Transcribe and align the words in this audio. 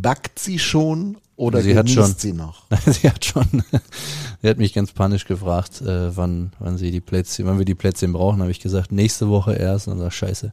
Backt 0.00 0.38
sie 0.38 0.58
schon 0.58 1.18
oder 1.36 1.60
Sie 1.60 1.76
hat 1.76 1.86
genießt 1.86 2.10
schon. 2.10 2.14
sie 2.18 2.32
noch? 2.32 2.64
sie 2.86 3.10
hat 3.10 3.24
schon, 3.24 3.64
sie 4.40 4.48
hat 4.48 4.58
mich 4.58 4.72
ganz 4.72 4.92
panisch 4.92 5.26
gefragt, 5.26 5.80
äh, 5.82 6.16
wann, 6.16 6.52
wann 6.58 6.78
sie 6.78 6.90
die 6.90 7.00
Plätzchen, 7.00 7.46
wann 7.46 7.58
wir 7.58 7.64
die 7.64 7.74
Plätzchen 7.74 8.12
brauchen. 8.12 8.40
Habe 8.40 8.50
ich 8.50 8.60
gesagt, 8.60 8.92
nächste 8.92 9.28
Woche 9.28 9.54
erst. 9.54 9.88
Und 9.88 9.94
dann 9.94 10.04
sag 10.04 10.12
scheiße. 10.12 10.52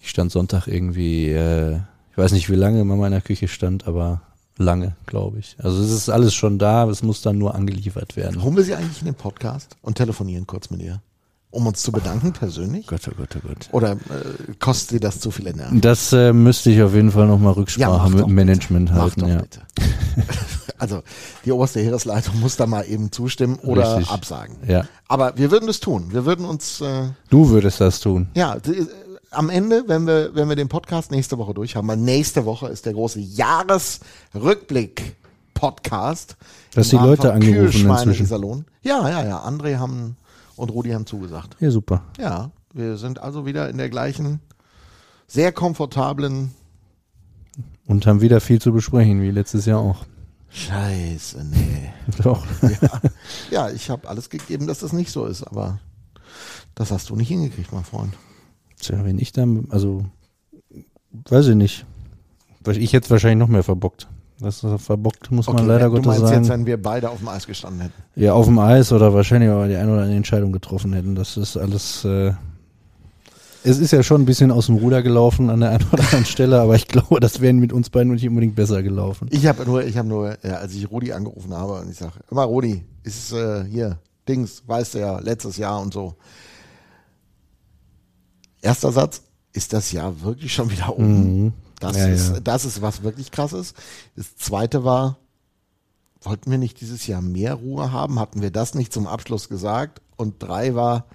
Ich 0.00 0.10
stand 0.10 0.30
Sonntag 0.30 0.66
irgendwie, 0.66 1.30
äh, 1.30 1.76
ich 2.12 2.18
weiß 2.18 2.32
nicht, 2.32 2.50
wie 2.50 2.54
lange 2.54 2.84
Mama 2.84 3.06
in 3.06 3.12
der 3.12 3.22
Küche 3.22 3.48
stand, 3.48 3.88
aber 3.88 4.20
lange, 4.58 4.94
glaube 5.06 5.38
ich. 5.38 5.56
Also 5.58 5.82
es 5.82 5.90
ist 5.90 6.08
alles 6.08 6.34
schon 6.34 6.58
da, 6.58 6.88
es 6.88 7.02
muss 7.02 7.22
dann 7.22 7.38
nur 7.38 7.54
angeliefert 7.54 8.16
werden. 8.16 8.42
Holen 8.42 8.56
wir 8.56 8.62
sie 8.64 8.74
eigentlich 8.74 9.00
in 9.00 9.06
den 9.06 9.14
Podcast 9.14 9.76
und 9.82 9.96
telefonieren 9.96 10.46
kurz 10.46 10.70
mit 10.70 10.80
ihr, 10.82 11.00
um 11.54 11.66
uns 11.66 11.82
zu 11.82 11.92
bedanken 11.92 12.32
persönlich? 12.32 12.86
Gott, 12.86 13.00
oh 13.08 13.14
Gott, 13.16 13.36
oh 13.36 13.46
Gott. 13.48 13.68
Oder 13.72 13.92
äh, 13.92 13.96
kostet 14.60 14.90
sie 14.90 15.00
das 15.00 15.20
zu 15.20 15.30
viel 15.30 15.46
Energie? 15.46 15.80
Das 15.80 16.12
äh, 16.12 16.32
müsste 16.32 16.70
ich 16.70 16.82
auf 16.82 16.94
jeden 16.94 17.10
Fall 17.10 17.26
nochmal 17.26 17.52
Rücksprache 17.54 17.90
mach 17.90 18.08
mit 18.10 18.26
dem 18.26 18.34
Management 18.34 18.90
Mach 18.92 19.02
halten. 19.02 19.20
doch 19.20 19.28
Ja. 19.28 19.40
bitte. 19.42 19.60
Also 20.76 21.02
die 21.44 21.52
oberste 21.52 21.80
Heeresleitung 21.80 22.40
muss 22.40 22.56
da 22.56 22.66
mal 22.66 22.82
eben 22.82 23.10
zustimmen 23.12 23.58
oder 23.60 23.96
Richtig. 23.96 24.12
absagen. 24.12 24.56
ja, 24.66 24.84
Aber 25.08 25.36
wir 25.38 25.50
würden 25.52 25.68
es 25.68 25.78
tun. 25.80 26.08
Wir 26.10 26.26
würden 26.26 26.44
uns 26.44 26.80
äh, 26.80 27.08
du 27.30 27.48
würdest 27.48 27.80
das 27.80 28.00
tun. 28.00 28.28
ja 28.34 28.56
d- 28.58 28.72
äh, 28.72 28.86
am 29.30 29.50
Ende, 29.50 29.84
wenn 29.86 30.06
wir 30.06 30.34
wenn 30.34 30.48
wir 30.48 30.56
den 30.56 30.68
Podcast 30.68 31.10
nächste 31.12 31.38
Woche 31.38 31.54
durch 31.54 31.76
haben, 31.76 31.88
weil 31.88 31.96
nächste 31.96 32.44
Woche 32.44 32.68
ist 32.68 32.86
der 32.86 32.92
große 32.92 33.20
Jahresrückblick 33.20 35.16
Podcast. 35.54 36.36
Dass 36.74 36.88
die 36.88 36.96
Leute 36.96 37.32
angerufen 37.32 37.88
inzwischen. 37.88 38.24
Iserlohn. 38.24 38.64
Ja, 38.82 39.08
ja, 39.08 39.24
ja. 39.24 39.38
André 39.46 39.76
haben 39.78 40.16
und 40.56 40.70
Rudi 40.70 40.90
haben 40.90 41.06
zugesagt. 41.06 41.56
Ja, 41.60 41.70
super. 41.70 42.02
Ja, 42.18 42.50
wir 42.72 42.96
sind 42.96 43.20
also 43.20 43.46
wieder 43.46 43.68
in 43.68 43.78
der 43.78 43.88
gleichen 43.88 44.40
sehr 45.26 45.52
komfortablen 45.52 46.50
Und 47.86 48.06
haben 48.06 48.20
wieder 48.20 48.40
viel 48.40 48.60
zu 48.60 48.72
besprechen, 48.72 49.22
wie 49.22 49.30
letztes 49.30 49.66
Jahr 49.66 49.80
auch. 49.80 50.04
Scheiße, 50.50 51.44
nee. 51.44 51.92
Doch. 52.22 52.46
Ja, 52.62 53.00
ja 53.50 53.70
ich 53.70 53.90
habe 53.90 54.08
alles 54.08 54.30
gegeben, 54.30 54.66
dass 54.66 54.78
das 54.78 54.92
nicht 54.92 55.10
so 55.10 55.26
ist, 55.26 55.42
aber 55.42 55.80
das 56.74 56.90
hast 56.90 57.10
du 57.10 57.16
nicht 57.16 57.28
hingekriegt, 57.28 57.72
mein 57.72 57.84
Freund. 57.84 58.14
Tja, 58.78 59.04
wenn 59.04 59.18
ich 59.18 59.32
dann, 59.32 59.66
also, 59.70 60.04
weiß 61.28 61.48
ich 61.48 61.56
nicht. 61.56 61.86
Ich 62.66 62.92
hätte 62.92 63.10
wahrscheinlich 63.10 63.38
noch 63.38 63.52
mehr 63.52 63.62
verbockt. 63.62 64.08
Das 64.40 64.64
ist 64.64 64.82
verbockt, 64.82 65.30
muss 65.30 65.46
man 65.46 65.66
leider 65.66 65.88
Gottes 65.90 66.06
meinst 66.06 66.20
sagen. 66.22 66.42
jetzt, 66.42 66.48
wenn 66.48 66.66
wir 66.66 66.82
beide 66.82 67.08
auf 67.08 67.18
dem 67.18 67.28
Eis 67.28 67.46
gestanden 67.46 67.82
hätten. 67.82 68.02
ja, 68.16 68.32
auf 68.32 68.46
dem 68.46 68.58
Eis 68.58 68.90
oder 68.92 69.14
wahrscheinlich 69.14 69.50
auch 69.50 69.66
die 69.66 69.76
eine 69.76 69.92
oder 69.92 70.02
andere 70.02 70.16
Entscheidung 70.16 70.50
getroffen 70.50 70.92
hätten. 70.92 71.14
Das 71.14 71.36
ist 71.36 71.56
alles, 71.56 72.04
äh, 72.04 72.32
es 73.62 73.78
ist 73.78 73.92
ja 73.92 74.02
schon 74.02 74.22
ein 74.22 74.24
bisschen 74.24 74.50
aus 74.50 74.66
dem 74.66 74.76
Ruder 74.76 75.02
gelaufen 75.02 75.50
an 75.50 75.60
der 75.60 75.70
einen 75.70 75.86
oder 75.92 76.02
anderen 76.02 76.24
Stelle, 76.24 76.60
aber 76.60 76.74
ich 76.74 76.88
glaube, 76.88 77.20
das 77.20 77.40
wäre 77.40 77.52
mit 77.52 77.72
uns 77.72 77.90
beiden 77.90 78.12
nicht 78.12 78.28
unbedingt 78.28 78.56
besser 78.56 78.82
gelaufen. 78.82 79.28
Ich 79.30 79.46
habe 79.46 79.64
nur, 79.64 79.84
ich 79.84 79.96
habe 79.96 80.08
nur, 80.08 80.36
ja, 80.42 80.54
als 80.54 80.74
ich 80.74 80.90
Rudi 80.90 81.12
angerufen 81.12 81.54
habe 81.54 81.74
und 81.80 81.90
ich 81.90 81.96
sage, 81.96 82.14
immer 82.30 82.44
Rudi, 82.44 82.84
ist 83.04 83.32
äh, 83.32 83.64
hier, 83.64 83.98
Dings, 84.28 84.62
weißt 84.66 84.94
du 84.94 84.98
ja, 84.98 85.18
letztes 85.20 85.56
Jahr 85.58 85.80
und 85.80 85.94
so. 85.94 86.14
Erster 88.60 88.90
Satz, 88.90 89.22
ist 89.52 89.72
das 89.72 89.92
Jahr 89.92 90.20
wirklich 90.22 90.52
schon 90.52 90.70
wieder 90.70 90.98
um? 90.98 91.52
Das. 91.84 91.96
Ja, 91.96 92.06
ist, 92.08 92.32
ja. 92.34 92.40
das 92.40 92.64
ist 92.64 92.82
was 92.82 93.02
wirklich 93.02 93.30
krasses. 93.30 93.74
Das 94.16 94.36
zweite 94.36 94.84
war, 94.84 95.18
wollten 96.22 96.50
wir 96.50 96.58
nicht 96.58 96.80
dieses 96.80 97.06
Jahr 97.06 97.22
mehr 97.22 97.54
Ruhe 97.54 97.92
haben? 97.92 98.18
Hatten 98.18 98.42
wir 98.42 98.50
das 98.50 98.74
nicht 98.74 98.92
zum 98.92 99.06
Abschluss 99.06 99.48
gesagt? 99.48 100.00
Und 100.16 100.42
drei 100.42 100.74
war, 100.74 101.06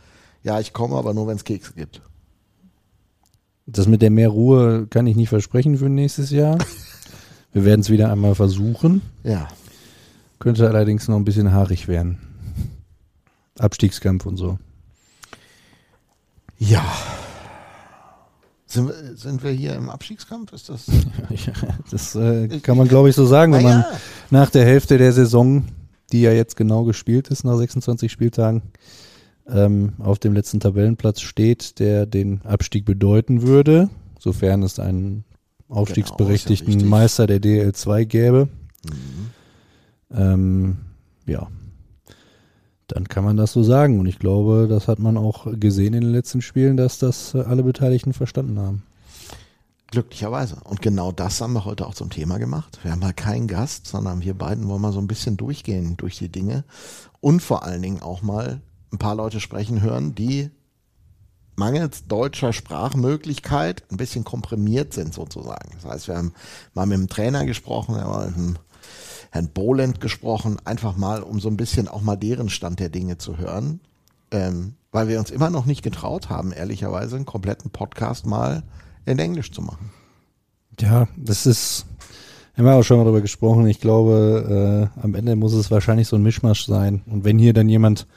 ja, 0.43 0.59
ich 0.59 0.73
komme, 0.73 0.95
aber 0.95 1.13
nur 1.13 1.27
wenn 1.27 1.37
es 1.37 1.43
Kekse 1.43 1.73
gibt. 1.73 2.01
Das 3.65 3.87
mit 3.87 4.01
der 4.01 4.09
mehr 4.09 4.29
Ruhe 4.29 4.87
kann 4.87 5.07
ich 5.07 5.15
nicht 5.15 5.29
versprechen 5.29 5.77
für 5.77 5.89
nächstes 5.89 6.31
Jahr. 6.31 6.57
Wir 7.51 7.65
werden 7.65 7.81
es 7.81 7.89
wieder 7.89 8.11
einmal 8.11 8.35
versuchen. 8.35 9.01
Ja. 9.23 9.47
Könnte 10.37 10.67
allerdings 10.67 11.07
noch 11.07 11.17
ein 11.17 11.25
bisschen 11.25 11.51
haarig 11.51 11.87
werden. 11.87 12.19
Abstiegskampf 13.57 14.25
und 14.25 14.37
so. 14.37 14.59
Ja. 16.57 16.83
Sind 18.69 18.87
wir, 18.87 19.17
sind 19.17 19.43
wir 19.43 19.49
hier 19.49 19.73
im 19.75 19.89
Abstiegskampf? 19.89 20.53
Ist 20.53 20.69
das? 20.69 20.85
Ja, 21.29 21.53
das 21.89 22.15
äh, 22.15 22.47
kann 22.59 22.77
man, 22.77 22.87
glaube 22.87 23.09
ich, 23.09 23.15
so 23.15 23.25
sagen, 23.25 23.51
wenn 23.53 23.63
man 23.63 23.79
Naja. 23.79 23.99
nach 24.29 24.49
der 24.51 24.63
Hälfte 24.65 24.97
der 24.97 25.11
Saison, 25.11 25.65
die 26.11 26.21
ja 26.21 26.31
jetzt 26.31 26.55
genau 26.55 26.83
gespielt 26.83 27.29
ist, 27.29 27.43
nach 27.43 27.57
26 27.57 28.11
Spieltagen, 28.11 28.61
ähm, 29.47 29.93
auf 29.99 30.19
dem 30.19 30.33
letzten 30.33 30.59
Tabellenplatz 30.59 31.21
steht, 31.21 31.79
der 31.79 32.05
den 32.05 32.41
Abstieg 32.43 32.85
bedeuten 32.85 33.41
würde, 33.41 33.89
sofern 34.19 34.61
es 34.63 34.79
einen 34.79 35.23
aufstiegsberechtigten 35.67 36.73
Genau, 36.73 36.83
ja 36.83 36.89
Meister 36.89 37.25
der 37.27 37.41
DL2 37.41 38.05
gäbe. 38.05 38.49
Ähm, 40.11 40.77
ja, 41.25 41.47
dann 42.89 43.07
kann 43.07 43.23
man 43.23 43.37
das 43.37 43.53
so 43.53 43.63
sagen. 43.63 43.99
Und 43.99 44.05
ich 44.05 44.19
glaube, 44.19 44.67
das 44.69 44.87
hat 44.87 44.99
man 44.99 45.17
auch 45.17 45.47
gesehen 45.59 45.93
in 45.93 46.01
den 46.01 46.11
letzten 46.11 46.41
Spielen, 46.41 46.77
dass 46.77 46.99
das 46.99 47.33
äh, 47.33 47.41
alle 47.41 47.63
Beteiligten 47.63 48.13
verstanden 48.13 48.59
haben. 48.59 48.83
Glücklicherweise. 49.91 50.57
Und 50.63 50.81
genau 50.81 51.11
das 51.11 51.41
haben 51.41 51.53
wir 51.53 51.65
heute 51.65 51.87
auch 51.87 51.95
zum 51.95 52.11
Thema 52.11 52.37
gemacht. 52.37 52.79
Wir 52.83 52.91
haben 52.91 52.99
mal 52.99 53.13
keinen 53.13 53.47
Gast, 53.47 53.87
sondern 53.87 54.21
wir 54.21 54.35
beiden 54.35 54.67
wollen 54.67 54.81
mal 54.81 54.91
so 54.91 54.99
ein 54.99 55.07
bisschen 55.07 55.35
durchgehen 55.35 55.97
durch 55.97 56.17
die 56.17 56.29
Dinge 56.29 56.63
und 57.21 57.41
vor 57.41 57.63
allen 57.63 57.81
Dingen 57.81 58.01
auch 58.01 58.21
mal 58.21 58.61
ein 58.91 58.99
paar 58.99 59.15
Leute 59.15 59.39
sprechen 59.39 59.81
hören, 59.81 60.13
die 60.13 60.51
mangels 61.55 62.07
deutscher 62.07 62.53
Sprachmöglichkeit 62.53 63.83
ein 63.91 63.97
bisschen 63.97 64.23
komprimiert 64.23 64.93
sind 64.93 65.13
sozusagen. 65.13 65.71
Das 65.73 65.91
heißt, 65.91 66.07
wir 66.07 66.17
haben 66.17 66.33
mal 66.73 66.85
mit 66.85 66.97
dem 66.97 67.09
Trainer 67.09 67.45
gesprochen, 67.45 67.95
wir 67.95 68.03
haben 68.03 68.11
mal 68.11 68.27
mit 68.27 68.37
dem 68.37 68.55
Herrn 69.31 69.49
Boland 69.53 70.01
gesprochen, 70.01 70.57
einfach 70.65 70.97
mal, 70.97 71.21
um 71.21 71.39
so 71.39 71.49
ein 71.49 71.57
bisschen 71.57 71.87
auch 71.87 72.01
mal 72.01 72.15
deren 72.15 72.49
Stand 72.49 72.79
der 72.79 72.89
Dinge 72.89 73.17
zu 73.17 73.37
hören, 73.37 73.79
ähm, 74.31 74.73
weil 74.91 75.07
wir 75.07 75.19
uns 75.19 75.29
immer 75.29 75.49
noch 75.49 75.65
nicht 75.65 75.83
getraut 75.83 76.29
haben, 76.29 76.51
ehrlicherweise 76.51 77.15
einen 77.15 77.25
kompletten 77.25 77.69
Podcast 77.69 78.25
mal 78.25 78.63
in 79.05 79.19
Englisch 79.19 79.51
zu 79.51 79.61
machen. 79.61 79.91
Ja, 80.79 81.07
das 81.17 81.45
ist, 81.45 81.85
haben 82.57 82.65
wir 82.65 82.73
auch 82.73 82.83
schon 82.83 82.97
mal 82.97 83.03
darüber 83.03 83.21
gesprochen. 83.21 83.67
Ich 83.67 83.79
glaube, 83.79 84.89
äh, 84.97 85.01
am 85.01 85.13
Ende 85.13 85.35
muss 85.35 85.53
es 85.53 85.69
wahrscheinlich 85.69 86.07
so 86.07 86.15
ein 86.15 86.23
Mischmasch 86.23 86.65
sein. 86.65 87.01
Und 87.05 87.23
wenn 87.23 87.37
hier 87.37 87.53
dann 87.53 87.69
jemand 87.69 88.07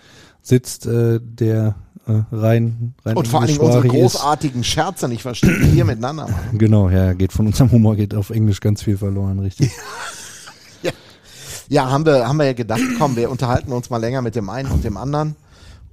sitzt, 0.40 0.86
äh, 0.86 1.20
der 1.22 1.74
äh, 2.06 2.22
rein, 2.32 2.94
rein 3.04 3.16
Und 3.16 3.28
vor 3.28 3.40
allen 3.40 3.48
Dingen 3.48 3.60
unsere 3.60 3.84
englischsprachig 3.84 4.06
ist, 4.06 4.12
großartigen 4.14 4.64
Scherze 4.64 5.08
nicht 5.08 5.22
verstehen, 5.22 5.60
die 5.62 5.76
wir 5.76 5.84
miteinander 5.84 6.26
machen. 6.28 6.58
Genau, 6.58 6.88
ja, 6.88 7.12
geht 7.12 7.32
von 7.32 7.46
unserem 7.46 7.70
Humor 7.70 7.96
geht 7.96 8.14
auf 8.14 8.30
Englisch 8.30 8.60
ganz 8.60 8.82
viel 8.82 8.96
verloren, 8.96 9.38
richtig. 9.38 9.70
Ja, 11.68 11.90
haben 11.90 12.04
wir, 12.06 12.28
haben 12.28 12.36
wir 12.38 12.46
ja 12.46 12.52
gedacht, 12.52 12.82
komm, 12.98 13.16
wir 13.16 13.30
unterhalten 13.30 13.72
uns 13.72 13.90
mal 13.90 13.98
länger 13.98 14.22
mit 14.22 14.34
dem 14.34 14.50
einen 14.50 14.70
und 14.70 14.84
dem 14.84 14.96
anderen 14.96 15.36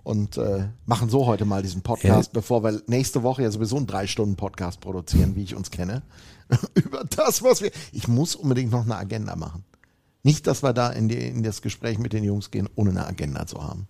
und 0.03 0.37
äh, 0.37 0.67
machen 0.85 1.09
so 1.09 1.25
heute 1.25 1.45
mal 1.45 1.61
diesen 1.61 1.81
Podcast, 1.81 2.33
bevor 2.33 2.63
wir 2.63 2.81
nächste 2.87 3.23
Woche 3.23 3.43
ja 3.43 3.51
sowieso 3.51 3.77
einen 3.77 3.87
drei 3.87 4.07
Stunden 4.07 4.35
Podcast 4.35 4.81
produzieren, 4.81 5.35
wie 5.35 5.43
ich 5.43 5.55
uns 5.55 5.71
kenne, 5.71 6.01
über 6.73 7.03
das, 7.03 7.43
was 7.43 7.61
wir. 7.61 7.71
Ich 7.91 8.07
muss 8.07 8.35
unbedingt 8.35 8.71
noch 8.71 8.85
eine 8.85 8.97
Agenda 8.97 9.35
machen. 9.35 9.63
Nicht, 10.23 10.47
dass 10.47 10.63
wir 10.63 10.73
da 10.73 10.89
in, 10.89 11.07
die, 11.07 11.27
in 11.27 11.43
das 11.43 11.61
Gespräch 11.61 11.97
mit 11.97 12.13
den 12.13 12.23
Jungs 12.23 12.51
gehen, 12.51 12.67
ohne 12.75 12.89
eine 12.89 13.05
Agenda 13.05 13.45
zu 13.45 13.63
haben. 13.63 13.87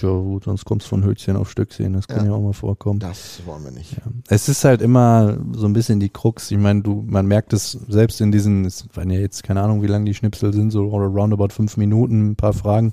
Ja, 0.00 0.08
gut, 0.08 0.44
sonst 0.44 0.64
kommst 0.64 0.86
du 0.86 0.90
von 0.90 1.04
Höchstchen 1.04 1.36
auf 1.36 1.50
Stöckchen, 1.50 1.92
das 1.92 2.06
kann 2.08 2.24
ja, 2.24 2.30
Ja. 2.30 2.36
auch 2.36 2.40
mal 2.42 2.52
vorkommen. 2.52 3.00
Das 3.00 3.40
wollen 3.44 3.64
wir 3.64 3.70
nicht. 3.72 3.92
Ja. 3.92 4.02
Es 4.28 4.48
ist 4.48 4.64
halt 4.64 4.82
immer 4.82 5.36
so 5.52 5.66
ein 5.66 5.72
bisschen 5.72 6.00
die 6.00 6.08
Krux. 6.08 6.50
Ich 6.50 6.58
meine, 6.58 6.82
du, 6.82 7.04
man 7.06 7.26
merkt 7.26 7.52
es 7.52 7.72
selbst 7.88 8.20
in 8.20 8.30
diesen, 8.32 8.64
es 8.64 8.86
waren 8.94 9.10
ja 9.10 9.18
jetzt 9.18 9.42
keine 9.42 9.60
Ahnung, 9.62 9.82
wie 9.82 9.88
lang 9.88 10.04
die 10.04 10.14
Schnipsel 10.14 10.52
sind, 10.52 10.70
so 10.70 10.84
roundabout 10.88 11.48
fünf 11.50 11.76
Minuten, 11.76 12.30
ein 12.30 12.36
paar 12.36 12.52
Fragen, 12.52 12.92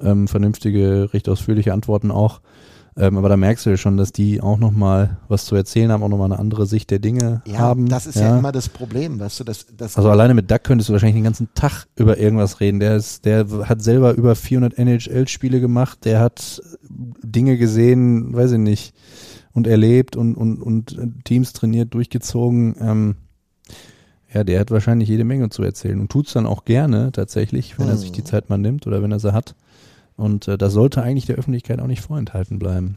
ähm, 0.00 0.28
vernünftige, 0.28 1.12
recht 1.12 1.28
ausführliche 1.28 1.72
Antworten 1.72 2.10
auch. 2.10 2.40
Ähm, 3.00 3.16
aber 3.16 3.30
da 3.30 3.36
merkst 3.38 3.64
du 3.64 3.70
ja 3.70 3.78
schon, 3.78 3.96
dass 3.96 4.12
die 4.12 4.42
auch 4.42 4.58
nochmal 4.58 5.16
was 5.26 5.46
zu 5.46 5.56
erzählen 5.56 5.90
haben, 5.90 6.02
auch 6.02 6.08
nochmal 6.08 6.30
eine 6.30 6.38
andere 6.38 6.66
Sicht 6.66 6.90
der 6.90 6.98
Dinge 6.98 7.40
Ja, 7.46 7.58
haben. 7.58 7.88
das 7.88 8.06
ist 8.06 8.16
ja. 8.16 8.38
immer 8.38 8.52
das 8.52 8.68
Problem, 8.68 9.18
weißt 9.18 9.40
du, 9.40 9.44
das, 9.44 9.66
das 9.74 9.96
Also 9.96 10.10
alleine 10.10 10.34
mit 10.34 10.50
Duck 10.50 10.64
könntest 10.64 10.90
du 10.90 10.92
wahrscheinlich 10.92 11.16
den 11.16 11.24
ganzen 11.24 11.48
Tag 11.54 11.86
über 11.96 12.18
irgendwas 12.18 12.60
reden. 12.60 12.78
Der 12.78 12.96
ist, 12.96 13.24
der 13.24 13.46
hat 13.66 13.80
selber 13.82 14.12
über 14.12 14.34
400 14.36 14.76
NHL-Spiele 14.78 15.60
gemacht. 15.60 16.04
Der 16.04 16.20
hat 16.20 16.60
Dinge 16.90 17.56
gesehen, 17.56 18.34
weiß 18.34 18.52
ich 18.52 18.58
nicht, 18.58 18.94
und 19.52 19.66
erlebt 19.66 20.14
und 20.16 20.34
und 20.34 20.62
und 20.62 21.24
Teams 21.24 21.54
trainiert, 21.54 21.94
durchgezogen. 21.94 22.76
Ähm, 22.80 23.14
ja, 24.32 24.44
der 24.44 24.60
hat 24.60 24.70
wahrscheinlich 24.70 25.08
jede 25.08 25.24
Menge 25.24 25.48
zu 25.48 25.62
erzählen 25.62 26.00
und 26.00 26.10
tut's 26.12 26.34
dann 26.34 26.46
auch 26.46 26.64
gerne 26.64 27.10
tatsächlich, 27.12 27.78
wenn 27.78 27.88
er 27.88 27.96
sich 27.96 28.12
die 28.12 28.22
Zeit 28.24 28.48
mal 28.50 28.58
nimmt 28.58 28.86
oder 28.86 29.02
wenn 29.02 29.10
er 29.10 29.18
sie 29.18 29.32
hat. 29.32 29.54
Und 30.20 30.48
äh, 30.48 30.58
das 30.58 30.72
sollte 30.72 31.02
eigentlich 31.02 31.26
der 31.26 31.36
Öffentlichkeit 31.36 31.80
auch 31.80 31.86
nicht 31.86 32.02
vorenthalten 32.02 32.58
bleiben. 32.58 32.96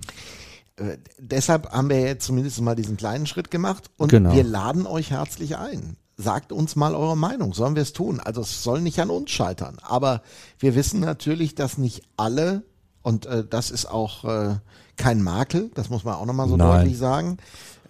Äh, 0.75 0.97
deshalb 1.19 1.71
haben 1.71 1.89
wir 1.89 1.99
jetzt 2.01 2.25
zumindest 2.25 2.59
mal 2.61 2.75
diesen 2.75 2.97
kleinen 2.97 3.25
Schritt 3.27 3.51
gemacht 3.51 3.89
und 3.97 4.09
Genau. 4.09 4.33
wir 4.33 4.43
laden 4.43 4.85
euch 4.87 5.11
herzlich 5.11 5.57
ein. 5.57 5.97
Sagt 6.17 6.51
uns 6.51 6.75
mal 6.75 6.93
eure 6.95 7.17
Meinung, 7.17 7.53
sollen 7.53 7.75
wir 7.75 7.81
es 7.81 7.93
tun? 7.93 8.19
Also 8.19 8.41
es 8.41 8.63
soll 8.63 8.81
nicht 8.81 8.99
an 8.99 9.09
uns 9.09 9.31
scheitern, 9.31 9.77
aber 9.81 10.21
wir 10.59 10.75
wissen 10.75 10.99
natürlich, 10.99 11.55
dass 11.55 11.77
nicht 11.77 12.03
alle 12.17 12.63
und 13.01 13.25
äh, 13.25 13.43
das 13.47 13.71
ist 13.71 13.85
auch 13.87 14.23
äh, 14.25 14.55
kein 14.95 15.21
Makel, 15.23 15.71
das 15.73 15.89
muss 15.89 16.03
man 16.03 16.15
auch 16.15 16.25
nochmal 16.25 16.47
so 16.47 16.55
Nein. 16.57 16.81
deutlich 16.81 16.97
sagen, 16.97 17.37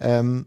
ähm, 0.00 0.46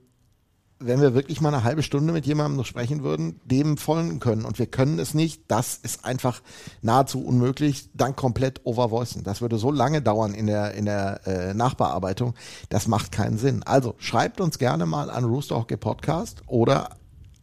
wenn 0.80 1.02
wir 1.02 1.16
wirklich 1.16 1.42
mal 1.42 1.54
eine 1.54 1.64
halbe 1.64 1.82
Stunde 1.82 2.14
mit 2.14 2.26
jemandem 2.26 2.58
noch 2.58 2.66
sprechen 2.66 3.02
würden, 3.04 3.40
dem 3.46 3.78
folgen 3.78 4.20
können. 4.20 4.46
Und 4.46 4.60
wir 4.60 4.68
können 4.68 5.00
es 5.00 5.14
nicht. 5.14 5.44
Das 5.48 5.78
ist 5.78 6.06
einfach 6.06 6.42
nahezu 6.82 7.24
unmöglich, 7.24 7.90
dann 7.94 8.16
komplett 8.16 8.62
overvoicen. 8.64 9.24
Das 9.24 9.42
würde 9.42 9.58
so 9.58 9.72
lange 9.72 10.02
dauern 10.02 10.34
in 10.34 10.48
der, 10.48 10.74
in 10.76 10.86
der 10.86 11.26
äh, 11.26 11.54
Nachbearbeitung. 11.54 12.36
Das 12.70 12.88
macht 12.88 13.12
keinen 13.12 13.38
Sinn. 13.38 13.64
Also 13.64 13.96
schreibt 13.98 14.40
uns 14.40 14.60
gerne 14.60 14.86
mal 14.86 15.10
an 15.10 15.24
Roosterhockey 15.24 15.78
Podcast 15.78 16.42
oder 16.46 16.92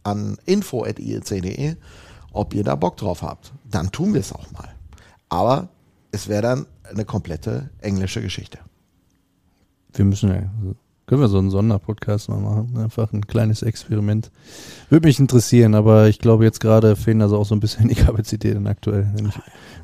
an 0.03 0.37
info.iec.de, 0.45 1.75
ob 2.31 2.53
ihr 2.53 2.63
da 2.63 2.75
Bock 2.75 2.97
drauf 2.97 3.21
habt. 3.21 3.51
Dann 3.69 3.91
tun 3.91 4.13
wir 4.13 4.21
es 4.21 4.31
auch 4.31 4.49
mal. 4.51 4.69
Aber 5.27 5.69
es 6.11 6.29
wäre 6.29 6.41
dann 6.41 6.65
eine 6.89 7.03
komplette 7.03 7.69
englische 7.81 8.21
Geschichte. 8.21 8.59
Wir 9.93 10.05
müssen 10.05 10.29
ja, 10.29 10.43
können 11.07 11.21
wir 11.21 11.27
so 11.27 11.37
einen 11.37 11.51
Sonderpodcast 11.51 12.29
mal 12.29 12.39
machen. 12.39 12.77
Einfach 12.77 13.13
ein 13.13 13.27
kleines 13.27 13.61
Experiment. 13.61 14.31
Würde 14.89 15.07
mich 15.07 15.19
interessieren, 15.19 15.75
aber 15.75 16.07
ich 16.07 16.19
glaube 16.19 16.43
jetzt 16.45 16.59
gerade 16.59 16.95
fehlen 16.95 17.21
also 17.21 17.37
auch 17.37 17.45
so 17.45 17.53
ein 17.55 17.59
bisschen 17.59 17.87
die 17.89 17.95
Kapazitäten 17.95 18.65
aktuell. 18.67 19.11
Wenn 19.15 19.27
ich 19.27 19.35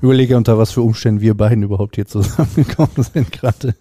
überlege, 0.02 0.36
unter 0.38 0.58
was 0.58 0.72
für 0.72 0.82
Umständen 0.82 1.22
wir 1.22 1.36
beiden 1.36 1.62
überhaupt 1.64 1.96
hier 1.96 2.08
zusammengekommen 2.08 3.04
sind 3.14 3.32
gerade. 3.32 3.76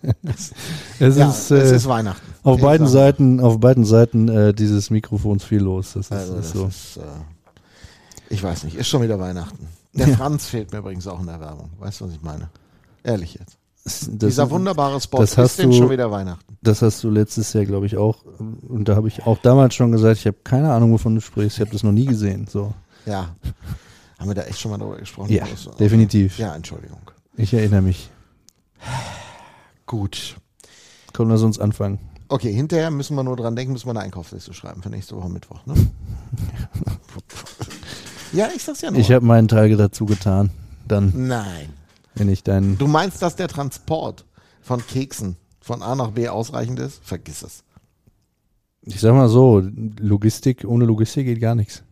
Es 0.99 1.17
Ja, 1.17 1.31
ist, 1.31 1.51
es 1.51 1.73
äh, 1.73 1.77
ist 1.77 1.89
Weihnachten. 1.89 2.21
auf 2.43 2.61
beiden 2.61 2.87
Seiten, 2.87 3.41
auf 3.41 3.59
beiden 3.59 3.85
Seiten 3.85 4.29
äh, 4.29 4.53
dieses 4.53 4.91
Mikrofons 4.91 5.43
viel 5.45 5.61
los. 5.61 5.95
Das 5.95 6.07
ist, 6.07 6.13
Also 6.13 6.35
ist 6.37 6.43
das 6.47 6.53
so. 6.53 6.67
ist, 6.67 6.97
äh, 6.99 7.01
ich 8.35 8.43
weiß 8.43 8.65
nicht, 8.65 8.77
ist 8.77 8.89
schon 8.89 9.03
wieder 9.03 9.19
Weihnachten. 9.19 9.67
Der 9.95 10.09
Ja. 10.09 10.17
Franz 10.17 10.47
fehlt 10.47 10.73
mir 10.73 10.79
übrigens 10.79 11.07
auch 11.07 11.21
in 11.21 11.27
der 11.27 11.41
Werbung. 11.41 11.71
Weißt 11.79 12.01
du, 12.01 12.05
was 12.07 12.13
ich 12.13 12.23
meine? 12.23 12.49
Ehrlich 13.03 13.35
jetzt. 13.35 13.57
Das, 14.11 14.31
Dieser 14.31 14.51
wunderbare 14.51 15.01
Spot 15.01 15.19
das 15.19 15.37
hast 15.37 15.53
ist 15.53 15.59
denn 15.61 15.71
du- 15.71 15.77
schon 15.77 15.91
wieder 15.91 16.11
Weihnachten. 16.11 16.57
Das 16.63 16.83
hast 16.83 17.03
du 17.03 17.11
letztes 17.11 17.53
Jahr, 17.53 17.65
glaube 17.65 17.87
ich, 17.87 17.97
auch. 17.97 18.25
Und 18.39 18.89
da 18.89 18.97
habe 18.97 19.09
ich 19.09 19.27
auch 19.27 19.39
damals 19.39 19.75
schon 19.75 19.93
gesagt, 19.93 20.19
ich 20.19 20.27
habe 20.27 20.37
keine 20.45 20.73
Ahnung, 20.73 20.93
wovon 20.93 21.15
du 21.15 21.21
sprichst. 21.21 21.57
Ich 21.57 21.61
habe 21.61 21.71
das 21.71 21.83
noch 21.83 21.93
nie 21.93 22.05
gesehen. 22.07 22.47
So. 22.49 22.75
Ja. 23.07 23.35
Haben 24.19 24.29
wir 24.29 24.35
da 24.35 24.43
echt 24.43 24.61
schon 24.61 24.71
mal 24.71 24.79
drüber 24.79 24.97
gesprochen? 24.99 25.33
Ja, 25.33 25.47
Das- 25.47 25.69
definitiv. 25.79 26.39
Ja, 26.39 26.55
Entschuldigung. 26.55 27.01
Ich 27.37 27.55
erinnere 27.55 27.81
mich. 27.83 28.11
Gut. 29.87 30.37
Komm, 31.15 31.31
lass 31.31 31.43
uns 31.43 31.59
anfangen. 31.59 31.99
Okay, 32.29 32.53
hinterher 32.53 32.91
müssen 32.91 33.17
wir 33.17 33.25
nur 33.25 33.37
dran 33.37 33.57
denken, 33.57 33.73
müssen 33.73 33.87
wir 33.87 33.91
eine 33.91 34.01
Einkaufsliste 34.01 34.55
schreiben 34.55 34.83
für 34.83 34.91
nächste 34.91 35.17
Woche 35.17 35.29
Mittwoch. 35.29 35.67
Ne? 35.67 35.75
ja, 38.33 38.49
ich 38.55 38.63
sag's 38.63 38.83
ja 38.83 38.91
nur. 38.91 39.01
Ich 39.01 39.11
habe 39.11 39.25
meinen 39.25 39.49
Teil 39.49 39.77
dazu 39.77 40.07
getan. 40.07 40.51
Dann, 40.87 41.13
Nein. 41.29 41.71
Wenn 42.15 42.29
ich 42.29 42.43
deinen. 42.43 42.79
Du 42.79 42.87
meinst, 42.87 43.23
dass 43.23 43.37
der 43.37 43.49
Transport 43.49 44.25
von 44.63 44.85
Keksen 44.87 45.37
von 45.61 45.83
A 45.83 45.95
nach 45.95 46.11
B 46.13 46.29
ausreichend 46.29 46.79
ist? 46.81 47.01
Vergiss 47.05 47.43
es. 47.43 47.63
Ich 48.83 49.01
sag 49.01 49.13
mal 49.15 49.29
so, 49.29 49.63
Logistik, 49.99 50.65
ohne 50.67 50.85
Logistik 50.87 51.27
geht 51.27 51.41
gar 51.41 51.55
nichts. 51.55 51.83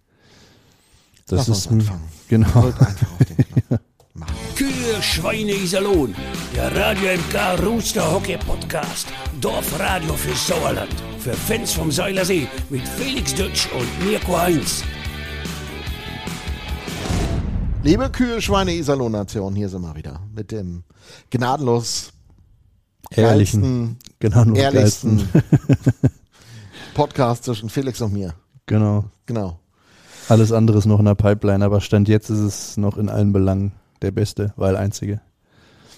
Das 1.26 1.40
Lass 1.40 1.48
uns 1.50 1.58
ist 1.58 1.70
ein, 1.70 1.80
anfangen. 1.80 2.08
genau. 2.28 2.62
Drück 2.62 2.80
einfach 2.80 3.12
auf 3.12 3.24
den 3.26 3.36
Knopf. 3.68 3.80
Mach. 4.14 4.26
Kühe, 4.56 5.00
Schweine, 5.02 5.52
Iserlohn. 5.52 6.14
Der 6.56 6.74
Radio 6.74 7.10
MK 7.18 7.62
Rooster 7.64 8.10
Hockey 8.10 8.36
Podcast. 8.38 9.06
Dorfradio 9.40 10.14
für 10.14 10.34
Sauerland. 10.34 10.92
Für 11.18 11.34
Fans 11.34 11.72
vom 11.72 11.92
Seilersee 11.92 12.48
mit 12.70 12.88
Felix 12.88 13.34
Dutsch 13.34 13.68
und 13.78 14.06
Mirko 14.06 14.36
Heinz. 14.38 14.82
Liebe 17.88 18.10
Kühe, 18.10 18.42
Schweine, 18.42 18.74
Iserlohn-Nation, 18.74 19.54
hier 19.54 19.70
sind 19.70 19.80
wir 19.80 19.96
wieder 19.96 20.20
mit 20.34 20.52
dem 20.52 20.84
gnadenlos 21.30 22.12
Ehrlichen, 23.10 23.96
geilsten, 24.20 24.48
nur 24.48 24.58
ehrlichsten. 24.58 25.26
Podcast 26.94 27.44
zwischen 27.44 27.70
Felix 27.70 28.02
und 28.02 28.12
mir. 28.12 28.34
Genau. 28.66 29.06
Genau. 29.24 29.58
Alles 30.28 30.52
andere 30.52 30.76
ist 30.76 30.84
noch 30.84 30.98
in 30.98 31.06
der 31.06 31.14
Pipeline, 31.14 31.64
aber 31.64 31.80
Stand 31.80 32.08
jetzt 32.08 32.28
ist 32.28 32.40
es 32.40 32.76
noch 32.76 32.98
in 32.98 33.08
allen 33.08 33.32
Belangen 33.32 33.72
der 34.02 34.10
beste, 34.10 34.52
weil 34.56 34.76
einzige 34.76 35.22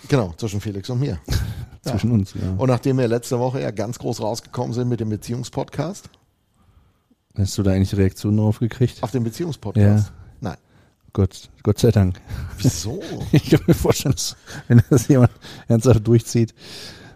Genau, 0.07 0.33
zwischen 0.37 0.61
Felix 0.61 0.89
und 0.91 1.01
mir. 1.01 1.19
Ja. 1.27 1.35
zwischen 1.91 2.13
uns. 2.13 2.35
Ja. 2.35 2.55
Und 2.57 2.69
nachdem 2.69 2.99
wir 2.99 3.09
letzte 3.09 3.41
Woche 3.41 3.61
ja 3.61 3.73
ganz 3.73 3.99
groß 3.99 4.21
rausgekommen 4.21 4.75
sind 4.75 4.89
mit 4.89 5.01
dem 5.01 5.09
Beziehungspodcast, 5.09 6.09
Hast 7.37 7.59
du 7.59 7.65
da 7.65 7.73
eigentlich 7.73 7.97
Reaktionen 7.97 8.37
drauf 8.37 8.61
gekriegt? 8.61 9.03
auf 9.03 9.11
den 9.11 9.25
Beziehungspodcast. 9.25 10.07
Ja. 10.07 10.21
Gott, 11.13 11.51
Gott 11.63 11.79
sei 11.79 11.91
Dank. 11.91 12.21
Wieso? 12.59 13.01
Ich 13.33 13.51
kann 13.51 13.61
mir 13.67 13.75
vorstellen, 13.75 14.15
dass, 14.15 14.37
wenn 14.69 14.83
das 14.91 15.09
jemand 15.09 15.31
ernsthaft 15.69 16.07
durchzieht, 16.07 16.55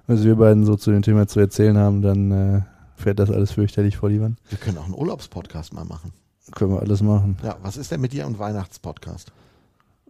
was 0.07 0.25
wir 0.25 0.37
beiden 0.37 0.65
so 0.67 0.77
zu 0.77 0.91
dem 0.91 1.03
Thema 1.03 1.27
zu 1.27 1.41
erzählen 1.41 1.77
haben, 1.79 2.03
dann 2.03 2.31
äh, 2.31 2.61
fährt 2.97 3.19
das 3.19 3.31
alles 3.31 3.53
fürchterlich 3.53 3.97
vor 3.97 4.09
die 4.09 4.21
Wand. 4.21 4.39
Wir 4.49 4.59
können 4.59 4.79
auch 4.79 4.85
einen 4.85 4.95
Urlaubspodcast 4.95 5.73
mal 5.73 5.85
machen. 5.85 6.13
Können 6.53 6.73
wir 6.73 6.81
alles 6.81 7.03
machen. 7.03 7.39
Ja, 7.43 7.57
was 7.63 7.77
ist 7.77 7.91
denn 7.91 8.01
mit 8.01 8.13
dir 8.13 8.27
und 8.27 8.39
Weihnachtspodcast? 8.39 9.33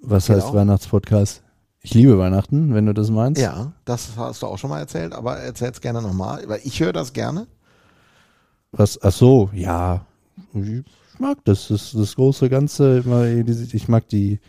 Was 0.02 0.26
Genau. 0.26 0.42
heißt 0.44 0.54
Weihnachtspodcast? 0.54 1.42
Ich 1.81 1.94
liebe 1.94 2.19
Weihnachten, 2.19 2.75
wenn 2.75 2.86
du 2.86 2.94
das 2.94 3.10
meinst. 3.10 3.40
Ja, 3.40 3.72
das 3.84 4.08
hast 4.16 4.42
du 4.42 4.46
auch 4.46 4.58
schon 4.58 4.70
mal 4.70 4.81
erzählt, 4.81 5.12
aber 5.12 5.36
erzähl's 5.36 5.81
gerne 5.81 6.00
nochmal, 6.00 6.42
weil 6.48 6.60
ich 6.64 6.81
höre 6.81 6.92
das 6.94 7.12
gerne. 7.12 7.46
Was, 8.72 9.00
ach 9.02 9.12
so, 9.12 9.50
ja. 9.52 10.04
Ich 11.14 11.20
mag 11.20 11.38
das. 11.44 11.69
Das, 11.69 11.93
das 11.93 12.16
große 12.16 12.49
Ganze. 12.50 12.99
immer 13.05 13.25
Ich 13.25 13.88
mag 13.88 14.08
die, 14.08 14.40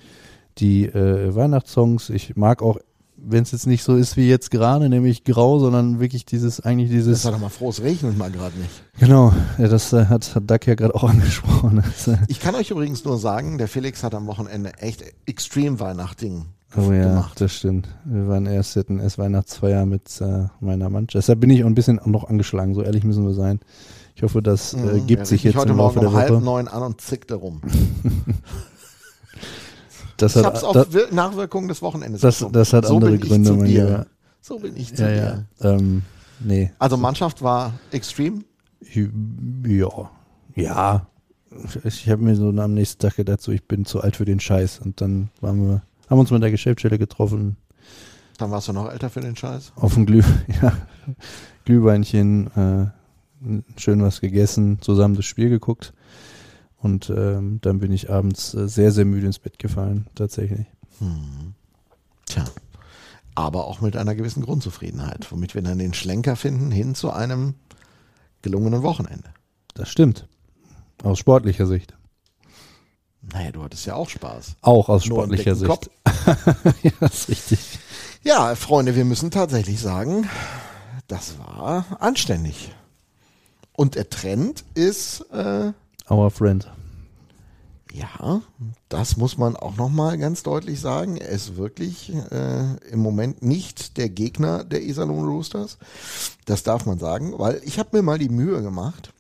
die 0.58 0.86
äh, 0.86 1.34
Weihnachtssongs. 1.36 2.10
Ich 2.10 2.36
mag 2.36 2.62
auch, 2.62 2.80
wenn 3.18 3.44
es 3.44 3.52
jetzt 3.52 3.68
nicht 3.68 3.84
so 3.84 3.96
ist 3.96 4.18
wie 4.18 4.28
jetzt 4.28 4.52
gerade, 4.52 4.90
nämlich 4.90 5.24
grau, 5.24 5.60
sondern 5.60 6.00
wirklich 6.00 6.26
dieses, 6.26 6.60
eigentlich 6.60 6.90
Das 6.90 6.96
dieses. 6.98 7.26
war 7.26 7.32
doch 7.32 7.40
mal 7.40 7.50
froh, 7.50 7.70
es 7.70 7.82
regnet 7.82 8.18
mal 8.18 8.30
gerade 8.32 8.58
nicht. 8.58 8.72
Genau, 9.00 9.34
ja, 9.58 9.68
das 9.68 9.94
äh, 9.94 10.06
hat, 10.06 10.36
hat 10.36 10.50
Doug 10.50 10.60
ja 10.66 10.76
gerade 10.76 10.94
auch 10.96 11.04
angesprochen. 11.10 11.82
Das, 11.84 12.08
äh, 12.08 12.18
Ich 12.28 12.40
kann 12.40 12.56
euch 12.56 12.72
übrigens 12.72 13.04
nur 13.06 13.18
sagen, 13.18 13.58
der 13.58 13.68
Felix 13.68 14.04
hat 14.04 14.14
am 14.16 14.28
Wochenende 14.28 14.74
echt 14.80 15.04
extrem 15.26 15.80
Weihnachting 15.80 16.46
Oh 16.78 16.92
ja, 16.92 17.10
gemacht. 17.10 17.40
das 17.40 17.54
stimmt. 17.54 17.88
Wir 18.04 18.28
waren 18.28 18.46
erst, 18.48 18.76
erst 18.76 19.18
Weihnachtsfeier 19.18 19.86
mit 19.86 20.20
äh, 20.20 20.48
meiner 20.60 20.90
Mannschaft. 20.90 21.16
Deshalb 21.24 21.40
bin 21.40 21.50
ich 21.52 21.64
auch 21.64 21.68
ein 21.68 21.76
bisschen 21.76 22.02
noch 22.06 22.26
angeschlagen, 22.26 22.74
so 22.74 22.82
ehrlich 22.82 23.04
müssen 23.06 23.24
wir 23.26 23.34
sein. 23.34 23.60
Ich 24.16 24.24
hoffe, 24.24 24.42
das 24.42 24.74
äh, 24.74 24.78
Mhm, 24.78 25.08
gibt 25.08 25.20
er 25.22 25.26
sich 25.26 25.44
jetzt 25.44 25.56
heute 25.58 25.72
im 25.72 25.78
Laufe 25.78 25.96
Morgen 26.00 26.08
um 26.08 26.16
halb 26.16 26.42
neun 26.42 26.68
an 26.68 26.84
und 26.84 27.02
zickte 27.02 27.36
rum. 27.36 27.62
Das 30.18 30.36
Ich 30.38 30.46
hat, 30.46 30.64
auf 30.64 30.72
das, 30.74 30.94
Wir- 30.94 31.12
Nachwirkungen 31.12 31.68
des 31.68 31.82
Wochenendes. 31.82 32.22
das, 32.22 32.46
das 32.52 32.72
hat 32.72 32.86
so 32.86 32.96
andere 32.96 33.18
Gründe, 33.20 33.52
mein. 33.52 33.66
Lieber. 33.66 34.06
So 34.40 34.60
bin 34.60 34.78
ich 34.78 34.96
zu 34.96 35.02
Ja, 35.04 35.10
dir. 35.10 35.46
ja. 35.60 35.72
Ähm, 35.72 36.04
nee. 36.40 36.72
Also 36.80 36.96
Mannschaft 36.96 37.42
war 37.42 37.74
extrem. 37.92 38.46
Ja. 39.66 40.10
Ja. 40.56 41.08
Ich 41.84 42.10
habe 42.10 42.24
mir 42.24 42.36
so 42.38 42.48
am 42.50 42.74
nächsten 42.74 43.02
Tag 43.02 43.18
gedacht, 43.18 43.42
so 43.42 43.52
ich 43.52 43.66
bin 43.68 43.84
zu 43.86 44.00
alt 44.01 44.16
für 44.16 44.24
den 44.25 44.39
Scheiß. 44.39 44.80
Und 44.80 45.01
dann 45.01 45.30
waren 45.42 45.68
wir, 45.68 45.82
haben 46.10 46.20
uns 46.20 46.32
mit 46.32 46.42
der 46.42 46.51
Geschäftsstelle 46.51 46.98
getroffen, 46.98 47.58
Dann 48.38 48.51
warst 48.51 48.70
du 48.70 48.74
noch 48.74 48.89
älter 48.89 49.10
für 49.10 49.20
den 49.22 49.36
Scheiß. 49.36 49.74
auf 49.75 49.96
dem 49.96 50.06
Glüh, 50.06 50.24
ja, 50.62 50.72
Glühweinchen, 51.66 52.48
äh, 52.56 52.88
schön 53.78 54.02
was 54.02 54.22
gegessen, 54.22 54.80
zusammen 54.82 55.16
das 55.16 55.25
Spiel 55.25 55.50
geguckt. 55.50 55.94
Und 56.78 57.10
ähm, 57.10 57.60
dann 57.62 57.80
bin 57.80 57.92
ich 57.92 58.12
abends 58.12 58.54
äh, 58.54 58.68
sehr, 58.68 58.92
sehr 58.92 59.06
müde 59.06 59.25
ins 59.25 59.40
Bett 59.40 59.58
gefallen, 59.58 60.08
tatsächlich. 60.16 60.68
Tja. 62.25 62.46
Aber 63.34 63.66
auch 63.66 63.82
mit 63.82 63.98
einer 63.98 64.16
gewissen 64.16 64.44
Grundzufriedenheit, 64.44 65.32
womit 65.32 65.56
wir 65.56 65.62
dann 65.62 65.78
den 65.78 65.94
Schlenker 65.94 66.36
finden 66.36 66.72
hin 66.72 66.96
zu 66.96 67.12
einem 67.12 67.56
gelungenen 68.42 68.84
Wochenende. 68.84 69.30
Das 69.74 69.90
stimmt. 69.90 70.28
Aus 71.04 71.20
sportlicher 71.20 71.68
Sicht. 71.68 71.96
Naja, 73.34 73.52
du 73.52 73.64
hattest 73.64 73.86
ja 73.86 73.96
auch 73.96 74.08
Spaß. 74.08 74.56
Auch 74.62 74.88
aus 74.88 75.06
Nur 75.06 75.20
sportlicher 75.20 75.56
Sicht. 75.56 75.90
ja, 76.84 76.92
das 77.00 77.22
ist 77.22 77.30
richtig. 77.30 77.80
Ja, 78.24 78.56
Freunde, 78.56 78.96
wir 78.96 79.06
müssen 79.06 79.32
tatsächlich 79.32 79.80
sagen, 79.80 80.30
das 81.08 81.38
war 81.40 81.98
anständig. 82.00 82.74
Und 83.75 83.96
der 83.96 84.10
Trend 84.10 84.63
ist, 84.74 85.22
äh, 85.32 85.74
Our 86.10 86.32
friend. 86.32 86.72
ja, 87.91 88.41
das 88.89 89.17
muss 89.17 89.38
man 89.38 89.55
auch 89.55 89.75
nochmal 89.75 90.17
ganz 90.17 90.44
deutlich 90.44 90.79
sagen, 90.79 91.17
er 91.17 91.29
ist 91.29 91.58
wirklich 91.58 92.13
äh, 92.32 92.75
im 92.89 93.00
Moment 93.00 93.41
nicht 93.41 93.98
der 93.98 94.10
Gegner 94.10 94.63
der 94.63 94.84
Iserlohn 94.84 95.25
Roosters. 95.25 95.77
Das 96.46 96.63
darf 96.63 96.86
man 96.86 97.00
sagen, 97.00 97.34
weil 97.38 97.62
ich 97.65 97.79
habe 97.79 97.98
mir 97.98 98.03
mal 98.03 98.20
die 98.20 98.29
Mühe 98.29 98.62
gemacht, 98.62 99.13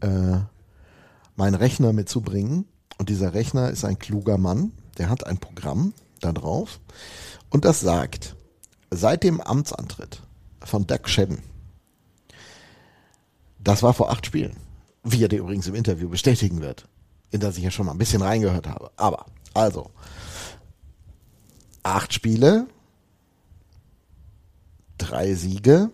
äh, 0.00 0.38
meinen 1.36 1.54
Rechner 1.54 1.92
mitzubringen. 1.92 2.66
Und 2.98 3.08
dieser 3.08 3.34
Rechner 3.34 3.70
ist 3.70 3.84
ein 3.84 3.98
kluger 3.98 4.38
Mann, 4.38 4.72
der 4.98 5.08
hat 5.08 5.26
ein 5.26 5.38
Programm 5.38 5.92
da 6.20 6.32
drauf. 6.32 6.80
Und 7.50 7.64
das 7.64 7.80
sagt, 7.80 8.36
seit 8.90 9.22
dem 9.24 9.40
Amtsantritt 9.40 10.22
von 10.64 10.86
Doug 10.86 11.06
Shedden, 11.08 11.42
das 13.62 13.82
war 13.82 13.94
vor 13.94 14.10
acht 14.10 14.26
Spielen, 14.26 14.56
wie 15.04 15.22
er 15.22 15.28
dir 15.28 15.38
übrigens 15.40 15.66
im 15.66 15.74
Interview 15.74 16.08
bestätigen 16.08 16.60
wird, 16.60 16.88
in 17.30 17.40
das 17.40 17.56
ich 17.56 17.64
ja 17.64 17.70
schon 17.70 17.86
mal 17.86 17.92
ein 17.92 17.98
bisschen 17.98 18.22
reingehört 18.22 18.66
habe. 18.66 18.90
Aber, 18.96 19.26
also, 19.54 19.90
acht 21.82 22.12
Spiele, 22.12 22.66
drei 24.98 25.34
Siege 25.34 25.90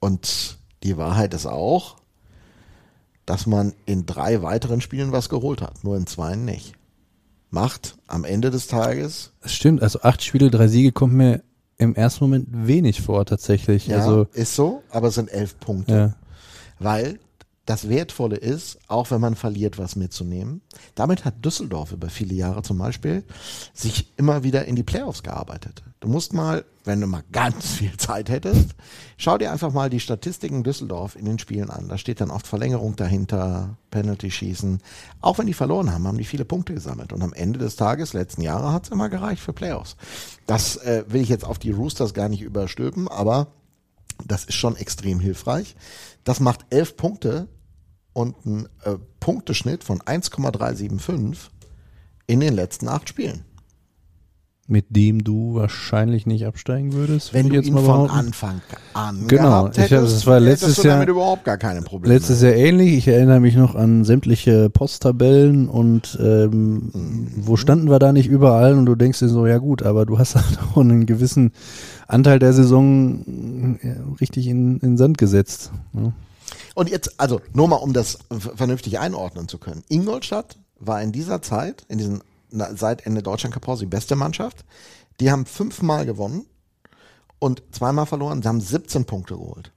und 0.00 0.58
die 0.82 0.96
Wahrheit 0.96 1.34
ist 1.34 1.46
auch, 1.46 1.96
dass 3.26 3.46
man 3.46 3.74
in 3.86 4.06
drei 4.06 4.42
weiteren 4.42 4.80
Spielen 4.80 5.12
was 5.12 5.28
geholt 5.28 5.62
hat, 5.62 5.84
nur 5.84 5.96
in 5.96 6.06
zwei 6.06 6.34
nicht. 6.34 6.74
Macht 7.50 7.98
am 8.06 8.24
Ende 8.24 8.50
des 8.50 8.68
Tages 8.68 9.32
Das 9.40 9.52
stimmt, 9.52 9.82
also 9.82 10.02
acht 10.02 10.22
Spiele, 10.22 10.50
drei 10.50 10.68
Siege 10.68 10.92
kommt 10.92 11.14
mir 11.14 11.42
im 11.80 11.94
ersten 11.94 12.24
Moment 12.24 12.46
wenig 12.50 13.00
vor 13.00 13.24
tatsächlich. 13.26 13.86
Ja, 13.88 13.98
Also 13.98 14.26
ist 14.34 14.54
so, 14.54 14.82
aber 14.90 15.08
es 15.08 15.14
sind 15.16 15.32
elf 15.32 15.58
Punkte. 15.58 15.92
ja. 15.92 16.14
Weil 16.78 17.18
das 17.66 17.88
Wertvolle 17.88 18.36
ist, 18.36 18.78
auch 18.88 19.10
wenn 19.10 19.20
man 19.20 19.36
verliert, 19.36 19.78
was 19.78 19.94
mitzunehmen. 19.94 20.62
Damit 20.94 21.24
hat 21.24 21.44
Düsseldorf 21.44 21.92
über 21.92 22.08
viele 22.08 22.34
Jahre 22.34 22.62
zum 22.62 22.78
Beispiel 22.78 23.24
sich 23.74 24.12
immer 24.16 24.42
wieder 24.42 24.64
in 24.64 24.76
die 24.76 24.82
Playoffs 24.82 25.22
gearbeitet. 25.22 25.82
Du 26.00 26.08
musst 26.08 26.32
mal, 26.32 26.64
wenn 26.84 27.00
du 27.00 27.06
mal 27.06 27.22
ganz 27.30 27.66
viel 27.74 27.94
Zeit 27.98 28.30
hättest, 28.30 28.70
schau 29.18 29.36
dir 29.36 29.52
einfach 29.52 29.72
mal 29.72 29.90
die 29.90 30.00
Statistiken 30.00 30.64
Düsseldorf 30.64 31.14
in 31.14 31.26
den 31.26 31.38
Spielen 31.38 31.68
an. 31.68 31.88
Da 31.88 31.98
steht 31.98 32.22
dann 32.22 32.30
oft 32.30 32.46
Verlängerung 32.46 32.96
dahinter, 32.96 33.76
Penalty-Schießen. 33.90 34.80
Auch 35.20 35.38
wenn 35.38 35.46
die 35.46 35.54
verloren 35.54 35.92
haben, 35.92 36.08
haben 36.08 36.18
die 36.18 36.24
viele 36.24 36.46
Punkte 36.46 36.72
gesammelt. 36.72 37.12
Und 37.12 37.22
am 37.22 37.34
Ende 37.34 37.58
des 37.58 37.76
Tages, 37.76 38.14
letzten 38.14 38.40
Jahre, 38.40 38.72
hat 38.72 38.84
es 38.84 38.90
immer 38.90 39.10
gereicht 39.10 39.42
für 39.42 39.52
Playoffs. 39.52 39.96
Das 40.46 40.76
äh, 40.78 41.04
will 41.06 41.20
ich 41.20 41.28
jetzt 41.28 41.44
auf 41.44 41.58
die 41.58 41.70
Roosters 41.70 42.14
gar 42.14 42.30
nicht 42.30 42.40
überstülpen, 42.40 43.06
aber 43.06 43.48
das 44.26 44.44
ist 44.44 44.54
schon 44.54 44.76
extrem 44.76 45.20
hilfreich. 45.20 45.76
Das 46.24 46.40
macht 46.40 46.66
elf 46.70 46.96
Punkte 46.96 47.48
und 48.12 48.34
einen 48.44 48.68
äh, 48.84 48.96
Punkteschnitt 49.20 49.84
von 49.84 50.00
1,375 50.00 51.50
in 52.26 52.40
den 52.40 52.54
letzten 52.54 52.88
acht 52.88 53.08
Spielen. 53.08 53.44
Mit 54.72 54.86
dem 54.90 55.24
du 55.24 55.54
wahrscheinlich 55.56 56.26
nicht 56.26 56.46
absteigen 56.46 56.92
würdest. 56.92 57.34
Wenn 57.34 57.48
du 57.48 57.58
ich 57.58 57.66
ihn 57.66 57.74
mal 57.74 57.82
von. 57.82 58.08
Anfang 58.08 58.60
an 58.94 59.26
Genau, 59.26 59.42
gehabt 59.64 59.78
ich 59.78 59.82
hab- 59.82 59.90
hättest, 59.90 60.14
das 60.14 60.26
war 60.28 60.38
letztes 60.38 60.68
hättest 60.68 60.84
du 60.84 60.88
Jahr- 60.88 60.96
damit 60.98 61.08
überhaupt 61.08 61.44
gar 61.44 61.56
keine 61.58 61.82
Probleme. 61.82 62.14
Letztes 62.14 62.40
Jahr 62.40 62.52
ähnlich. 62.52 62.92
Ich 62.96 63.08
erinnere 63.08 63.40
mich 63.40 63.56
noch 63.56 63.74
an 63.74 64.04
sämtliche 64.04 64.70
Posttabellen 64.70 65.68
und 65.68 66.16
ähm, 66.22 66.90
wo 67.36 67.56
standen 67.56 67.90
wir 67.90 67.98
da 67.98 68.12
nicht 68.12 68.28
überall 68.28 68.74
und 68.78 68.86
du 68.86 68.94
denkst 68.94 69.18
dir 69.18 69.28
so, 69.28 69.44
ja 69.44 69.58
gut, 69.58 69.82
aber 69.82 70.06
du 70.06 70.20
hast 70.20 70.34
halt 70.36 70.58
auch 70.72 70.76
einen 70.76 71.04
gewissen 71.04 71.50
Anteil 72.06 72.38
der 72.38 72.52
Saison 72.52 73.76
äh, 73.82 73.96
richtig 74.20 74.46
in, 74.46 74.74
in 74.74 74.78
den 74.92 74.96
Sand 74.98 75.18
gesetzt. 75.18 75.72
ne? 75.92 76.12
Und 76.76 76.88
jetzt, 76.88 77.18
also 77.18 77.40
nur 77.54 77.66
mal, 77.66 77.76
um 77.76 77.92
das 77.92 78.18
vernünftig 78.54 79.00
einordnen 79.00 79.48
zu 79.48 79.58
können. 79.58 79.82
Ingolstadt 79.88 80.56
war 80.78 81.02
in 81.02 81.10
dieser 81.10 81.42
Zeit, 81.42 81.84
in 81.88 81.98
diesen 81.98 82.20
seit 82.50 83.06
Ende 83.06 83.22
Deutschland 83.22 83.54
Cup 83.54 83.78
die 83.78 83.86
beste 83.86 84.16
Mannschaft. 84.16 84.64
Die 85.20 85.30
haben 85.30 85.46
fünfmal 85.46 86.06
gewonnen 86.06 86.46
und 87.38 87.62
zweimal 87.72 88.06
verloren. 88.06 88.42
Sie 88.42 88.48
haben 88.48 88.60
17 88.60 89.04
Punkte 89.04 89.34
geholt. 89.34 89.72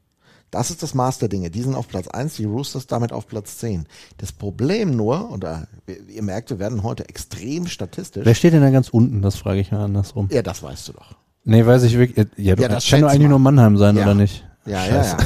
Das 0.52 0.70
ist 0.70 0.84
das 0.84 0.94
Maß 0.94 1.18
der 1.18 1.30
Dinge. 1.30 1.50
Die 1.50 1.62
sind 1.64 1.74
auf 1.74 1.88
Platz 1.88 2.08
1, 2.08 2.36
die 2.36 2.46
Roosters 2.46 2.86
damit 2.86 3.12
auf 3.12 3.28
Platz 3.28 3.58
10. 3.58 3.88
Das 4.18 4.32
Problem 4.32 4.96
nur, 4.96 5.30
und 5.32 5.44
da, 5.44 5.66
ihr 6.08 6.22
merkt, 6.22 6.52
wir 6.52 6.60
werden 6.60 6.84
heute 6.84 7.10
extrem 7.10 7.66
statistisch. 7.66 8.24
Wer 8.24 8.36
steht 8.36 8.54
denn 8.54 8.62
da 8.62 8.70
ganz 8.70 8.90
unten? 8.90 9.24
Das 9.24 9.36
frage 9.36 9.60
ich 9.60 9.72
mal 9.72 9.84
andersrum. 9.84 10.30
Ja, 10.32 10.44
das 10.44 10.62
weißt 10.62 10.90
du 10.90 10.94
doch. 10.94 11.16
Nee, 11.44 11.66
weiß 11.66 11.84
ich 11.84 11.98
wirklich. 11.98 12.18
äh, 12.38 12.42
Ja, 12.42 12.56
du, 12.56 12.62
Ja, 12.62 12.68
das 12.70 12.88
kann 12.88 13.02
doch 13.02 13.08
eigentlich 13.10 13.24
mal. 13.24 13.30
nur 13.30 13.40
Mannheim 13.40 13.78
sein, 13.78 13.98
Ja. 13.98 14.04
oder 14.04 14.14
nicht? 14.14 14.46
Ja, 14.66 14.86
ja, 14.86 15.04
Scheiße. 15.04 15.18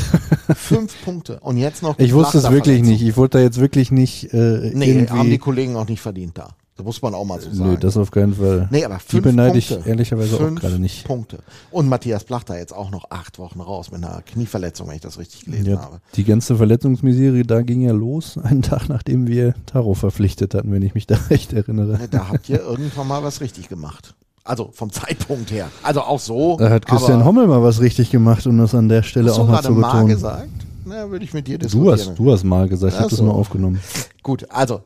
ja. 0.47 0.55
Fünf 0.55 1.03
Punkte. 1.03 1.39
Und 1.41 1.57
jetzt 1.57 1.83
noch 1.83 1.99
Ich 1.99 2.13
wusste 2.13 2.37
es 2.37 2.49
wirklich 2.49 2.81
nicht. 2.81 3.01
Ich 3.03 3.17
wollte 3.17 3.37
da 3.39 3.43
jetzt 3.43 3.59
wirklich 3.59 3.91
nicht 3.91 4.33
äh, 4.33 4.71
Nee, 4.73 4.85
irgendwie. 4.93 5.09
haben 5.09 5.29
die 5.29 5.37
Kollegen 5.37 5.75
auch 5.75 5.87
nicht 5.87 6.01
verdient 6.01 6.37
da. 6.37 6.55
Das 6.77 6.85
muss 6.85 7.01
man 7.01 7.15
auch 7.15 7.25
mal 7.25 7.41
so 7.41 7.49
sagen. 7.51 7.71
Nö, 7.71 7.77
das 7.77 7.97
auf 7.97 8.11
keinen 8.11 8.35
Fall. 8.35 8.67
Nee, 8.71 8.85
aber 8.85 8.97
die 8.97 9.01
fünf 9.11 9.23
beneide 9.23 9.57
ich 9.57 9.69
Punkte. 9.69 9.89
ehrlicherweise 9.89 10.35
auch 10.35 10.39
Fünf 10.41 10.61
gerade 10.61 10.77
nicht. 10.79 11.03
Punkte. 11.05 11.39
Und 11.71 11.89
Matthias 11.89 12.23
Plachter 12.23 12.57
jetzt 12.57 12.71
auch 12.73 12.91
noch 12.91 13.09
acht 13.09 13.39
Wochen 13.39 13.59
raus 13.61 13.91
mit 13.91 14.03
einer 14.03 14.21
Knieverletzung, 14.21 14.87
wenn 14.87 14.95
ich 14.95 15.01
das 15.01 15.17
richtig 15.17 15.45
gelesen 15.45 15.65
Ja, 15.65 15.81
habe. 15.81 15.99
die 16.15 16.23
ganze 16.23 16.55
Verletzungsmisere, 16.55 17.41
da 17.43 17.61
ging 17.63 17.81
ja 17.81 17.93
los, 17.93 18.37
einen 18.43 18.61
Tag 18.61 18.89
nachdem 18.89 19.25
wir 19.27 19.55
Taro 19.65 19.95
verpflichtet 19.95 20.53
hatten, 20.53 20.71
wenn 20.71 20.83
ich 20.83 20.93
mich 20.93 21.07
da 21.07 21.15
recht 21.31 21.51
erinnere. 21.53 21.99
Da 22.11 22.29
habt 22.29 22.47
ihr 22.47 22.59
irgendwann 22.61 23.07
mal 23.07 23.23
was 23.23 23.41
richtig 23.41 23.69
gemacht. 23.69 24.13
Also 24.43 24.69
vom 24.71 24.91
Zeitpunkt 24.91 25.51
her. 25.51 25.69
Also 25.83 26.01
auch 26.01 26.19
so. 26.19 26.57
Da 26.57 26.69
hat 26.69 26.85
Christian 26.85 27.25
Hommel 27.25 27.47
mal 27.47 27.63
was 27.63 27.81
richtig 27.81 28.11
gemacht, 28.11 28.45
um 28.47 28.57
das 28.59 28.73
an 28.75 28.87
der 28.87 29.03
Stelle 29.03 29.29
Hast 29.31 29.37
du 29.37 29.41
auch 29.41 29.47
mal 29.47 29.53
gerade 29.55 29.67
zu 29.67 29.73
mal 29.73 29.87
betonen. 29.91 30.07
gesagt? 30.07 30.49
Na, 30.85 31.09
würde 31.09 31.25
ich 31.25 31.33
mit 31.33 31.47
dir 31.47 31.57
Du 31.57 31.63
diskutieren. 31.65 31.91
hast, 32.11 32.17
du 32.19 32.31
hast 32.31 32.43
mal 32.45 32.69
gesagt, 32.69 32.93
ich 32.93 32.99
habe 32.99 33.09
das 33.09 33.19
nur 33.19 33.33
aufgenommen. 33.35 33.81
Gut, 34.23 34.49
also 34.49 34.83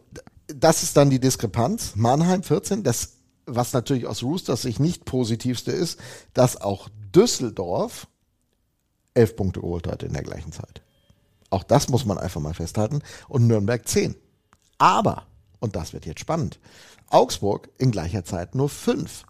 das 0.55 0.83
ist 0.83 0.97
dann 0.97 1.09
die 1.09 1.19
Diskrepanz. 1.19 1.93
Mannheim 1.95 2.43
14, 2.43 2.83
das, 2.83 3.13
was 3.45 3.73
natürlich 3.73 4.07
aus 4.07 4.23
Roosters 4.23 4.63
Sicht 4.63 4.79
nicht 4.79 5.05
positivste 5.05 5.71
ist, 5.71 5.99
dass 6.33 6.59
auch 6.59 6.89
Düsseldorf 7.13 8.07
elf 9.13 9.35
Punkte 9.35 9.61
geholt 9.61 9.87
hat 9.87 10.03
in 10.03 10.13
der 10.13 10.23
gleichen 10.23 10.51
Zeit. 10.51 10.81
Auch 11.49 11.63
das 11.63 11.89
muss 11.89 12.05
man 12.05 12.17
einfach 12.17 12.41
mal 12.41 12.53
festhalten. 12.53 13.01
Und 13.27 13.47
Nürnberg 13.47 13.85
10. 13.87 14.15
Aber, 14.77 15.27
und 15.59 15.75
das 15.75 15.93
wird 15.93 16.05
jetzt 16.05 16.21
spannend, 16.21 16.59
Augsburg 17.09 17.69
in 17.77 17.91
gleicher 17.91 18.23
Zeit 18.23 18.55
nur 18.55 18.69
fünf. 18.69 19.25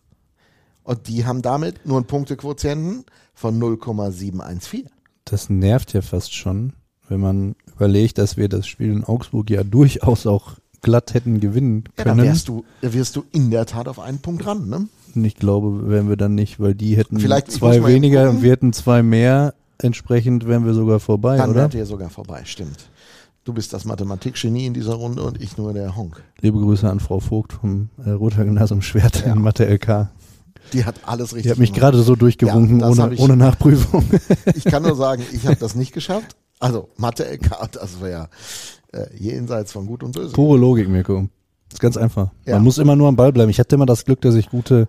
Und 0.83 1.07
die 1.07 1.25
haben 1.25 1.41
damit 1.41 1.85
nur 1.85 1.97
einen 1.97 2.07
Punktequotienten 2.07 3.05
von 3.33 3.59
0,714. 3.59 4.89
Das 5.25 5.49
nervt 5.49 5.93
ja 5.93 6.01
fast 6.01 6.33
schon, 6.33 6.73
wenn 7.07 7.19
man 7.19 7.55
überlegt, 7.65 8.17
dass 8.17 8.37
wir 8.37 8.49
das 8.49 8.67
Spiel 8.67 8.91
in 8.91 9.03
Augsburg 9.03 9.49
ja 9.49 9.63
durchaus 9.63 10.25
auch 10.25 10.57
glatt 10.81 11.13
hätten 11.13 11.39
gewinnen 11.39 11.83
Ja, 11.97 12.03
dann 12.05 12.17
können. 12.17 12.27
wärst 12.29 12.47
du, 12.47 12.63
da 12.81 12.93
wirst 12.93 13.15
du 13.15 13.23
in 13.31 13.51
der 13.51 13.65
Tat 13.65 13.87
auf 13.87 13.99
einen 13.99 14.19
Punkt 14.19 14.45
ran, 14.45 14.67
ne? 14.67 14.87
Ich 15.15 15.35
glaube, 15.35 15.89
wären 15.89 16.07
wir 16.09 16.15
dann 16.17 16.35
nicht, 16.35 16.59
weil 16.59 16.73
die 16.73 16.95
hätten 16.95 17.19
Vielleicht- 17.19 17.51
zwei 17.51 17.83
weniger 17.85 18.29
und 18.29 18.41
wir 18.41 18.51
hätten 18.51 18.71
zwei 18.73 19.03
mehr. 19.03 19.53
Entsprechend 19.77 20.47
wären 20.47 20.65
wir 20.65 20.73
sogar 20.73 20.99
vorbei, 20.99 21.37
Dann 21.37 21.49
oder? 21.51 21.61
wärt 21.61 21.73
ihr 21.73 21.85
sogar 21.85 22.09
vorbei, 22.09 22.41
stimmt. 22.45 22.87
Du 23.43 23.51
bist 23.53 23.73
das 23.73 23.83
Mathematikgenie 23.85 24.67
in 24.67 24.73
dieser 24.75 24.93
Runde 24.93 25.23
und 25.23 25.41
ich 25.41 25.57
nur 25.57 25.73
der 25.73 25.95
Honk. 25.95 26.21
Liebe 26.41 26.59
Grüße 26.59 26.87
an 26.87 26.99
Frau 26.99 27.19
Vogt 27.19 27.53
vom 27.53 27.89
äh, 28.05 28.11
Roter 28.11 28.45
Gymnasium 28.45 28.81
Schwert 28.83 29.25
Ja. 29.25 29.33
in 29.33 29.41
Mathe 29.41 29.65
LK. 29.67 30.09
Die 30.73 30.85
hat 30.85 30.95
alles 31.05 31.33
richtig 31.33 31.43
Die 31.43 31.49
hat 31.49 31.57
mich 31.57 31.73
gemacht. 31.73 31.81
gerade 31.93 32.03
so 32.03 32.15
durchgewunken, 32.15 32.79
Ja, 32.81 32.89
ohne, 32.89 33.13
ich- 33.15 33.19
ohne 33.19 33.35
Nachprüfung. 33.35 34.05
Ich 34.55 34.63
kann 34.65 34.83
nur 34.83 34.95
sagen, 34.95 35.23
ich 35.33 35.45
habe 35.47 35.55
das 35.57 35.73
nicht 35.75 35.91
geschafft. 35.93 36.35
Also 36.59 36.89
Mathe 36.97 37.25
LK, 37.25 37.67
das 37.71 37.99
wäre 37.99 38.29
äh, 38.91 39.05
jenseits 39.17 39.71
von 39.71 39.85
Gut 39.85 40.03
und 40.03 40.13
Böse. 40.13 40.33
Pure 40.33 40.57
Logik, 40.57 40.87
Mirko. 40.89 41.27
ist 41.71 41.79
ganz 41.79 41.97
einfach. 41.97 42.29
Ja. 42.45 42.55
Man 42.55 42.63
muss 42.63 42.77
immer 42.77 42.95
nur 42.95 43.07
am 43.07 43.15
Ball 43.15 43.31
bleiben. 43.31 43.49
Ich 43.49 43.59
hatte 43.59 43.75
immer 43.75 43.85
das 43.85 44.05
Glück, 44.05 44.21
dass 44.21 44.35
ich 44.35 44.49
gute 44.49 44.87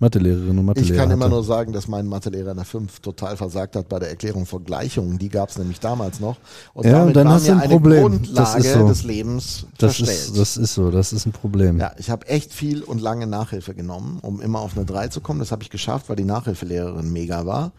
Mathelehrerin 0.00 0.58
und 0.58 0.64
Mathelehrer 0.64 0.92
Ich 0.92 0.98
kann 0.98 1.10
immer 1.12 1.26
hatte. 1.26 1.34
nur 1.34 1.44
sagen, 1.44 1.72
dass 1.72 1.86
mein 1.86 2.06
Mathelehrer 2.08 2.50
in 2.50 2.56
der 2.56 2.66
5 2.66 2.98
total 2.98 3.36
versagt 3.36 3.76
hat 3.76 3.88
bei 3.88 4.00
der 4.00 4.08
Erklärung 4.10 4.44
von 4.44 4.64
Gleichungen. 4.64 5.18
Die 5.18 5.28
gab 5.28 5.50
es 5.50 5.56
nämlich 5.56 5.78
damals 5.78 6.18
noch. 6.18 6.36
Und 6.74 6.84
Ja, 6.84 6.92
damit 6.92 7.08
und 7.08 7.14
dann 7.16 7.26
war 7.28 7.34
hast 7.34 7.46
du 7.46 7.52
mir 7.52 7.56
ein 7.58 7.62
eine 7.62 7.72
Problem. 7.72 8.02
Das 8.34 8.52
Grundlage 8.52 8.58
ist 8.66 8.72
so. 8.74 8.88
des 8.88 9.04
Lebens 9.04 9.66
das 9.78 9.96
verstellt. 9.96 10.18
ist, 10.18 10.36
das 10.38 10.56
ist 10.56 10.74
so, 10.74 10.90
das 10.90 11.12
ist 11.12 11.26
ein 11.26 11.32
Problem. 11.32 11.78
Ja, 11.78 11.92
ich 11.96 12.10
habe 12.10 12.26
echt 12.26 12.52
viel 12.52 12.82
und 12.82 13.00
lange 13.00 13.28
Nachhilfe 13.28 13.72
genommen, 13.72 14.18
um 14.20 14.40
immer 14.40 14.58
auf 14.58 14.76
eine 14.76 14.84
3 14.84 15.08
zu 15.08 15.20
kommen. 15.20 15.38
Das 15.38 15.52
habe 15.52 15.62
ich 15.62 15.70
geschafft, 15.70 16.08
weil 16.08 16.16
die 16.16 16.24
Nachhilfelehrerin 16.24 17.12
mega 17.12 17.46
war. 17.46 17.70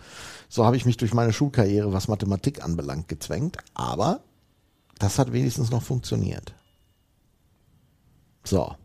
So 0.48 0.64
habe 0.66 0.78
ich 0.78 0.86
mich 0.86 0.96
durch 0.96 1.14
meine 1.14 1.34
Schulkarriere, 1.34 1.92
was 1.92 2.08
Mathematik 2.08 2.64
anbelangt, 2.64 3.10
gezwängt. 3.10 3.58
Aber 3.74 4.22
das 5.00 5.20
hat 5.20 5.34
wenigstens 5.34 5.72
noch 5.72 5.84
funktioniert. 5.84 6.54
So. 8.44 8.76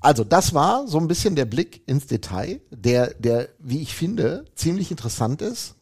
Also 0.00 0.22
das 0.22 0.52
war 0.52 0.86
so 0.86 0.98
ein 0.98 1.08
bisschen 1.08 1.34
der 1.34 1.46
Blick 1.46 1.82
ins 1.86 2.06
Detail, 2.06 2.60
der, 2.70 3.14
der, 3.14 3.48
wie 3.58 3.80
ich 3.80 3.94
finde, 3.94 4.44
ziemlich 4.54 4.90
interessant 4.90 5.40
ist 5.40 5.76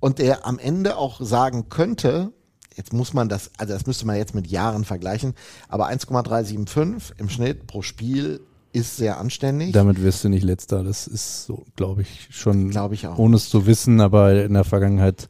und 0.00 0.18
der 0.18 0.46
am 0.46 0.58
Ende 0.58 0.96
auch 0.96 1.20
sagen 1.20 1.68
könnte, 1.68 2.32
jetzt 2.76 2.92
muss 2.94 3.12
man 3.12 3.28
das, 3.28 3.50
also 3.58 3.74
das 3.74 3.86
müsste 3.86 4.06
man 4.06 4.16
jetzt 4.16 4.34
mit 4.34 4.46
Jahren 4.46 4.84
vergleichen, 4.84 5.34
aber 5.68 5.86
1,375 5.86 7.18
im 7.18 7.28
Schnitt 7.28 7.66
pro 7.66 7.82
Spiel 7.82 8.40
ist 8.72 8.96
sehr 8.96 9.18
anständig. 9.18 9.72
Damit 9.72 10.02
wirst 10.02 10.24
du 10.24 10.28
nicht 10.28 10.44
letzter. 10.44 10.84
Das 10.84 11.06
ist 11.06 11.44
so, 11.44 11.64
glaube 11.76 12.02
ich, 12.02 12.28
schon, 12.30 12.70
Glaube 12.70 12.94
ich 12.94 13.06
auch. 13.06 13.18
ohne 13.18 13.36
es 13.36 13.48
zu 13.48 13.66
wissen, 13.66 14.00
aber 14.00 14.44
in 14.44 14.54
der 14.54 14.64
Vergangenheit 14.64 15.28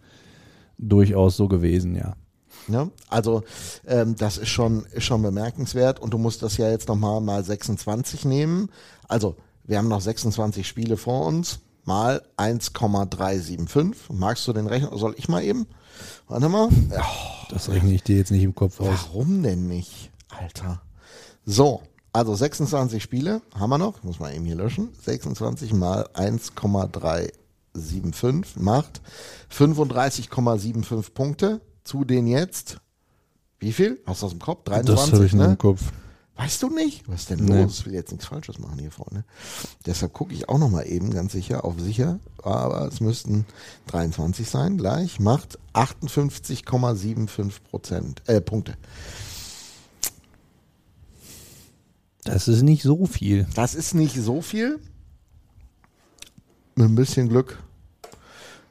durchaus 0.76 1.36
so 1.36 1.48
gewesen, 1.48 1.96
ja. 1.96 2.14
Ne? 2.68 2.90
Also 3.08 3.42
ähm, 3.86 4.14
das 4.16 4.36
ist 4.38 4.48
schon, 4.50 4.84
ist 4.92 5.04
schon 5.04 5.22
bemerkenswert 5.22 6.00
und 6.00 6.10
du 6.12 6.18
musst 6.18 6.42
das 6.42 6.56
ja 6.56 6.68
jetzt 6.70 6.88
nochmal 6.88 7.20
mal 7.20 7.44
26 7.44 8.24
nehmen. 8.24 8.70
Also 9.08 9.36
wir 9.64 9.78
haben 9.78 9.88
noch 9.88 10.00
26 10.00 10.66
Spiele 10.66 10.96
vor 10.96 11.26
uns, 11.26 11.60
mal 11.84 12.22
1,375. 12.36 14.10
Magst 14.10 14.46
du 14.48 14.52
den 14.52 14.66
Rechner? 14.66 14.96
Soll 14.96 15.14
ich 15.16 15.28
mal 15.28 15.42
eben? 15.42 15.66
Warte 16.26 16.48
mal. 16.48 16.68
Ja, 16.90 17.04
Das 17.50 17.68
rechne 17.68 17.92
ich 17.92 18.02
dir 18.02 18.16
jetzt 18.16 18.30
nicht 18.30 18.42
im 18.44 18.54
Kopf 18.54 18.80
aus. 18.80 18.88
warum 18.88 19.42
denn 19.42 19.66
nicht, 19.68 20.10
Alter? 20.28 20.80
So, 21.44 21.82
also 22.12 22.34
26 22.34 23.02
Spiele 23.02 23.42
haben 23.58 23.70
wir 23.70 23.78
noch. 23.78 24.02
Muss 24.02 24.20
man 24.20 24.32
eben 24.34 24.44
hier 24.44 24.56
löschen. 24.56 24.90
26 25.04 25.72
mal 25.72 26.08
1,375 26.14 28.56
macht 28.62 29.00
35,75 29.52 31.10
Punkte. 31.12 31.60
Zu 31.88 32.04
den 32.04 32.26
jetzt, 32.26 32.82
wie 33.60 33.72
viel? 33.72 33.98
Hast 34.04 34.20
du 34.20 34.26
aus 34.26 34.32
dem 34.32 34.40
Kopf? 34.40 34.64
Das 34.64 34.84
23, 34.84 35.14
habe 35.14 35.24
ich 35.24 35.32
ne? 35.32 35.44
im 35.46 35.56
Kopf. 35.56 35.80
Weißt 36.36 36.62
du 36.62 36.68
nicht? 36.68 37.08
Was 37.08 37.20
ist 37.20 37.30
denn 37.30 37.46
Nee. 37.46 37.62
los? 37.62 37.78
Ich 37.78 37.86
will 37.86 37.94
jetzt 37.94 38.12
nichts 38.12 38.26
Falsches 38.26 38.58
machen 38.58 38.78
hier 38.78 38.90
vorne. 38.90 39.24
Deshalb 39.86 40.12
gucke 40.12 40.34
ich 40.34 40.50
auch 40.50 40.58
nochmal 40.58 40.86
eben 40.86 41.10
ganz 41.14 41.32
sicher 41.32 41.64
auf 41.64 41.80
sicher. 41.80 42.20
Aber 42.42 42.86
es 42.88 43.00
müssten 43.00 43.46
23 43.86 44.50
sein 44.50 44.76
gleich. 44.76 45.18
Macht 45.18 45.58
58,75 45.72 47.62
Prozent, 47.70 48.20
äh, 48.26 48.42
Punkte. 48.42 48.76
Das 52.24 52.48
ist 52.48 52.60
nicht 52.60 52.82
so 52.82 53.06
viel. 53.06 53.46
Das 53.54 53.74
ist 53.74 53.94
nicht 53.94 54.14
so 54.14 54.42
viel. 54.42 54.78
Mit 56.74 56.84
ein 56.84 56.96
bisschen 56.96 57.30
Glück 57.30 57.58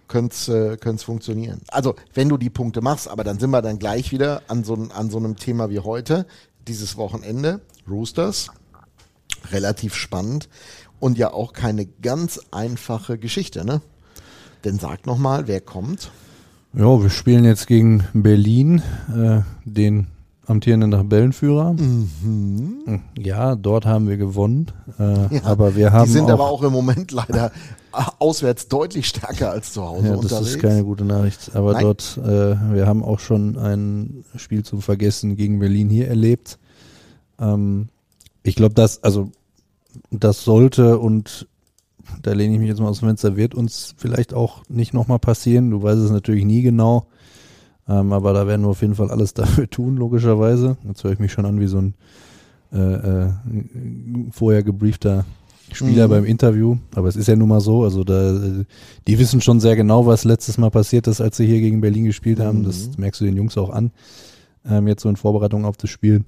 könnte 0.07 0.35
es 0.35 0.47
äh, 0.47 0.77
können's 0.77 1.03
funktionieren. 1.03 1.61
Also, 1.69 1.95
wenn 2.13 2.29
du 2.29 2.37
die 2.37 2.49
Punkte 2.49 2.81
machst, 2.81 3.07
aber 3.07 3.23
dann 3.23 3.39
sind 3.39 3.49
wir 3.51 3.61
dann 3.61 3.79
gleich 3.79 4.11
wieder 4.11 4.41
an 4.47 4.63
so, 4.63 4.73
an 4.93 5.09
so 5.09 5.17
einem 5.17 5.35
Thema 5.35 5.69
wie 5.69 5.79
heute, 5.79 6.25
dieses 6.67 6.97
Wochenende, 6.97 7.61
Roosters. 7.89 8.49
Relativ 9.51 9.93
spannend 9.95 10.49
und 10.99 11.17
ja 11.17 11.31
auch 11.31 11.53
keine 11.53 11.85
ganz 11.85 12.39
einfache 12.51 13.17
Geschichte, 13.17 13.63
ne? 13.63 13.81
Denn 14.65 14.79
sag 14.79 15.05
nochmal, 15.05 15.47
wer 15.47 15.61
kommt? 15.61 16.11
Ja, 16.73 17.01
wir 17.01 17.09
spielen 17.09 17.45
jetzt 17.45 17.67
gegen 17.67 18.03
Berlin, 18.13 18.81
äh, 19.15 19.41
den 19.63 20.07
amtierenden 20.45 20.91
Tabellenführer. 20.91 21.73
Mhm. 21.73 23.01
Ja, 23.17 23.55
dort 23.55 23.85
haben 23.85 24.07
wir 24.07 24.17
gewonnen. 24.17 24.71
Äh, 24.99 25.35
Ja, 25.35 25.43
aber 25.43 25.75
wir 25.75 25.91
haben 25.91 26.05
die 26.05 26.13
sind 26.13 26.25
auch, 26.25 26.29
aber 26.29 26.47
auch 26.47 26.63
im 26.63 26.73
Moment 26.73 27.11
leider 27.11 27.51
auswärts 28.19 28.67
deutlich 28.67 29.07
stärker 29.07 29.51
als 29.51 29.73
zu 29.73 29.83
Hause 29.83 30.07
ja, 30.07 30.15
das 30.15 30.23
unterwegs. 30.23 30.49
ist 30.49 30.59
keine 30.59 30.83
gute 30.83 31.05
Nachricht. 31.05 31.55
Aber 31.55 31.73
Nein. 31.73 31.83
dort, 31.83 32.17
äh, 32.17 32.73
wir 32.73 32.87
haben 32.87 33.03
auch 33.03 33.19
schon 33.19 33.57
ein 33.57 34.25
Spiel 34.35 34.63
zum 34.63 34.81
Vergessen 34.81 35.35
gegen 35.35 35.59
Berlin 35.59 35.89
hier 35.89 36.07
erlebt. 36.07 36.59
Ähm, 37.39 37.89
ich 38.43 38.55
glaube, 38.55 38.75
das, 38.75 39.03
also 39.03 39.31
das 40.11 40.43
sollte 40.43 40.99
und 40.99 41.47
da 42.21 42.33
lehne 42.33 42.53
ich 42.53 42.59
mich 42.59 42.69
jetzt 42.69 42.79
mal 42.79 42.89
aus 42.89 42.99
dem 42.99 43.09
Fenster, 43.09 43.35
wird 43.35 43.55
uns 43.55 43.93
vielleicht 43.97 44.33
auch 44.33 44.63
nicht 44.69 44.93
nochmal 44.93 45.19
passieren. 45.19 45.71
Du 45.71 45.81
weißt 45.81 45.99
es 45.99 46.11
natürlich 46.11 46.45
nie 46.45 46.61
genau. 46.61 47.07
Ähm, 47.89 48.13
aber 48.13 48.33
da 48.33 48.47
werden 48.47 48.63
wir 48.63 48.69
auf 48.69 48.81
jeden 48.81 48.95
Fall 48.95 49.11
alles 49.11 49.33
dafür 49.33 49.69
tun, 49.69 49.97
logischerweise. 49.97 50.77
Jetzt 50.87 51.03
höre 51.03 51.11
ich 51.11 51.19
mich 51.19 51.31
schon 51.31 51.45
an 51.45 51.59
wie 51.59 51.67
so 51.67 51.79
ein 51.79 51.93
äh, 52.71 52.77
äh, 52.77 53.29
vorher 54.31 54.63
gebriefter 54.63 55.25
Spieler 55.71 56.07
Mhm. 56.07 56.11
beim 56.11 56.25
Interview. 56.25 56.77
Aber 56.95 57.07
es 57.07 57.15
ist 57.15 57.27
ja 57.27 57.35
nun 57.35 57.49
mal 57.49 57.61
so, 57.61 57.83
also 57.83 58.03
da, 58.03 58.33
die 59.07 59.19
wissen 59.19 59.41
schon 59.41 59.59
sehr 59.59 59.75
genau, 59.75 60.05
was 60.05 60.23
letztes 60.23 60.57
Mal 60.57 60.71
passiert 60.71 61.07
ist, 61.07 61.21
als 61.21 61.37
sie 61.37 61.45
hier 61.45 61.59
gegen 61.59 61.81
Berlin 61.81 62.05
gespielt 62.05 62.39
haben. 62.39 62.63
Das 62.63 62.87
Mhm. 62.89 62.93
merkst 62.97 63.21
du 63.21 63.25
den 63.25 63.35
Jungs 63.35 63.57
auch 63.57 63.69
an. 63.69 63.91
Ähm, 64.65 64.87
jetzt 64.87 65.01
so 65.03 65.09
in 65.09 65.15
Vorbereitung 65.17 65.65
auf 65.65 65.77
das 65.77 65.89
Spiel. 65.89 66.23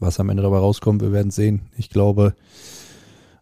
Was 0.00 0.20
am 0.20 0.28
Ende 0.30 0.42
dabei 0.42 0.58
rauskommt, 0.58 1.02
wir 1.02 1.12
werden 1.12 1.30
sehen. 1.32 1.62
Ich 1.76 1.90
glaube, 1.90 2.34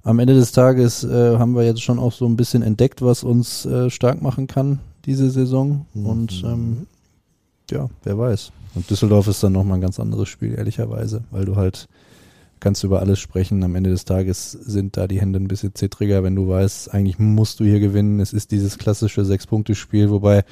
am 0.02 0.18
Ende 0.18 0.34
des 0.34 0.52
Tages 0.52 1.04
äh, 1.04 1.36
haben 1.38 1.54
wir 1.54 1.64
jetzt 1.64 1.82
schon 1.82 1.98
auch 1.98 2.12
so 2.12 2.26
ein 2.26 2.36
bisschen 2.36 2.62
entdeckt, 2.62 3.02
was 3.02 3.22
uns 3.22 3.66
äh, 3.66 3.90
stark 3.90 4.22
machen 4.22 4.46
kann 4.46 4.80
diese 5.04 5.30
Saison. 5.30 5.84
Und 5.94 6.42
ähm, 6.46 6.86
ja, 7.70 7.88
wer 8.04 8.18
weiß. 8.18 8.52
Und 8.74 8.88
Düsseldorf 8.88 9.26
ist 9.28 9.42
dann 9.42 9.52
nochmal 9.52 9.78
ein 9.78 9.80
ganz 9.82 10.00
anderes 10.00 10.28
Spiel, 10.28 10.54
ehrlicherweise, 10.54 11.24
weil 11.30 11.44
du 11.44 11.56
halt 11.56 11.88
kannst 12.62 12.84
über 12.84 13.00
alles 13.00 13.18
sprechen. 13.18 13.62
Am 13.64 13.74
Ende 13.74 13.90
des 13.90 14.06
Tages 14.06 14.52
sind 14.52 14.96
da 14.96 15.06
die 15.06 15.20
Hände 15.20 15.38
ein 15.38 15.48
bisschen 15.48 15.74
zittriger, 15.74 16.22
wenn 16.22 16.36
du 16.36 16.48
weißt, 16.48 16.94
eigentlich 16.94 17.18
musst 17.18 17.60
du 17.60 17.64
hier 17.64 17.80
gewinnen. 17.80 18.20
Es 18.20 18.32
ist 18.32 18.52
dieses 18.52 18.78
klassische 18.78 19.24
Sechs-Punkte-Spiel, 19.24 20.10
wobei, 20.10 20.44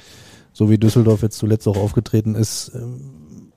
so 0.53 0.69
wie 0.69 0.77
Düsseldorf 0.77 1.23
jetzt 1.23 1.37
zuletzt 1.37 1.67
auch 1.67 1.77
aufgetreten 1.77 2.35
ist, 2.35 2.71
ähm, 2.75 3.51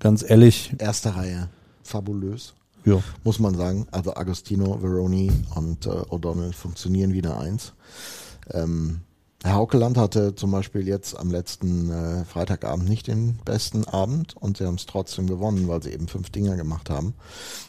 ganz 0.00 0.28
ehrlich, 0.28 0.74
Erste 0.78 1.14
Reihe. 1.14 1.48
Fabulös. 1.84 2.54
ja, 2.84 3.00
muss 3.24 3.38
man 3.38 3.54
sagen. 3.54 3.86
Also 3.92 4.14
Agostino, 4.14 4.78
Veroni 4.80 5.30
und 5.54 5.86
äh, 5.86 5.90
O'Donnell 5.90 6.52
funktionieren 6.52 7.12
wieder 7.12 7.38
eins. 7.38 7.72
Ähm, 8.50 9.00
Herr 9.44 9.54
Haukeland 9.54 9.96
hatte 9.98 10.36
zum 10.36 10.52
Beispiel 10.52 10.86
jetzt 10.86 11.18
am 11.18 11.32
letzten 11.32 11.90
äh, 11.90 12.24
Freitagabend 12.24 12.88
nicht 12.88 13.08
den 13.08 13.38
besten 13.44 13.84
Abend 13.88 14.36
und 14.36 14.58
sie 14.58 14.66
haben 14.66 14.76
es 14.76 14.86
trotzdem 14.86 15.26
gewonnen, 15.26 15.66
weil 15.66 15.82
sie 15.82 15.90
eben 15.90 16.06
fünf 16.06 16.30
Dinger 16.30 16.54
gemacht 16.54 16.90
haben. 16.90 17.14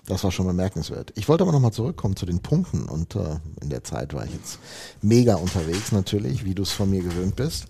Das 0.06 0.24
war 0.24 0.32
schon 0.32 0.46
bemerkenswert. 0.46 1.14
Ich 1.16 1.28
wollte 1.28 1.44
aber 1.44 1.52
nochmal 1.52 1.74
zurückkommen 1.74 2.16
zu 2.16 2.28
den 2.28 2.42
Punkten 2.42 2.84
und 2.84 3.16
äh, 3.16 3.40
in 3.60 3.70
der 3.70 3.84
Zeit 3.84 4.14
war 4.14 4.24
ich 4.24 4.34
jetzt 4.34 4.60
mega 5.02 5.36
unterwegs 5.36 5.92
natürlich, 5.92 6.46
wie 6.46 6.54
du 6.54 6.62
es 6.62 6.72
von 6.72 6.92
mir 6.92 7.02
gewöhnt 7.02 7.36
bist. 7.36 7.66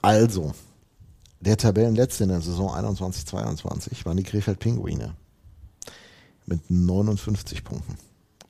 Also, 0.00 0.52
der 1.38 1.56
Tabellenletzte 1.56 2.24
in 2.24 2.30
der 2.30 2.40
Saison 2.40 2.70
21-22 2.70 4.04
waren 4.04 4.16
die 4.16 4.24
Krefeld 4.24 4.58
Pinguine 4.58 5.14
mit 6.46 6.68
59 6.68 7.62
Punkten. 7.62 7.96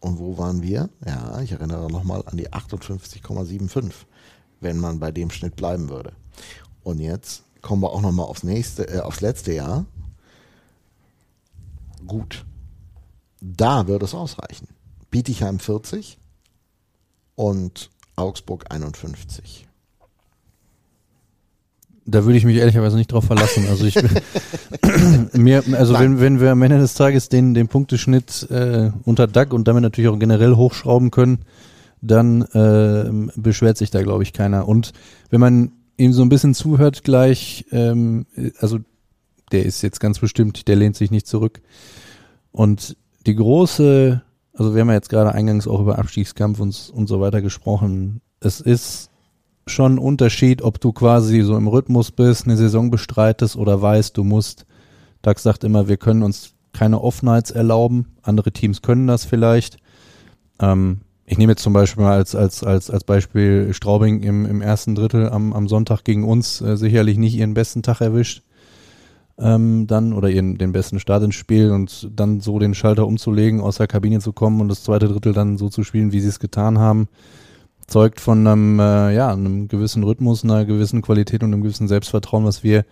Und 0.01 0.19
wo 0.19 0.37
waren 0.37 0.63
wir? 0.63 0.89
Ja, 1.07 1.41
ich 1.43 1.53
erinnere 1.53 1.91
nochmal 1.91 2.25
an 2.27 2.37
die 2.37 2.51
58,75, 2.51 3.93
wenn 4.63 4.79
man 4.79 4.99
bei 4.99 5.11
dem 5.11 5.31
Schnitt 5.31 5.57
bleiben 5.57 5.89
würde. 5.89 6.13
Und 6.83 6.99
jetzt 6.99 7.43
kommen 7.61 7.83
wir 7.83 7.91
auch 7.91 8.01
nochmal 8.01 8.27
aufs 8.27 8.43
nächste, 8.43 8.89
äh, 8.89 9.01
aufs 9.01 9.21
letzte 9.21 9.53
Jahr. 9.53 9.87
Gut. 12.07 12.45
Da 13.41 13.87
würde 13.87 14.05
es 14.05 14.15
ausreichen. 14.15 14.69
Bietigheim 15.11 15.59
40 15.59 16.19
und 17.35 17.91
Augsburg 18.17 18.67
51. 18.71 19.67
Da 22.05 22.25
würde 22.25 22.37
ich 22.37 22.45
mich 22.45 22.57
ehrlicherweise 22.57 22.97
nicht 22.97 23.13
drauf 23.13 23.25
verlassen. 23.25 23.67
Also 23.69 23.85
ich 23.85 23.95
mir, 25.33 25.63
also 25.73 25.95
wenn, 25.95 26.21
wenn 26.21 26.41
wir 26.41 26.51
am 26.51 26.63
Ende 26.63 26.79
des 26.79 26.95
Tages 26.95 27.29
den, 27.29 27.55
den 27.55 27.69
Punkteschnitt 27.69 28.51
äh, 28.51 28.91
unter 29.05 29.29
DAC 29.29 29.53
und 29.53 29.69
damit 29.69 29.83
natürlich 29.83 30.11
auch 30.11 30.19
generell 30.19 30.57
hochschrauben 30.57 31.13
können, 31.13 31.45
dann 32.03 32.43
äh, 32.43 33.31
beschwert 33.41 33.79
sich 33.79 33.91
da, 33.91 34.03
glaube 34.03 34.25
ich, 34.25 34.33
keiner. 34.33 34.69
Und 34.69 34.93
wenn 35.31 35.41
man 35.41 35.73
ihm 35.97 36.13
so 36.13 36.23
ein 36.23 36.29
bisschen 36.29 36.53
zuhört 36.53 37.05
gleich, 37.05 37.65
ähm, 37.71 38.27
also 38.59 38.81
der 39.53 39.65
ist 39.65 39.83
jetzt 39.83 40.01
ganz 40.01 40.19
bestimmt, 40.19 40.67
der 40.69 40.77
lehnt 40.77 40.97
sich 40.97 41.11
nicht 41.11 41.27
zurück. 41.27 41.63
Und 42.51 42.97
die 43.25 43.37
große, 43.37 44.21
also 44.53 44.75
wir 44.75 44.81
haben 44.81 44.89
ja 44.89 44.95
jetzt 44.95 45.11
gerade 45.11 45.33
eingangs 45.33 45.69
auch 45.69 45.81
über 45.81 45.99
Abstiegskampf 45.99 46.59
und, 46.59 46.93
und 46.95 47.07
so 47.07 47.21
weiter 47.21 47.41
gesprochen. 47.41 48.21
Es 48.41 48.61
ist 48.61 49.11
schon 49.67 49.95
ein 49.95 49.99
Unterschied, 49.99 50.63
ob 50.63 50.81
du 50.81 50.93
quasi 50.93 51.43
so 51.43 51.57
im 51.57 51.69
Rhythmus 51.69 52.11
bist, 52.11 52.47
eine 52.47 52.57
Saison 52.57 52.91
bestreitest 52.91 53.57
oder 53.57 53.81
weißt, 53.81 54.17
du 54.17 54.25
musst. 54.25 54.67
Dax 55.23 55.45
sagt 55.45 55.63
immer, 55.63 55.87
wir 55.87 55.99
können 55.99 56.25
uns 56.25 56.55
keine 56.73 57.01
Off-Nights 57.01 57.53
erlauben. 57.53 58.07
Andere 58.23 58.51
Teams 58.51 58.83
können 58.83 59.07
das 59.07 59.25
vielleicht. 59.25 59.77
Ähm, 60.59 61.03
ich 61.33 61.39
nehme 61.39 61.53
jetzt 61.53 61.63
zum 61.63 61.73
Beispiel 61.73 62.05
mal 62.05 62.13
als, 62.13 62.35
als, 62.35 62.63
als, 62.63 62.91
als 62.91 63.05
Beispiel 63.05 63.73
Straubing 63.73 64.23
im, 64.23 64.45
im 64.45 64.61
ersten 64.61 64.95
Drittel 64.95 65.31
am, 65.31 65.55
am 65.55 65.67
Sonntag 65.67 66.05
gegen 66.05 66.25
uns 66.25 66.61
äh, 66.61 66.77
sicherlich 66.77 67.17
nicht 67.17 67.35
ihren 67.35 67.55
besten 67.55 67.83
Tag 67.83 68.03
erwischt. 68.03 68.43
Ähm, 69.39 69.87
dann 69.87 70.13
oder 70.13 70.29
ihren, 70.29 70.59
den 70.59 70.73
besten 70.73 71.01
Start 71.01 71.23
ins 71.23 71.35
Spiel 71.35 71.71
und 71.71 72.11
dann 72.15 72.41
so 72.41 72.59
den 72.59 72.75
Schalter 72.75 73.07
umzulegen, 73.07 73.63
aus 73.63 73.79
der 73.79 73.87
Kabine 73.87 74.21
zu 74.21 74.35
kommen 74.35 74.61
und 74.61 74.69
das 74.69 74.85
zweite 74.85 75.09
Drittel 75.09 75.33
dann 75.33 75.57
so 75.57 75.71
zu 75.71 75.85
spielen, 75.85 76.13
wie 76.13 76.21
sie 76.21 76.29
es 76.29 76.39
getan 76.39 76.79
haben 76.79 77.09
zeugt 77.87 78.21
von 78.21 78.47
einem, 78.47 78.79
äh, 78.79 79.15
ja, 79.15 79.33
einem 79.33 79.69
gewissen 79.69 80.03
Rhythmus, 80.03 80.45
einer 80.45 80.65
gewissen 80.65 81.03
Qualität 81.03 81.43
und 81.43 81.53
einem 81.53 81.63
gewissen 81.63 81.89
Selbstvertrauen, 81.89 82.45
was 82.45 82.63
wir, 82.63 82.85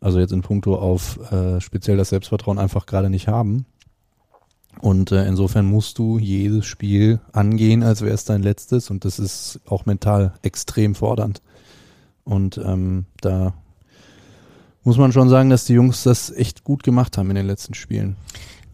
also 0.00 0.18
jetzt 0.18 0.32
in 0.32 0.42
puncto 0.42 0.76
auf 0.76 1.18
äh, 1.30 1.60
speziell 1.60 1.96
das 1.96 2.10
Selbstvertrauen 2.10 2.58
einfach 2.58 2.86
gerade 2.86 3.10
nicht 3.10 3.28
haben. 3.28 3.66
Und 4.80 5.10
äh, 5.12 5.26
insofern 5.26 5.66
musst 5.66 5.98
du 5.98 6.18
jedes 6.18 6.66
Spiel 6.66 7.20
angehen, 7.32 7.82
als 7.82 8.02
wäre 8.02 8.14
es 8.14 8.24
dein 8.24 8.42
letztes 8.42 8.90
und 8.90 9.04
das 9.04 9.18
ist 9.18 9.60
auch 9.66 9.86
mental 9.86 10.34
extrem 10.42 10.94
fordernd. 10.94 11.40
Und 12.24 12.58
ähm, 12.58 13.06
da 13.20 13.54
muss 14.84 14.98
man 14.98 15.12
schon 15.12 15.28
sagen, 15.28 15.50
dass 15.50 15.64
die 15.64 15.74
Jungs 15.74 16.02
das 16.02 16.30
echt 16.30 16.62
gut 16.64 16.82
gemacht 16.82 17.16
haben 17.16 17.30
in 17.30 17.36
den 17.36 17.46
letzten 17.46 17.74
Spielen. 17.74 18.16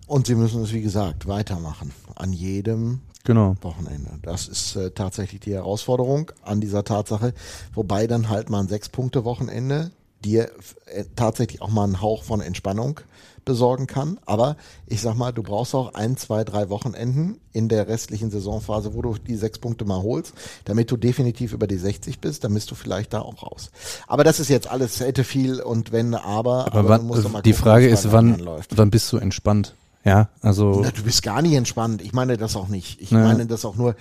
Und 0.07 0.27
sie 0.27 0.35
müssen 0.35 0.63
es, 0.63 0.73
wie 0.73 0.83
gesagt, 0.83 1.27
weitermachen. 1.27 1.93
An 2.17 2.33
jedem 2.33 3.01
Genau. 3.25 3.57
Wochenende. 3.61 4.19
Das 4.23 4.49
ist 4.49 4.75
äh, 4.75 4.91
tatsächlich 4.91 5.41
die 5.41 5.55
Herausforderung 5.55 6.33
an 6.43 6.61
dieser 6.61 6.83
Tatsache. 6.85 7.35
Wobei 7.73 8.07
dann 8.07 8.29
halt 8.29 8.51
mal 8.51 8.61
ein 8.61 8.69
Sechs-Punkte-Wochenende 8.69 9.93
dir 10.25 10.51
äh, 10.87 11.05
tatsächlich 11.17 11.61
auch 11.63 11.71
mal 11.71 11.85
einen 11.85 12.01
Hauch 12.01 12.23
von 12.25 12.41
Entspannung 12.41 13.01
besorgen 13.45 13.87
kann. 13.87 14.19
Aber 14.25 14.57
ich 14.87 15.01
sag 15.01 15.17
mal, 15.17 15.33
du 15.33 15.43
brauchst 15.43 15.75
auch 15.75 15.95
ein, 15.95 16.17
zwei, 16.17 16.45
drei 16.45 16.69
Wochenenden 16.71 17.41
in 17.53 17.69
der 17.69 17.89
restlichen 17.89 18.31
Saisonphase, 18.31 18.95
wo 18.95 19.03
du 19.03 19.17
die 19.19 19.37
sechs 19.37 19.59
Punkte 19.59 19.85
mal 19.85 20.01
holst, 20.03 20.33
damit 20.65 20.91
du 20.91 20.97
definitiv 20.97 21.53
über 21.53 21.67
die 21.67 21.77
60 21.77 22.21
bist, 22.21 22.45
dann 22.45 22.55
bist 22.55 22.71
du 22.71 22.75
vielleicht 22.75 23.13
da 23.13 23.21
auch 23.21 23.43
raus. 23.43 23.71
Aber 24.07 24.25
das 24.25 24.41
ist 24.41 24.49
jetzt 24.49 24.69
alles 24.69 25.01
hätte 25.01 25.25
viel 25.25 25.61
und 25.61 25.93
wenn, 25.93 26.15
aber. 26.15 26.67
Aber, 26.67 26.79
aber 26.79 26.89
wann, 26.89 27.09
die 27.09 27.51
gucken, 27.51 27.55
Frage 27.55 27.89
ist, 27.89 28.13
wann, 28.13 28.47
wann 28.71 28.91
bist 28.91 29.13
du 29.13 29.17
entspannt? 29.17 29.75
Ja, 30.05 30.31
also 30.41 30.81
Na, 30.83 30.91
du 30.91 31.03
bist 31.05 31.23
gar 31.23 31.43
nicht 31.43 31.53
entspannt. 31.55 32.03
Ich 32.03 32.13
meine 32.13 32.37
das 32.37 32.57
auch 32.57 32.67
nicht. 32.67 33.01
Ich 33.01 33.13
Ja. 33.13 33.19
meine 33.19 33.47
das 33.47 33.65
auch 33.65 33.77
nur, 33.77 33.95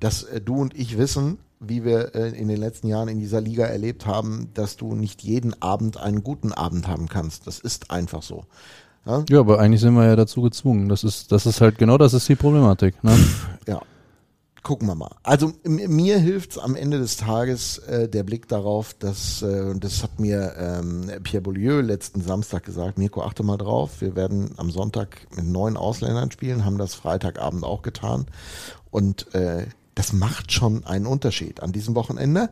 dass 0.00 0.24
äh, 0.24 0.40
du 0.40 0.56
und 0.56 0.74
ich 0.74 0.98
wissen, 0.98 1.38
wie 1.60 1.84
wir 1.84 2.14
äh, 2.14 2.30
in 2.30 2.48
den 2.48 2.58
letzten 2.58 2.88
Jahren 2.88 3.08
in 3.08 3.18
dieser 3.18 3.40
Liga 3.40 3.64
erlebt 3.64 4.06
haben, 4.06 4.50
dass 4.54 4.76
du 4.76 4.94
nicht 4.94 5.22
jeden 5.22 5.60
Abend 5.62 5.96
einen 5.96 6.22
guten 6.22 6.52
Abend 6.52 6.88
haben 6.88 7.08
kannst. 7.08 7.46
Das 7.46 7.58
ist 7.58 7.90
einfach 7.90 8.22
so. 8.22 8.44
Ja? 9.06 9.24
Ja, 9.28 9.40
aber 9.40 9.58
eigentlich 9.58 9.80
sind 9.80 9.94
wir 9.94 10.06
ja 10.06 10.16
dazu 10.16 10.42
gezwungen. 10.42 10.88
Das 10.88 11.04
ist, 11.04 11.32
das 11.32 11.46
ist 11.46 11.60
halt 11.60 11.78
genau 11.78 11.98
das 11.98 12.14
ist 12.14 12.28
die 12.28 12.36
Problematik. 12.36 13.02
Ne? 13.02 13.16
Ja. 13.66 13.80
Gucken 14.62 14.88
wir 14.88 14.94
mal. 14.94 15.14
Also 15.22 15.52
mir 15.64 16.18
hilft's 16.18 16.56
am 16.56 16.74
Ende 16.74 16.98
des 16.98 17.18
Tages 17.18 17.76
äh, 17.78 18.08
der 18.08 18.22
Blick 18.22 18.48
darauf, 18.48 18.94
dass, 18.94 19.42
äh, 19.42 19.60
und 19.60 19.84
das 19.84 20.02
hat 20.02 20.18
mir 20.18 20.54
ähm, 20.56 21.10
Pierre 21.22 21.42
Beaulieu 21.42 21.82
letzten 21.82 22.22
Samstag 22.22 22.64
gesagt, 22.64 22.96
Mirko, 22.96 23.22
achte 23.22 23.42
mal 23.42 23.58
drauf, 23.58 24.00
wir 24.00 24.16
werden 24.16 24.52
am 24.56 24.70
Sonntag 24.70 25.26
mit 25.36 25.44
neun 25.44 25.76
Ausländern 25.76 26.30
spielen, 26.30 26.64
haben 26.64 26.78
das 26.78 26.94
Freitagabend 26.94 27.62
auch 27.62 27.82
getan. 27.82 28.24
Und 28.90 29.34
äh, 29.34 29.66
das 29.94 30.12
macht 30.12 30.52
schon 30.52 30.84
einen 30.86 31.06
Unterschied. 31.06 31.62
An 31.62 31.72
diesem 31.72 31.94
Wochenende, 31.94 32.48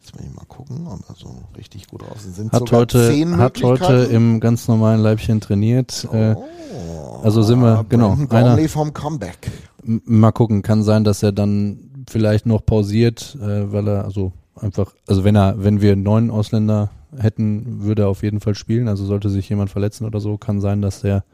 jetzt 0.00 0.14
muss 0.16 0.24
ich 0.26 0.34
mal 0.34 0.44
gucken, 0.46 0.86
ob 0.86 0.98
wir 1.08 1.14
so 1.16 1.28
richtig 1.56 1.86
gut 1.88 2.02
raus 2.02 2.26
sind. 2.28 2.52
Hat 2.52 2.60
sogar 2.60 2.80
heute, 2.80 3.08
zehn 3.10 3.36
hat 3.36 3.62
heute 3.62 4.04
im 4.10 4.40
ganz 4.40 4.68
normalen 4.68 5.00
Leibchen 5.00 5.40
trainiert. 5.40 6.06
Äh, 6.12 6.34
Oh, 6.78 7.20
also 7.22 7.42
sind 7.42 7.60
wir- 7.60 7.84
genau, 7.88 8.16
einer- 8.30 8.68
vom 8.68 8.92
Comeback. 8.92 9.50
Mal 9.82 10.32
gucken, 10.32 10.62
kann 10.62 10.82
sein, 10.82 11.04
dass 11.04 11.22
er 11.22 11.32
dann 11.32 11.78
vielleicht 12.08 12.44
noch 12.46 12.64
pausiert, 12.66 13.36
äh, 13.40 13.72
weil 13.72 13.86
er 13.88 14.04
also 14.04 14.32
einfach, 14.60 14.92
also 15.06 15.24
wenn 15.24 15.36
er, 15.36 15.62
wenn 15.62 15.80
wir 15.80 15.96
neun 15.96 16.30
Ausländer 16.30 16.90
hätten, 17.16 17.82
würde 17.84 18.02
er 18.02 18.08
auf 18.08 18.22
jeden 18.22 18.40
Fall 18.40 18.54
spielen. 18.54 18.88
Also 18.88 19.04
sollte 19.06 19.30
sich 19.30 19.48
jemand 19.48 19.70
verletzen 19.70 20.04
oder 20.04 20.20
so, 20.20 20.36
kann 20.36 20.60
sein, 20.60 20.82
dass 20.82 21.02
er 21.04 21.24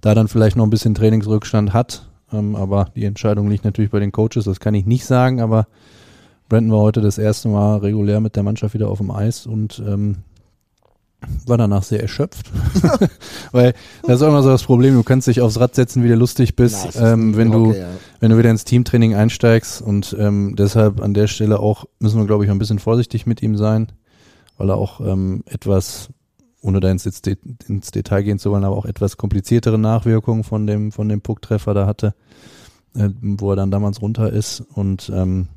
da 0.00 0.14
dann 0.14 0.28
vielleicht 0.28 0.56
noch 0.56 0.64
ein 0.64 0.70
bisschen 0.70 0.94
Trainingsrückstand 0.94 1.72
hat. 1.72 2.08
Ähm, 2.32 2.56
aber 2.56 2.88
die 2.94 3.04
Entscheidung 3.04 3.48
liegt 3.48 3.64
natürlich 3.64 3.90
bei 3.90 4.00
den 4.00 4.12
Coaches, 4.12 4.44
das 4.44 4.60
kann 4.60 4.74
ich 4.74 4.86
nicht 4.86 5.04
sagen, 5.04 5.40
aber 5.40 5.66
Brandon 6.48 6.72
war 6.72 6.80
heute 6.80 7.00
das 7.00 7.18
erste 7.18 7.48
Mal 7.48 7.78
regulär 7.78 8.20
mit 8.20 8.36
der 8.36 8.42
Mannschaft 8.42 8.74
wieder 8.74 8.88
auf 8.88 8.98
dem 8.98 9.10
Eis 9.10 9.46
und 9.46 9.82
ähm, 9.86 10.18
war 11.46 11.56
danach 11.56 11.82
sehr 11.82 12.00
erschöpft. 12.00 12.50
Weil 13.52 13.74
das 14.02 14.16
ist 14.16 14.22
auch 14.22 14.28
immer 14.28 14.42
so 14.42 14.50
das 14.50 14.64
Problem, 14.64 14.94
du 14.94 15.02
kannst 15.02 15.28
dich 15.28 15.40
aufs 15.40 15.58
Rad 15.58 15.74
setzen, 15.74 16.02
wie 16.02 16.08
du 16.08 16.14
lustig 16.14 16.56
bist, 16.56 16.90
Na, 16.94 17.12
ähm, 17.12 17.36
wenn 17.36 17.50
du 17.50 17.68
Hockey, 17.68 17.78
ja. 17.78 17.88
wenn 18.20 18.30
du 18.30 18.38
wieder 18.38 18.50
ins 18.50 18.64
Teamtraining 18.64 19.14
einsteigst 19.14 19.82
und 19.82 20.16
ähm, 20.18 20.54
deshalb 20.56 21.00
an 21.00 21.14
der 21.14 21.26
Stelle 21.26 21.60
auch 21.60 21.86
müssen 21.98 22.18
wir, 22.18 22.26
glaube 22.26 22.44
ich, 22.44 22.50
ein 22.50 22.58
bisschen 22.58 22.78
vorsichtig 22.78 23.26
mit 23.26 23.42
ihm 23.42 23.56
sein, 23.56 23.88
weil 24.58 24.70
er 24.70 24.76
auch 24.76 25.00
ähm, 25.00 25.44
etwas, 25.46 26.10
ohne 26.62 26.80
da 26.80 26.90
ins, 26.90 27.04
ins, 27.04 27.90
Detail 27.90 28.22
gehen 28.22 28.38
zu 28.38 28.50
wollen, 28.50 28.64
aber 28.64 28.76
auch 28.76 28.86
etwas 28.86 29.16
kompliziertere 29.16 29.78
Nachwirkungen 29.78 30.44
von 30.44 30.66
dem, 30.66 30.92
von 30.92 31.08
dem 31.08 31.20
Pucktreffer 31.20 31.74
da 31.74 31.86
hatte, 31.86 32.14
äh, 32.94 33.10
wo 33.20 33.50
er 33.50 33.56
dann 33.56 33.70
damals 33.70 34.00
runter 34.00 34.32
ist 34.32 34.60
und 34.60 35.10
ähm, 35.14 35.48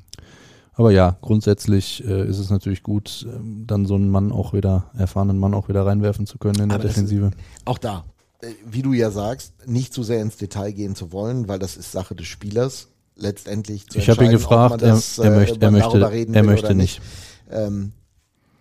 aber 0.78 0.90
ja, 0.90 1.16
grundsätzlich 1.22 2.06
äh, 2.06 2.28
ist 2.28 2.38
es 2.38 2.50
natürlich 2.50 2.82
gut, 2.82 3.26
ähm, 3.34 3.64
dann 3.66 3.86
so 3.86 3.94
einen 3.94 4.10
Mann 4.10 4.30
auch 4.30 4.52
wieder, 4.52 4.90
erfahrenen 4.96 5.38
Mann 5.38 5.54
auch 5.54 5.70
wieder 5.70 5.86
reinwerfen 5.86 6.26
zu 6.26 6.36
können 6.36 6.60
in 6.60 6.68
der 6.68 6.76
Aber 6.76 6.84
ist- 6.84 6.96
Defensive. 6.96 7.30
Auch 7.64 7.78
da, 7.78 8.04
äh, 8.42 8.48
wie 8.66 8.82
du 8.82 8.92
ja 8.92 9.10
sagst, 9.10 9.54
nicht 9.66 9.94
zu 9.94 10.02
sehr 10.02 10.20
ins 10.20 10.36
Detail 10.36 10.72
gehen 10.72 10.94
zu 10.94 11.12
wollen, 11.12 11.48
weil 11.48 11.58
das 11.58 11.78
ist 11.78 11.92
Sache 11.92 12.14
des 12.14 12.26
Spielers. 12.26 12.88
Letztendlich 13.18 13.88
zu 13.88 13.98
Ich 13.98 14.10
habe 14.10 14.26
ihn 14.26 14.30
gefragt, 14.30 14.82
er, 14.82 14.90
das, 14.90 15.16
er 15.16 15.32
äh, 15.32 15.36
möchte, 15.36 15.58
er 15.62 15.70
möchte, 15.70 15.88
darüber 15.88 16.10
reden 16.12 16.34
er 16.34 16.42
möchte 16.42 16.66
oder 16.66 16.74
nicht. 16.74 17.00
Ähm, 17.50 17.92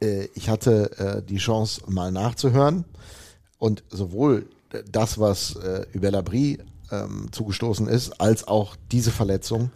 äh, 0.06 0.30
ich 0.34 0.50
hatte 0.50 0.98
äh, 0.98 1.22
die 1.22 1.38
Chance, 1.38 1.82
mal 1.88 2.12
nachzuhören 2.12 2.86
und 3.58 3.84
sowohl 3.89 4.48
das, 4.91 5.20
was 5.20 5.56
äh, 5.56 5.86
über 5.94 6.12
Labrie 6.12 6.60
ähm, 6.91 7.28
zugestoßen 7.32 7.88
ist, 7.88 8.20
als 8.20 8.48
auch 8.48 8.76
diese 8.91 9.12
Verletzung 9.12 9.72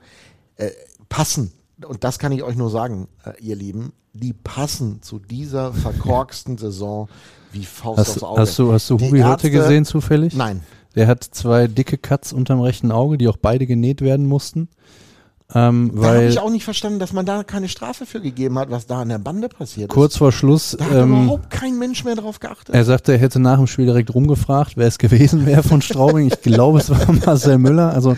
äh, 0.57 0.71
passen. 1.07 1.51
Und 1.87 2.03
das 2.03 2.19
kann 2.19 2.31
ich 2.31 2.43
euch 2.43 2.55
nur 2.55 2.69
sagen, 2.69 3.07
äh, 3.23 3.31
ihr 3.41 3.55
Lieben, 3.55 3.93
die 4.13 4.33
passen 4.33 5.01
zu 5.01 5.19
dieser 5.19 5.71
verkorksten 5.73 6.57
Saison 6.57 7.07
wie 7.51 7.63
Faust 7.65 7.99
Hast, 7.99 8.09
aufs 8.09 8.23
Auge. 8.23 8.41
hast 8.41 8.59
du, 8.59 8.73
hast 8.73 8.89
du 8.89 8.95
Hubi 8.95 9.21
heute 9.21 9.47
Ärzte- 9.47 9.51
gesehen 9.51 9.85
zufällig? 9.85 10.35
Nein. 10.35 10.61
Der 10.95 11.07
hat 11.07 11.23
zwei 11.23 11.67
dicke 11.67 11.97
Cuts 11.97 12.33
unterm 12.33 12.59
rechten 12.61 12.91
Auge, 12.91 13.17
die 13.17 13.27
auch 13.27 13.37
beide 13.37 13.65
genäht 13.67 14.01
werden 14.01 14.25
mussten. 14.25 14.67
Ähm, 15.55 15.91
Da 15.95 16.07
habe 16.13 16.25
ich 16.25 16.39
auch 16.39 16.51
nicht 16.51 16.63
verstanden, 16.63 16.99
dass 16.99 17.11
man 17.11 17.25
da 17.25 17.43
keine 17.43 17.67
Strafe 17.69 18.05
für 18.05 18.21
gegeben 18.21 18.59
hat, 18.59 18.69
was 18.69 18.85
da 18.85 19.01
an 19.01 19.09
der 19.09 19.17
Bande 19.17 19.49
passiert 19.49 19.89
kurz 19.89 20.15
vor 20.17 20.31
Schluss, 20.31 20.73
ist. 20.73 20.79
Da 20.81 20.85
hat 20.85 20.93
ähm, 20.93 21.23
überhaupt 21.23 21.49
kein 21.49 21.79
Mensch 21.79 22.03
mehr 22.03 22.15
drauf 22.15 22.39
geachtet. 22.39 22.75
er 22.75 22.85
sagte, 22.85 23.13
er 23.13 23.17
hätte 23.17 23.39
nach 23.39 23.57
dem 23.57 23.65
Spiel 23.67 23.85
direkt 23.85 24.13
rumgefragt, 24.13 24.73
wer 24.77 24.87
es 24.87 24.97
gewesen 24.99 25.45
wäre 25.47 25.63
von 25.63 25.81
Straubing. 25.81 26.27
Ich 26.27 26.41
glaube, 26.41 26.77
es 26.79 26.89
war 26.91 27.11
Marcel 27.25 27.57
Müller. 27.57 27.91
Also 27.93 28.15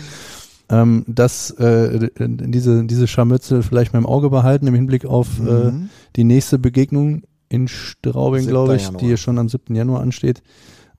ähm, 0.68 1.04
das, 1.08 1.50
äh, 1.52 2.10
diese, 2.18 2.84
diese 2.84 3.06
Scharmützel 3.06 3.62
vielleicht 3.62 3.92
mal 3.94 3.98
im 3.98 4.06
Auge 4.06 4.28
behalten 4.30 4.66
im 4.66 4.74
Hinblick 4.74 5.04
auf 5.06 5.28
äh, 5.38 5.42
Mhm. 5.70 5.88
die 6.16 6.24
nächste 6.24 6.58
Begegnung 6.58 7.22
in 7.48 7.66
Straubing, 7.68 8.40
7. 8.42 8.50
glaube 8.50 8.76
ich, 8.76 8.82
Januar. 8.84 9.00
die 9.00 9.08
ja 9.08 9.16
schon 9.16 9.38
am 9.38 9.48
7. 9.48 9.74
Januar 9.74 10.00
ansteht. 10.02 10.42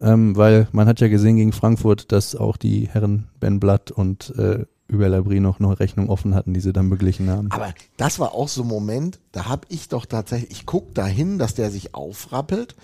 Ähm, 0.01 0.35
weil 0.35 0.67
man 0.71 0.87
hat 0.87 0.99
ja 0.99 1.07
gesehen 1.07 1.37
gegen 1.37 1.53
Frankfurt, 1.53 2.11
dass 2.11 2.35
auch 2.35 2.57
die 2.57 2.89
Herren 2.91 3.29
Ben 3.39 3.59
Blatt 3.59 3.89
und 3.91 4.33
äh, 4.37 4.65
über 4.87 5.07
Labrie 5.09 5.39
noch 5.39 5.59
eine 5.59 5.79
Rechnung 5.79 6.09
offen 6.09 6.35
hatten, 6.35 6.53
die 6.53 6.59
sie 6.59 6.73
dann 6.73 6.89
beglichen 6.89 7.29
haben. 7.29 7.49
Aber 7.51 7.73
das 7.97 8.19
war 8.19 8.33
auch 8.33 8.47
so 8.47 8.63
ein 8.63 8.67
Moment, 8.67 9.19
da 9.31 9.45
habe 9.45 9.65
ich 9.69 9.87
doch 9.87 10.05
tatsächlich, 10.05 10.51
ich 10.51 10.65
guck 10.65 10.93
dahin, 10.93 11.39
dass 11.39 11.53
der 11.53 11.71
sich 11.71 11.95
aufrappelt. 11.95 12.75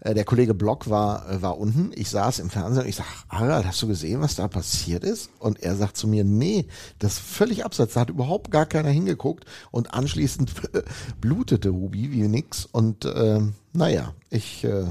Äh, 0.00 0.14
der 0.14 0.24
Kollege 0.24 0.54
Block 0.54 0.88
war, 0.88 1.28
äh, 1.30 1.42
war 1.42 1.58
unten, 1.58 1.90
ich 1.94 2.10
saß 2.10 2.38
im 2.38 2.50
Fernsehen 2.50 2.84
und 2.84 2.88
ich 2.88 2.96
sag, 2.96 3.06
Harald, 3.28 3.66
hast 3.66 3.82
du 3.82 3.88
gesehen, 3.88 4.20
was 4.20 4.36
da 4.36 4.48
passiert 4.48 5.04
ist? 5.04 5.30
Und 5.40 5.62
er 5.62 5.74
sagt 5.74 5.96
zu 5.96 6.06
mir, 6.06 6.24
nee, 6.24 6.66
das 7.00 7.14
ist 7.14 7.20
völlig 7.20 7.64
abseits, 7.64 7.94
da 7.94 8.00
hat 8.00 8.10
überhaupt 8.10 8.50
gar 8.50 8.66
keiner 8.66 8.90
hingeguckt 8.90 9.44
und 9.70 9.92
anschließend 9.94 10.52
blutete 11.20 11.72
Hubi 11.72 12.12
wie 12.12 12.28
nix 12.28 12.66
und 12.66 13.04
ähm, 13.04 13.54
naja, 13.72 14.14
ich 14.30 14.64
äh, 14.64 14.86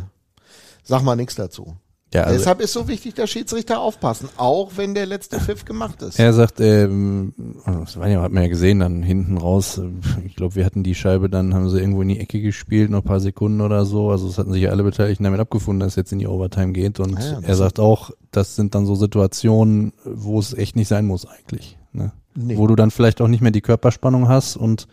sag 0.83 1.01
mal 1.03 1.15
nichts 1.15 1.35
dazu. 1.35 1.77
Ja, 2.17 2.23
also- 2.23 2.37
Deshalb 2.39 2.61
ist 2.61 2.73
so 2.73 2.87
wichtig, 2.87 3.13
dass 3.13 3.29
Schiedsrichter 3.29 3.79
aufpassen, 3.79 4.27
auch 4.37 4.71
wenn 4.75 4.95
der 4.95 5.05
letzte 5.05 5.39
Pfiff 5.39 5.65
gemacht 5.65 6.01
ist. 6.01 6.17
Er 6.19 6.33
sagt, 6.33 6.59
ähm, 6.59 7.33
das 7.65 7.97
war 7.99 8.07
ja, 8.07 8.21
hat 8.23 8.31
man 8.31 8.41
ja 8.43 8.49
gesehen, 8.49 8.79
dann 8.79 9.03
hinten 9.03 9.37
raus, 9.37 9.79
ich 10.25 10.35
glaube, 10.35 10.55
wir 10.55 10.65
hatten 10.65 10.81
die 10.83 10.95
Scheibe, 10.95 11.29
dann 11.29 11.53
haben 11.53 11.69
sie 11.69 11.79
irgendwo 11.79 12.01
in 12.01 12.07
die 12.07 12.19
Ecke 12.19 12.41
gespielt, 12.41 12.89
noch 12.89 12.99
ein 13.01 13.03
paar 13.07 13.19
Sekunden 13.19 13.61
oder 13.61 13.85
so. 13.85 14.09
Also 14.09 14.27
es 14.27 14.37
hatten 14.37 14.51
sich 14.51 14.63
ja 14.63 14.71
alle 14.71 14.83
Beteiligten 14.83 15.23
damit 15.25 15.39
abgefunden, 15.39 15.79
dass 15.81 15.89
es 15.93 15.95
jetzt 15.97 16.11
in 16.11 16.19
die 16.19 16.27
Overtime 16.27 16.73
geht. 16.73 16.99
Und 16.99 17.17
Ah 17.17 17.21
ja, 17.21 17.39
er 17.41 17.55
sagt 17.55 17.79
auch, 17.79 18.09
das 18.31 18.55
sind 18.55 18.73
dann 18.73 18.85
so 18.87 18.95
Situationen, 18.95 19.93
wo 20.03 20.39
es 20.39 20.53
echt 20.53 20.75
nicht 20.75 20.87
sein 20.87 21.05
muss 21.05 21.25
eigentlich. 21.27 21.77
Ne? 21.93 22.11
Nee. 22.35 22.57
Wo 22.57 22.65
du 22.67 22.75
dann 22.75 22.89
vielleicht 22.91 23.21
auch 23.21 23.27
nicht 23.27 23.41
mehr 23.41 23.51
die 23.51 23.61
Körperspannung 23.61 24.27
hast 24.27 24.55
und 24.57 24.87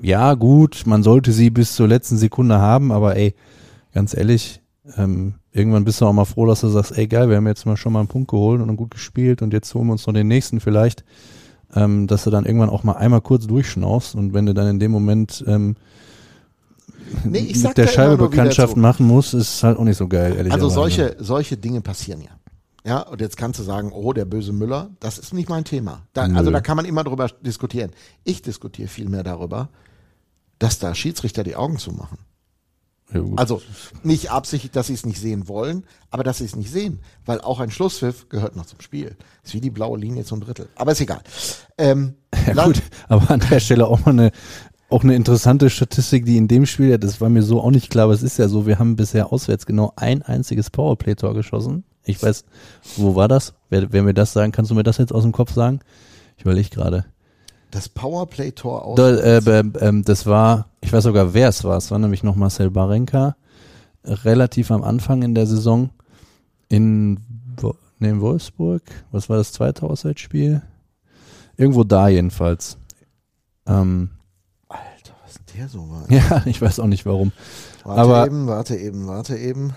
ja, 0.00 0.34
gut, 0.34 0.82
man 0.86 1.02
sollte 1.02 1.32
sie 1.32 1.50
bis 1.50 1.74
zur 1.74 1.86
letzten 1.88 2.16
Sekunde 2.18 2.58
haben, 2.58 2.92
aber 2.92 3.16
ey, 3.16 3.34
ganz 3.92 4.16
ehrlich, 4.16 4.60
ähm, 4.96 5.34
irgendwann 5.52 5.84
bist 5.84 6.00
du 6.00 6.06
auch 6.06 6.12
mal 6.12 6.24
froh, 6.24 6.46
dass 6.46 6.60
du 6.60 6.68
sagst, 6.68 6.96
ey 6.96 7.06
geil, 7.06 7.28
wir 7.28 7.36
haben 7.36 7.46
jetzt 7.46 7.66
mal 7.66 7.76
schon 7.76 7.92
mal 7.92 8.00
einen 8.00 8.08
Punkt 8.08 8.30
geholt 8.30 8.60
und 8.60 8.76
gut 8.76 8.90
gespielt 8.90 9.42
und 9.42 9.52
jetzt 9.52 9.74
holen 9.74 9.86
wir 9.86 9.92
uns 9.92 10.06
noch 10.06 10.14
den 10.14 10.28
nächsten 10.28 10.60
vielleicht, 10.60 11.04
ähm, 11.74 12.06
dass 12.06 12.24
du 12.24 12.30
dann 12.30 12.44
irgendwann 12.44 12.70
auch 12.70 12.84
mal 12.84 12.94
einmal 12.94 13.20
kurz 13.20 13.46
durchschnaufst 13.46 14.14
und 14.14 14.34
wenn 14.34 14.46
du 14.46 14.54
dann 14.54 14.68
in 14.68 14.80
dem 14.80 14.90
Moment 14.90 15.44
ähm, 15.46 15.76
Nee, 17.24 17.54
mit 17.54 17.76
der 17.76 17.88
Scheibe 17.88 18.30
zu. 18.50 18.78
machen 18.78 19.06
musst, 19.06 19.34
ist 19.34 19.62
halt 19.62 19.78
auch 19.78 19.84
nicht 19.84 19.98
so 19.98 20.08
geil, 20.08 20.34
ehrlich 20.36 20.52
Also 20.52 20.68
solche, 20.68 21.16
solche 21.18 21.56
Dinge 21.56 21.80
passieren 21.80 22.22
ja. 22.22 22.30
Ja, 22.84 23.00
und 23.02 23.20
jetzt 23.20 23.36
kannst 23.36 23.60
du 23.60 23.62
sagen, 23.62 23.92
oh, 23.92 24.12
der 24.12 24.24
böse 24.24 24.52
Müller, 24.52 24.90
das 24.98 25.18
ist 25.18 25.32
nicht 25.32 25.48
mein 25.48 25.64
Thema. 25.64 26.02
Da, 26.14 26.22
also 26.22 26.50
da 26.50 26.60
kann 26.60 26.76
man 26.76 26.84
immer 26.84 27.04
drüber 27.04 27.28
diskutieren. 27.40 27.92
Ich 28.24 28.42
diskutiere 28.42 28.88
vielmehr 28.88 29.22
darüber, 29.22 29.68
dass 30.58 30.80
da 30.80 30.92
Schiedsrichter 30.92 31.44
die 31.44 31.54
Augen 31.54 31.78
zumachen. 31.78 32.18
Ja. 33.12 33.22
Also 33.36 33.62
nicht 34.02 34.30
absichtlich, 34.30 34.72
dass 34.72 34.86
sie 34.86 34.94
es 34.94 35.06
nicht 35.06 35.20
sehen 35.20 35.48
wollen, 35.48 35.84
aber 36.10 36.24
dass 36.24 36.38
sie 36.38 36.44
es 36.44 36.56
nicht 36.56 36.70
sehen, 36.70 37.00
weil 37.26 37.40
auch 37.40 37.60
ein 37.60 37.70
Schlusspfiff 37.70 38.28
gehört 38.28 38.56
noch 38.56 38.66
zum 38.66 38.80
Spiel. 38.80 39.16
Ist 39.44 39.54
wie 39.54 39.60
die 39.60 39.70
blaue 39.70 39.98
Linie 39.98 40.24
zum 40.24 40.40
Drittel. 40.40 40.68
Aber 40.76 40.92
ist 40.92 41.00
egal. 41.00 41.22
Ähm, 41.78 42.14
Ja 42.46 42.64
gut, 42.64 42.82
aber 43.08 43.30
an 43.30 43.42
der 43.50 43.60
Stelle 43.60 43.86
auch 43.86 44.04
mal 44.04 44.12
eine, 44.12 44.32
auch 44.88 45.04
eine 45.04 45.14
interessante 45.14 45.70
Statistik, 45.70 46.24
die 46.24 46.36
in 46.36 46.48
dem 46.48 46.66
Spiel, 46.66 46.88
ja, 46.88 46.98
das 46.98 47.20
war 47.20 47.28
mir 47.28 47.42
so 47.42 47.60
auch 47.60 47.70
nicht 47.70 47.90
klar, 47.90 48.04
aber 48.04 48.14
es 48.14 48.22
ist 48.22 48.38
ja 48.38 48.48
so, 48.48 48.66
wir 48.66 48.78
haben 48.78 48.96
bisher 48.96 49.32
auswärts 49.32 49.66
genau 49.66 49.92
ein 49.96 50.22
einziges 50.22 50.70
Powerplay-Tor 50.70 51.34
geschossen. 51.34 51.84
Ich 52.04 52.22
weiß, 52.22 52.44
wo 52.96 53.14
war 53.14 53.28
das? 53.28 53.54
Wer, 53.70 53.92
wer 53.92 54.02
mir 54.02 54.14
das 54.14 54.32
sagen, 54.32 54.52
kannst 54.52 54.70
du 54.70 54.74
mir 54.74 54.82
das 54.82 54.98
jetzt 54.98 55.12
aus 55.12 55.22
dem 55.22 55.32
Kopf 55.32 55.52
sagen? 55.52 55.80
Ich 56.36 56.42
überlege 56.42 56.70
gerade. 56.70 57.04
Das 57.72 57.88
Powerplay-Tor 57.88 58.84
aus. 58.84 58.96
Da, 58.96 59.10
äh, 59.16 59.38
ähm, 59.80 60.04
das 60.04 60.26
war, 60.26 60.66
ich 60.82 60.92
weiß 60.92 61.04
sogar, 61.04 61.32
wer 61.32 61.48
es 61.48 61.64
war. 61.64 61.78
Es 61.78 61.90
war 61.90 61.98
nämlich 61.98 62.22
noch 62.22 62.36
Marcel 62.36 62.70
Barenka, 62.70 63.34
relativ 64.04 64.70
am 64.70 64.84
Anfang 64.84 65.22
in 65.22 65.34
der 65.34 65.46
Saison 65.46 65.88
in, 66.68 67.14
nee, 67.98 68.10
in 68.10 68.20
Wolfsburg. 68.20 68.82
Was 69.10 69.30
war 69.30 69.38
das 69.38 69.52
zweite 69.52 69.84
Auswärtsspiel? 69.86 70.60
Irgendwo 71.56 71.82
da 71.82 72.08
jedenfalls. 72.08 72.76
Ähm, 73.66 74.10
Alter, 74.68 75.14
was 75.24 75.38
der 75.56 75.66
so 75.68 75.88
war. 75.88 76.04
ja, 76.10 76.42
ich 76.44 76.60
weiß 76.60 76.78
auch 76.78 76.86
nicht 76.86 77.06
warum. 77.06 77.32
Warte 77.84 78.00
aber- 78.02 78.26
eben, 78.26 78.46
warte 78.48 78.76
eben, 78.76 79.06
warte 79.06 79.36
eben. 79.38 79.72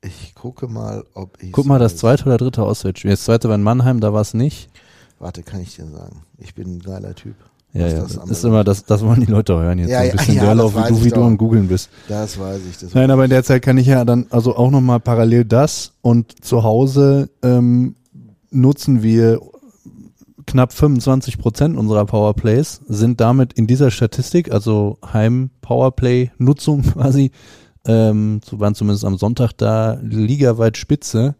Ich 0.00 0.34
gucke 0.34 0.68
mal, 0.68 1.04
ob 1.12 1.42
ich. 1.42 1.52
Guck 1.52 1.66
mal, 1.66 1.78
das 1.78 1.98
zweite 1.98 2.24
oder 2.24 2.38
dritte 2.38 2.62
Auswärtsspiel. 2.62 3.10
Das 3.10 3.24
zweite 3.24 3.48
war 3.48 3.56
in 3.56 3.62
Mannheim, 3.62 4.00
da 4.00 4.14
war 4.14 4.20
es 4.22 4.32
nicht. 4.32 4.70
Warte, 5.18 5.42
kann 5.42 5.60
ich 5.60 5.76
dir 5.76 5.86
sagen. 5.86 6.22
Ich 6.38 6.54
bin 6.54 6.76
ein 6.76 6.80
geiler 6.80 7.14
Typ. 7.14 7.34
Ja, 7.72 7.88
ja, 7.88 8.00
das 8.00 8.16
ist 8.16 8.44
immer, 8.44 8.64
das, 8.64 8.84
das 8.84 9.02
wollen 9.04 9.20
die 9.20 9.30
Leute 9.30 9.54
hören 9.54 9.78
jetzt. 9.78 9.90
Ja, 9.90 10.02
so 10.02 10.10
ein 10.10 10.16
bisschen 10.16 10.34
ja, 10.36 10.54
das 10.54 10.74
wie 10.74 10.88
du, 10.88 11.04
wie 11.04 11.10
du 11.10 11.22
am 11.22 11.36
Googeln 11.36 11.68
bist. 11.68 11.90
Das 12.08 12.38
weiß 12.38 12.60
ich. 12.70 12.78
Das 12.78 12.94
Nein, 12.94 13.10
aber 13.10 13.24
in 13.24 13.30
der 13.30 13.44
Zeit 13.44 13.62
kann 13.62 13.76
ich 13.76 13.86
ja 13.86 14.04
dann 14.04 14.26
also 14.30 14.56
auch 14.56 14.70
nochmal 14.70 14.98
parallel 15.00 15.44
das 15.44 15.92
und 16.00 16.42
zu 16.44 16.62
Hause 16.62 17.28
ähm, 17.42 17.96
nutzen 18.50 19.02
wir 19.02 19.40
knapp 20.46 20.72
25 20.72 21.38
Prozent 21.38 21.76
unserer 21.76 22.06
Powerplays, 22.06 22.80
sind 22.86 23.20
damit 23.20 23.52
in 23.54 23.66
dieser 23.66 23.90
Statistik, 23.90 24.52
also 24.52 24.98
Heim-Powerplay-Nutzung 25.12 26.82
quasi, 26.92 27.32
ähm, 27.84 28.40
waren 28.52 28.74
zumindest 28.74 29.04
am 29.04 29.18
Sonntag 29.18 29.52
da 29.52 29.98
ligaweit 30.02 30.76
Spitze. 30.76 31.34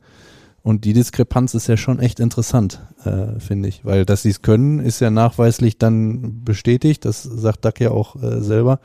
Und 0.67 0.85
die 0.85 0.93
Diskrepanz 0.95 1.55
ist 1.55 1.69
ja 1.69 1.77
schon 1.77 2.01
echt 2.01 2.19
interessant, 2.19 2.81
äh, 3.05 3.39
finde 3.39 3.69
ich. 3.69 3.85
Weil, 3.85 4.05
dass 4.05 4.23
sie 4.23 4.31
es 4.31 4.43
können, 4.43 4.81
ist 4.81 4.99
ja 4.99 5.11
nachweislich 5.11 5.79
dann 5.79 6.43
bestätigt. 6.43 7.05
Das 7.05 7.23
sagt 7.23 7.65
Duck 7.65 7.79
ja 7.79 7.93
auch 7.93 8.21
äh, 8.21 8.41
selber. 8.41 8.81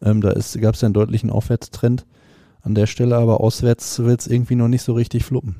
Ähm, 0.00 0.20
da 0.20 0.32
gab 0.32 0.74
es 0.74 0.80
ja 0.80 0.86
einen 0.86 0.94
deutlichen 0.94 1.30
Aufwärtstrend 1.30 2.06
an 2.62 2.74
der 2.74 2.88
Stelle, 2.88 3.18
aber 3.18 3.40
auswärts 3.40 4.00
wird 4.00 4.22
es 4.22 4.26
irgendwie 4.26 4.56
noch 4.56 4.66
nicht 4.66 4.82
so 4.82 4.94
richtig 4.94 5.24
fluppen. 5.24 5.54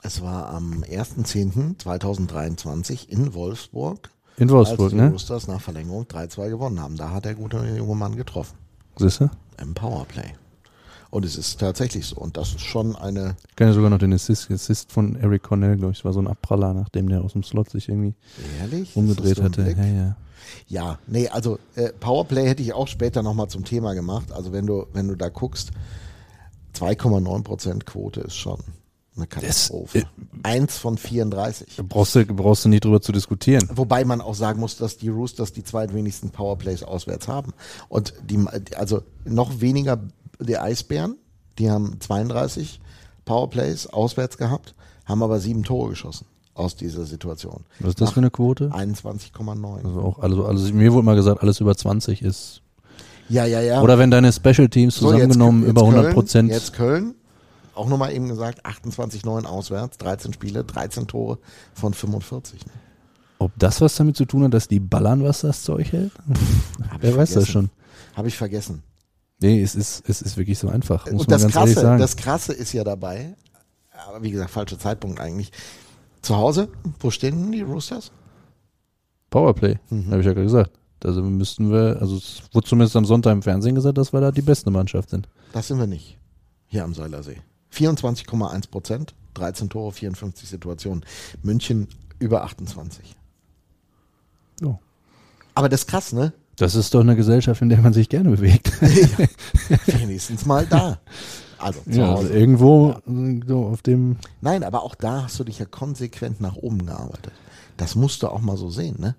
Es 0.00 0.22
war 0.22 0.48
am 0.48 0.82
1.10.2023 0.82 3.10
in 3.10 3.34
Wolfsburg, 3.34 4.08
In 4.38 4.48
Wolfsburg, 4.48 4.80
als 4.80 4.92
die 4.92 4.96
ne? 4.96 5.10
Roosters 5.10 5.46
nach 5.46 5.60
Verlängerung 5.60 6.04
3-2 6.04 6.48
gewonnen 6.48 6.80
haben. 6.80 6.96
Da 6.96 7.10
hat 7.10 7.26
der 7.26 7.34
gute 7.34 7.62
junge 7.76 7.96
Mann 7.96 8.16
getroffen. 8.16 8.56
Siehst 8.96 9.20
du? 9.20 9.28
Im 9.60 9.74
Powerplay. 9.74 10.32
Und 11.10 11.24
es 11.24 11.36
ist 11.36 11.60
tatsächlich 11.60 12.06
so. 12.06 12.16
Und 12.16 12.36
das 12.36 12.48
ist 12.50 12.60
schon 12.60 12.96
eine, 12.96 13.36
Ich 13.48 13.56
kenne 13.56 13.72
sogar 13.72 13.90
noch 13.90 13.98
den 13.98 14.12
Assist, 14.12 14.50
Assist 14.50 14.92
von 14.92 15.16
Eric 15.16 15.44
Cornell, 15.44 15.76
glaube 15.76 15.92
ich. 15.92 15.98
Das 15.98 16.04
war 16.04 16.12
so 16.12 16.20
ein 16.20 16.26
Abpraller, 16.28 16.74
nachdem 16.74 17.08
der 17.08 17.22
aus 17.22 17.32
dem 17.32 17.42
Slot 17.42 17.70
sich 17.70 17.88
irgendwie 17.88 18.14
ehrlich? 18.60 18.94
umgedreht 18.96 19.32
das 19.32 19.38
so 19.38 19.44
hatte. 19.44 19.62
Blick? 19.62 19.76
Ja, 19.78 19.84
ja. 19.86 20.16
Ja, 20.68 20.98
nee, 21.06 21.28
also 21.28 21.58
äh, 21.74 21.88
Powerplay 21.92 22.46
hätte 22.46 22.62
ich 22.62 22.72
auch 22.72 22.86
später 22.88 23.22
nochmal 23.22 23.48
zum 23.48 23.64
Thema 23.64 23.94
gemacht. 23.94 24.30
Also 24.32 24.52
wenn 24.52 24.66
du, 24.66 24.86
wenn 24.92 25.08
du 25.08 25.16
da 25.16 25.28
guckst, 25.28 25.70
2,9% 26.74 27.84
Quote 27.84 28.20
ist 28.20 28.36
schon 28.36 28.58
eine 29.16 29.26
Katastrophe. 29.26 30.00
äh, 30.00 30.04
Eins 30.42 30.76
von 30.76 30.98
34. 30.98 31.76
Da 31.76 31.82
brauchst 31.82 32.14
du, 32.14 32.24
brauchst 32.26 32.64
du 32.64 32.68
nicht 32.68 32.84
drüber 32.84 33.00
zu 33.00 33.12
diskutieren. 33.12 33.66
Wobei 33.74 34.04
man 34.04 34.20
auch 34.20 34.34
sagen 34.34 34.60
muss, 34.60 34.76
dass 34.76 34.98
die 34.98 35.08
Roosters 35.08 35.52
die 35.52 35.64
zweitwenigsten 35.64 36.30
Powerplays 36.30 36.82
auswärts 36.82 37.26
haben. 37.26 37.52
Und 37.88 38.12
die, 38.28 38.38
also 38.76 39.02
noch 39.24 39.60
weniger 39.60 39.98
die 40.40 40.58
Eisbären, 40.58 41.16
die 41.58 41.70
haben 41.70 41.98
32 42.00 42.80
Powerplays 43.24 43.86
auswärts 43.86 44.36
gehabt, 44.38 44.74
haben 45.04 45.22
aber 45.22 45.40
sieben 45.40 45.62
Tore 45.64 45.90
geschossen 45.90 46.26
aus 46.54 46.74
dieser 46.76 47.04
Situation. 47.04 47.64
Was 47.80 47.90
ist 47.90 48.00
das 48.00 48.12
für 48.12 48.20
eine 48.20 48.30
Quote? 48.30 48.70
21,9. 48.70 49.84
Also 49.84 50.00
auch, 50.00 50.18
also, 50.20 50.46
also 50.46 50.72
mir 50.72 50.92
wurde 50.92 51.04
mal 51.04 51.16
gesagt, 51.16 51.42
alles 51.42 51.60
über 51.60 51.76
20 51.76 52.22
ist. 52.22 52.62
Ja, 53.28 53.44
ja, 53.44 53.60
ja. 53.60 53.82
Oder 53.82 53.98
wenn 53.98 54.10
deine 54.10 54.32
Special 54.32 54.68
Teams 54.68 54.94
So, 54.96 55.06
jetzt- 55.06 55.14
zusammengenommen 55.14 55.62
jetzt 55.62 55.70
über 55.70 55.80
100 55.82 56.02
Köln, 56.04 56.14
Prozent. 56.14 56.50
Jetzt 56.50 56.72
Köln, 56.72 57.14
auch 57.74 57.88
nochmal 57.88 58.12
eben 58.14 58.28
gesagt, 58.28 58.64
28-9 58.64 59.44
auswärts, 59.44 59.98
13 59.98 60.32
Spiele, 60.32 60.64
13 60.64 61.06
Tore 61.08 61.38
von 61.74 61.92
45. 61.92 62.64
Ne? 62.64 62.72
Ob 63.38 63.52
das 63.58 63.80
was 63.82 63.96
damit 63.96 64.16
zu 64.16 64.24
tun 64.24 64.44
hat, 64.44 64.54
dass 64.54 64.66
die 64.68 64.80
ballern, 64.80 65.22
was 65.24 65.40
das 65.42 65.62
Zeug 65.62 65.92
hält? 65.92 66.12
Wer 67.00 67.10
ich 67.10 67.16
weiß 67.16 67.34
das 67.34 67.48
schon. 67.48 67.68
Habe 68.14 68.28
ich 68.28 68.36
vergessen. 68.36 68.82
Nee, 69.40 69.62
es 69.62 69.74
ist, 69.74 70.08
es 70.08 70.22
ist 70.22 70.36
wirklich 70.36 70.58
so 70.58 70.68
einfach, 70.68 71.10
muss 71.10 71.22
Und 71.22 71.30
das 71.30 71.46
Krasse, 71.48 71.96
das 71.98 72.16
Krasse 72.16 72.52
ist 72.52 72.72
ja 72.72 72.84
dabei, 72.84 73.34
aber 74.08 74.22
wie 74.22 74.30
gesagt, 74.30 74.50
falscher 74.50 74.78
Zeitpunkt 74.78 75.20
eigentlich. 75.20 75.52
Zu 76.22 76.36
Hause, 76.36 76.68
wo 77.00 77.10
stehen 77.10 77.42
denn 77.42 77.52
die 77.52 77.62
Roosters? 77.62 78.12
Powerplay, 79.30 79.78
Mhm. 79.90 80.06
habe 80.10 80.20
ich 80.20 80.26
ja 80.26 80.32
gerade 80.32 80.46
gesagt. 80.46 80.70
Also 81.04 81.22
müssten 81.22 81.70
wir, 81.70 81.98
also 82.00 82.16
es 82.16 82.42
wurde 82.52 82.66
zumindest 82.66 82.96
am 82.96 83.04
Sonntag 83.04 83.32
im 83.32 83.42
Fernsehen 83.42 83.74
gesagt, 83.74 83.98
dass 83.98 84.12
wir 84.12 84.20
da 84.20 84.32
die 84.32 84.42
beste 84.42 84.70
Mannschaft 84.70 85.10
sind. 85.10 85.28
Das 85.52 85.68
sind 85.68 85.78
wir 85.78 85.86
nicht. 85.86 86.18
Hier 86.66 86.84
am 86.84 86.94
Seilersee. 86.94 87.36
24,1 87.72 88.70
Prozent, 88.70 89.14
13 89.34 89.68
Tore, 89.68 89.92
54 89.92 90.48
Situationen. 90.48 91.04
München 91.42 91.88
über 92.18 92.42
28. 92.44 93.14
Ja. 94.62 94.78
Aber 95.54 95.68
das 95.68 95.80
ist 95.82 95.86
krass, 95.86 96.12
ne? 96.12 96.32
Das 96.56 96.74
ist 96.74 96.94
doch 96.94 97.00
eine 97.00 97.16
Gesellschaft, 97.16 97.60
in 97.60 97.68
der 97.68 97.78
man 97.78 97.92
sich 97.92 98.08
gerne 98.08 98.30
bewegt. 98.30 98.72
Wenigstens 99.86 100.46
mal 100.46 100.66
da. 100.66 100.98
Also 101.58 101.80
ja, 101.86 102.14
also 102.14 102.28
irgendwo 102.28 102.96
so 103.46 103.66
auf 103.66 103.82
dem 103.82 104.16
Nein, 104.40 104.62
aber 104.62 104.82
auch 104.82 104.94
da 104.94 105.24
hast 105.24 105.38
du 105.38 105.44
dich 105.44 105.58
ja 105.58 105.64
konsequent 105.66 106.40
nach 106.40 106.56
oben 106.56 106.86
gearbeitet. 106.86 107.32
Das 107.76 107.94
musst 107.94 108.22
du 108.22 108.28
auch 108.28 108.40
mal 108.40 108.56
so 108.56 108.70
sehen, 108.70 108.96
ne? 108.98 109.16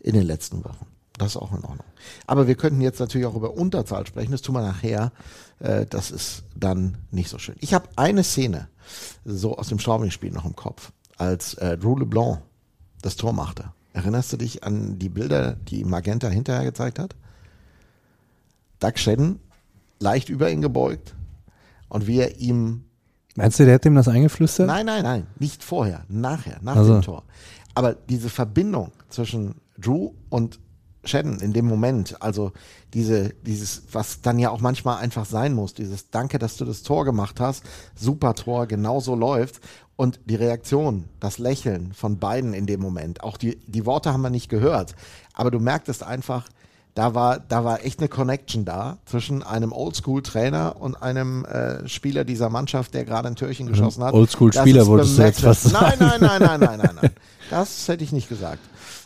In 0.00 0.14
den 0.14 0.24
letzten 0.24 0.64
Wochen. 0.64 0.86
Das 1.18 1.32
ist 1.32 1.36
auch 1.36 1.52
in 1.52 1.64
Ordnung. 1.64 1.86
Aber 2.26 2.46
wir 2.46 2.54
könnten 2.54 2.80
jetzt 2.80 3.00
natürlich 3.00 3.26
auch 3.26 3.34
über 3.34 3.54
Unterzahl 3.54 4.06
sprechen. 4.06 4.32
Das 4.32 4.42
tun 4.42 4.54
wir 4.54 4.62
nachher. 4.62 5.12
Äh, 5.58 5.86
das 5.86 6.10
ist 6.10 6.44
dann 6.54 6.98
nicht 7.10 7.28
so 7.28 7.38
schön. 7.38 7.56
Ich 7.58 7.74
habe 7.74 7.88
eine 7.96 8.22
Szene 8.22 8.68
so 9.24 9.58
aus 9.58 9.68
dem 9.68 9.78
Straubing-Spiel 9.78 10.30
noch 10.30 10.44
im 10.44 10.56
Kopf, 10.56 10.92
als 11.16 11.54
äh, 11.54 11.76
Drew 11.76 11.98
LeBlanc 11.98 12.40
das 13.02 13.16
Tor 13.16 13.32
machte. 13.32 13.72
Erinnerst 13.92 14.32
du 14.32 14.36
dich 14.36 14.64
an 14.64 14.98
die 14.98 15.08
Bilder, 15.08 15.56
die 15.68 15.84
Magenta 15.84 16.28
hinterher 16.28 16.64
gezeigt 16.64 16.98
hat? 16.98 17.16
Doug 18.80 18.92
Shedden 18.96 19.40
leicht 19.98 20.28
über 20.28 20.50
ihn 20.50 20.62
gebeugt 20.62 21.14
und 21.88 22.06
wie 22.06 22.18
er 22.18 22.38
ihm 22.38 22.84
Meinst 23.34 23.60
du, 23.60 23.64
der 23.64 23.74
hat 23.76 23.84
dem 23.84 23.94
das 23.94 24.08
eingeflüstert? 24.08 24.66
Nein, 24.66 24.86
nein, 24.86 25.02
nein, 25.04 25.26
nicht 25.38 25.62
vorher, 25.62 26.04
nachher, 26.08 26.58
nach 26.60 26.74
Also. 26.74 26.94
dem 26.94 27.02
Tor. 27.02 27.22
Aber 27.74 27.94
diese 27.94 28.28
Verbindung 28.28 28.90
zwischen 29.08 29.54
Drew 29.78 30.12
und 30.28 30.58
Shedden 31.04 31.38
in 31.38 31.52
dem 31.52 31.66
Moment, 31.66 32.20
also 32.20 32.52
diese, 32.92 33.30
dieses, 33.46 33.82
was 33.92 34.20
dann 34.20 34.40
ja 34.40 34.50
auch 34.50 34.60
manchmal 34.60 34.98
einfach 34.98 35.24
sein 35.24 35.54
muss, 35.54 35.74
dieses 35.74 36.10
Danke, 36.10 36.40
dass 36.40 36.56
du 36.56 36.64
das 36.64 36.82
Tor 36.82 37.04
gemacht 37.04 37.38
hast, 37.38 37.62
super 37.94 38.34
Tor, 38.34 38.66
genau 38.66 38.98
so 38.98 39.14
läuft. 39.14 39.60
Und 39.98 40.20
die 40.26 40.36
Reaktion, 40.36 41.06
das 41.18 41.38
Lächeln 41.38 41.92
von 41.92 42.20
beiden 42.20 42.54
in 42.54 42.66
dem 42.66 42.80
Moment, 42.80 43.24
auch 43.24 43.36
die, 43.36 43.58
die 43.66 43.84
Worte 43.84 44.12
haben 44.12 44.20
wir 44.20 44.30
nicht 44.30 44.48
gehört, 44.48 44.94
aber 45.34 45.50
du 45.50 45.58
merktest 45.58 46.04
einfach, 46.04 46.48
da 46.94 47.16
war, 47.16 47.40
da 47.40 47.64
war 47.64 47.84
echt 47.84 47.98
eine 47.98 48.08
Connection 48.08 48.64
da 48.64 48.98
zwischen 49.06 49.42
einem 49.42 49.72
Oldschool-Trainer 49.72 50.76
und 50.78 50.94
einem 51.02 51.44
äh, 51.46 51.88
Spieler 51.88 52.22
dieser 52.22 52.48
Mannschaft, 52.48 52.94
der 52.94 53.04
gerade 53.04 53.26
ein 53.26 53.34
Türchen 53.34 53.66
geschossen 53.66 54.04
hat. 54.04 54.14
Oldschool-Spieler 54.14 54.86
wolltest 54.86 55.18
du 55.18 55.22
jetzt 55.22 55.40
bemerkenswert. 55.40 55.74
fast 55.74 55.98
Nein, 55.98 56.20
nein, 56.20 56.20
nein, 56.20 56.42
nein, 56.42 56.60
nein, 56.60 56.80
nein, 56.80 56.98
nein. 57.02 57.10
Das 57.50 57.88
hätte 57.88 58.04
ich 58.04 58.12
nicht 58.12 58.28
gesagt. 58.28 58.60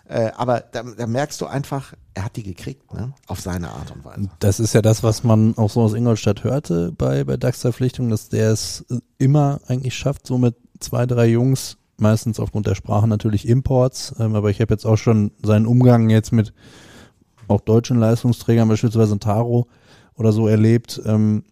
Äh, 0.09 0.31
aber 0.37 0.61
da, 0.73 0.83
da 0.83 1.07
merkst 1.07 1.41
du 1.41 1.47
einfach, 1.47 1.95
er 2.13 2.27
hat 2.27 2.37
die 2.37 2.43
gekriegt, 2.43 2.93
ne? 2.93 3.15
Auf 3.29 3.41
seine 3.41 3.71
Art 3.71 3.93
und 3.93 4.05
Weise. 4.05 4.29
Das 4.41 4.61
ist 4.61 4.75
ja 4.75 4.83
das, 4.83 5.03
was 5.03 5.25
man 5.25 5.57
auch 5.57 5.71
so 5.71 5.81
aus 5.81 5.95
Ingolstadt 5.95 6.45
hörte 6.45 6.93
bei, 6.93 7.25
bei 7.25 7.39
DAX-Verpflichtungen, 7.39 8.11
dass 8.11 8.29
der 8.29 8.51
es 8.51 8.85
immer 9.17 9.61
eigentlich 9.69 9.95
schafft, 9.95 10.27
so 10.27 10.37
mit 10.37 10.55
zwei, 10.83 11.07
drei 11.07 11.27
Jungs, 11.27 11.77
meistens 11.97 12.41
aufgrund 12.41 12.67
der 12.67 12.75
Sprache 12.75 13.07
natürlich 13.09 13.47
Imports, 13.49 14.15
ähm, 14.19 14.35
aber 14.35 14.51
ich 14.51 14.61
habe 14.61 14.75
jetzt 14.75 14.85
auch 14.85 14.97
schon 14.97 15.31
seinen 15.43 15.67
Umgang 15.67 16.11
jetzt 16.11 16.33
mit 16.33 16.53
auch 17.49 17.61
deutschen 17.61 17.99
Leistungsträgern, 17.99 18.69
beispielsweise 18.69 19.19
Taro 19.19 19.69
oder 20.15 20.33
so 20.33 20.49
erlebt. 20.49 21.01
Ähm, 21.05 21.45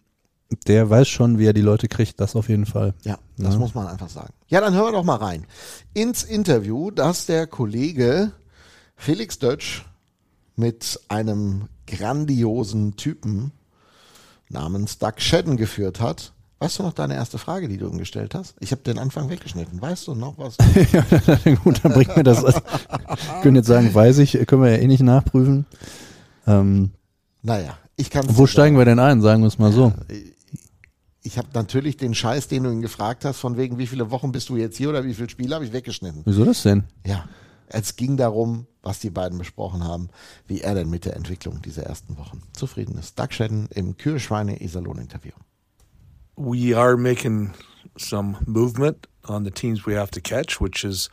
der 0.67 0.89
weiß 0.89 1.07
schon, 1.07 1.39
wie 1.39 1.45
er 1.45 1.53
die 1.53 1.61
Leute 1.61 1.87
kriegt, 1.87 2.19
das 2.19 2.35
auf 2.35 2.49
jeden 2.49 2.65
Fall. 2.65 2.93
Ja, 3.03 3.17
das 3.37 3.53
Ja. 3.53 3.59
muss 3.59 3.73
man 3.73 3.87
einfach 3.87 4.09
sagen. 4.09 4.33
Ja, 4.47 4.59
dann 4.59 4.73
hören 4.73 4.85
wir 4.87 4.91
doch 4.91 5.03
mal 5.05 5.15
rein. 5.15 5.45
Ins 5.93 6.23
Interview, 6.23 6.91
das 6.91 7.25
der 7.25 7.47
Kollege 7.47 8.31
Felix 8.97 9.39
Dötsch 9.39 9.85
mit 10.57 10.99
einem 11.07 11.69
grandiosen 11.87 12.95
Typen 12.97 13.51
namens 14.49 14.97
Doug 14.97 15.13
Shedden 15.17 15.55
geführt 15.55 16.01
hat. 16.01 16.33
Weißt 16.61 16.77
du 16.77 16.83
noch 16.83 16.93
deine 16.93 17.15
erste 17.15 17.39
Frage, 17.39 17.67
die 17.67 17.77
du 17.77 17.87
ihm 17.87 17.97
gestellt 17.97 18.35
hast? 18.35 18.53
Ich 18.59 18.71
habe 18.71 18.83
den 18.83 18.99
Anfang 18.99 19.31
weggeschnitten. 19.31 19.81
Weißt 19.81 20.07
du 20.07 20.13
noch 20.13 20.37
was? 20.37 20.57
ja, 20.91 21.55
gut, 21.55 21.83
dann 21.83 21.91
bringt 21.91 22.15
mir 22.15 22.21
das. 22.21 22.43
Ich 22.43 23.41
könnte 23.41 23.61
jetzt 23.61 23.67
sagen, 23.67 23.91
weiß 23.91 24.19
ich, 24.19 24.33
können 24.45 24.61
wir 24.61 24.69
ja 24.69 24.77
eh 24.77 24.85
nicht 24.85 25.01
nachprüfen. 25.01 25.65
Ähm, 26.45 26.91
Naja, 27.41 27.79
ich 27.95 28.11
kann 28.11 28.25
wo 28.27 28.45
steigen 28.45 28.77
wir 28.77 28.85
denn 28.85 28.99
ein, 28.99 29.23
sagen 29.23 29.41
wir 29.41 29.47
es 29.47 29.57
mal 29.57 29.71
so. 29.71 29.91
Ich 31.23 31.39
habe 31.39 31.47
natürlich 31.55 31.97
den 31.97 32.13
Scheiß, 32.13 32.47
den 32.47 32.65
du 32.65 32.69
ihn 32.69 32.83
gefragt 32.83 33.25
hast, 33.25 33.39
von 33.39 33.57
wegen, 33.57 33.79
wie 33.79 33.87
viele 33.87 34.11
Wochen 34.11 34.31
bist 34.31 34.49
du 34.49 34.55
jetzt 34.55 34.77
hier 34.77 34.89
oder 34.89 35.03
wie 35.03 35.15
viele 35.15 35.29
Spiele, 35.29 35.55
habe 35.55 35.65
ich 35.65 35.73
weggeschnitten. 35.73 36.21
Wieso 36.25 36.45
das 36.45 36.61
denn? 36.61 36.83
Ja, 37.07 37.25
es 37.69 37.95
ging 37.95 38.17
darum, 38.17 38.67
was 38.83 38.99
die 38.99 39.09
beiden 39.09 39.39
besprochen 39.39 39.83
haben, 39.83 40.09
wie 40.45 40.61
er 40.61 40.75
denn 40.75 40.91
mit 40.91 41.05
der 41.05 41.15
Entwicklung 41.15 41.63
dieser 41.63 41.87
ersten 41.87 42.19
Wochen 42.19 42.43
zufrieden 42.53 42.99
ist. 42.99 43.17
Doug 43.17 43.31
Shedden 43.31 43.67
im 43.71 43.97
Kühlschweine 43.97 44.61
Iserlohn 44.61 44.99
Interview. 44.99 45.31
We 46.35 46.73
are 46.73 46.97
making 46.97 47.53
some 47.97 48.43
movement 48.45 49.07
on 49.25 49.43
the 49.43 49.51
teams 49.51 49.85
we 49.85 49.93
have 49.93 50.11
to 50.11 50.21
catch, 50.21 50.59
which 50.59 50.83
is, 50.83 51.09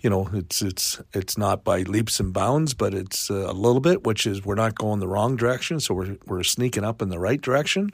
you 0.00 0.10
know, 0.10 0.28
it's 0.32 0.62
it's 0.62 1.00
it's 1.12 1.36
not 1.36 1.64
by 1.64 1.82
leaps 1.82 2.20
and 2.20 2.32
bounds, 2.32 2.74
but 2.74 2.94
it's 2.94 3.30
uh, 3.30 3.50
a 3.50 3.52
little 3.52 3.80
bit, 3.80 4.04
which 4.04 4.26
is 4.26 4.44
we're 4.44 4.54
not 4.54 4.74
going 4.74 5.00
the 5.00 5.08
wrong 5.08 5.36
direction, 5.36 5.80
so 5.80 5.94
we're 5.94 6.16
we're 6.26 6.42
sneaking 6.42 6.84
up 6.84 7.02
in 7.02 7.08
the 7.08 7.18
right 7.18 7.40
direction. 7.40 7.90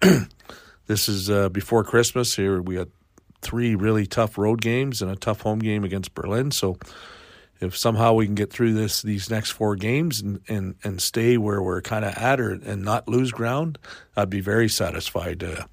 this 0.86 1.08
is 1.08 1.30
uh, 1.30 1.48
before 1.48 1.84
Christmas. 1.84 2.36
Here 2.36 2.60
we 2.60 2.76
got 2.76 2.88
three 3.40 3.74
really 3.74 4.06
tough 4.06 4.38
road 4.38 4.60
games 4.60 5.02
and 5.02 5.10
a 5.10 5.16
tough 5.16 5.42
home 5.42 5.58
game 5.58 5.84
against 5.84 6.14
Berlin, 6.14 6.50
so 6.50 6.76
if 7.60 7.76
somehow 7.76 8.14
we 8.14 8.26
can 8.26 8.34
get 8.34 8.52
through 8.52 8.74
this 8.74 9.02
these 9.02 9.30
next 9.30 9.50
four 9.52 9.76
games 9.76 10.20
and 10.20 10.40
and, 10.48 10.74
and 10.84 11.00
stay 11.00 11.36
where 11.36 11.62
we're 11.62 11.82
kind 11.82 12.04
of 12.04 12.14
at 12.14 12.40
or 12.40 12.52
and 12.52 12.82
not 12.82 13.08
lose 13.08 13.32
ground, 13.32 13.78
I'd 14.16 14.30
be 14.30 14.40
very 14.40 14.68
satisfied. 14.68 15.44
Uh, 15.44 15.64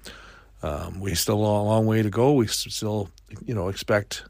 um, 0.62 1.00
we 1.00 1.14
still 1.14 1.36
a 1.36 1.42
long 1.42 1.86
way 1.86 2.02
to 2.02 2.10
go. 2.10 2.32
We 2.32 2.46
still 2.46 3.10
you 3.44 3.54
know 3.54 3.68
expect 3.68 4.24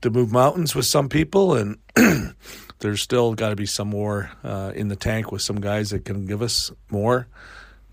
to 0.00 0.10
move 0.10 0.32
mountains 0.32 0.74
with 0.74 0.86
some 0.86 1.08
people 1.08 1.54
and. 1.54 1.78
there's 2.80 3.00
still 3.00 3.34
got 3.34 3.48
to 3.48 3.56
be 3.56 3.64
some 3.64 3.88
more 3.88 4.30
uh, 4.42 4.70
in 4.74 4.88
the 4.88 4.96
tank 4.96 5.32
with 5.32 5.40
some 5.40 5.58
guys 5.58 5.88
that 5.88 6.04
can 6.04 6.26
give 6.26 6.42
us 6.42 6.70
more. 6.90 7.26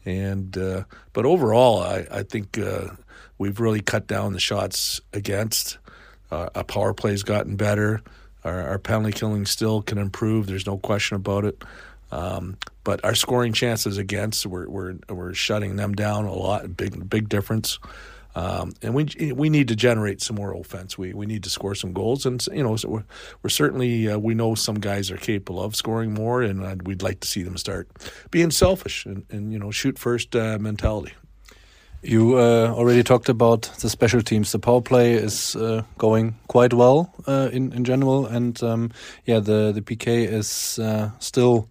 And 0.03 0.57
uh, 0.57 0.83
but 1.13 1.25
overall, 1.25 1.81
I, 1.81 2.05
I 2.11 2.23
think 2.23 2.57
uh, 2.57 2.89
we've 3.37 3.61
really 3.61 3.79
cut 3.79 4.05
down 4.05 4.33
the 4.33 4.39
shots 4.39 4.99
against. 5.13 5.77
Uh, 6.29 6.49
our 6.55 6.63
power 6.65 6.93
play's 6.93 7.23
gotten 7.23 7.55
better. 7.55 8.01
Our, 8.43 8.69
our, 8.69 8.79
penalty 8.79 9.11
killing 9.11 9.45
still 9.45 9.81
can 9.81 9.97
improve. 9.97 10.47
There's 10.47 10.65
no 10.65 10.77
question 10.77 11.15
about 11.15 11.45
it. 11.45 11.63
Um, 12.11 12.57
but 12.83 13.03
our 13.05 13.15
scoring 13.15 13.53
chances 13.53 13.97
against, 13.97 14.45
we're, 14.45 14.67
we're 14.67 14.95
we're 15.07 15.33
shutting 15.33 15.75
them 15.75 15.93
down 15.93 16.25
a 16.25 16.33
lot. 16.33 16.75
Big 16.75 17.09
big 17.09 17.29
difference. 17.29 17.79
Um, 18.33 18.73
and 18.81 18.93
we 18.93 19.33
we 19.33 19.49
need 19.49 19.67
to 19.67 19.75
generate 19.75 20.21
some 20.21 20.37
more 20.37 20.53
offense. 20.55 20.97
We 20.97 21.13
we 21.13 21.25
need 21.25 21.43
to 21.43 21.49
score 21.49 21.75
some 21.75 21.91
goals, 21.93 22.25
and 22.25 22.45
you 22.53 22.63
know 22.63 22.77
we're, 22.85 23.03
we're 23.43 23.49
certainly 23.49 24.09
uh, 24.09 24.17
we 24.17 24.33
know 24.33 24.55
some 24.55 24.79
guys 24.79 25.11
are 25.11 25.17
capable 25.17 25.61
of 25.61 25.75
scoring 25.75 26.13
more, 26.13 26.41
and 26.41 26.63
uh, 26.63 26.75
we'd 26.83 27.03
like 27.03 27.19
to 27.21 27.27
see 27.27 27.43
them 27.43 27.57
start 27.57 27.89
being 28.31 28.51
selfish 28.51 29.05
and, 29.05 29.25
and 29.29 29.51
you 29.51 29.59
know 29.59 29.71
shoot 29.71 29.99
first 29.99 30.35
uh, 30.35 30.57
mentality. 30.59 31.13
You 32.03 32.37
uh, 32.37 32.73
already 32.75 33.03
talked 33.03 33.29
about 33.29 33.63
the 33.79 33.89
special 33.89 34.21
teams. 34.21 34.51
The 34.51 34.59
power 34.59 34.81
play 34.81 35.13
is 35.13 35.55
uh, 35.55 35.83
going 35.97 36.35
quite 36.47 36.73
well 36.73 37.13
uh, 37.27 37.49
in 37.51 37.73
in 37.73 37.83
general, 37.83 38.25
and 38.25 38.61
um, 38.63 38.91
yeah, 39.25 39.39
the 39.39 39.71
the 39.71 39.81
PK 39.81 40.27
is 40.27 40.79
still 41.19 41.67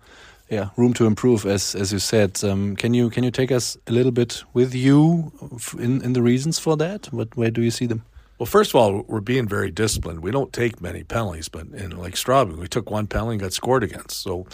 yeah, 0.51 0.71
room 0.77 0.93
to 0.95 1.07
improve, 1.07 1.47
as 1.47 1.75
as 1.75 1.93
you 1.93 2.01
said. 2.01 2.43
Um, 2.45 2.77
can 2.77 2.93
you 2.93 3.09
can 3.09 3.25
you 3.25 3.31
take 3.31 3.53
us 3.53 3.79
a 3.87 3.93
little 3.93 4.12
bit 4.12 4.43
with 4.53 4.75
you 4.75 5.33
in 5.79 6.03
in 6.03 6.12
the 6.12 6.23
reasons 6.23 6.59
for 6.59 6.77
that? 6.77 7.12
What 7.12 7.37
where 7.37 7.51
do 7.51 7.62
you 7.62 7.71
see 7.71 7.87
them? 7.87 8.03
Well, 8.38 8.47
first 8.47 8.71
of 8.71 8.77
all, 8.77 9.05
we're 9.07 9.21
being 9.21 9.47
very 9.47 9.71
disciplined. 9.71 10.21
We 10.21 10.31
don't 10.31 10.53
take 10.53 10.81
many 10.81 11.05
penalties, 11.05 11.49
but 11.49 11.66
in 11.69 11.97
like 11.97 12.14
Straubing, 12.14 12.57
we 12.57 12.69
took 12.69 12.90
one 12.90 13.07
penalty 13.07 13.35
and 13.35 13.40
got 13.40 13.53
scored 13.53 13.85
against. 13.85 14.23
So, 14.23 14.47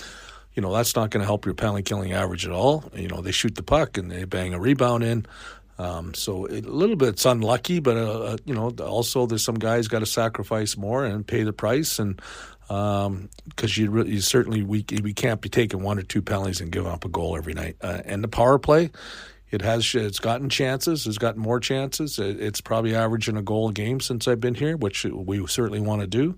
you 0.55 0.61
know, 0.61 0.73
that's 0.73 0.97
not 0.97 1.11
going 1.11 1.21
to 1.21 1.27
help 1.27 1.47
your 1.47 1.55
penalty 1.55 1.83
killing 1.83 2.13
average 2.13 2.45
at 2.45 2.53
all. 2.53 2.91
You 2.95 3.07
know, 3.07 3.23
they 3.23 3.31
shoot 3.31 3.55
the 3.55 3.63
puck 3.63 3.97
and 3.97 4.11
they 4.11 4.25
bang 4.25 4.53
a 4.53 4.59
rebound 4.59 5.05
in. 5.05 5.25
Um, 5.79 6.15
so 6.15 6.47
a 6.47 6.61
little 6.61 6.97
bit 6.97 7.11
it's 7.11 7.27
unlucky, 7.27 7.81
but 7.81 7.97
uh, 7.97 8.21
uh 8.21 8.37
you 8.45 8.55
know, 8.55 8.71
also 8.81 9.27
there's 9.27 9.45
some 9.45 9.57
guys 9.59 9.89
got 9.89 10.01
to 10.01 10.07
sacrifice 10.07 10.77
more 10.77 11.05
and 11.05 11.27
pay 11.27 11.43
the 11.43 11.53
price. 11.53 11.99
And 11.99 12.21
because 12.69 13.07
um, 13.07 13.29
you, 13.75 14.05
you 14.05 14.21
certainly 14.21 14.63
we 14.63 14.85
we 15.03 15.15
can't 15.15 15.41
be 15.41 15.49
taking 15.49 15.83
one 15.83 15.99
or 15.99 16.03
two 16.03 16.23
penalties 16.23 16.61
and 16.61 16.73
giving 16.73 16.91
up 16.91 17.05
a 17.05 17.09
goal 17.09 17.37
every 17.37 17.55
night. 17.55 17.77
Uh, 17.81 18.01
and 18.05 18.25
the 18.25 18.29
power 18.29 18.59
play, 18.59 18.91
it 19.51 19.63
has 19.63 19.95
it's 19.95 20.19
gotten 20.19 20.49
chances, 20.49 21.07
it's 21.07 21.19
gotten 21.19 21.41
more 21.41 21.61
chances. 21.61 22.19
It, 22.19 22.41
it's 22.41 22.61
probably 22.61 22.97
averaging 22.97 23.37
a 23.37 23.43
goal 23.43 23.69
a 23.69 23.73
game 23.73 24.01
since 24.01 24.27
I've 24.27 24.41
been 24.41 24.57
here, 24.57 24.77
which 24.77 25.05
we 25.05 25.47
certainly 25.47 25.81
want 25.81 26.01
to 26.01 26.07
do. 26.09 26.37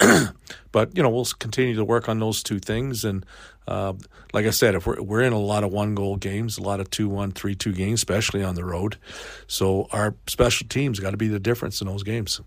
but 0.72 0.96
you 0.96 1.02
know 1.02 1.10
we'll 1.10 1.28
continue 1.38 1.76
to 1.76 1.84
work 1.84 2.08
on 2.08 2.18
those 2.18 2.42
two 2.42 2.58
things. 2.58 3.04
And 3.04 3.24
uh, 3.66 3.92
like 4.32 4.46
I 4.46 4.50
said, 4.50 4.74
if 4.74 4.86
we're 4.86 5.00
we're 5.00 5.22
in 5.22 5.32
a 5.32 5.38
lot 5.38 5.64
of 5.64 5.72
one 5.72 5.94
goal 5.94 6.16
games, 6.16 6.58
a 6.58 6.62
lot 6.62 6.80
of 6.80 6.90
two 6.90 7.08
one, 7.08 7.32
three 7.32 7.54
two 7.54 7.72
games, 7.72 8.00
especially 8.00 8.42
on 8.42 8.54
the 8.54 8.64
road. 8.64 8.96
So 9.46 9.88
our 9.92 10.14
special 10.26 10.66
teams 10.68 10.98
got 11.00 11.10
to 11.10 11.16
be 11.16 11.28
the 11.28 11.38
difference 11.38 11.80
in 11.80 11.86
those 11.86 12.02
games. 12.02 12.40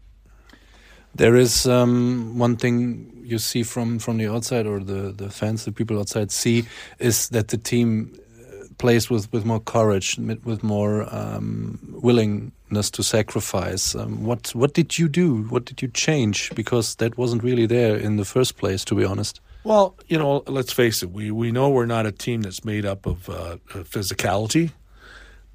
There 1.15 1.36
is 1.38 1.65
um, 1.65 2.38
one 2.38 2.58
thing 2.58 3.23
you 3.23 3.39
see 3.39 3.63
from 3.63 3.99
from 3.99 4.17
the 4.17 4.28
outside, 4.28 4.67
or 4.67 4.80
the 4.80 5.13
the 5.13 5.30
fans, 5.30 5.63
the 5.63 5.71
people 5.71 5.97
outside 5.97 6.32
see, 6.32 6.65
is 6.99 7.30
that 7.30 7.47
the 7.47 7.58
team 7.58 8.19
uh, 8.38 8.67
plays 8.78 9.10
with 9.10 9.32
with 9.32 9.45
more 9.45 9.62
courage, 9.62 10.17
with 10.43 10.63
more 10.63 11.08
um, 11.15 11.80
willingness 12.04 12.91
to 12.91 13.04
sacrifice. 13.04 13.95
Um, 13.95 14.25
what 14.25 14.54
what 14.54 14.73
did 14.73 14.99
you 14.99 15.08
do? 15.08 15.43
What 15.43 15.63
did 15.63 15.82
you 15.82 15.88
change? 15.88 16.51
Because 16.56 16.95
that 16.95 17.17
wasn't 17.17 17.43
really 17.43 17.67
there 17.67 17.95
in 17.95 18.17
the 18.17 18.25
first 18.25 18.58
place, 18.58 18.84
to 18.86 18.95
be 18.95 19.06
honest. 19.06 19.39
Well, 19.65 19.95
you 20.08 20.19
know, 20.19 20.43
let's 20.45 20.71
face 20.71 21.01
it. 21.01 21.10
We 21.10 21.32
we 21.32 21.51
know 21.51 21.71
we're 21.71 21.88
not 21.88 22.06
a 22.06 22.12
team 22.12 22.43
that's 22.43 22.63
made 22.63 22.86
up 22.86 23.08
of 23.08 23.28
uh, 23.28 23.58
physicality, 23.67 24.73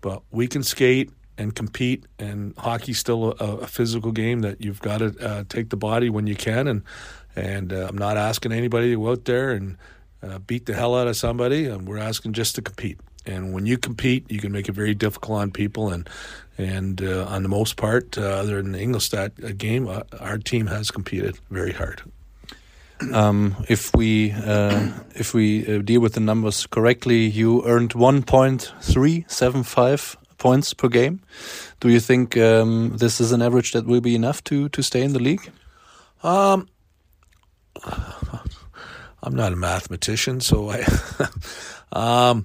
but 0.00 0.24
we 0.32 0.48
can 0.48 0.64
skate 0.64 1.10
and 1.38 1.54
compete. 1.54 2.06
And 2.18 2.52
hockey's 2.58 2.98
still 2.98 3.36
a, 3.38 3.58
a 3.58 3.66
physical 3.68 4.10
game 4.10 4.40
that 4.40 4.60
you've 4.60 4.80
got 4.80 4.98
to 4.98 5.14
uh, 5.24 5.44
take 5.48 5.70
the 5.70 5.76
body 5.76 6.10
when 6.10 6.26
you 6.26 6.34
can. 6.34 6.66
And 6.66 6.82
and 7.36 7.72
uh, 7.72 7.86
I'm 7.88 7.96
not 7.96 8.16
asking 8.16 8.50
anybody 8.50 8.90
to 8.90 8.96
go 8.96 9.12
out 9.12 9.26
there 9.26 9.52
and 9.52 9.78
uh, 10.24 10.40
beat 10.40 10.66
the 10.66 10.74
hell 10.74 10.96
out 10.96 11.06
of 11.06 11.16
somebody. 11.16 11.66
And 11.66 11.86
we're 11.86 11.98
asking 11.98 12.32
just 12.32 12.56
to 12.56 12.62
compete. 12.62 12.98
And 13.26 13.52
when 13.52 13.64
you 13.64 13.78
compete, 13.78 14.28
you 14.28 14.40
can 14.40 14.50
make 14.50 14.68
it 14.68 14.72
very 14.72 14.92
difficult 14.92 15.38
on 15.38 15.52
people. 15.52 15.88
And 15.88 16.10
and 16.58 17.00
uh, 17.00 17.26
on 17.26 17.44
the 17.44 17.48
most 17.48 17.76
part, 17.76 18.18
uh, 18.18 18.22
other 18.22 18.60
than 18.60 18.72
the 18.72 18.80
Ingolstadt 18.80 19.34
uh, 19.44 19.52
game, 19.56 19.86
our 19.86 20.38
team 20.38 20.66
has 20.66 20.90
competed 20.90 21.38
very 21.48 21.72
hard. 21.72 22.02
Um, 23.12 23.56
if 23.68 23.94
we 23.94 24.32
uh, 24.32 24.90
if 25.14 25.32
we 25.32 25.66
uh, 25.66 25.82
deal 25.82 26.00
with 26.00 26.14
the 26.14 26.20
numbers 26.20 26.66
correctly, 26.66 27.26
you 27.26 27.64
earned 27.64 27.94
one 27.94 28.22
point 28.22 28.72
three 28.80 29.24
seven 29.28 29.62
five 29.62 30.16
points 30.38 30.74
per 30.74 30.88
game. 30.88 31.20
Do 31.80 31.88
you 31.88 32.00
think 32.00 32.36
um, 32.36 32.96
this 32.96 33.20
is 33.20 33.32
an 33.32 33.42
average 33.42 33.72
that 33.72 33.86
will 33.86 34.00
be 34.00 34.14
enough 34.14 34.42
to 34.44 34.68
to 34.68 34.82
stay 34.82 35.02
in 35.02 35.12
the 35.12 35.18
league? 35.18 35.50
Um, 36.22 36.68
I'm 39.22 39.34
not 39.34 39.52
a 39.52 39.56
mathematician, 39.56 40.40
so 40.40 40.70
I. 40.70 40.84
um, 41.92 42.44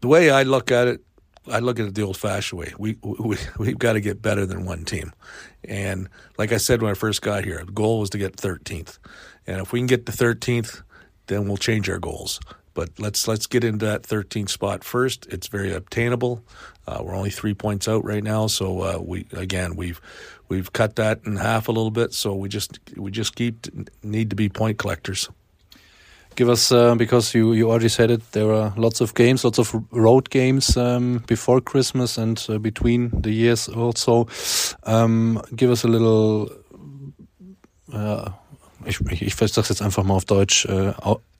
the 0.00 0.08
way 0.08 0.30
I 0.30 0.42
look 0.42 0.70
at 0.70 0.88
it, 0.88 1.00
I 1.46 1.60
look 1.60 1.78
at 1.78 1.86
it 1.86 1.94
the 1.94 2.02
old-fashioned 2.02 2.58
way. 2.58 2.72
We 2.78 2.98
we 3.02 3.36
we've 3.58 3.78
got 3.78 3.94
to 3.94 4.00
get 4.00 4.20
better 4.20 4.44
than 4.46 4.66
one 4.66 4.84
team, 4.84 5.12
and 5.64 6.08
like 6.38 6.52
I 6.52 6.56
said 6.56 6.82
when 6.82 6.90
I 6.90 6.94
first 6.94 7.22
got 7.22 7.44
here, 7.44 7.62
the 7.64 7.72
goal 7.72 8.00
was 8.00 8.10
to 8.10 8.18
get 8.18 8.36
13th, 8.36 8.98
and 9.46 9.60
if 9.60 9.72
we 9.72 9.80
can 9.80 9.86
get 9.86 10.06
to 10.06 10.12
13th, 10.12 10.82
then 11.26 11.48
we'll 11.48 11.56
change 11.56 11.88
our 11.88 11.98
goals. 11.98 12.40
But 12.74 12.98
let's 12.98 13.28
let's 13.28 13.46
get 13.46 13.64
into 13.64 13.84
that 13.86 14.02
13th 14.02 14.48
spot 14.48 14.82
first. 14.82 15.26
It's 15.26 15.46
very 15.46 15.72
obtainable. 15.72 16.42
Uh, 16.86 17.02
we're 17.04 17.14
only 17.14 17.30
three 17.30 17.54
points 17.54 17.86
out 17.86 18.04
right 18.04 18.24
now, 18.24 18.46
so 18.46 18.80
uh, 18.80 18.98
we 18.98 19.26
again 19.32 19.76
we've 19.76 20.00
we've 20.48 20.72
cut 20.72 20.96
that 20.96 21.20
in 21.24 21.36
half 21.36 21.68
a 21.68 21.72
little 21.72 21.90
bit. 21.90 22.14
So 22.14 22.34
we 22.34 22.48
just 22.48 22.78
we 22.96 23.10
just 23.10 23.34
keep 23.34 23.66
need 24.02 24.30
to 24.30 24.36
be 24.36 24.48
point 24.48 24.78
collectors. 24.78 25.28
Give 26.34 26.48
us 26.48 26.72
uh, 26.72 26.94
because 26.94 27.34
you 27.34 27.52
you 27.52 27.70
already 27.70 27.88
said 27.88 28.10
it. 28.10 28.32
There 28.32 28.52
are 28.52 28.72
lots 28.76 29.00
of 29.00 29.14
games, 29.14 29.44
lots 29.44 29.58
of 29.58 29.74
road 29.90 30.30
games 30.30 30.76
um, 30.76 31.22
before 31.26 31.60
Christmas 31.60 32.18
and 32.18 32.44
uh, 32.48 32.58
between 32.58 33.10
the 33.22 33.30
years 33.30 33.68
also. 33.68 34.26
Um, 34.84 35.40
give 35.54 35.70
us 35.70 35.84
a 35.84 35.88
little. 35.88 36.50
Uh, 37.92 38.30
ich, 38.86 39.00
ich, 39.10 39.22
ich 39.22 39.34
sag's 39.34 39.68
jetzt 39.68 39.82
einfach 39.82 40.04
mal 40.04 40.14
auf 40.14 40.24
Deutsch. 40.24 40.66
Uh, 40.66 40.92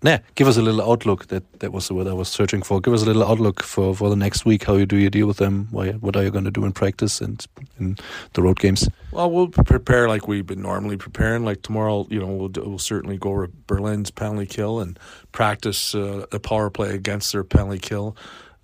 nah, 0.02 0.18
give 0.34 0.48
us 0.48 0.56
a 0.56 0.62
little 0.62 0.82
outlook. 0.82 1.28
That 1.28 1.60
that 1.60 1.72
was 1.72 1.88
the 1.88 1.94
word 1.94 2.06
I 2.06 2.12
was 2.12 2.28
searching 2.28 2.62
for. 2.62 2.80
Give 2.80 2.94
us 2.94 3.02
a 3.02 3.06
little 3.06 3.24
outlook 3.24 3.62
for, 3.62 3.94
for 3.94 4.10
the 4.10 4.16
next 4.16 4.44
week. 4.44 4.64
How 4.64 4.74
you 4.76 4.86
do 4.86 4.96
you 4.96 5.10
deal 5.10 5.26
with 5.26 5.38
them? 5.38 5.68
What 5.70 6.16
are 6.16 6.22
you 6.22 6.30
going 6.30 6.44
to 6.44 6.50
do 6.50 6.64
in 6.64 6.72
practice 6.72 7.20
and 7.20 7.44
in 7.78 7.96
the 8.34 8.42
road 8.42 8.58
games? 8.58 8.88
Well, 9.12 9.30
we'll 9.30 9.48
prepare 9.48 10.08
like 10.08 10.28
we've 10.28 10.46
been 10.46 10.62
normally 10.62 10.96
preparing. 10.96 11.44
Like 11.44 11.62
tomorrow, 11.62 12.06
you 12.10 12.20
know, 12.20 12.26
we'll, 12.26 12.50
we'll 12.68 12.78
certainly 12.78 13.18
go 13.18 13.30
over 13.30 13.48
Berlin's 13.66 14.10
penalty 14.10 14.46
kill 14.46 14.80
and 14.80 14.98
practice 15.32 15.94
uh, 15.94 16.26
the 16.30 16.40
power 16.40 16.70
play 16.70 16.94
against 16.94 17.32
their 17.32 17.44
penalty 17.44 17.78
kill. 17.78 18.16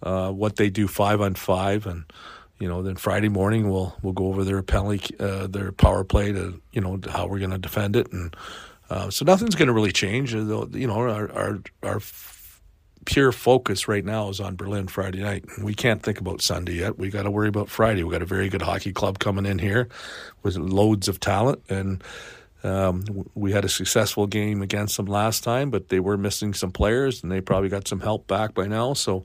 Uh, 0.02 0.30
what 0.30 0.56
they 0.56 0.70
do 0.70 0.86
five 0.86 1.20
on 1.20 1.34
five 1.34 1.86
and 1.86 2.04
you 2.60 2.68
know, 2.68 2.82
then 2.82 2.96
Friday 2.96 3.28
morning 3.28 3.70
we'll 3.70 3.96
we'll 4.02 4.12
go 4.12 4.26
over 4.26 4.42
their 4.44 4.62
penalty, 4.62 5.14
uh, 5.20 5.46
their 5.46 5.70
power 5.70 6.02
play 6.04 6.32
to 6.32 6.60
you 6.72 6.80
know 6.80 6.98
how 7.08 7.26
we're 7.26 7.38
going 7.38 7.50
to 7.50 7.58
defend 7.58 7.94
it, 7.94 8.12
and 8.12 8.34
uh, 8.90 9.10
so 9.10 9.24
nothing's 9.24 9.54
going 9.54 9.68
to 9.68 9.72
really 9.74 9.92
change. 9.92 10.34
You 10.34 10.68
know, 10.86 10.94
our 10.94 11.30
our 11.32 11.60
our 11.82 12.00
pure 13.04 13.32
focus 13.32 13.88
right 13.88 14.04
now 14.04 14.28
is 14.28 14.40
on 14.40 14.56
Berlin 14.56 14.86
Friday 14.86 15.20
night. 15.20 15.44
We 15.62 15.74
can't 15.74 16.02
think 16.02 16.20
about 16.20 16.42
Sunday 16.42 16.74
yet. 16.74 16.98
We 16.98 17.08
got 17.10 17.22
to 17.22 17.30
worry 17.30 17.48
about 17.48 17.70
Friday. 17.70 18.04
We 18.04 18.12
got 18.12 18.22
a 18.22 18.26
very 18.26 18.48
good 18.48 18.62
hockey 18.62 18.92
club 18.92 19.18
coming 19.18 19.46
in 19.46 19.58
here 19.58 19.88
with 20.42 20.56
loads 20.56 21.08
of 21.08 21.20
talent, 21.20 21.62
and 21.68 22.02
um, 22.64 23.04
we 23.34 23.52
had 23.52 23.64
a 23.64 23.68
successful 23.68 24.26
game 24.26 24.62
against 24.62 24.96
them 24.96 25.06
last 25.06 25.44
time, 25.44 25.70
but 25.70 25.88
they 25.88 26.00
were 26.00 26.16
missing 26.16 26.54
some 26.54 26.72
players, 26.72 27.22
and 27.22 27.30
they 27.30 27.40
probably 27.40 27.68
got 27.68 27.86
some 27.86 28.00
help 28.00 28.26
back 28.26 28.54
by 28.54 28.66
now. 28.66 28.94
So 28.94 29.24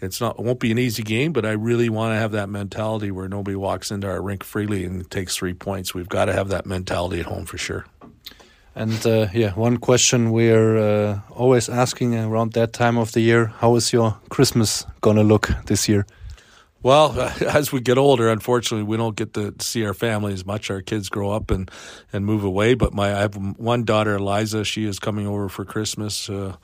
it's 0.00 0.20
not 0.20 0.38
it 0.38 0.44
won't 0.44 0.60
be 0.60 0.70
an 0.70 0.78
easy 0.78 1.02
game, 1.02 1.32
but 1.32 1.44
I 1.44 1.52
really 1.52 1.88
want 1.88 2.14
to 2.14 2.18
have 2.18 2.32
that 2.32 2.48
mentality 2.48 3.10
where 3.10 3.28
nobody 3.28 3.56
walks 3.56 3.90
into 3.90 4.08
our 4.08 4.22
rink 4.22 4.44
freely 4.44 4.84
and 4.84 5.08
takes 5.10 5.36
three 5.36 5.54
points. 5.54 5.94
We've 5.94 6.08
got 6.08 6.26
to 6.26 6.32
have 6.32 6.48
that 6.48 6.66
mentality 6.66 7.20
at 7.20 7.26
home 7.26 7.44
for 7.44 7.58
sure. 7.58 7.86
And 8.74 9.04
uh, 9.06 9.26
yeah, 9.34 9.52
one 9.54 9.78
question 9.78 10.30
we're 10.30 10.78
uh, 10.78 11.20
always 11.30 11.68
asking 11.68 12.14
around 12.14 12.52
that 12.52 12.72
time 12.72 12.98
of 12.98 13.12
the 13.12 13.20
year: 13.20 13.46
How 13.46 13.76
is 13.76 13.92
your 13.92 14.16
Christmas 14.28 14.86
gonna 15.00 15.24
look 15.24 15.50
this 15.66 15.88
year? 15.88 16.06
Well, 16.82 17.20
as 17.46 17.72
we 17.72 17.80
get 17.80 17.98
older, 17.98 18.30
unfortunately, 18.30 18.84
we 18.84 18.96
don't 18.96 19.16
get 19.16 19.34
to 19.34 19.54
see 19.60 19.84
our 19.84 19.94
family 19.94 20.32
as 20.32 20.46
much. 20.46 20.70
Our 20.70 20.80
kids 20.80 21.08
grow 21.08 21.30
up 21.30 21.50
and, 21.50 21.70
and 22.12 22.24
move 22.24 22.42
away. 22.42 22.74
But 22.74 22.94
my 22.94 23.14
I 23.14 23.20
have 23.20 23.36
one 23.36 23.84
daughter, 23.84 24.14
Eliza. 24.14 24.64
She 24.64 24.84
is 24.86 24.98
coming 24.98 25.26
over 25.26 25.48
for 25.48 25.64
Christmas. 25.64 26.30
Uh, 26.30 26.56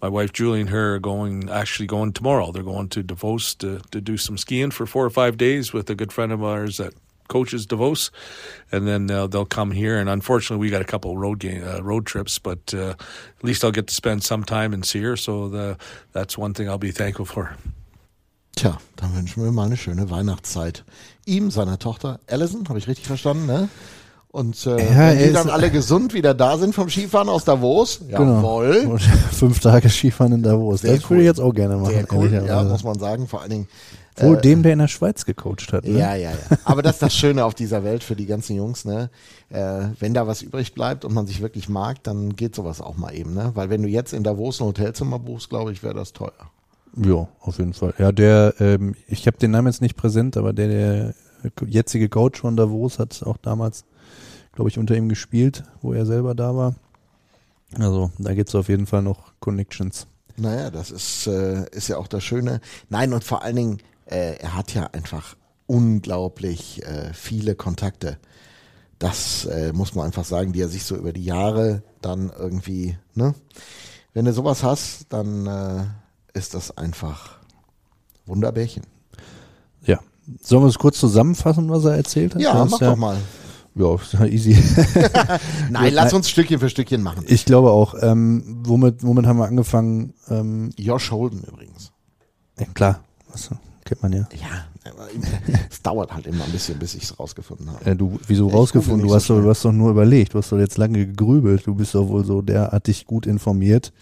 my 0.00 0.08
wife 0.08 0.32
Julie 0.32 0.60
and 0.60 0.70
her 0.70 0.94
are 0.94 1.00
going 1.00 1.50
actually 1.50 1.86
going 1.86 2.12
tomorrow. 2.12 2.50
They're 2.52 2.62
going 2.62 2.88
to 2.90 3.02
Davos 3.02 3.54
to, 3.56 3.80
to 3.90 4.00
do 4.00 4.16
some 4.16 4.38
skiing 4.38 4.70
for 4.70 4.86
four 4.86 5.04
or 5.04 5.10
five 5.10 5.36
days 5.36 5.72
with 5.72 5.90
a 5.90 5.94
good 5.94 6.12
friend 6.12 6.32
of 6.32 6.42
ours 6.42 6.78
that 6.78 6.94
coaches 7.28 7.66
Davos, 7.66 8.10
and 8.72 8.86
then 8.86 9.10
uh, 9.10 9.26
they'll 9.26 9.46
come 9.46 9.70
here. 9.70 9.98
And 9.98 10.08
unfortunately, 10.08 10.60
we 10.66 10.70
got 10.70 10.80
a 10.80 10.84
couple 10.84 11.16
road 11.16 11.38
game, 11.38 11.62
uh, 11.62 11.80
road 11.80 12.06
trips, 12.06 12.38
but 12.38 12.74
uh, 12.74 12.94
at 13.38 13.44
least 13.44 13.62
I'll 13.62 13.72
get 13.72 13.86
to 13.86 13.94
spend 13.94 14.24
some 14.24 14.44
time 14.44 14.74
and 14.74 14.84
see 14.84 15.02
her. 15.02 15.16
So 15.16 15.48
the, 15.48 15.76
that's 16.12 16.36
one 16.36 16.54
thing 16.54 16.68
I'll 16.68 16.78
be 16.78 16.92
thankful 16.92 17.26
for. 17.26 17.56
Tja, 18.56 18.78
dann 18.96 19.14
wünschen 19.14 19.44
wir 19.44 19.52
mal 19.52 19.66
eine 19.66 19.76
schöne 19.76 20.10
Weihnachtszeit. 20.10 20.84
Ihm, 21.26 21.50
seiner 21.50 21.78
Tochter 21.78 22.18
Allison, 22.26 22.68
habe 22.68 22.78
ich 22.78 22.88
richtig 22.88 23.06
verstanden, 23.06 23.46
ne? 23.46 23.68
Und 24.30 24.66
äh, 24.66 24.70
Ja, 24.70 25.08
wenn 25.10 25.18
die 25.18 25.32
dann 25.32 25.48
alle 25.48 25.70
gesund 25.70 26.12
wieder 26.12 26.34
da 26.34 26.58
sind 26.58 26.74
vom 26.74 26.90
Skifahren 26.90 27.28
aus 27.28 27.44
Davos, 27.44 28.00
jawohl. 28.08 28.80
Genau. 28.80 28.90
Und 28.92 29.00
fünf 29.00 29.60
Tage 29.60 29.88
Skifahren 29.88 30.32
in 30.32 30.42
Davos. 30.42 30.82
Sehr 30.82 30.94
das 30.94 31.02
würde 31.04 31.14
cool. 31.14 31.20
ich 31.20 31.26
jetzt 31.26 31.40
auch 31.40 31.54
gerne 31.54 31.76
machen. 31.76 31.94
Sehr 31.94 32.06
cool, 32.12 32.30
ja, 32.46 32.62
muss 32.64 32.84
man 32.84 32.98
sagen. 32.98 33.26
Vor 33.26 33.40
allen 33.40 33.50
Dingen. 33.50 33.68
Wohl 34.20 34.36
äh, 34.36 34.40
dem, 34.40 34.62
der 34.62 34.72
in 34.72 34.78
der 34.78 34.88
Schweiz 34.88 35.24
gecoacht 35.24 35.72
hat. 35.72 35.84
Ne? 35.84 35.98
Ja, 35.98 36.14
ja, 36.14 36.30
ja. 36.30 36.58
Aber 36.64 36.82
das 36.82 36.94
ist 36.94 37.02
das 37.02 37.14
Schöne 37.14 37.44
auf 37.44 37.54
dieser 37.54 37.84
Welt 37.84 38.02
für 38.02 38.16
die 38.16 38.26
ganzen 38.26 38.56
Jungs, 38.56 38.84
ne? 38.84 39.10
Äh, 39.50 39.88
wenn 39.98 40.14
da 40.14 40.26
was 40.26 40.42
übrig 40.42 40.74
bleibt 40.74 41.04
und 41.04 41.14
man 41.14 41.26
sich 41.26 41.40
wirklich 41.40 41.68
mag, 41.68 42.02
dann 42.02 42.36
geht 42.36 42.54
sowas 42.54 42.80
auch 42.80 42.96
mal 42.96 43.14
eben, 43.14 43.34
ne? 43.34 43.52
Weil 43.54 43.70
wenn 43.70 43.82
du 43.82 43.88
jetzt 43.88 44.12
in 44.12 44.24
Davos 44.24 44.60
ein 44.60 44.66
Hotelzimmer 44.66 45.18
buchst, 45.18 45.50
glaube 45.50 45.72
ich, 45.72 45.82
wäre 45.82 45.94
das 45.94 46.12
teuer. 46.12 46.32
Ja, 46.96 47.28
auf 47.40 47.58
jeden 47.58 47.74
Fall. 47.74 47.94
Ja, 47.98 48.12
der, 48.12 48.54
ähm, 48.60 48.94
ich 49.06 49.26
habe 49.26 49.38
den 49.38 49.50
Namen 49.50 49.68
jetzt 49.68 49.82
nicht 49.82 49.96
präsent, 49.96 50.36
aber 50.36 50.52
der, 50.52 50.68
der 50.68 51.14
jetzige 51.66 52.08
Coach 52.08 52.40
von 52.40 52.56
Davos 52.56 52.98
hat 52.98 53.22
auch 53.22 53.36
damals, 53.36 53.84
glaube 54.52 54.70
ich, 54.70 54.78
unter 54.78 54.96
ihm 54.96 55.08
gespielt, 55.08 55.64
wo 55.82 55.92
er 55.92 56.06
selber 56.06 56.34
da 56.34 56.56
war. 56.56 56.74
Also 57.78 58.10
da 58.18 58.34
gibt's 58.34 58.54
auf 58.54 58.68
jeden 58.68 58.86
Fall 58.86 59.02
noch 59.02 59.32
Connections. 59.40 60.06
Naja, 60.36 60.70
das 60.70 60.90
ist, 60.90 61.26
äh, 61.26 61.68
ist 61.70 61.88
ja 61.88 61.98
auch 61.98 62.06
das 62.06 62.24
Schöne. 62.24 62.60
Nein, 62.88 63.12
und 63.12 63.24
vor 63.24 63.42
allen 63.42 63.56
Dingen, 63.56 63.78
äh, 64.10 64.36
er 64.38 64.54
hat 64.54 64.74
ja 64.74 64.86
einfach 64.86 65.36
unglaublich 65.66 66.82
äh, 66.84 67.12
viele 67.12 67.54
Kontakte. 67.54 68.18
Das 68.98 69.44
äh, 69.44 69.72
muss 69.72 69.94
man 69.94 70.06
einfach 70.06 70.24
sagen, 70.24 70.52
die 70.52 70.60
er 70.60 70.68
sich 70.68 70.84
so 70.84 70.96
über 70.96 71.12
die 71.12 71.24
Jahre 71.24 71.82
dann 72.00 72.32
irgendwie, 72.36 72.96
ne? 73.14 73.34
Wenn 74.14 74.24
du 74.24 74.32
sowas 74.32 74.64
hast, 74.64 75.06
dann 75.10 75.46
äh, 75.46 75.84
ist 76.36 76.54
das 76.54 76.76
einfach 76.76 77.38
Wunderbärchen. 78.26 78.82
Ja. 79.84 80.00
Sollen 80.40 80.62
wir 80.62 80.68
es 80.68 80.78
kurz 80.78 80.98
zusammenfassen, 80.98 81.70
was 81.70 81.84
er 81.84 81.96
erzählt 81.96 82.34
hat? 82.34 82.42
Ja, 82.42 82.54
Das 82.54 82.70
mach 82.70 82.78
doch 82.80 82.96
mal. 82.96 83.18
Ja, 83.74 83.96
ja 84.12 84.24
easy. 84.24 84.56
Nein, 85.70 85.94
lass 85.94 86.12
uns 86.12 86.28
Stückchen 86.28 86.58
für 86.58 86.68
Stückchen 86.68 87.02
machen. 87.02 87.24
Ich 87.28 87.44
glaube 87.44 87.70
auch. 87.70 87.94
Ähm, 88.00 88.62
womit, 88.64 89.04
womit 89.04 89.26
haben 89.26 89.38
wir 89.38 89.46
angefangen? 89.46 90.14
Ähm, 90.28 90.70
Josh 90.76 91.12
Holden 91.12 91.44
übrigens. 91.44 91.92
ja, 92.58 92.66
klar, 92.74 93.00
was, 93.30 93.50
kennt 93.88 94.02
man 94.02 94.12
ja. 94.12 94.28
Ja, 94.40 94.92
aber 94.92 95.08
es 95.70 95.82
dauert 95.82 96.12
halt 96.12 96.26
immer 96.26 96.44
ein 96.44 96.52
bisschen, 96.52 96.78
bis 96.78 96.94
ich 96.94 97.04
es 97.04 97.18
rausgefunden 97.18 97.70
habe. 97.72 97.84
Äh, 97.84 97.96
du, 97.96 98.18
wieso 98.26 98.48
Ich 98.48 98.54
rausgefunden? 98.54 99.06
Du 99.08 99.14
hast, 99.14 99.26
so 99.26 99.36
doch, 99.36 99.42
du 99.42 99.48
hast 99.50 99.64
doch 99.64 99.72
nur 99.72 99.90
überlegt, 99.90 100.34
du 100.34 100.38
hast 100.38 100.52
doch 100.52 100.58
jetzt 100.58 100.76
lange 100.78 101.06
gegrübelt. 101.06 101.66
Du 101.66 101.74
bist 101.74 101.94
doch 101.94 102.06
wohl 102.08 102.24
so 102.24 102.42
derartig 102.42 103.06
gut 103.06 103.26
informiert, 103.26 103.92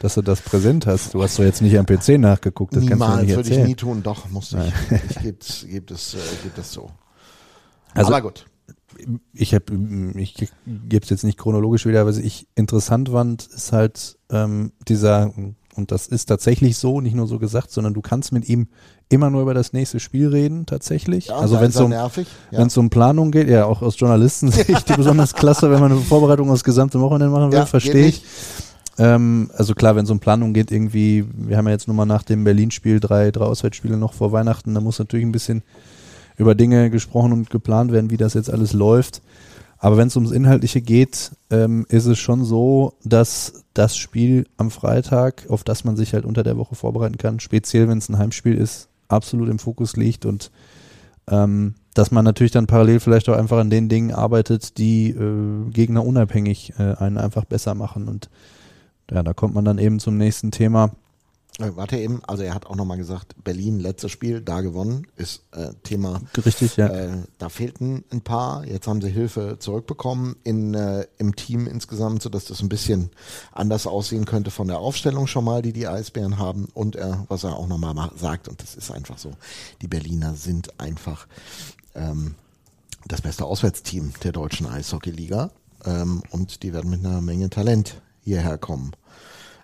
dass 0.00 0.14
du 0.14 0.22
das 0.22 0.40
präsent 0.42 0.86
hast. 0.86 1.14
Du 1.14 1.22
hast 1.22 1.38
doch 1.38 1.44
jetzt 1.44 1.62
nicht 1.62 1.78
am 1.78 1.86
PC 1.86 2.18
nachgeguckt, 2.18 2.74
das 2.74 2.80
kannst 2.86 2.90
du 2.90 2.94
Niemals 2.96 3.22
nicht 3.22 3.36
würde 3.36 3.40
ich 3.42 3.54
erzählen. 3.54 3.68
nie 3.68 3.74
tun, 3.76 4.02
doch, 4.02 4.28
musste 4.30 4.70
ich. 4.90 5.00
Ich 5.10 5.22
gibt, 5.22 5.66
gibt 5.70 5.90
es, 5.92 6.14
äh, 6.14 6.18
gibt 6.42 6.58
es 6.58 6.72
so. 6.72 6.90
Also- 7.94 8.12
Aber 8.12 8.22
gut. 8.22 8.46
ich 9.32 9.54
habe, 9.54 9.64
ich 10.18 10.34
gebe 10.66 11.04
es 11.04 11.10
jetzt 11.10 11.24
nicht 11.24 11.38
chronologisch 11.38 11.86
wieder, 11.86 12.00
aber 12.02 12.10
was 12.10 12.18
ich 12.18 12.46
interessant 12.54 13.10
fand, 13.10 13.46
ist 13.46 13.72
halt 13.72 14.18
ähm, 14.30 14.72
dieser, 14.88 15.32
und 15.76 15.92
das 15.92 16.06
ist 16.06 16.26
tatsächlich 16.26 16.76
so, 16.78 17.00
nicht 17.00 17.14
nur 17.14 17.26
so 17.26 17.38
gesagt, 17.38 17.70
sondern 17.70 17.94
du 17.94 18.00
kannst 18.00 18.32
mit 18.32 18.48
ihm 18.48 18.68
immer 19.08 19.30
nur 19.30 19.42
über 19.42 19.54
das 19.54 19.72
nächste 19.72 20.00
Spiel 20.00 20.28
reden, 20.28 20.66
tatsächlich. 20.66 21.26
Ja, 21.26 21.36
also 21.36 21.60
wenn 21.60 21.70
es 21.70 21.76
um, 21.76 21.90
nervig. 21.90 22.26
Ja. 22.50 22.66
um 22.76 22.90
Planung 22.90 23.30
geht, 23.30 23.48
ja, 23.48 23.66
auch 23.66 23.82
aus 23.82 23.98
Journalistensicht 23.98 24.86
besonders 24.96 25.34
klasse, 25.34 25.70
wenn 25.70 25.80
man 25.80 25.92
eine 25.92 26.00
Vorbereitung 26.00 26.50
aus 26.50 26.64
gesamte 26.64 27.00
Wochenende 27.00 27.32
machen 27.32 27.52
will, 27.52 27.58
Ja, 27.58 27.66
verstehe 27.66 28.06
ich. 28.06 28.22
Ähm, 28.98 29.50
also 29.54 29.74
klar, 29.74 29.94
wenn 29.96 30.04
es 30.04 30.10
um 30.10 30.20
Planung 30.20 30.54
geht, 30.54 30.72
irgendwie, 30.72 31.24
wir 31.34 31.56
haben 31.56 31.66
ja 31.66 31.72
jetzt 31.72 31.86
nur 31.86 31.96
mal 31.96 32.06
nach 32.06 32.22
dem 32.22 32.44
Berlin-Spiel 32.44 33.00
drei, 33.00 33.30
drei 33.30 33.44
Auswärtsspiele 33.44 33.96
noch 33.96 34.14
vor 34.14 34.32
Weihnachten, 34.32 34.74
da 34.74 34.80
muss 34.80 34.98
natürlich 34.98 35.26
ein 35.26 35.32
bisschen 35.32 35.62
über 36.38 36.54
Dinge 36.54 36.90
gesprochen 36.90 37.32
und 37.32 37.50
geplant 37.50 37.92
werden, 37.92 38.10
wie 38.10 38.16
das 38.16 38.34
jetzt 38.34 38.50
alles 38.50 38.72
läuft. 38.72 39.22
Aber 39.78 39.96
wenn 39.96 40.08
es 40.08 40.16
ums 40.16 40.30
Inhaltliche 40.30 40.80
geht, 40.80 41.32
ähm, 41.50 41.86
ist 41.88 42.06
es 42.06 42.18
schon 42.18 42.44
so, 42.44 42.94
dass 43.04 43.64
das 43.74 43.96
Spiel 43.96 44.46
am 44.56 44.70
Freitag, 44.70 45.46
auf 45.48 45.64
das 45.64 45.84
man 45.84 45.96
sich 45.96 46.14
halt 46.14 46.24
unter 46.24 46.42
der 46.42 46.56
Woche 46.56 46.74
vorbereiten 46.74 47.18
kann, 47.18 47.40
speziell 47.40 47.88
wenn 47.88 47.98
es 47.98 48.08
ein 48.08 48.18
Heimspiel 48.18 48.54
ist, 48.54 48.88
absolut 49.08 49.48
im 49.48 49.58
Fokus 49.58 49.96
liegt 49.96 50.24
und 50.24 50.50
ähm, 51.28 51.74
dass 51.94 52.10
man 52.10 52.24
natürlich 52.24 52.52
dann 52.52 52.66
parallel 52.66 53.00
vielleicht 53.00 53.28
auch 53.28 53.36
einfach 53.36 53.58
an 53.58 53.70
den 53.70 53.88
Dingen 53.88 54.12
arbeitet, 54.12 54.78
die 54.78 55.10
äh, 55.10 55.70
Gegner 55.70 56.04
unabhängig 56.04 56.74
äh, 56.78 56.94
einen 56.94 57.16
einfach 57.16 57.44
besser 57.44 57.74
machen. 57.74 58.06
Und 58.06 58.28
ja, 59.10 59.22
da 59.22 59.32
kommt 59.32 59.54
man 59.54 59.64
dann 59.64 59.78
eben 59.78 59.98
zum 59.98 60.18
nächsten 60.18 60.50
Thema. 60.50 60.90
Äh, 61.58 61.74
Warte 61.74 61.96
eben, 61.96 62.22
also 62.26 62.42
er 62.42 62.54
hat 62.54 62.66
auch 62.66 62.76
nochmal 62.76 62.98
gesagt, 62.98 63.34
Berlin, 63.42 63.80
letztes 63.80 64.10
Spiel, 64.10 64.40
da 64.40 64.60
gewonnen, 64.60 65.06
ist 65.16 65.42
äh, 65.52 65.72
Thema. 65.82 66.20
Richtig, 66.44 66.76
ja. 66.76 66.88
Äh, 66.88 67.22
da 67.38 67.48
fehlten 67.48 68.04
ein 68.10 68.20
paar, 68.20 68.66
jetzt 68.66 68.86
haben 68.86 69.00
sie 69.00 69.08
Hilfe 69.08 69.56
zurückbekommen 69.58 70.36
in, 70.44 70.74
äh, 70.74 71.06
im 71.18 71.34
Team 71.34 71.66
insgesamt, 71.66 72.22
sodass 72.22 72.44
das 72.44 72.60
ein 72.60 72.68
bisschen 72.68 73.10
anders 73.52 73.86
aussehen 73.86 74.26
könnte 74.26 74.50
von 74.50 74.68
der 74.68 74.78
Aufstellung 74.78 75.26
schon 75.26 75.44
mal, 75.44 75.62
die 75.62 75.72
die 75.72 75.88
Eisbären 75.88 76.38
haben. 76.38 76.66
Und 76.74 76.96
er, 76.96 77.24
was 77.28 77.44
er 77.44 77.56
auch 77.56 77.68
nochmal 77.68 78.10
sagt, 78.16 78.48
und 78.48 78.62
das 78.62 78.74
ist 78.74 78.90
einfach 78.90 79.18
so, 79.18 79.32
die 79.80 79.88
Berliner 79.88 80.34
sind 80.34 80.78
einfach 80.78 81.26
ähm, 81.94 82.34
das 83.06 83.22
beste 83.22 83.44
Auswärtsteam 83.44 84.12
der 84.22 84.32
deutschen 84.32 84.66
Eishockeyliga. 84.66 85.50
Ähm, 85.84 86.22
und 86.30 86.62
die 86.62 86.74
werden 86.74 86.90
mit 86.90 87.04
einer 87.04 87.22
Menge 87.22 87.48
Talent 87.48 88.00
hierher 88.22 88.58
kommen 88.58 88.92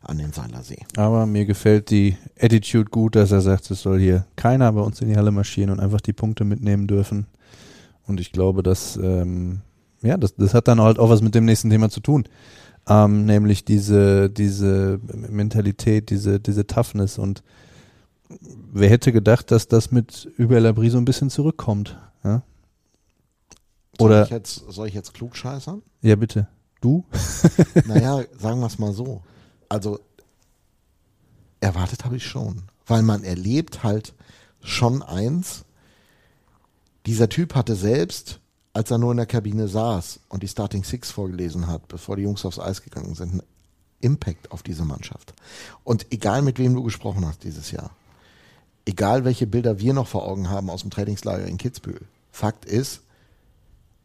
an 0.05 0.19
den 0.19 0.33
Seilersee. 0.33 0.79
Aber 0.97 1.27
mir 1.27 1.45
gefällt 1.47 1.91
die 1.91 2.17
Attitude 2.41 2.91
gut, 2.91 3.15
dass 3.17 3.31
er 3.33 3.41
sagt, 3.41 3.71
es 3.71 3.83
soll 3.83 4.01
hier 4.01 4.27
keiner 4.37 4.73
bei 4.73 4.81
uns 4.81 5.01
in 5.01 5.09
die 5.09 5.17
Halle 5.17 5.31
marschieren 5.31 5.71
und 5.71 5.81
einfach 5.81 6.01
die 6.01 6.13
Punkte 6.13 6.45
mitnehmen 6.45 6.87
dürfen. 6.87 7.27
Und 8.07 8.21
ich 8.21 8.33
glaube, 8.33 8.63
dass, 8.63 8.97
ähm, 8.97 9.61
ja, 10.03 10.17
das, 10.17 10.35
das 10.35 10.55
hat 10.55 10.67
dann 10.69 10.81
halt 10.81 10.99
auch 10.99 11.09
was 11.11 11.23
mit 11.23 11.35
dem 11.35 11.45
nächsten 11.45 11.71
Thema 11.71 11.89
zu 11.89 12.01
tun. 12.01 12.25
Ähm, 12.89 13.25
nämlich 13.27 13.65
diese, 13.65 14.29
diese 14.29 14.99
Mentalität, 15.29 16.11
diese, 16.11 16.41
diese 16.41 16.67
Toughness. 16.67 17.17
Und 17.19 17.45
wer 18.73 18.91
hätte 18.91 19.13
gedacht, 19.13 19.53
dass 19.53 19.69
das 19.69 19.93
mit 19.93 20.29
Hubert 20.37 20.63
Labrie 20.63 20.91
so 20.91 20.99
ein 20.99 21.05
bisschen 21.05 21.31
zurückkommt? 21.31 21.97
Ja, 22.25 22.43
Soll 23.99 24.07
Oder- 24.11 24.25
ich 24.25 24.31
jetzt, 24.31 24.65
soll 24.69 24.89
ich 24.89 24.95
jetzt 24.95 25.15
klugscheißern? 25.15 25.83
ja 26.01 26.17
bitte. 26.17 26.49
Du? 26.81 27.05
Naja, 27.87 28.23
sagen 28.41 28.59
wir 28.59 28.67
es 28.67 28.79
mal 28.81 28.93
so. 28.93 29.23
Also, 29.73 30.01
erwartet 31.61 32.05
habe 32.05 32.17
ich 32.17 32.27
schon. 32.27 32.65
Weil 32.85 33.03
man 33.03 33.25
erlebt 33.25 33.83
halt 33.83 34.13
schon 34.61 35.03
eins. 35.03 35.65
Dieser 37.07 37.31
Typ 37.31 37.55
hatte 37.55 37.75
selbst, 37.75 38.39
als 38.75 38.91
er 38.91 38.99
nur 38.99 39.13
in 39.13 39.17
der 39.17 39.25
Kabine 39.25 39.69
saß 39.69 40.21
und 40.29 40.43
die 40.43 40.49
Starting 40.49 40.85
Six 40.85 41.11
vorgelesen 41.11 41.69
hat, 41.69 41.89
bevor 41.89 42.17
die 42.17 42.25
Jungs 42.25 42.45
aufs 42.45 42.59
Eis 42.59 42.83
gegangen 42.83 43.15
sind, 43.15 43.31
einen 43.31 43.43
Impact 44.03 44.53
auf 44.53 44.63
diese 44.63 44.85
Mannschaft. 44.85 45.33
Und 45.85 46.13
egal 46.13 46.43
mit 46.43 46.59
wem 46.59 46.75
du 46.75 46.83
gesprochen 46.83 47.25
hast 47.25 47.43
dieses 47.43 47.71
Jahr, 47.71 47.93
egal 48.85 49.25
welche 49.25 49.47
Bilder 49.47 49.79
wir 49.79 49.95
noch 49.95 50.07
vor 50.07 50.29
Augen 50.29 50.51
haben 50.51 50.69
aus 50.69 50.83
dem 50.83 50.91
Trainingslager 50.91 51.47
in 51.47 51.57
Kitzbühel, 51.57 52.03
Fakt 52.31 52.67
ist, 52.67 53.01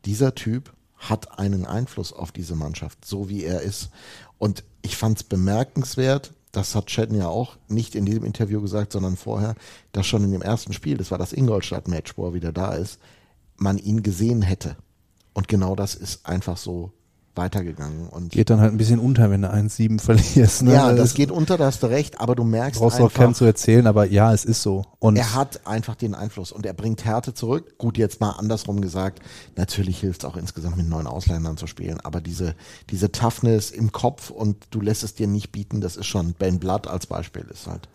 dieser 0.06 0.34
Typ 0.34 0.72
hat 0.98 1.40
einen 1.40 1.66
Einfluss 1.66 2.12
auf 2.12 2.32
diese 2.32 2.56
Mannschaft, 2.56 3.06
so 3.06 3.30
wie 3.30 3.44
er 3.44 3.62
ist. 3.62 3.90
Und 4.38 4.64
ich 4.82 4.98
fand 4.98 5.18
es 5.18 5.24
bemerkenswert, 5.24 6.34
das 6.52 6.76
hat 6.76 6.88
Chadden 6.88 7.18
ja 7.18 7.28
auch 7.28 7.58
nicht 7.68 7.96
in 7.96 8.06
diesem 8.06 8.24
Interview 8.24 8.62
gesagt, 8.62 8.94
sondern 8.94 9.18
vorher, 9.18 9.56
dass 9.92 10.08
schon 10.08 10.24
in 10.24 10.32
dem 10.32 10.42
ersten 10.42 10.74
Spiel, 10.74 10.98
das 10.98 11.12
war 11.12 11.18
das 11.18 11.34
Ingolstadt-Match, 11.34 12.18
wo 12.18 12.28
er 12.28 12.34
wieder 12.34 12.52
da 12.52 12.74
ist, 12.74 13.00
man 13.58 13.78
ihn 13.78 14.04
gesehen 14.04 14.42
hätte. 14.42 14.76
Und 15.34 15.48
genau 15.48 15.76
das 15.76 15.94
ist 15.94 16.26
einfach 16.26 16.58
so 16.58 16.94
weitergegangen. 17.38 18.08
Und 18.08 18.32
Geht 18.32 18.50
dann 18.50 18.60
halt 18.60 18.74
ein 18.74 18.78
bisschen 18.78 19.00
unter, 19.00 19.30
wenn 19.30 19.42
du 19.42 19.52
1-7 19.52 20.00
verlierst. 20.02 20.64
Ne? 20.64 20.74
ja, 20.74 20.94
das 20.94 21.14
geht 21.14 21.32
unter, 21.32 21.58
da 21.58 21.66
hast 21.66 21.84
du 21.84 21.88
recht, 21.88 22.20
aber 22.20 22.36
du 22.36 22.44
merkst 22.44 22.82
Brauchst 22.82 23.00
du 23.00 23.04
auch 23.04 23.08
einfach, 23.08 23.20
keinem 23.22 23.34
zu 23.36 23.46
erzählen, 23.46 23.88
aber 23.88 24.06
ja, 24.06 24.34
es 24.34 24.46
ist 24.46 24.62
so. 24.62 24.86
Und 25.00 25.16
er 25.16 25.36
hat 25.36 25.66
einfach 25.68 25.96
den 25.96 26.16
Einfluss 26.16 26.52
und 26.52 26.66
er 26.66 26.74
bringt 26.74 27.06
Härte 27.06 27.34
zurück. 27.34 27.78
Gut, 27.78 27.98
jetzt 27.98 28.20
mal 28.20 28.32
andersrum 28.32 28.82
gesagt, 28.82 29.22
natürlich 29.56 30.00
hilft 30.00 30.24
es 30.24 30.30
auch 30.30 30.36
insgesamt 30.36 30.78
mit 30.78 30.90
neuen 30.90 31.08
Ausländern 31.08 31.58
zu 31.58 31.68
spielen, 31.68 32.00
aber 32.02 32.22
diese, 32.22 32.56
diese 32.90 33.12
Toughness 33.12 33.72
im 33.72 33.92
Kopf 33.92 34.30
und 34.30 34.58
du 34.72 34.82
lässt 34.82 35.04
es 35.04 35.14
dir 35.14 35.28
nicht 35.28 35.52
bieten, 35.52 35.82
das 35.82 35.96
ist 35.96 36.08
schon, 36.08 36.34
Ben 36.34 36.60
Blood 36.60 36.88
als 36.88 37.06
Beispiel 37.06 37.46
ist 37.52 37.68
halt 37.68 37.88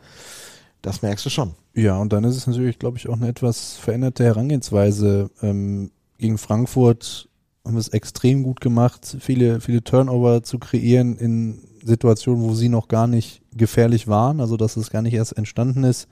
Das 0.83 1.03
merkst 1.03 1.27
du 1.27 1.31
schon. 1.31 1.55
Ja, 1.75 1.97
und 1.97 2.13
dann 2.13 2.25
ist 2.25 2.37
es 2.37 2.47
natürlich, 2.47 2.79
glaube 2.79 2.99
ich, 2.99 3.09
auch 3.09 3.17
eine 3.17 3.29
etwas 3.29 3.75
veränderte 3.75 4.25
Herangehensweise. 4.25 5.31
Ähm, 5.41 5.91
gegen 6.19 6.39
Frankfurt 6.39 7.29
haben 7.65 7.77
es 7.77 7.89
extrem 7.89 8.43
gut 8.43 8.61
gemacht, 8.61 9.17
viele, 9.21 9.61
viele 9.61 9.85
Turnover 9.85 10.43
zu 10.43 10.59
kreieren 10.59 11.17
in 11.17 11.61
Situationen, 11.85 12.43
wo 12.43 12.55
sie 12.55 12.69
noch 12.69 12.89
gar 12.89 13.07
nicht 13.07 13.43
gefährlich 13.55 14.09
waren, 14.09 14.41
also 14.41 14.57
dass 14.57 14.77
es 14.77 14.91
gar 14.91 15.03
nicht 15.03 15.15
erst 15.15 15.37
entstanden 15.37 15.85
ist. 15.85 16.09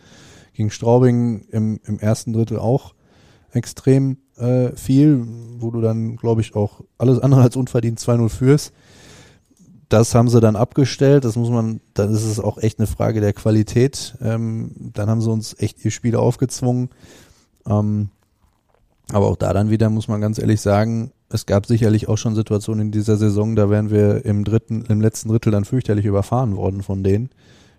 Gegen 0.53 0.71
Straubing 0.71 1.47
im, 1.51 1.81
im 1.85 1.99
ersten 1.99 2.33
Drittel 2.33 2.59
auch 2.59 2.95
extrem 3.53 4.19
äh, 4.37 4.75
viel, 4.77 5.27
wo 5.59 5.71
du 5.71 5.81
dann, 5.81 6.17
glaube 6.17 6.41
ich, 6.41 6.55
auch 6.55 6.83
alles 6.99 7.19
andere 7.21 7.43
als 7.43 7.57
unverdient 7.57 7.99
2-0 7.99 8.29
führst. 8.29 8.73
Das 9.89 10.15
haben 10.15 10.29
sie 10.29 10.41
dann 10.41 10.57
abgestellt. 10.57 11.25
Das 11.25 11.37
muss 11.37 11.51
man, 11.51 11.81
dann 11.95 12.15
ist 12.15 12.25
es 12.25 12.39
auch 12.39 12.59
echt 12.59 12.79
eine 12.79 12.87
Frage 12.87 13.21
der 13.21 13.33
Qualität. 13.33 14.17
Ähm, 14.21 14.73
dann 14.93 15.11
haben 15.11 15.21
sie 15.21 15.31
uns 15.31 15.57
echt 15.59 15.85
ihr 15.85 15.91
Spiel 15.91 16.15
aufgezwungen. 16.15 16.91
Ähm, 17.67 18.11
aber 19.13 19.27
auch 19.27 19.37
da 19.37 19.53
dann 19.53 19.71
wieder 19.71 19.91
muss 19.91 20.07
man 20.07 20.21
ganz 20.21 20.39
ehrlich 20.39 20.61
sagen, 20.61 21.13
es 21.31 21.47
gab 21.47 21.67
sicherlich 21.67 22.09
auch 22.09 22.19
schon 22.19 22.35
Situationen 22.35 22.87
in 22.87 22.93
dieser 22.93 23.17
Saison, 23.17 23.55
da 23.57 23.71
wären 23.71 23.91
wir 23.91 24.25
im 24.25 24.45
dritten, 24.45 24.85
im 24.89 25.01
letzten 25.01 25.29
Drittel 25.29 25.53
dann 25.53 25.65
fürchterlich 25.65 26.05
überfahren 26.05 26.57
worden 26.57 26.83
von 26.83 27.03
denen. 27.03 27.31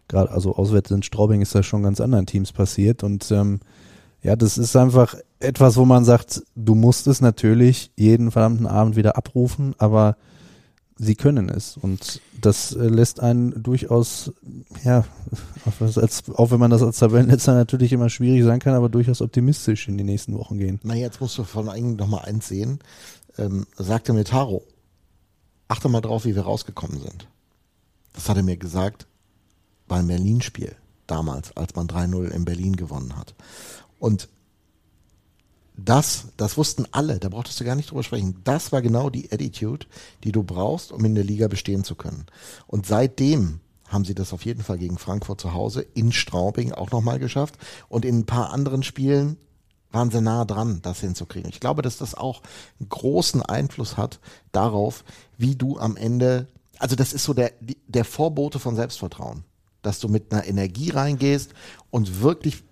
Gerade 0.08 0.32
also 0.32 0.56
auswärts 0.56 0.92
in 0.92 1.04
Straubing 1.04 1.42
ist 1.42 1.54
das 1.54 1.66
schon 1.66 1.84
ganz 1.84 2.02
anderen 2.02 2.26
Teams 2.26 2.52
passiert 2.52 3.04
und 3.04 3.30
ähm, 3.32 3.60
ja, 4.24 4.36
das 4.36 4.58
ist 4.58 4.76
einfach 4.76 5.16
etwas, 5.40 5.78
wo 5.78 5.86
man 5.86 6.06
sagt, 6.06 6.44
du 6.56 6.76
musst 6.76 7.08
es 7.08 7.22
natürlich 7.22 7.92
jeden 7.96 8.32
verdammten 8.32 8.68
Abend 8.68 8.96
wieder 8.96 9.18
abrufen, 9.18 9.74
aber 9.80 10.16
sie 11.02 11.16
können 11.16 11.50
es. 11.50 11.78
Und 11.78 12.22
das 12.40 12.74
äh, 12.74 12.88
lässt 12.88 13.20
einen 13.20 13.64
durchaus, 13.64 14.32
ja, 14.84 15.04
als, 15.80 16.24
auch 16.36 16.52
wenn 16.52 16.60
man 16.60 16.70
das 16.70 16.84
als 16.84 17.00
Tabellenletzter 17.00 17.56
natürlich 17.56 17.92
immer 17.92 18.10
schwierig 18.10 18.44
sein 18.44 18.60
kann, 18.60 18.76
aber 18.76 18.90
durchaus 18.90 19.22
optimistisch 19.22 19.88
in 19.88 19.98
die 19.98 20.04
nächsten 20.04 20.38
Wochen 20.38 20.60
gehen. 20.60 20.80
Na, 20.84 20.96
jetzt 20.96 21.20
musst 21.20 21.38
du 21.38 21.44
von 21.44 21.70
eigentlich 21.70 21.98
noch 21.98 22.08
mal 22.08 22.20
eins 22.20 22.48
sehen. 22.48 22.80
Ähm, 23.42 23.66
sagte 23.76 24.14
mir 24.14 24.24
Taro, 24.24 24.64
achte 25.68 25.90
mal 25.90 26.02
drauf, 26.02 26.26
wie 26.26 26.36
wir 26.36 26.44
rausgekommen 26.44 27.02
sind. 27.02 27.28
Das 28.14 28.30
hat 28.30 28.38
er 28.38 28.44
mir 28.44 28.58
gesagt 28.58 29.08
beim 29.88 30.08
Berlin-Spiel 30.08 30.76
damals, 31.08 31.56
als 31.58 31.76
man 31.76 31.88
3-0 31.88 32.30
in 32.30 32.46
Berlin 32.46 32.76
gewonnen 32.76 33.18
hat. 33.18 33.34
Und 33.98 34.30
das, 35.76 36.28
das 36.38 36.56
wussten 36.56 36.86
alle, 36.92 37.18
da 37.18 37.30
brauchtest 37.30 37.60
du 37.60 37.64
gar 37.64 37.76
nicht 37.76 37.90
drüber 37.90 38.04
sprechen. 38.04 38.42
Das 38.44 38.72
war 38.72 38.84
genau 38.84 39.10
die 39.10 39.32
Attitude, 39.32 39.88
die 40.24 40.32
du 40.32 40.44
brauchst, 40.44 40.92
um 40.92 41.04
in 41.04 41.16
der 41.16 41.24
Liga 41.24 41.48
bestehen 41.48 41.84
zu 41.84 41.96
können. 41.96 42.28
Und 42.68 42.86
seitdem 42.86 43.60
haben 43.88 44.06
sie 44.06 44.14
das 44.14 44.34
auf 44.34 44.46
jeden 44.46 44.64
Fall 44.64 44.78
gegen 44.78 45.00
Frankfurt 45.00 45.42
zu 45.42 45.54
Hause 45.54 45.82
in 45.82 46.12
Straubing 46.12 46.74
auch 46.74 46.92
nochmal 46.92 47.18
geschafft. 47.18 47.58
Und 47.90 48.06
in 48.06 48.20
ein 48.20 48.26
paar 48.26 48.52
anderen 48.54 48.84
Spielen 48.84 49.38
waren 49.92 50.12
sie 50.12 50.22
nah 50.22 50.46
dran, 50.46 50.80
das 50.82 51.00
hinzukriegen. 51.00 51.50
Ich 51.50 51.60
glaube, 51.60 51.82
dass 51.82 51.98
das 51.98 52.16
auch 52.16 52.42
einen 52.80 52.90
großen 52.90 53.42
Einfluss 53.42 53.98
hat 53.98 54.20
darauf, 54.52 55.04
wie 55.38 55.56
du 55.56 55.78
am 55.78 55.96
Ende, 55.96 56.48
also 56.80 56.96
das 56.96 57.14
ist 57.14 57.24
so 57.24 57.34
der, 57.34 57.52
der 57.88 58.06
Vorbote 58.06 58.60
von 58.60 58.76
Selbstvertrauen, 58.76 59.44
dass 59.82 60.00
du 60.00 60.08
mit 60.08 60.32
einer 60.32 60.46
Energie 60.46 60.92
reingehst 60.92 61.54
und 61.90 62.22
wirklich 62.22 62.64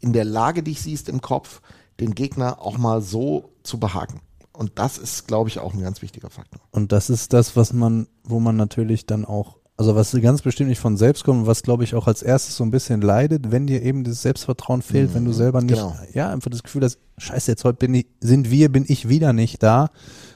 in 0.00 0.12
der 0.12 0.24
Lage 0.24 0.62
dich 0.62 0.80
siehst 0.80 1.08
im 1.08 1.20
Kopf, 1.20 1.60
den 2.00 2.14
Gegner 2.14 2.60
auch 2.60 2.78
mal 2.78 3.00
so 3.00 3.50
zu 3.62 3.78
behaken. 3.78 4.20
Und 4.52 4.78
das 4.78 4.96
ist, 4.98 5.26
glaube 5.26 5.50
ich, 5.50 5.58
auch 5.58 5.74
ein 5.74 5.82
ganz 5.82 6.00
wichtiger 6.00 6.30
Faktor. 6.30 6.60
Und 6.70 6.92
das 6.92 7.10
ist 7.10 7.32
das, 7.32 7.56
was 7.56 7.72
man, 7.72 8.06
wo 8.24 8.40
man 8.40 8.56
natürlich 8.56 9.04
dann 9.04 9.24
auch, 9.24 9.58
also 9.76 9.94
was 9.94 10.12
ganz 10.22 10.42
bestimmt 10.42 10.70
nicht 10.70 10.78
von 10.78 10.96
selbst 10.96 11.24
kommt, 11.24 11.46
was 11.46 11.62
glaube 11.62 11.84
ich 11.84 11.94
auch 11.94 12.06
als 12.06 12.22
erstes 12.22 12.56
so 12.56 12.64
ein 12.64 12.70
bisschen 12.70 13.02
leidet, 13.02 13.50
wenn 13.50 13.66
dir 13.66 13.82
eben 13.82 14.04
das 14.04 14.22
Selbstvertrauen 14.22 14.80
fehlt, 14.80 15.10
mhm, 15.10 15.14
wenn 15.14 15.24
du 15.24 15.30
mhm, 15.32 15.34
selber 15.34 15.60
nicht, 15.60 15.76
genau. 15.76 15.96
ja, 16.14 16.30
einfach 16.30 16.50
das 16.50 16.62
Gefühl 16.62 16.82
hast, 16.82 16.98
scheiße, 17.18 17.50
jetzt 17.50 17.64
heute 17.64 17.78
bin 17.78 17.94
ich, 17.94 18.06
sind 18.20 18.50
wir, 18.50 18.72
bin 18.72 18.84
ich 18.88 19.08
wieder 19.08 19.32
nicht 19.32 19.62
da, 19.62 19.90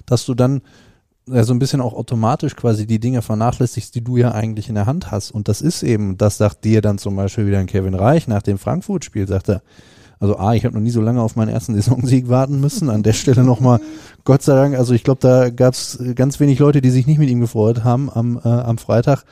dass 0.04 0.26
du 0.26 0.34
dann 0.34 0.60
ja, 1.26 1.44
so 1.44 1.54
ein 1.54 1.58
bisschen 1.58 1.80
auch 1.80 1.94
automatisch 1.94 2.56
quasi 2.56 2.86
die 2.86 2.98
Dinge 2.98 3.22
vernachlässigst, 3.22 3.94
die 3.94 4.02
du 4.02 4.16
ja 4.16 4.32
eigentlich 4.32 4.68
in 4.68 4.74
der 4.74 4.86
Hand 4.86 5.10
hast. 5.10 5.30
Und 5.30 5.48
das 5.48 5.62
ist 5.62 5.82
eben, 5.82 6.16
das 6.16 6.38
sagt 6.38 6.64
dir 6.64 6.80
dann 6.80 6.98
zum 6.98 7.16
Beispiel 7.16 7.46
wieder 7.46 7.58
ein 7.58 7.66
Kevin 7.66 7.94
Reich 7.94 8.26
nach 8.26 8.42
dem 8.42 8.58
Frankfurt-Spiel, 8.58 9.28
sagt 9.28 9.48
er, 9.48 9.62
also 10.20 10.36
A, 10.36 10.54
ich 10.54 10.66
habe 10.66 10.74
noch 10.74 10.82
nie 10.82 10.90
so 10.90 11.00
lange 11.00 11.22
auf 11.22 11.34
meinen 11.34 11.48
ersten 11.48 11.74
Saisonsieg 11.80 12.28
warten 12.28 12.60
müssen. 12.60 12.90
An 12.90 13.02
der 13.02 13.14
Stelle 13.14 13.42
nochmal, 13.42 13.80
Gott 14.24 14.42
sei 14.42 14.54
Dank, 14.54 14.76
also 14.76 14.94
ich 14.94 15.02
glaube, 15.02 15.20
da 15.20 15.50
gab 15.50 15.74
es 15.74 15.98
ganz 16.14 16.38
wenig 16.38 16.58
Leute, 16.58 16.82
die 16.82 16.90
sich 16.90 17.06
nicht 17.06 17.18
mit 17.18 17.30
ihm 17.30 17.40
gefreut 17.40 17.82
haben 17.82 18.10
am, 18.10 18.38
äh, 18.44 18.48
am 18.48 18.78
Freitag. 18.78 19.24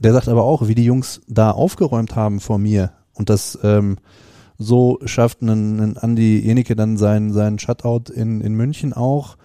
Der 0.00 0.12
sagt 0.12 0.28
aber 0.28 0.42
auch, 0.42 0.66
wie 0.66 0.74
die 0.74 0.84
Jungs 0.84 1.20
da 1.28 1.52
aufgeräumt 1.52 2.16
haben 2.16 2.40
vor 2.40 2.58
mir. 2.58 2.92
Und 3.14 3.30
das 3.30 3.56
ähm, 3.62 3.98
so 4.58 4.98
schafft 5.04 5.42
ein, 5.42 5.80
ein 5.80 5.96
Andi 5.96 6.40
Jenike 6.40 6.74
dann 6.74 6.96
seinen, 6.96 7.32
seinen 7.32 7.60
Shutout 7.60 8.12
in, 8.12 8.40
in 8.40 8.54
München 8.54 8.92
auch. 8.92 9.36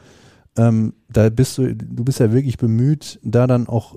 Ähm, 0.58 0.94
da 1.10 1.30
bist 1.30 1.60
du, 1.60 1.76
du 1.76 2.04
bist 2.04 2.20
ja 2.20 2.34
wirklich 2.34 2.58
bemüht, 2.58 3.20
da 3.24 3.46
dann 3.46 3.68
auch 3.68 3.96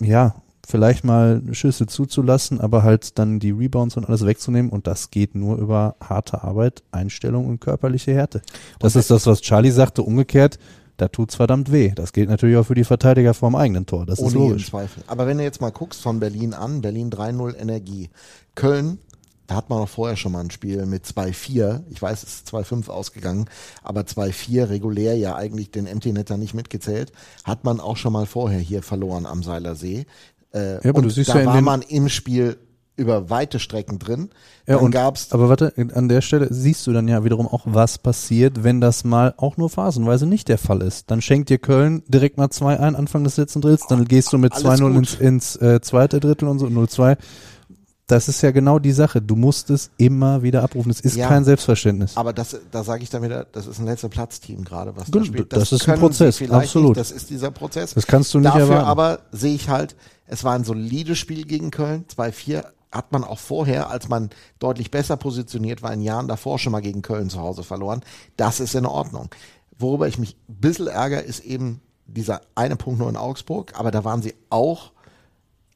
ja, 0.00 0.34
vielleicht 0.66 1.04
mal 1.04 1.42
Schüsse 1.52 1.86
zuzulassen, 1.86 2.60
aber 2.60 2.82
halt 2.82 3.18
dann 3.18 3.38
die 3.38 3.50
Rebounds 3.50 3.96
und 3.96 4.06
alles 4.06 4.24
wegzunehmen 4.24 4.70
und 4.70 4.86
das 4.86 5.10
geht 5.10 5.34
nur 5.34 5.56
über 5.58 5.96
harte 6.00 6.42
Arbeit, 6.42 6.82
Einstellung 6.90 7.46
und 7.46 7.60
körperliche 7.60 8.12
Härte. 8.12 8.42
Das 8.78 8.96
ist 8.96 9.10
das, 9.10 9.26
was 9.26 9.40
Charlie 9.40 9.70
sagte, 9.70 10.02
umgekehrt, 10.02 10.58
da 10.96 11.08
tut's 11.08 11.34
verdammt 11.34 11.72
weh. 11.72 11.92
Das 11.94 12.12
gilt 12.12 12.28
natürlich 12.28 12.56
auch 12.56 12.66
für 12.66 12.74
die 12.74 12.84
Verteidiger 12.84 13.34
vorm 13.34 13.56
eigenen 13.56 13.86
Tor, 13.86 14.06
das 14.06 14.18
Ohne 14.20 14.28
ist 14.28 14.34
logisch. 14.34 14.70
Zweifel. 14.70 15.02
Aber 15.06 15.26
wenn 15.26 15.38
du 15.38 15.44
jetzt 15.44 15.60
mal 15.60 15.70
guckst 15.70 16.00
von 16.00 16.20
Berlin 16.20 16.54
an, 16.54 16.80
Berlin 16.80 17.10
3-0 17.10 17.56
Energie, 17.56 18.10
Köln 18.54 18.98
da 19.46 19.56
hat 19.56 19.68
man 19.68 19.80
auch 19.80 19.88
vorher 19.88 20.16
schon 20.16 20.32
mal 20.32 20.40
ein 20.40 20.50
Spiel 20.50 20.86
mit 20.86 21.04
2-4. 21.04 21.82
Ich 21.90 22.00
weiß, 22.00 22.22
es 22.22 22.36
ist 22.36 22.48
2-5 22.48 22.88
ausgegangen, 22.88 23.46
aber 23.82 24.02
2-4 24.02 24.70
regulär 24.70 25.16
ja 25.16 25.36
eigentlich 25.36 25.70
den 25.70 25.86
Empty 25.86 26.12
Netter 26.12 26.38
nicht 26.38 26.54
mitgezählt. 26.54 27.12
Hat 27.44 27.64
man 27.64 27.80
auch 27.80 27.98
schon 27.98 28.14
mal 28.14 28.26
vorher 28.26 28.58
hier 28.58 28.82
verloren 28.82 29.26
am 29.26 29.42
Seilersee. 29.42 30.06
Äh, 30.54 30.74
ja, 30.84 30.90
aber 30.90 31.02
du 31.02 31.10
siehst 31.10 31.30
da 31.30 31.40
ja 31.40 31.46
war 31.46 31.60
man 31.60 31.82
im 31.82 32.08
Spiel 32.08 32.56
über 32.96 33.28
weite 33.28 33.58
Strecken 33.58 33.98
drin. 33.98 34.30
Ja, 34.66 34.76
dann 34.76 34.84
und, 34.84 34.90
gab's 34.92 35.32
aber 35.32 35.48
warte, 35.48 35.72
an 35.94 36.08
der 36.08 36.20
Stelle 36.20 36.46
siehst 36.52 36.86
du 36.86 36.92
dann 36.92 37.08
ja 37.08 37.24
wiederum 37.24 37.48
auch, 37.48 37.62
was 37.64 37.98
passiert, 37.98 38.62
wenn 38.62 38.80
das 38.80 39.04
mal 39.04 39.34
auch 39.36 39.56
nur 39.56 39.68
phasenweise 39.68 40.26
nicht 40.26 40.48
der 40.48 40.58
Fall 40.58 40.80
ist. 40.82 41.10
Dann 41.10 41.20
schenkt 41.20 41.50
dir 41.50 41.58
Köln 41.58 42.02
direkt 42.06 42.38
mal 42.38 42.50
2 42.50 42.78
ein, 42.78 42.94
Anfang 42.94 43.24
des 43.24 43.36
letzten 43.36 43.60
Drittels, 43.60 43.86
dann 43.88 44.04
gehst 44.04 44.32
du 44.32 44.38
mit 44.38 44.54
2-0 44.54 44.96
ins, 44.96 45.14
ins 45.16 45.56
äh, 45.56 45.80
zweite 45.80 46.20
Drittel 46.20 46.48
und 46.48 46.60
so 46.60 46.66
0-2. 46.66 47.16
Das 48.06 48.28
ist 48.28 48.42
ja 48.42 48.50
genau 48.50 48.78
die 48.78 48.92
Sache. 48.92 49.22
Du 49.22 49.34
musst 49.34 49.70
es 49.70 49.90
immer 49.96 50.42
wieder 50.42 50.62
abrufen. 50.62 50.90
Es 50.90 51.00
ist 51.00 51.16
ja, 51.16 51.26
kein 51.26 51.44
Selbstverständnis. 51.44 52.16
Aber 52.18 52.34
das, 52.34 52.56
da 52.70 52.84
sage 52.84 53.02
ich 53.02 53.08
dann 53.08 53.22
wieder, 53.22 53.44
das 53.44 53.66
ist 53.66 53.78
ein 53.78 53.86
letzter 53.86 54.10
Platzteam 54.10 54.62
gerade, 54.62 54.94
was 54.94 55.06
Gut, 55.10 55.22
da 55.22 55.24
spielt. 55.24 55.52
Das, 55.52 55.70
das 55.70 55.80
ist 55.80 55.88
ein 55.88 55.98
Prozess, 55.98 56.42
absolut. 56.50 56.90
Nicht, 56.90 57.00
das 57.00 57.10
ist 57.10 57.30
dieser 57.30 57.50
Prozess. 57.50 57.94
Das 57.94 58.06
kannst 58.06 58.34
du 58.34 58.40
nicht 58.40 58.48
Dafür 58.48 58.62
erwarten. 58.62 58.86
aber 58.86 59.18
sehe 59.32 59.54
ich 59.54 59.70
halt, 59.70 59.96
es 60.26 60.44
war 60.44 60.54
ein 60.54 60.64
solides 60.64 61.18
Spiel 61.18 61.46
gegen 61.46 61.70
Köln, 61.70 62.04
2-4 62.14 62.64
hat 62.92 63.10
man 63.10 63.24
auch 63.24 63.38
vorher, 63.38 63.90
als 63.90 64.08
man 64.08 64.30
deutlich 64.58 64.90
besser 64.90 65.16
positioniert 65.16 65.82
war, 65.82 65.92
in 65.92 66.00
Jahren 66.00 66.28
davor 66.28 66.58
schon 66.58 66.72
mal 66.72 66.80
gegen 66.80 67.02
Köln 67.02 67.28
zu 67.28 67.40
Hause 67.40 67.64
verloren. 67.64 68.02
Das 68.36 68.60
ist 68.60 68.74
in 68.74 68.86
Ordnung. 68.86 69.30
Worüber 69.78 70.06
ich 70.06 70.18
mich 70.18 70.36
ein 70.48 70.60
bisschen 70.60 70.86
ärgere, 70.86 71.20
ist 71.20 71.40
eben 71.40 71.80
dieser 72.06 72.42
eine 72.54 72.76
Punkt 72.76 73.00
nur 73.00 73.08
in 73.08 73.16
Augsburg, 73.16 73.72
aber 73.76 73.90
da 73.90 74.04
waren 74.04 74.22
sie 74.22 74.34
auch 74.50 74.92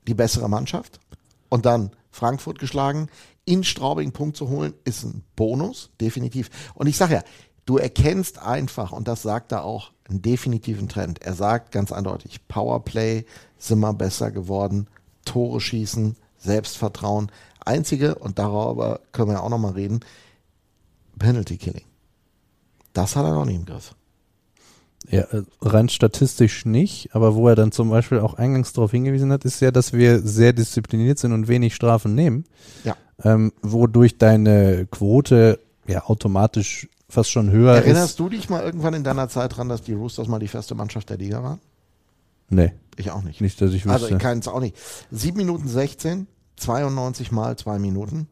die 0.06 0.14
bessere 0.14 0.48
Mannschaft. 0.48 1.00
Und 1.48 1.66
dann 1.66 1.90
Frankfurt 2.18 2.58
geschlagen. 2.58 3.08
In 3.44 3.64
Straubing 3.64 4.12
Punkt 4.12 4.36
zu 4.36 4.48
holen, 4.48 4.74
ist 4.84 5.04
ein 5.04 5.24
Bonus, 5.36 5.90
definitiv. 6.00 6.50
Und 6.74 6.86
ich 6.86 6.96
sage 6.96 7.14
ja, 7.14 7.22
du 7.64 7.78
erkennst 7.78 8.40
einfach, 8.40 8.92
und 8.92 9.08
das 9.08 9.22
sagt 9.22 9.52
er 9.52 9.64
auch, 9.64 9.92
einen 10.08 10.22
definitiven 10.22 10.88
Trend. 10.88 11.22
Er 11.22 11.34
sagt 11.34 11.70
ganz 11.70 11.92
eindeutig, 11.92 12.46
Powerplay 12.48 13.24
sind 13.58 13.80
wir 13.80 13.94
besser 13.94 14.30
geworden, 14.30 14.88
Tore 15.24 15.60
schießen, 15.60 16.16
Selbstvertrauen. 16.38 17.30
Einzige, 17.64 18.16
und 18.16 18.38
darüber 18.38 19.00
können 19.12 19.30
wir 19.30 19.42
auch 19.42 19.50
nochmal 19.50 19.72
reden, 19.72 20.00
Penalty 21.18 21.56
Killing. 21.58 21.84
Das 22.92 23.16
hat 23.16 23.24
er 23.24 23.34
noch 23.34 23.44
nie 23.44 23.56
im 23.56 23.66
Griff. 23.66 23.94
Ja, 25.11 25.24
rein 25.62 25.88
statistisch 25.88 26.66
nicht, 26.66 27.14
aber 27.14 27.34
wo 27.34 27.48
er 27.48 27.54
dann 27.54 27.72
zum 27.72 27.88
Beispiel 27.88 28.20
auch 28.20 28.34
eingangs 28.34 28.74
darauf 28.74 28.90
hingewiesen 28.90 29.32
hat, 29.32 29.44
ist 29.44 29.61
ja, 29.61 29.70
dass 29.70 29.92
wir 29.94 30.20
sehr 30.20 30.52
diszipliniert 30.52 31.18
sind 31.18 31.32
und 31.32 31.48
wenig 31.48 31.74
Strafen 31.74 32.14
nehmen. 32.14 32.44
Ja. 32.84 32.94
Ähm, 33.24 33.52
wodurch 33.62 34.18
deine 34.18 34.86
Quote 34.90 35.61
ja 35.86 36.04
automatisch 36.04 36.88
fast 37.09 37.30
schon 37.30 37.50
höher 37.50 37.70
Erinnerst 37.70 37.86
ist. 37.86 37.94
Erinnerst 37.94 38.20
du 38.20 38.28
dich 38.28 38.50
mal 38.50 38.62
irgendwann 38.62 38.94
in 38.94 39.02
deiner 39.02 39.28
Zeit 39.28 39.56
dran, 39.56 39.68
dass 39.68 39.82
die 39.82 39.94
Roosters 39.94 40.28
mal 40.28 40.38
die 40.38 40.48
feste 40.48 40.74
Mannschaft 40.74 41.09
der 41.09 41.16
Liga 41.16 41.42
waren? 41.42 41.61
Nee. 42.50 42.72
Ich 42.96 43.11
auch 43.11 43.22
nicht. 43.22 43.40
Nicht, 43.40 43.61
dass 43.61 43.72
ich 43.72 43.84
wüsste. 43.86 43.92
Also 43.92 44.09
ich 44.09 44.18
kann 44.18 44.38
es 44.38 44.48
auch 44.48 44.61
nicht. 44.61 44.76
7 45.11 45.36
Minuten 45.36 45.68
16, 45.68 46.26
92 46.56 47.32
mal 47.32 47.56
2 47.56 47.78
Minuten, 47.78 48.28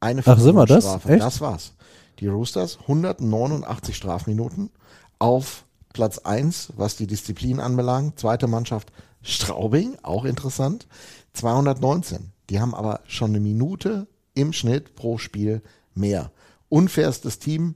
eine 0.00 0.22
Ach, 0.24 0.38
sind 0.38 0.54
wir 0.54 0.66
das? 0.66 0.84
Strafe. 0.84 1.08
Echt? 1.08 1.22
Das 1.22 1.40
war's. 1.40 1.74
Die 2.18 2.26
Roosters 2.26 2.78
189 2.82 3.96
Strafminuten 3.96 4.70
auf 5.18 5.64
Platz 5.92 6.18
1, 6.18 6.72
was 6.76 6.96
die 6.96 7.06
Disziplin 7.06 7.60
anbelangt. 7.60 8.18
Zweite 8.18 8.46
Mannschaft 8.46 8.92
Straubing, 9.22 9.96
auch 10.02 10.24
interessant, 10.24 10.86
219. 11.34 12.32
Die 12.48 12.60
haben 12.60 12.74
aber 12.74 13.00
schon 13.06 13.30
eine 13.30 13.40
Minute 13.40 14.06
im 14.34 14.52
Schnitt 14.52 14.94
pro 14.94 15.18
Spiel 15.18 15.62
mehr. 15.94 16.30
Unfairstes 16.68 17.38
Team, 17.38 17.74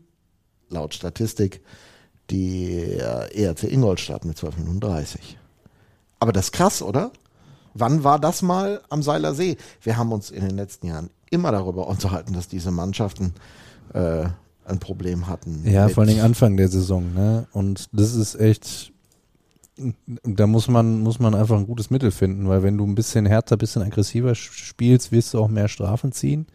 laut 0.69 0.95
Statistik, 0.95 1.63
die 2.31 2.97
ERC 2.97 3.65
Ingolstadt 3.65 4.25
mit 4.25 4.39
12 4.39 4.59
Minuten 4.59 4.81
30. 4.81 5.39
Aber 6.19 6.33
das 6.33 6.47
ist 6.47 6.53
krass, 6.53 6.83
oder? 6.83 7.11
Wann 7.75 8.05
war 8.05 8.19
das 8.19 8.41
mal 8.41 8.81
am 8.89 9.03
Seiler 9.03 9.35
See? 9.35 9.57
Wir 9.83 9.97
haben 9.97 10.13
uns 10.13 10.31
in 10.31 10.47
den 10.47 10.57
letzten 10.57 10.87
Jahren 10.87 11.11
immer 11.31 11.53
darüber 11.53 11.89
unterhalten, 11.89 12.33
dass 12.33 12.49
diese 12.49 12.71
Mannschaften 12.71 13.35
äh, 13.93 14.27
ein 14.65 14.79
Problem 14.79 15.27
hatten. 15.27 15.63
Ja, 15.65 15.89
vor 15.89 16.05
allem 16.05 16.21
Anfang 16.21 16.57
der 16.57 16.69
Saison, 16.69 17.13
ne? 17.15 17.47
Und 17.53 17.89
das 17.93 18.15
ist 18.15 18.35
echt, 18.41 18.93
da 20.25 20.47
muss 20.47 20.69
man, 20.69 21.01
muss 21.01 21.19
man 21.19 21.35
einfach 21.35 21.57
ein 21.59 21.67
gutes 21.67 21.91
Mittel 21.91 22.11
finden, 22.11 22.49
weil 22.49 22.63
wenn 22.63 22.79
du 22.79 22.87
ein 22.87 22.95
bisschen 22.95 23.27
härter, 23.27 23.57
ein 23.57 23.59
bisschen 23.59 23.83
aggressiver 23.83 24.35
spielst, 24.35 25.13
wirst 25.13 25.35
du 25.35 25.39
auch 25.39 25.49
mehr 25.49 25.69
Strafen 25.69 26.13
ziehen. 26.13 26.47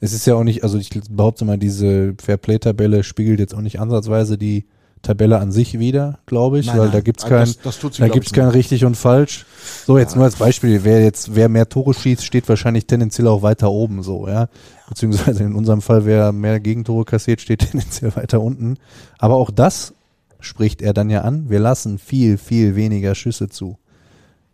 Es 0.00 0.12
ist 0.12 0.26
ja 0.26 0.34
auch 0.34 0.44
nicht, 0.44 0.62
also 0.62 0.78
ich 0.78 0.90
behaupte 1.10 1.44
mal, 1.44 1.58
diese 1.58 2.14
Fairplay-Tabelle 2.20 3.02
spiegelt 3.02 3.40
jetzt 3.40 3.54
auch 3.54 3.62
nicht 3.62 3.80
ansatzweise 3.80 4.36
die 4.36 4.66
Tabelle 5.06 5.38
an 5.38 5.52
sich 5.52 5.78
wieder, 5.78 6.18
glaube 6.26 6.58
ich, 6.58 6.66
nein, 6.66 6.78
weil 6.78 6.84
nein. 6.86 6.94
da 6.94 7.00
gibt's 7.00 7.24
kein, 7.24 7.46
das, 7.62 7.78
das 7.78 7.96
da 7.96 8.08
gibt's 8.08 8.32
kein 8.32 8.48
richtig 8.48 8.84
und 8.84 8.96
falsch. 8.96 9.46
So 9.86 9.98
jetzt 9.98 10.12
ja. 10.12 10.16
nur 10.16 10.24
als 10.24 10.36
Beispiel, 10.36 10.82
wer 10.82 11.02
jetzt, 11.02 11.36
wer 11.36 11.48
mehr 11.48 11.68
Tore 11.68 11.94
schießt, 11.94 12.24
steht 12.24 12.48
wahrscheinlich 12.48 12.86
tendenziell 12.86 13.28
auch 13.28 13.42
weiter 13.42 13.70
oben, 13.70 14.02
so 14.02 14.26
ja, 14.26 14.48
beziehungsweise 14.88 15.44
in 15.44 15.54
unserem 15.54 15.80
Fall, 15.80 16.06
wer 16.06 16.32
mehr 16.32 16.58
Gegentore 16.58 17.04
kassiert, 17.04 17.40
steht 17.40 17.60
tendenziell 17.70 18.14
weiter 18.16 18.40
unten. 18.40 18.78
Aber 19.18 19.36
auch 19.36 19.50
das 19.50 19.94
spricht 20.40 20.82
er 20.82 20.92
dann 20.92 21.08
ja 21.08 21.22
an. 21.22 21.48
Wir 21.48 21.60
lassen 21.60 21.98
viel, 21.98 22.36
viel 22.36 22.74
weniger 22.74 23.14
Schüsse 23.14 23.48
zu, 23.48 23.78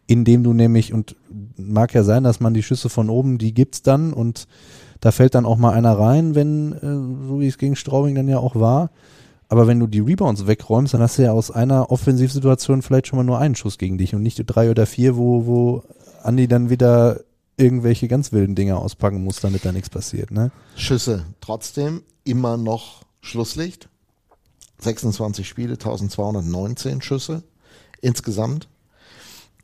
indem 0.07 0.44
du 0.44 0.53
nämlich 0.53 0.92
und 0.92 1.16
mag 1.57 1.94
ja 1.94 2.03
sein, 2.03 2.24
dass 2.24 2.40
man 2.40 2.53
die 2.53 2.62
Schüsse 2.62 2.90
von 2.90 3.09
oben, 3.09 3.38
die 3.38 3.55
gibt's 3.55 3.80
dann 3.80 4.12
und 4.12 4.46
da 5.00 5.12
fällt 5.12 5.34
dann 5.34 5.46
auch 5.46 5.57
mal 5.57 5.72
einer 5.72 5.98
rein, 5.98 6.34
wenn 6.34 6.72
äh, 6.72 7.26
so 7.26 7.40
wie 7.40 7.48
es 7.48 7.59
gegen 7.59 7.74
Straubing 7.74 8.14
dann 8.14 8.28
ja 8.28 8.38
auch 8.38 8.55
war. 8.55 8.90
Aber 9.53 9.66
wenn 9.66 9.78
du 9.78 9.86
die 9.86 10.00
Rebounds 10.00 10.46
wegräumst, 10.46 10.94
dann 10.94 11.03
hast 11.03 11.18
du 11.18 11.24
ja 11.24 11.32
aus 11.32 11.50
einer 11.50 11.90
Offensivsituation 11.90 12.80
vielleicht 12.80 13.09
schon 13.09 13.18
mal 13.18 13.22
nur 13.22 13.38
einen 13.38 13.55
Schuss 13.55 13.76
gegen 13.76 13.98
dich 13.98 14.14
und 14.14 14.22
nicht 14.22 14.42
drei 14.46 14.70
oder 14.70 14.86
vier, 14.86 15.14
wo, 15.18 15.44
wo 15.44 15.82
Andi 16.22 16.48
dann 16.48 16.70
wieder 16.70 17.20
irgendwelche 17.59 18.09
ganz 18.09 18.32
wilden 18.32 18.55
Dinge 18.55 18.78
auspacken 18.78 19.22
muss, 19.22 19.40
damit 19.40 19.66
da 19.66 19.72
nichts 19.72 19.90
passiert. 19.90 20.30
Ne? 20.30 20.53
Schüsse 20.74 21.26
trotzdem 21.42 22.00
immer 22.24 22.57
noch 22.57 23.03
Schlusslicht. 23.20 23.90
26 24.78 25.46
Spiele, 25.46 25.74
1219 25.74 27.03
Schüsse 27.03 27.42
insgesamt. 28.00 28.68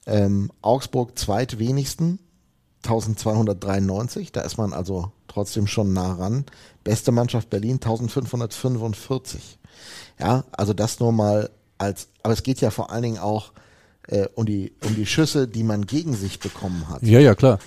Ähm, 0.05 0.53
Augsburg 0.61 1.19
zweitwenigsten, 1.19 2.19
1293. 2.83 4.33
Da 4.33 4.43
ist 4.43 4.59
man 4.59 4.75
also 4.75 5.13
trotzdem 5.29 5.67
schon 5.67 5.95
nah 5.95 6.13
ran. 6.13 6.45
Beste 6.85 7.11
Mannschaft 7.11 7.49
Berlin 7.49 7.77
1545. 7.77 9.58
Ja, 10.19 10.45
also 10.53 10.73
das 10.73 11.01
nur 11.01 11.13
mal 11.13 11.51
als, 11.79 12.09
aber 12.23 12.33
es 12.33 12.43
geht 12.43 12.61
ja 12.61 12.71
vor 12.71 12.91
allen 12.91 13.03
Dingen 13.03 13.19
auch 13.19 13.53
äh, 14.09 14.27
um 14.35 14.47
die 14.47 14.73
um 14.85 14.95
die 14.95 15.07
Schüsse, 15.07 15.47
die 15.49 15.63
man 15.63 15.87
gegen 15.87 16.15
sich 16.15 16.41
bekommen 16.41 16.89
hat. 16.89 17.03
Ja, 17.03 17.21
ja, 17.21 17.35
klar. 17.35 17.59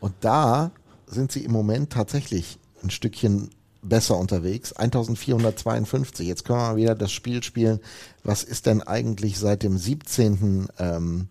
Und 0.00 0.14
da 0.20 0.70
sind 1.06 1.32
sie 1.32 1.44
im 1.44 1.52
Moment 1.52 1.92
tatsächlich 1.92 2.58
ein 2.82 2.90
Stückchen 2.90 3.50
besser 3.82 4.16
unterwegs. 4.16 4.72
1452. 4.72 6.26
Jetzt 6.26 6.44
können 6.44 6.58
wir 6.58 6.68
mal 6.70 6.76
wieder 6.76 6.94
das 6.94 7.12
Spiel 7.12 7.42
spielen. 7.42 7.80
Was 8.24 8.42
ist 8.42 8.66
denn 8.66 8.82
eigentlich 8.82 9.38
seit 9.38 9.62
dem 9.62 9.78
17. 9.78 10.68
Ähm, 10.78 11.28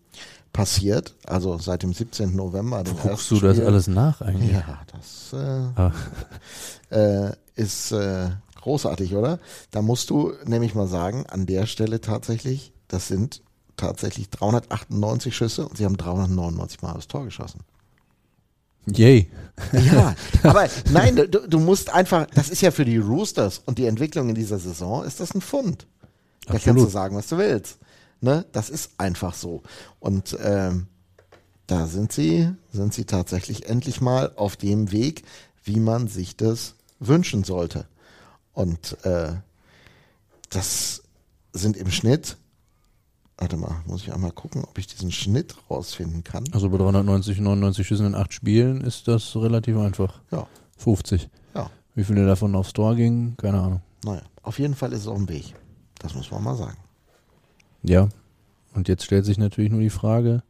passiert? 0.52 1.14
Also 1.26 1.58
seit 1.58 1.82
dem 1.82 1.92
17. 1.92 2.34
November. 2.34 2.84
Guckst 2.84 3.30
du 3.30 3.36
Spiel. 3.36 3.48
das 3.48 3.60
alles 3.60 3.86
nach 3.86 4.20
eigentlich? 4.20 4.52
Ja, 4.52 4.80
das 4.92 5.32
äh, 5.32 5.80
ah. 5.80 5.92
äh, 6.90 7.32
ist 7.54 7.92
äh, 7.92 8.30
Großartig, 8.62 9.14
oder? 9.14 9.38
Da 9.70 9.82
musst 9.82 10.10
du 10.10 10.32
nämlich 10.44 10.74
mal 10.74 10.86
sagen, 10.86 11.26
an 11.26 11.46
der 11.46 11.66
Stelle 11.66 12.00
tatsächlich, 12.00 12.72
das 12.88 13.08
sind 13.08 13.42
tatsächlich 13.76 14.30
398 14.30 15.34
Schüsse 15.34 15.66
und 15.66 15.76
sie 15.76 15.84
haben 15.84 15.96
399 15.96 16.82
Mal 16.82 16.94
das 16.94 17.08
Tor 17.08 17.24
geschossen. 17.24 17.60
Yay. 18.86 19.30
Ja, 19.72 20.14
aber 20.42 20.68
nein, 20.90 21.16
du, 21.16 21.26
du 21.26 21.58
musst 21.58 21.90
einfach, 21.90 22.26
das 22.34 22.48
ist 22.48 22.62
ja 22.62 22.70
für 22.70 22.84
die 22.84 22.96
Roosters 22.96 23.62
und 23.64 23.78
die 23.78 23.86
Entwicklung 23.86 24.28
in 24.28 24.34
dieser 24.34 24.58
Saison, 24.58 25.04
ist 25.04 25.20
das 25.20 25.34
ein 25.34 25.40
Fund. 25.40 25.86
Da 26.46 26.54
Absolut. 26.54 26.64
kannst 26.64 26.86
du 26.86 26.90
sagen, 26.90 27.16
was 27.16 27.28
du 27.28 27.38
willst. 27.38 27.78
Ne? 28.20 28.44
Das 28.52 28.70
ist 28.70 28.92
einfach 28.98 29.34
so. 29.34 29.62
Und 29.98 30.36
ähm, 30.42 30.88
da 31.66 31.86
sind 31.86 32.12
sie, 32.12 32.50
sind 32.72 32.92
sie 32.92 33.04
tatsächlich 33.04 33.68
endlich 33.68 34.00
mal 34.00 34.32
auf 34.36 34.56
dem 34.56 34.92
Weg, 34.92 35.24
wie 35.62 35.80
man 35.80 36.08
sich 36.08 36.36
das 36.36 36.74
wünschen 36.98 37.44
sollte. 37.44 37.86
Und 38.52 38.96
äh, 39.04 39.32
das 40.50 41.02
sind 41.52 41.76
im 41.76 41.90
Schnitt, 41.90 42.36
warte 43.38 43.56
mal, 43.56 43.82
muss 43.86 44.02
ich 44.02 44.12
einmal 44.12 44.32
gucken, 44.32 44.64
ob 44.64 44.76
ich 44.78 44.86
diesen 44.86 45.12
Schnitt 45.12 45.56
rausfinden 45.70 46.24
kann. 46.24 46.44
Also 46.52 46.68
bei 46.70 46.78
390, 46.78 47.40
99 47.40 47.86
Schüssen 47.86 48.06
in 48.06 48.14
acht 48.14 48.32
Spielen 48.32 48.80
ist 48.80 49.08
das 49.08 49.34
relativ 49.36 49.76
einfach. 49.76 50.20
Ja. 50.30 50.46
50. 50.78 51.28
Ja. 51.54 51.70
Wie 51.94 52.04
viele 52.04 52.26
davon 52.26 52.54
aufs 52.54 52.72
Tor 52.72 52.96
gingen, 52.96 53.36
keine 53.36 53.60
Ahnung. 53.60 53.82
Naja, 54.04 54.22
auf 54.42 54.58
jeden 54.58 54.74
Fall 54.74 54.92
ist 54.92 55.00
es 55.00 55.06
auf 55.06 55.16
dem 55.16 55.28
Weg. 55.28 55.54
Das 55.98 56.14
muss 56.14 56.30
man 56.30 56.42
mal 56.42 56.56
sagen. 56.56 56.78
Ja. 57.82 58.08
Und 58.74 58.88
jetzt 58.88 59.04
stellt 59.04 59.24
sich 59.24 59.38
natürlich 59.38 59.70
nur 59.70 59.80
die 59.80 59.90
Frage, 59.90 60.42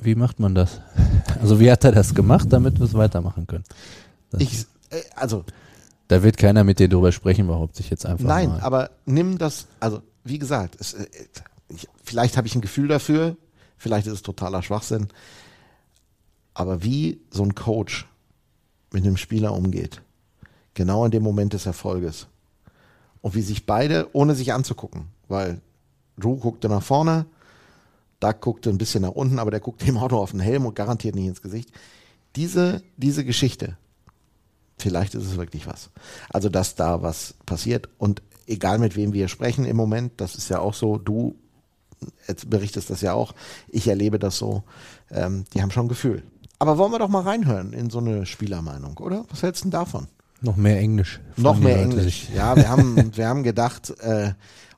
wie 0.00 0.14
macht 0.14 0.38
man 0.40 0.54
das? 0.54 0.80
Also 1.40 1.60
wie 1.60 1.70
hat 1.70 1.84
er 1.84 1.92
das 1.92 2.14
gemacht, 2.14 2.46
damit 2.50 2.80
wir 2.80 2.86
es 2.86 2.94
weitermachen 2.94 3.46
können? 3.46 3.62
Das 4.30 4.40
ich, 4.40 4.66
äh, 4.90 5.02
also 5.14 5.44
da 6.08 6.22
wird 6.22 6.38
keiner 6.38 6.64
mit 6.64 6.78
dir 6.78 6.88
drüber 6.88 7.12
sprechen, 7.12 7.46
behaupte 7.46 7.80
ich 7.80 7.90
jetzt 7.90 8.06
einfach 8.06 8.24
Nein, 8.24 8.48
mal. 8.48 8.60
aber 8.60 8.90
nimm 9.04 9.38
das, 9.38 9.66
also 9.78 10.02
wie 10.24 10.38
gesagt, 10.38 10.76
es, 10.80 10.94
äh, 10.94 11.06
ich, 11.68 11.86
vielleicht 12.02 12.36
habe 12.36 12.46
ich 12.46 12.54
ein 12.54 12.62
Gefühl 12.62 12.88
dafür, 12.88 13.36
vielleicht 13.76 14.06
ist 14.06 14.14
es 14.14 14.22
totaler 14.22 14.62
Schwachsinn, 14.62 15.08
aber 16.54 16.82
wie 16.82 17.20
so 17.30 17.44
ein 17.44 17.54
Coach 17.54 18.06
mit 18.90 19.04
einem 19.04 19.18
Spieler 19.18 19.52
umgeht, 19.52 20.02
genau 20.74 21.04
in 21.04 21.10
dem 21.10 21.22
Moment 21.22 21.52
des 21.52 21.66
Erfolges 21.66 22.26
und 23.20 23.34
wie 23.34 23.42
sich 23.42 23.66
beide, 23.66 24.08
ohne 24.14 24.34
sich 24.34 24.52
anzugucken, 24.52 25.08
weil 25.28 25.60
Drew 26.16 26.36
guckte 26.36 26.68
nach 26.68 26.82
vorne, 26.82 27.26
Doug 28.20 28.40
guckte 28.40 28.70
ein 28.70 28.78
bisschen 28.78 29.02
nach 29.02 29.12
unten, 29.12 29.38
aber 29.38 29.50
der 29.50 29.60
guckte 29.60 29.86
im 29.86 29.98
Auto 29.98 30.16
auf 30.16 30.32
den 30.32 30.40
Helm 30.40 30.66
und 30.66 30.74
garantiert 30.74 31.14
nicht 31.14 31.26
ins 31.26 31.42
Gesicht. 31.42 31.70
Diese, 32.34 32.82
diese 32.96 33.24
Geschichte, 33.24 33.76
vielleicht 34.78 35.14
ist 35.14 35.24
es 35.24 35.36
wirklich 35.36 35.66
was. 35.66 35.90
Also, 36.30 36.48
dass 36.48 36.74
da 36.74 37.02
was 37.02 37.34
passiert 37.46 37.88
und 37.98 38.22
egal 38.46 38.78
mit 38.78 38.96
wem 38.96 39.12
wir 39.12 39.28
sprechen 39.28 39.64
im 39.64 39.76
Moment, 39.76 40.12
das 40.16 40.34
ist 40.34 40.48
ja 40.48 40.60
auch 40.60 40.74
so, 40.74 40.98
du 40.98 41.36
berichtest 42.46 42.90
das 42.90 43.00
ja 43.00 43.12
auch, 43.12 43.34
ich 43.68 43.88
erlebe 43.88 44.18
das 44.18 44.38
so, 44.38 44.62
ähm, 45.10 45.44
die 45.52 45.62
haben 45.62 45.70
schon 45.70 45.88
Gefühl. 45.88 46.22
Aber 46.58 46.78
wollen 46.78 46.92
wir 46.92 46.98
doch 46.98 47.08
mal 47.08 47.22
reinhören 47.22 47.72
in 47.72 47.90
so 47.90 47.98
eine 47.98 48.26
Spielermeinung, 48.26 48.96
oder? 48.98 49.24
Was 49.30 49.42
hältst 49.42 49.62
du 49.62 49.66
denn 49.66 49.72
davon? 49.72 50.08
Noch 50.40 50.56
mehr 50.56 50.78
Englisch. 50.78 51.20
Noch 51.36 51.58
mehr 51.58 51.80
Englisch. 51.80 52.28
Ja, 52.34 52.56
wir 52.56 52.68
haben, 52.68 53.16
wir 53.16 53.28
haben 53.28 53.42
gedacht, 53.42 53.90
äh, 54.00 54.32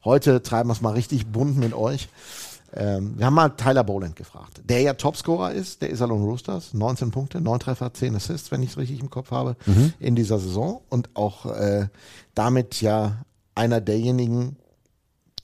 heute 0.04 0.42
treiben 0.42 0.68
wir 0.68 0.72
es 0.72 0.80
mal 0.80 0.94
richtig 0.94 1.26
bunt 1.26 1.58
mit 1.58 1.74
euch. 1.74 2.08
Ähm, 2.74 3.14
wir 3.16 3.26
haben 3.26 3.34
mal 3.34 3.50
Tyler 3.50 3.84
Boland 3.84 4.16
gefragt, 4.16 4.62
der 4.64 4.80
ja 4.80 4.94
Topscorer 4.94 5.52
ist, 5.52 5.82
der 5.82 5.90
Iserlohn 5.90 6.22
Roosters, 6.22 6.72
19 6.72 7.10
Punkte, 7.10 7.40
9 7.40 7.58
Treffer, 7.60 7.92
10 7.92 8.14
Assists, 8.14 8.50
wenn 8.50 8.62
ich 8.62 8.70
es 8.70 8.76
richtig 8.78 9.00
im 9.00 9.10
Kopf 9.10 9.30
habe, 9.30 9.56
mhm. 9.66 9.92
in 9.98 10.14
dieser 10.14 10.38
Saison 10.38 10.80
und 10.88 11.10
auch 11.14 11.46
äh, 11.46 11.88
damit 12.34 12.80
ja 12.80 13.24
einer 13.54 13.80
derjenigen, 13.80 14.56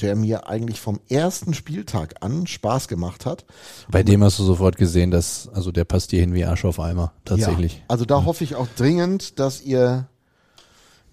der 0.01 0.15
mir 0.15 0.49
eigentlich 0.49 0.81
vom 0.81 1.01
ersten 1.09 1.55
Spieltag 1.55 2.17
an 2.21 2.47
Spaß 2.47 2.87
gemacht 2.87 3.27
hat. 3.27 3.45
Bei 3.91 4.01
und 4.01 4.09
dem 4.09 4.23
hast 4.23 4.39
du 4.39 4.45
sofort 4.45 4.77
gesehen, 4.77 5.11
dass, 5.11 5.49
also 5.49 5.73
der 5.73 5.85
passt 5.85 6.13
dir 6.13 6.21
hin 6.21 6.35
wie 6.35 6.45
Arsch 6.45 6.65
auf 6.65 6.79
Eimer, 6.79 7.13
tatsächlich. 7.25 7.79
Ja, 7.79 7.85
also 7.89 8.05
da 8.05 8.19
ja. 8.19 8.25
hoffe 8.25 8.45
ich 8.45 8.55
auch 8.55 8.69
dringend, 8.77 9.39
dass 9.39 9.63
ihr 9.63 10.09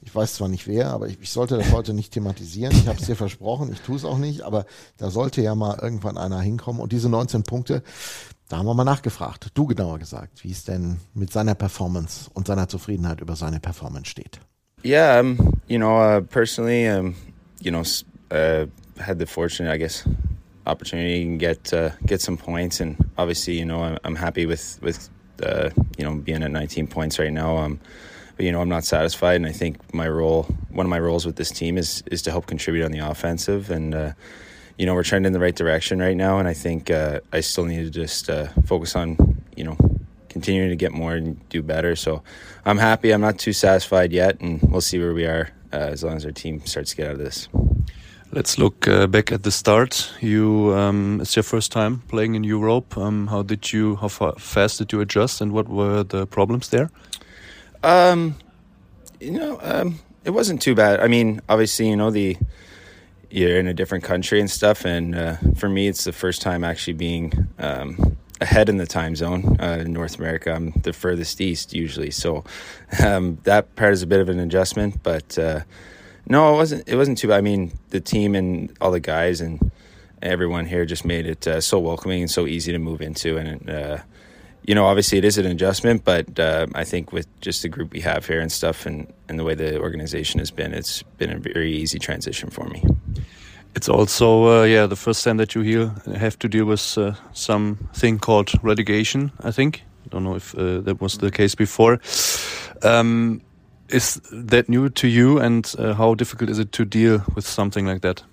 ich 0.06 0.14
weiß 0.14 0.36
zwar 0.36 0.50
nicht 0.50 0.68
wer, 0.68 0.92
aber 0.92 1.08
ich, 1.08 1.18
ich 1.22 1.32
sollte 1.32 1.58
das 1.58 1.72
heute 1.72 1.94
nicht 1.94 2.14
thematisieren. 2.14 2.74
Ich 2.76 2.88
habe 2.88 3.00
es 3.00 3.06
dir 3.06 3.16
versprochen, 3.16 3.72
ich 3.72 3.80
tue 3.80 3.96
es 3.96 4.06
auch 4.06 4.18
nicht, 4.18 4.42
aber 4.42 4.66
da 4.98 5.10
sollte 5.10 5.42
ja 5.42 5.56
mal 5.56 5.80
irgendwann 5.82 6.18
einer 6.18 6.42
hinkommen. 6.42 6.82
Und 6.82 6.92
diese 6.92 7.10
19 7.10 7.44
Punkte, 7.44 7.84
da 8.50 8.58
haben 8.58 8.66
wir 8.66 8.74
mal 8.74 8.84
nachgefragt, 8.84 9.48
du 9.54 9.66
genauer 9.66 10.00
gesagt, 10.00 10.44
wie 10.44 10.52
es 10.52 10.66
denn 10.66 10.98
mit 11.14 11.32
seiner 11.32 11.56
Performance 11.56 12.30
und 12.34 12.48
seiner 12.48 12.68
Zufriedenheit 12.68 13.22
über 13.22 13.36
seine 13.36 13.60
Performance 13.60 14.10
steht. 14.10 14.40
Yeah, 14.86 15.22
um, 15.22 15.38
you 15.68 15.78
know, 15.78 15.98
uh, 15.98 16.22
personally, 16.22 16.90
um, 16.90 17.16
you 17.62 17.72
know, 17.72 17.84
uh, 18.32 18.68
had 19.00 19.18
the 19.18 19.26
fortunate, 19.26 19.74
I 19.74 19.78
guess, 19.78 20.04
opportunity 20.66 21.26
to 21.26 21.38
get 21.38 21.74
uh, 21.74 21.92
get 22.06 22.22
some 22.22 22.38
points, 22.38 22.82
and 22.82 22.98
obviously, 23.18 23.58
you 23.58 23.66
know, 23.66 23.82
I'm, 23.82 23.98
I'm 24.04 24.16
happy 24.18 24.46
with 24.46 24.80
with 24.82 25.10
uh, 25.42 25.70
you 25.98 26.04
know 26.04 26.16
being 26.16 26.44
at 26.44 26.52
19 26.52 26.88
points 26.88 27.18
right 27.18 27.32
now. 27.32 27.58
Um, 27.58 27.80
but 28.36 28.46
you 28.46 28.52
know 28.52 28.62
I'm 28.62 28.70
not 28.70 28.84
satisfied, 28.84 29.36
and 29.36 29.46
I 29.46 29.52
think 29.52 29.94
my 29.94 30.08
role, 30.08 30.44
one 30.70 30.86
of 30.86 30.90
my 30.90 31.00
roles 31.00 31.26
with 31.26 31.36
this 31.36 31.52
team, 31.52 31.78
is 31.78 32.04
is 32.12 32.22
to 32.24 32.32
help 32.32 32.46
contribute 32.46 32.86
on 32.86 32.92
the 32.92 33.00
offensive, 33.00 33.70
and 33.70 33.94
uh, 33.94 34.14
you 34.78 34.86
know 34.86 34.94
we're 34.94 35.04
trending 35.04 35.28
in 35.28 35.34
the 35.34 35.40
right 35.40 35.56
direction 35.56 36.00
right 36.00 36.18
now, 36.18 36.40
and 36.40 36.48
I 36.48 36.54
think 36.54 36.90
uh, 36.90 37.20
I 37.32 37.42
still 37.42 37.66
need 37.66 37.84
to 37.84 37.90
just 37.90 38.30
uh, 38.30 38.48
focus 38.66 38.96
on 38.96 39.18
you 39.56 39.64
know 39.64 39.78
continuing 40.30 40.70
to 40.70 40.76
get 40.76 40.92
more 40.92 41.14
and 41.14 41.38
do 41.50 41.62
better. 41.62 41.96
So 41.96 42.24
I'm 42.66 42.78
happy. 42.78 43.12
I'm 43.12 43.22
not 43.22 43.38
too 43.38 43.54
satisfied 43.54 44.12
yet, 44.12 44.42
and 44.42 44.62
we'll 44.64 44.82
see 44.82 45.00
where 45.00 45.14
we 45.14 45.26
are 45.26 45.50
uh, 45.72 45.78
as 45.78 46.04
long 46.04 46.16
as 46.16 46.26
our 46.26 46.32
team 46.32 46.66
starts 46.66 46.92
to 46.92 46.98
get 46.98 47.08
out 47.08 47.14
of 47.14 47.20
this. 47.20 47.48
Let's 48.32 48.58
look 48.58 48.88
uh, 48.88 49.06
back 49.06 49.32
at 49.32 49.44
the 49.44 49.52
start. 49.52 50.12
You, 50.20 50.74
um, 50.74 51.22
it's 51.22 51.36
your 51.36 51.44
first 51.44 51.72
time 51.72 52.02
playing 52.08 52.34
in 52.34 52.44
Europe. 52.44 52.98
Um, 52.98 53.28
how 53.28 53.44
did 53.44 53.72
you, 53.72 53.96
how 53.98 54.08
fa 54.08 54.34
fast 54.40 54.80
did 54.80 54.92
you 54.92 55.02
adjust, 55.02 55.40
and 55.40 55.52
what 55.52 55.68
were 55.68 56.04
the 56.04 56.26
problems 56.26 56.70
there? 56.70 56.90
Um, 57.84 58.36
you 59.20 59.32
know, 59.32 59.60
um, 59.62 60.00
it 60.24 60.32
wasn't 60.32 60.62
too 60.62 60.74
bad. 60.74 61.00
I 61.00 61.08
mean, 61.08 61.42
obviously, 61.50 61.90
you 61.90 61.96
know 61.96 62.12
the 62.12 62.38
you're 63.30 63.58
in 63.58 63.68
a 63.68 63.74
different 63.74 64.04
country 64.04 64.40
and 64.40 64.50
stuff, 64.50 64.86
and 64.86 65.16
uh, 65.16 65.38
for 65.58 65.68
me, 65.68 65.88
it's 65.88 66.04
the 66.04 66.12
first 66.12 66.42
time 66.42 66.64
actually 66.64 66.94
being 66.94 67.48
um, 67.58 68.18
ahead 68.40 68.70
in 68.70 68.78
the 68.78 68.86
time 68.86 69.16
zone 69.16 69.58
uh, 69.60 69.80
in 69.82 69.92
North 69.92 70.20
America. 70.20 70.54
I'm 70.54 70.72
the 70.84 70.94
furthest 70.94 71.42
east 71.42 71.74
usually, 71.74 72.12
so 72.12 72.44
um, 73.04 73.40
that 73.44 73.76
part 73.76 73.94
is 73.94 74.02
a 74.02 74.08
bit 74.08 74.20
of 74.20 74.30
an 74.30 74.40
adjustment. 74.40 75.02
But 75.04 75.38
uh, 75.38 75.62
no, 76.28 76.54
it 76.54 76.58
wasn't. 76.58 76.88
It 76.88 76.96
wasn't 76.96 77.18
too 77.18 77.28
bad. 77.28 77.38
I 77.38 77.42
mean, 77.42 77.74
the 77.90 78.00
team 78.00 78.36
and 78.36 78.76
all 78.80 78.92
the 78.92 79.00
guys 79.00 79.42
and 79.42 79.72
everyone 80.22 80.66
here 80.66 80.86
just 80.86 81.04
made 81.04 81.26
it 81.26 81.46
uh, 81.48 81.60
so 81.60 81.80
welcoming 81.80 82.22
and 82.22 82.32
so 82.32 82.48
easy 82.48 82.72
to 82.72 82.80
move 82.80 83.02
into, 83.02 83.38
and 83.38 83.70
uh, 83.70 83.98
you 84.66 84.76
know, 84.76 84.86
obviously 84.86 85.18
it 85.18 85.26
is 85.26 85.38
an 85.38 85.46
adjustment, 85.46 86.04
but 86.04 86.40
uh, 86.40 86.68
I 86.74 86.84
think 86.84 87.12
with 87.12 87.28
just 87.42 87.62
the 87.62 87.70
group 87.70 87.92
we 87.92 88.02
have 88.02 88.26
here 88.26 88.40
and 88.40 88.52
stuff, 88.52 88.86
and, 88.86 89.12
and 89.28 89.38
the 89.38 89.44
way 89.44 89.56
the 89.56 89.80
organization 89.80 90.40
has 90.40 90.52
been, 90.52 90.74
it's 90.74 91.04
been 91.18 91.32
a 91.32 91.38
very 91.38 91.74
easy 91.74 92.00
transition 92.00 92.50
for 92.50 92.66
me. 92.70 92.84
It's 93.76 93.90
also, 93.90 94.62
uh, 94.62 94.64
yeah, 94.64 94.86
the 94.86 94.96
first 94.96 95.24
time 95.24 95.38
that 95.38 95.56
you 95.56 95.62
here 95.62 95.92
have 96.16 96.38
to 96.40 96.48
deal 96.48 96.66
with 96.66 96.98
uh, 96.98 97.14
something 97.34 98.20
called 98.20 98.52
relegation. 98.62 99.32
I 99.42 99.52
think 99.52 99.84
I 100.06 100.10
don't 100.10 100.24
know 100.24 100.36
if 100.36 100.56
uh, 100.56 100.82
that 100.82 101.02
was 101.02 101.18
the 101.18 101.32
case 101.32 101.56
before. 101.56 102.00
Um, 102.84 103.42
is 103.90 104.22
that 104.32 104.70
new 104.70 104.90
to 104.90 105.08
you, 105.08 105.40
and 105.40 105.74
uh, 105.78 105.94
how 105.94 106.14
difficult 106.16 106.50
is 106.50 106.60
it 106.60 106.72
to 106.74 106.86
deal 106.86 107.24
with 107.36 107.46
something 107.48 107.86
like 107.86 108.02
that? 108.02 108.24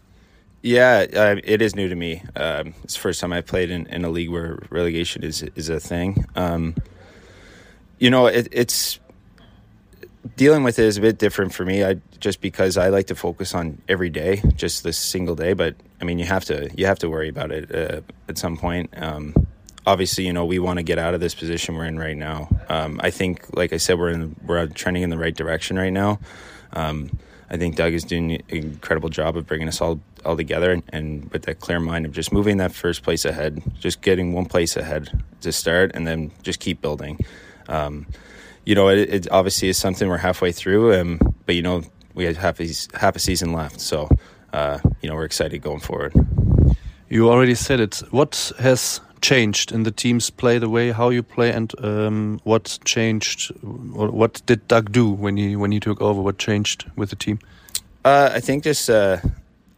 Yeah, 0.62 1.06
uh, 1.14 1.40
it 1.42 1.62
is 1.62 1.74
new 1.74 1.88
to 1.88 1.94
me. 1.94 2.22
Um, 2.36 2.74
it's 2.84 2.94
the 2.94 3.00
first 3.00 3.20
time 3.20 3.32
I 3.32 3.40
played 3.40 3.70
in, 3.70 3.86
in 3.86 4.04
a 4.04 4.10
league 4.10 4.30
where 4.30 4.58
relegation 4.68 5.24
is 5.24 5.42
is 5.42 5.68
a 5.70 5.80
thing. 5.80 6.26
Um, 6.36 6.74
you 7.98 8.10
know, 8.10 8.26
it, 8.26 8.48
it's 8.52 8.98
dealing 10.36 10.62
with 10.62 10.78
it 10.78 10.84
is 10.84 10.98
a 10.98 11.00
bit 11.00 11.18
different 11.18 11.54
for 11.54 11.64
me. 11.64 11.82
I 11.82 11.96
just 12.18 12.42
because 12.42 12.76
I 12.76 12.90
like 12.90 13.06
to 13.06 13.14
focus 13.14 13.54
on 13.54 13.80
every 13.88 14.10
day, 14.10 14.42
just 14.54 14.84
this 14.84 14.98
single 14.98 15.34
day. 15.34 15.54
But 15.54 15.76
I 16.00 16.04
mean, 16.04 16.18
you 16.18 16.26
have 16.26 16.44
to 16.46 16.70
you 16.76 16.86
have 16.86 16.98
to 17.00 17.08
worry 17.08 17.28
about 17.28 17.52
it 17.52 17.74
uh, 17.74 18.02
at 18.28 18.36
some 18.36 18.58
point. 18.58 18.90
Um, 18.96 19.34
obviously, 19.86 20.26
you 20.26 20.32
know, 20.34 20.44
we 20.44 20.58
want 20.58 20.78
to 20.78 20.82
get 20.82 20.98
out 20.98 21.14
of 21.14 21.20
this 21.20 21.34
position 21.34 21.74
we're 21.74 21.86
in 21.86 21.98
right 21.98 22.16
now. 22.16 22.48
Um, 22.68 23.00
I 23.02 23.10
think, 23.10 23.56
like 23.56 23.72
I 23.72 23.78
said, 23.78 23.98
we're 23.98 24.10
in 24.10 24.36
we're 24.44 24.66
trending 24.66 25.02
in 25.02 25.10
the 25.10 25.18
right 25.18 25.34
direction 25.34 25.78
right 25.78 25.92
now. 25.92 26.18
Um, 26.74 27.18
I 27.50 27.56
think 27.56 27.76
Doug 27.76 27.92
is 27.92 28.04
doing 28.04 28.32
an 28.32 28.42
incredible 28.48 29.08
job 29.08 29.36
of 29.36 29.46
bringing 29.46 29.68
us 29.68 29.80
all 29.80 30.00
all 30.24 30.36
together 30.36 30.70
and, 30.70 30.82
and, 30.90 31.32
with 31.32 31.44
that 31.44 31.60
clear 31.60 31.80
mind 31.80 32.04
of 32.04 32.12
just 32.12 32.30
moving 32.30 32.58
that 32.58 32.72
first 32.72 33.02
place 33.02 33.24
ahead, 33.24 33.62
just 33.78 34.02
getting 34.02 34.34
one 34.34 34.44
place 34.44 34.76
ahead 34.76 35.10
to 35.40 35.50
start, 35.50 35.90
and 35.94 36.06
then 36.06 36.30
just 36.42 36.60
keep 36.60 36.82
building. 36.82 37.18
Um, 37.68 38.06
you 38.66 38.74
know, 38.74 38.88
it, 38.88 39.08
it, 39.08 39.30
obviously 39.30 39.68
is 39.68 39.78
something 39.78 40.08
we're 40.08 40.18
halfway 40.18 40.52
through, 40.52 40.94
um, 40.94 41.18
but 41.46 41.54
you 41.54 41.62
know, 41.62 41.82
we 42.14 42.24
have 42.24 42.36
half 42.36 42.60
a, 42.60 42.68
half 42.98 43.16
a 43.16 43.18
season 43.18 43.52
left, 43.52 43.80
so 43.80 44.08
uh, 44.52 44.78
you 45.00 45.08
know, 45.08 45.14
we're 45.14 45.24
excited 45.24 45.62
going 45.62 45.80
forward. 45.80 46.12
You 47.08 47.30
already 47.30 47.54
said 47.54 47.80
it. 47.80 48.02
What 48.10 48.52
has 48.58 49.00
changed 49.20 49.72
in 49.72 49.82
the 49.82 49.90
team's 49.90 50.30
play, 50.30 50.58
the 50.58 50.68
way 50.68 50.92
how 50.92 51.10
you 51.10 51.22
play, 51.22 51.52
and 51.52 51.72
um, 51.84 52.40
what 52.44 52.78
changed? 52.84 53.52
What 53.62 54.42
did 54.46 54.66
Doug 54.68 54.92
do 54.92 55.08
when 55.10 55.36
he 55.36 55.56
when 55.56 55.72
he 55.72 55.80
took 55.80 56.00
over? 56.00 56.20
What 56.20 56.38
changed 56.38 56.86
with 56.96 57.10
the 57.10 57.16
team? 57.16 57.38
Uh, 58.04 58.30
I 58.32 58.40
think 58.40 58.64
just 58.64 58.88
uh, 58.88 59.18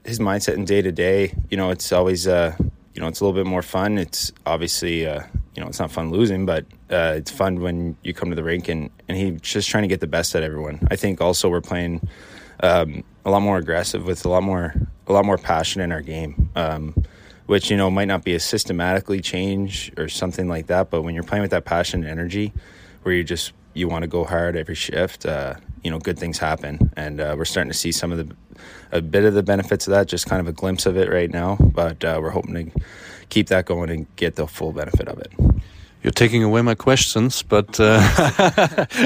his 0.05 0.19
mindset 0.19 0.55
in 0.55 0.65
day 0.65 0.83
to 0.83 0.93
day. 0.93 1.35
You 1.51 1.57
know, 1.57 1.71
it's 1.71 1.93
always 1.93 2.27
uh, 2.27 2.57
you 2.95 3.01
know 3.01 3.09
it's 3.09 3.21
a 3.21 3.25
little 3.25 3.39
bit 3.39 3.49
more 3.49 3.63
fun. 3.63 3.99
It's 3.99 4.33
obviously 4.47 5.07
uh, 5.07 5.23
you 5.55 5.63
know 5.63 5.69
it's 5.69 5.79
not 5.79 5.91
fun 5.91 6.11
losing, 6.11 6.47
but 6.47 6.65
uh, 6.91 7.15
it's 7.17 7.31
fun 7.31 7.61
when 7.61 7.97
you 8.03 8.15
come 8.15 8.31
to 8.31 8.37
the 8.37 8.45
rink 8.45 8.69
and 8.69 8.91
and 9.09 9.17
he's 9.19 9.41
just 9.41 9.69
trying 9.69 9.83
to 9.83 9.89
get 9.89 10.01
the 10.01 10.07
best 10.07 10.35
at 10.35 10.43
everyone. 10.43 10.87
I 10.91 10.97
think 10.97 11.21
also 11.21 11.49
we're 11.49 11.61
playing 11.61 12.09
um, 12.61 13.05
a 13.25 13.31
lot 13.31 13.41
more 13.41 13.59
aggressive 13.59 14.05
with 14.05 14.25
a 14.25 14.29
lot 14.29 14.43
more 14.43 14.75
a 15.07 15.13
lot 15.13 15.25
more 15.25 15.39
passion 15.39 15.81
in 15.81 15.93
our 15.93 16.01
game. 16.01 16.51
Um, 16.55 17.05
which 17.47 17.71
you 17.71 17.77
know 17.77 17.91
might 17.91 18.09
not 18.09 18.25
be 18.25 18.35
a 18.35 18.41
systematically 18.41 19.21
change 19.21 19.93
or 19.97 20.09
something 20.09 20.49
like 20.49 20.67
that, 20.67 20.91
but 20.91 21.03
when 21.03 21.15
you're 21.15 21.25
playing 21.25 21.43
with 21.43 21.51
that 21.51 21.65
passion 21.65 22.03
and 22.03 22.11
energy, 22.11 22.53
where 23.03 23.15
you 23.15 23.25
just 23.25 23.53
you 23.75 23.89
want 23.89 24.03
to 24.03 24.09
go 24.09 24.25
hard 24.25 24.57
every 24.57 24.75
shift, 24.75 25.25
uh, 25.27 25.55
you 25.83 25.91
know, 25.91 25.99
good 25.99 26.19
things 26.19 26.39
happen, 26.39 26.91
and 26.97 27.21
uh, 27.21 27.35
we're 27.37 27.45
starting 27.45 27.71
to 27.71 27.79
see 27.79 27.93
some 27.93 28.13
of 28.13 28.19
the 28.19 28.37
a 28.93 29.01
bit 29.01 29.25
of 29.25 29.35
the 29.35 29.43
benefits 29.43 29.87
of 29.87 29.93
that, 29.93 30.07
just 30.07 30.27
kind 30.27 30.41
of 30.41 30.47
a 30.47 30.53
glimpse 30.53 30.87
of 30.87 30.97
it 30.97 31.09
right 31.11 31.31
now. 31.31 31.57
But 31.57 32.05
uh, 32.05 32.19
we're 32.23 32.31
hoping 32.31 32.55
to 32.55 32.81
keep 33.29 33.49
that 33.49 33.65
going 33.65 33.91
and 33.91 34.07
get 34.17 34.37
the 34.37 34.47
full 34.47 34.73
benefit 34.73 35.09
of 35.09 35.19
it. 35.19 35.33
You're 36.03 36.11
taking 36.11 36.43
away 36.43 36.63
my 36.63 36.75
questions, 36.75 37.43
but 37.43 37.79
uh, 37.79 38.01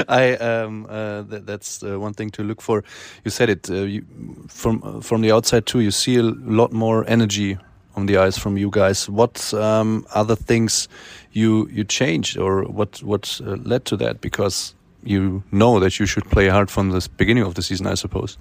I 0.07 0.35
um, 0.39 0.87
uh, 0.89 1.23
th 1.23 1.43
that's 1.45 1.83
uh, 1.83 1.99
one 1.99 2.13
thing 2.13 2.31
to 2.31 2.43
look 2.43 2.61
for. 2.61 2.83
You 3.23 3.31
said 3.31 3.49
it 3.49 3.69
uh, 3.69 3.85
you, 3.93 4.03
from 4.47 5.01
from 5.01 5.21
the 5.21 5.31
outside 5.31 5.65
too. 5.65 5.79
You 5.79 5.91
see 5.91 6.17
a 6.17 6.23
lot 6.23 6.71
more 6.71 7.05
energy 7.07 7.57
on 7.97 8.05
the 8.05 8.17
ice 8.17 8.37
from 8.37 8.57
you 8.57 8.69
guys. 8.69 9.09
What 9.09 9.53
um, 9.53 10.05
other 10.13 10.35
things 10.35 10.87
you 11.31 11.67
you 11.69 11.83
changed, 11.83 12.37
or 12.37 12.63
what 12.63 13.01
what 13.03 13.41
uh, 13.43 13.55
led 13.63 13.85
to 13.85 13.97
that? 13.97 14.21
Because 14.21 14.75
you 15.03 15.43
know 15.51 15.79
that 15.79 15.99
you 15.99 16.05
should 16.05 16.29
play 16.29 16.47
hard 16.47 16.69
from 16.69 16.91
the 16.91 17.09
beginning 17.17 17.43
of 17.43 17.55
the 17.55 17.61
season, 17.61 17.87
I 17.87 17.95
suppose. 17.95 18.37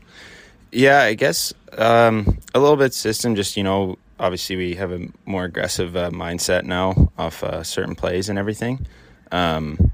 Yeah, 0.72 1.02
I 1.02 1.14
guess 1.14 1.54
um, 1.78 2.38
a 2.54 2.60
little 2.60 2.76
bit 2.76 2.92
system. 2.94 3.34
Just 3.34 3.56
you 3.56 3.64
know, 3.64 3.96
obviously 4.20 4.56
we 4.56 4.74
have 4.74 4.92
a 4.92 5.08
more 5.24 5.44
aggressive 5.44 5.96
uh, 5.96 6.10
mindset 6.10 6.64
now 6.64 7.10
off 7.18 7.42
uh, 7.42 7.62
certain 7.62 7.94
plays 7.94 8.28
and 8.28 8.38
everything. 8.38 8.86
Um, 9.32 9.90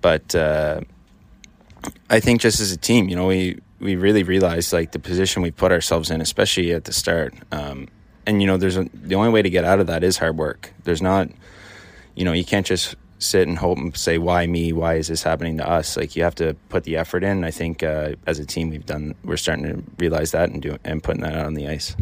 but 0.00 0.34
uh, 0.34 0.80
I 2.08 2.20
think 2.20 2.40
just 2.40 2.60
as 2.60 2.72
a 2.72 2.76
team, 2.76 3.08
you 3.08 3.16
know, 3.16 3.26
we 3.26 3.60
we 3.80 3.96
really 3.96 4.22
realized 4.22 4.72
like 4.72 4.92
the 4.92 5.00
position 5.00 5.42
we 5.42 5.50
put 5.50 5.72
ourselves 5.72 6.10
in, 6.10 6.20
especially 6.20 6.72
at 6.72 6.84
the 6.84 6.92
start. 6.92 7.34
Um, 7.50 7.88
and 8.26 8.40
you 8.40 8.46
know, 8.46 8.56
there's 8.56 8.76
a, 8.76 8.88
the 8.94 9.14
only 9.14 9.30
way 9.30 9.42
to 9.42 9.50
get 9.50 9.64
out 9.64 9.80
of 9.80 9.86
that 9.86 10.04
is 10.04 10.18
hard 10.18 10.36
work. 10.36 10.72
There's 10.84 11.02
not, 11.02 11.28
you 12.14 12.24
know, 12.24 12.32
you 12.32 12.44
can't 12.44 12.66
just 12.66 12.94
sit 13.18 13.46
and 13.46 13.58
hope 13.58 13.78
and 13.78 13.96
say, 13.96 14.18
"Why 14.18 14.46
me? 14.46 14.72
Why 14.72 14.94
is 14.94 15.08
this 15.08 15.22
happening 15.22 15.58
to 15.58 15.68
us?" 15.68 15.96
Like 15.96 16.16
you 16.16 16.22
have 16.24 16.34
to 16.36 16.54
put 16.68 16.84
the 16.84 16.96
effort 16.96 17.24
in. 17.24 17.44
I 17.44 17.50
think 17.50 17.82
uh, 17.82 18.14
as 18.26 18.38
a 18.38 18.46
team, 18.46 18.70
we've 18.70 18.86
done. 18.86 19.14
We're 19.24 19.36
starting 19.36 19.64
to 19.66 19.82
realize 19.98 20.32
that 20.32 20.50
and 20.50 20.62
do 20.62 20.78
and 20.84 21.02
putting 21.02 21.22
that 21.22 21.34
out 21.34 21.46
on 21.46 21.54
the 21.54 21.68
ice. 21.68 21.96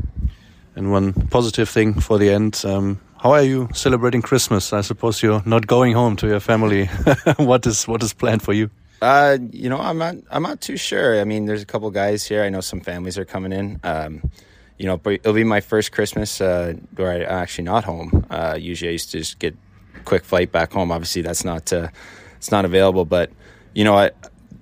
And 0.76 0.92
one 0.92 1.12
positive 1.12 1.68
thing 1.68 2.00
for 2.00 2.18
the 2.18 2.30
end. 2.30 2.62
Um, 2.64 3.00
how 3.18 3.32
are 3.32 3.42
you 3.42 3.68
celebrating 3.74 4.22
Christmas? 4.22 4.72
I 4.72 4.80
suppose 4.80 5.22
you're 5.22 5.42
not 5.44 5.66
going 5.66 5.92
home 5.92 6.16
to 6.16 6.26
your 6.26 6.40
family. 6.40 6.86
what 7.36 7.66
is 7.66 7.86
what 7.86 8.02
is 8.02 8.12
planned 8.12 8.42
for 8.42 8.52
you? 8.52 8.70
Uh, 9.02 9.38
you 9.50 9.68
know, 9.68 9.78
I'm 9.78 9.98
not. 9.98 10.16
I'm 10.30 10.42
not 10.42 10.60
too 10.60 10.76
sure. 10.76 11.20
I 11.20 11.24
mean, 11.24 11.46
there's 11.46 11.62
a 11.62 11.66
couple 11.66 11.90
guys 11.90 12.26
here. 12.26 12.42
I 12.42 12.48
know 12.48 12.60
some 12.60 12.80
families 12.80 13.18
are 13.18 13.24
coming 13.24 13.52
in. 13.52 13.80
Um, 13.82 14.30
you 14.80 14.86
know, 14.86 14.96
but 14.96 15.12
it'll 15.12 15.34
be 15.34 15.44
my 15.44 15.60
first 15.60 15.92
Christmas 15.92 16.40
uh, 16.40 16.72
where 16.96 17.12
I'm 17.12 17.22
actually 17.28 17.64
not 17.64 17.84
home. 17.84 18.24
Uh, 18.30 18.56
usually, 18.58 18.88
I 18.88 18.92
used 18.92 19.10
to 19.10 19.18
just 19.18 19.38
get 19.38 19.54
quick 20.06 20.24
flight 20.24 20.52
back 20.52 20.72
home. 20.72 20.90
Obviously, 20.90 21.20
that's 21.20 21.44
not 21.44 21.70
uh, 21.70 21.88
it's 22.38 22.50
not 22.50 22.64
available. 22.64 23.04
But 23.04 23.30
you 23.74 23.84
know, 23.84 23.94
I, 23.94 24.12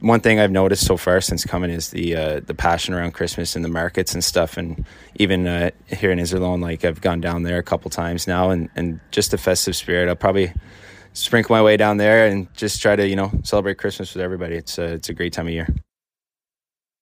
one 0.01 0.19
thing 0.19 0.41
I've 0.41 0.51
noticed 0.51 0.85
so 0.85 0.97
far 0.97 1.21
since 1.21 1.45
coming 1.45 1.71
is 1.71 1.91
the 1.91 2.16
uh, 2.16 2.41
the 2.41 2.53
passion 2.53 2.95
around 2.95 3.12
Christmas 3.12 3.55
in 3.55 3.62
the 3.62 3.69
markets 3.69 4.12
and 4.12 4.25
stuff, 4.25 4.57
and 4.57 4.85
even 5.14 5.47
uh, 5.47 5.71
here 5.87 6.11
in 6.11 6.19
Iserlohn, 6.19 6.61
like 6.61 6.85
I've 6.85 7.01
gone 7.01 7.21
down 7.21 7.45
there 7.45 7.59
a 7.59 7.62
couple 7.62 7.89
times 7.89 8.27
now, 8.27 8.51
and 8.51 8.69
and 8.75 8.99
just 9.12 9.31
the 9.31 9.39
festive 9.39 9.77
spirit. 9.77 10.09
I'll 10.09 10.16
probably 10.16 10.53
sprinkle 11.12 11.55
my 11.55 11.62
way 11.62 11.77
down 11.77 11.97
there 11.97 12.27
and 12.27 12.53
just 12.55 12.83
try 12.83 12.97
to 12.97 13.07
you 13.07 13.14
know 13.14 13.31
celebrate 13.45 13.79
Christmas 13.79 14.14
with 14.14 14.25
everybody. 14.25 14.57
It's 14.57 14.79
a, 14.79 14.95
it's 14.95 15.11
a 15.11 15.14
great 15.14 15.33
time 15.33 15.47
of 15.47 15.53
year. 15.53 15.69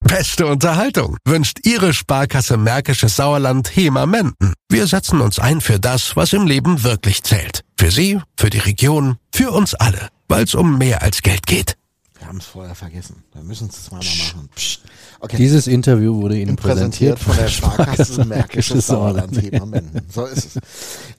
Beste 0.06 0.46
Unterhaltung 0.46 1.16
wünscht 1.24 1.66
Ihre 1.66 1.92
Sparkasse 1.92 2.56
Märkisches 2.56 3.16
Sauerland 3.16 3.74
HEMA 3.74 4.06
Menden. 4.06 4.54
Wir 4.68 4.86
setzen 4.86 5.20
uns 5.20 5.40
ein 5.40 5.60
für 5.60 5.80
das, 5.80 6.14
was 6.14 6.32
im 6.32 6.46
Leben 6.46 6.84
wirklich 6.84 7.24
zählt. 7.24 7.62
Für 7.76 7.90
Sie, 7.90 8.20
für 8.38 8.48
die 8.48 8.58
Region, 8.58 9.16
für 9.34 9.50
uns 9.50 9.74
alle. 9.74 10.08
Weil 10.28 10.44
es 10.44 10.54
um 10.54 10.78
mehr 10.78 11.02
als 11.02 11.22
Geld 11.22 11.46
geht. 11.46 11.76
Wir 12.18 12.28
haben 12.28 12.38
es 12.38 12.46
vorher 12.46 12.76
vergessen. 12.76 13.24
Wir 13.32 13.42
müssen 13.42 13.68
es 13.68 13.86
zweimal 13.86 14.04
machen. 14.04 14.48
Psst. 14.54 14.82
Okay. 15.18 15.36
Dieses 15.38 15.66
Interview 15.66 16.14
wurde 16.14 16.38
Ihnen 16.38 16.54
präsentiert, 16.54 17.18
präsentiert 17.18 17.18
von 17.18 17.36
der 17.36 17.48
Sparkasse 17.48 18.24
Märkisches 18.24 18.86
Sauerland 18.86 19.42
HEMA 19.42 19.66
Menden. 19.66 20.02
So 20.08 20.24
ist 20.26 20.56
es. 20.56 20.62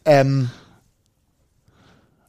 Ähm, 0.05 0.49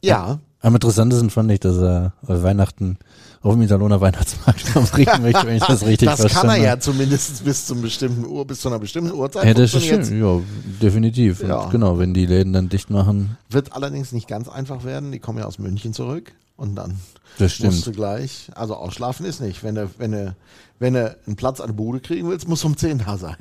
ja. 0.01 0.39
Am 0.59 0.73
interessantesten 0.73 1.29
fand 1.29 1.51
ich, 1.51 1.61
dass 1.61 1.77
er 1.77 2.13
Weihnachten 2.21 2.97
auf 3.41 3.53
dem 3.53 3.61
Italiener 3.61 4.01
Weihnachtsmarkt 4.01 4.73
bringen 4.91 5.21
möchte, 5.21 5.47
wenn 5.47 5.55
ich 5.57 5.63
das 5.63 5.85
richtig 5.85 6.09
das 6.09 6.19
verstanden 6.21 6.47
kann 6.49 6.59
er 6.61 6.67
ja 6.67 6.79
zumindest 6.79 7.43
bis 7.45 7.65
zum 7.65 7.81
bestimmten 7.81 8.25
Uhr, 8.25 8.45
bis 8.45 8.59
zu 8.61 8.67
einer 8.67 8.79
bestimmten 8.79 9.13
Uhrzeit. 9.13 9.45
Ja, 9.45 9.53
das 9.53 9.73
ist 9.73 9.85
schön. 9.85 10.19
Ja, 10.21 10.39
definitiv. 10.81 11.41
Ja. 11.41 11.59
Und 11.61 11.71
genau, 11.71 11.97
wenn 11.99 12.13
die 12.13 12.25
Läden 12.25 12.51
dann 12.53 12.67
dicht 12.69 12.89
machen. 12.89 13.37
Wird 13.49 13.73
allerdings 13.73 14.11
nicht 14.11 14.27
ganz 14.27 14.49
einfach 14.49 14.83
werden. 14.83 15.11
Die 15.11 15.19
kommen 15.19 15.39
ja 15.39 15.45
aus 15.45 15.57
München 15.59 15.93
zurück. 15.93 16.33
und 16.57 16.75
dann 16.75 16.99
Das 17.37 17.53
stimmt. 17.53 17.71
musst 17.71 17.87
du 17.87 17.91
gleich, 17.93 18.49
also 18.55 18.75
ausschlafen 18.75 19.25
ist 19.25 19.39
nicht. 19.39 19.63
Wenn 19.63 19.75
du, 19.75 19.89
wenn 19.97 20.11
du, 20.11 20.35
wenn 20.79 20.93
du 20.95 21.15
einen 21.25 21.35
Platz 21.37 21.61
an 21.61 21.67
der 21.67 21.73
Bude 21.75 22.01
kriegen 22.01 22.27
willst, 22.29 22.47
musst 22.49 22.63
du 22.63 22.67
um 22.67 22.75
10 22.75 22.97
da 23.05 23.17
sein. 23.17 23.37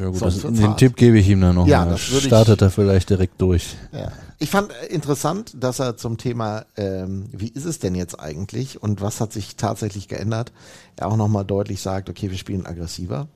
Ja 0.00 0.08
gut, 0.08 0.20
das, 0.20 0.40
den 0.40 0.60
hart. 0.60 0.78
Tipp 0.80 0.96
gebe 0.96 1.18
ich 1.20 1.28
ihm 1.28 1.40
dann 1.40 1.54
noch. 1.54 1.68
Ja, 1.68 1.84
mal. 1.84 1.92
das 1.92 2.08
würde 2.10 2.18
ich- 2.18 2.24
Startet 2.26 2.62
er 2.62 2.70
vielleicht 2.70 3.10
direkt 3.10 3.40
durch. 3.40 3.76
Ja. 3.92 4.10
Ich 4.38 4.50
fand 4.50 4.72
äh, 4.72 4.86
interessant, 4.86 5.54
dass 5.58 5.78
er 5.78 5.96
zum 5.96 6.18
Thema, 6.18 6.66
ähm, 6.76 7.28
wie 7.32 7.48
ist 7.48 7.64
es 7.64 7.78
denn 7.78 7.94
jetzt 7.94 8.18
eigentlich 8.20 8.82
und 8.82 9.00
was 9.00 9.20
hat 9.20 9.32
sich 9.32 9.56
tatsächlich 9.56 10.08
geändert, 10.08 10.52
er 10.96 11.08
auch 11.08 11.16
nochmal 11.16 11.44
deutlich 11.44 11.80
sagt, 11.80 12.10
okay, 12.10 12.30
wir 12.30 12.38
spielen 12.38 12.66
aggressiver. 12.66 13.28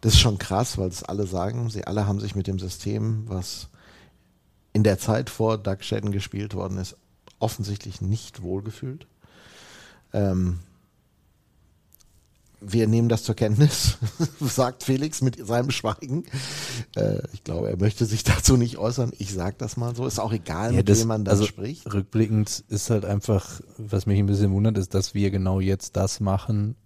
Das 0.00 0.14
ist 0.14 0.20
schon 0.20 0.38
krass, 0.38 0.78
weil 0.78 0.88
es 0.88 1.02
alle 1.02 1.26
sagen, 1.26 1.68
sie 1.68 1.84
alle 1.86 2.06
haben 2.06 2.20
sich 2.20 2.34
mit 2.34 2.46
dem 2.46 2.58
System, 2.58 3.24
was 3.26 3.68
in 4.72 4.84
der 4.84 4.98
Zeit 4.98 5.28
vor 5.28 5.58
Doug 5.58 5.78
Shedden 5.80 6.12
gespielt 6.12 6.54
worden 6.54 6.78
ist, 6.78 6.96
offensichtlich 7.38 8.00
nicht 8.00 8.42
wohlgefühlt. 8.42 9.06
Ähm, 10.12 10.60
wir 12.60 12.86
nehmen 12.86 13.08
das 13.08 13.24
zur 13.24 13.34
Kenntnis, 13.34 13.98
sagt 14.40 14.84
Felix 14.84 15.22
mit 15.22 15.46
seinem 15.46 15.70
Schweigen. 15.70 16.24
Äh, 16.94 17.20
ich 17.32 17.44
glaube, 17.44 17.70
er 17.70 17.76
möchte 17.78 18.04
sich 18.06 18.22
dazu 18.24 18.56
nicht 18.56 18.78
äußern. 18.78 19.12
Ich 19.18 19.32
sage 19.32 19.56
das 19.58 19.76
mal 19.76 19.94
so. 19.94 20.06
Ist 20.06 20.18
auch 20.18 20.32
egal, 20.32 20.72
mit 20.72 20.88
wem 20.88 21.08
man 21.08 21.24
dann 21.24 21.32
also 21.32 21.46
spricht. 21.46 21.92
rückblickend 21.92 22.64
ist 22.68 22.90
halt 22.90 23.04
einfach, 23.04 23.60
was 23.78 24.06
mich 24.06 24.18
ein 24.18 24.26
bisschen 24.26 24.52
wundert, 24.52 24.78
ist, 24.78 24.94
dass 24.94 25.14
wir 25.14 25.30
genau 25.30 25.60
jetzt 25.60 25.96
das 25.96 26.20
machen, 26.20 26.76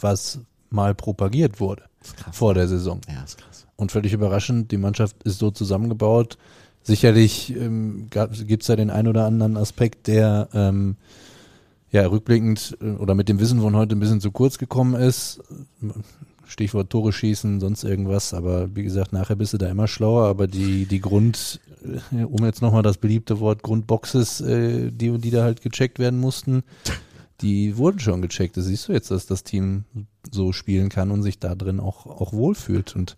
was 0.00 0.40
mal 0.70 0.94
propagiert 0.94 1.60
wurde 1.60 1.84
vor 2.32 2.54
der 2.54 2.68
Saison. 2.68 3.00
Ja, 3.08 3.22
ist 3.22 3.38
krass. 3.38 3.66
Und 3.76 3.92
völlig 3.92 4.12
überraschend, 4.12 4.70
die 4.72 4.78
Mannschaft 4.78 5.22
ist 5.24 5.38
so 5.38 5.50
zusammengebaut. 5.50 6.38
Sicherlich 6.82 7.54
ähm, 7.54 8.08
gibt 8.10 8.62
es 8.62 8.66
da 8.68 8.76
den 8.76 8.90
ein 8.90 9.08
oder 9.08 9.24
anderen 9.24 9.56
Aspekt, 9.56 10.06
der 10.06 10.48
ähm, 10.54 10.96
ja 11.90 12.06
rückblickend 12.06 12.76
äh, 12.80 12.90
oder 12.92 13.14
mit 13.14 13.28
dem 13.28 13.40
Wissen 13.40 13.60
von 13.60 13.76
heute 13.76 13.96
ein 13.96 14.00
bisschen 14.00 14.20
zu 14.20 14.30
kurz 14.30 14.58
gekommen 14.58 14.94
ist. 14.94 15.42
Stichwort 16.46 16.90
Tore 16.90 17.12
schießen, 17.12 17.60
sonst 17.60 17.84
irgendwas. 17.84 18.32
Aber 18.32 18.74
wie 18.74 18.84
gesagt, 18.84 19.12
nachher 19.12 19.36
bist 19.36 19.52
du 19.52 19.58
da 19.58 19.68
immer 19.68 19.88
schlauer. 19.88 20.26
Aber 20.26 20.46
die, 20.46 20.86
die 20.86 21.00
Grund, 21.00 21.60
äh, 22.12 22.24
um 22.24 22.44
jetzt 22.44 22.62
nochmal 22.62 22.82
das 22.82 22.98
beliebte 22.98 23.40
Wort 23.40 23.62
Grundboxes, 23.62 24.40
äh, 24.40 24.90
die, 24.90 25.18
die 25.18 25.30
da 25.30 25.42
halt 25.42 25.62
gecheckt 25.62 25.98
werden 25.98 26.20
mussten, 26.20 26.62
die 27.40 27.76
wurden 27.76 27.98
schon 27.98 28.22
gecheckt. 28.22 28.56
Das 28.56 28.66
siehst 28.66 28.88
du 28.88 28.92
jetzt, 28.92 29.10
dass 29.10 29.26
das 29.26 29.42
Team 29.42 29.84
so 30.30 30.52
spielen 30.52 30.88
kann 30.88 31.10
und 31.10 31.22
sich 31.22 31.38
da 31.38 31.54
drin 31.54 31.80
auch, 31.80 32.06
auch 32.06 32.32
wohlfühlt. 32.32 32.94
Und 32.94 33.16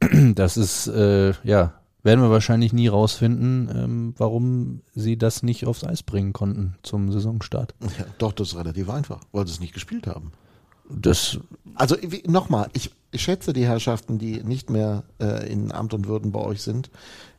das 0.34 0.56
ist, 0.56 0.88
äh, 0.88 1.32
ja, 1.44 1.74
werden 2.06 2.22
wir 2.22 2.30
wahrscheinlich 2.30 2.72
nie 2.72 2.88
rausfinden, 2.88 3.68
ähm, 3.74 4.14
warum 4.16 4.80
sie 4.94 5.18
das 5.18 5.42
nicht 5.42 5.66
aufs 5.66 5.84
Eis 5.84 6.02
bringen 6.02 6.32
konnten 6.32 6.76
zum 6.82 7.12
Saisonstart. 7.12 7.74
Ja, 7.98 8.06
doch, 8.16 8.32
das 8.32 8.48
ist 8.48 8.56
relativ 8.56 8.88
einfach, 8.88 9.20
weil 9.32 9.46
sie 9.46 9.52
es 9.52 9.60
nicht 9.60 9.74
gespielt 9.74 10.06
haben. 10.06 10.32
Das, 10.88 11.38
Also 11.74 11.96
nochmal, 12.26 12.70
ich, 12.72 12.92
ich 13.10 13.22
schätze 13.22 13.52
die 13.52 13.66
Herrschaften, 13.66 14.18
die 14.18 14.42
nicht 14.42 14.70
mehr 14.70 15.02
äh, 15.20 15.50
in 15.50 15.72
Amt 15.72 15.94
und 15.94 16.06
Würden 16.06 16.32
bei 16.32 16.40
euch 16.40 16.62
sind, 16.62 16.90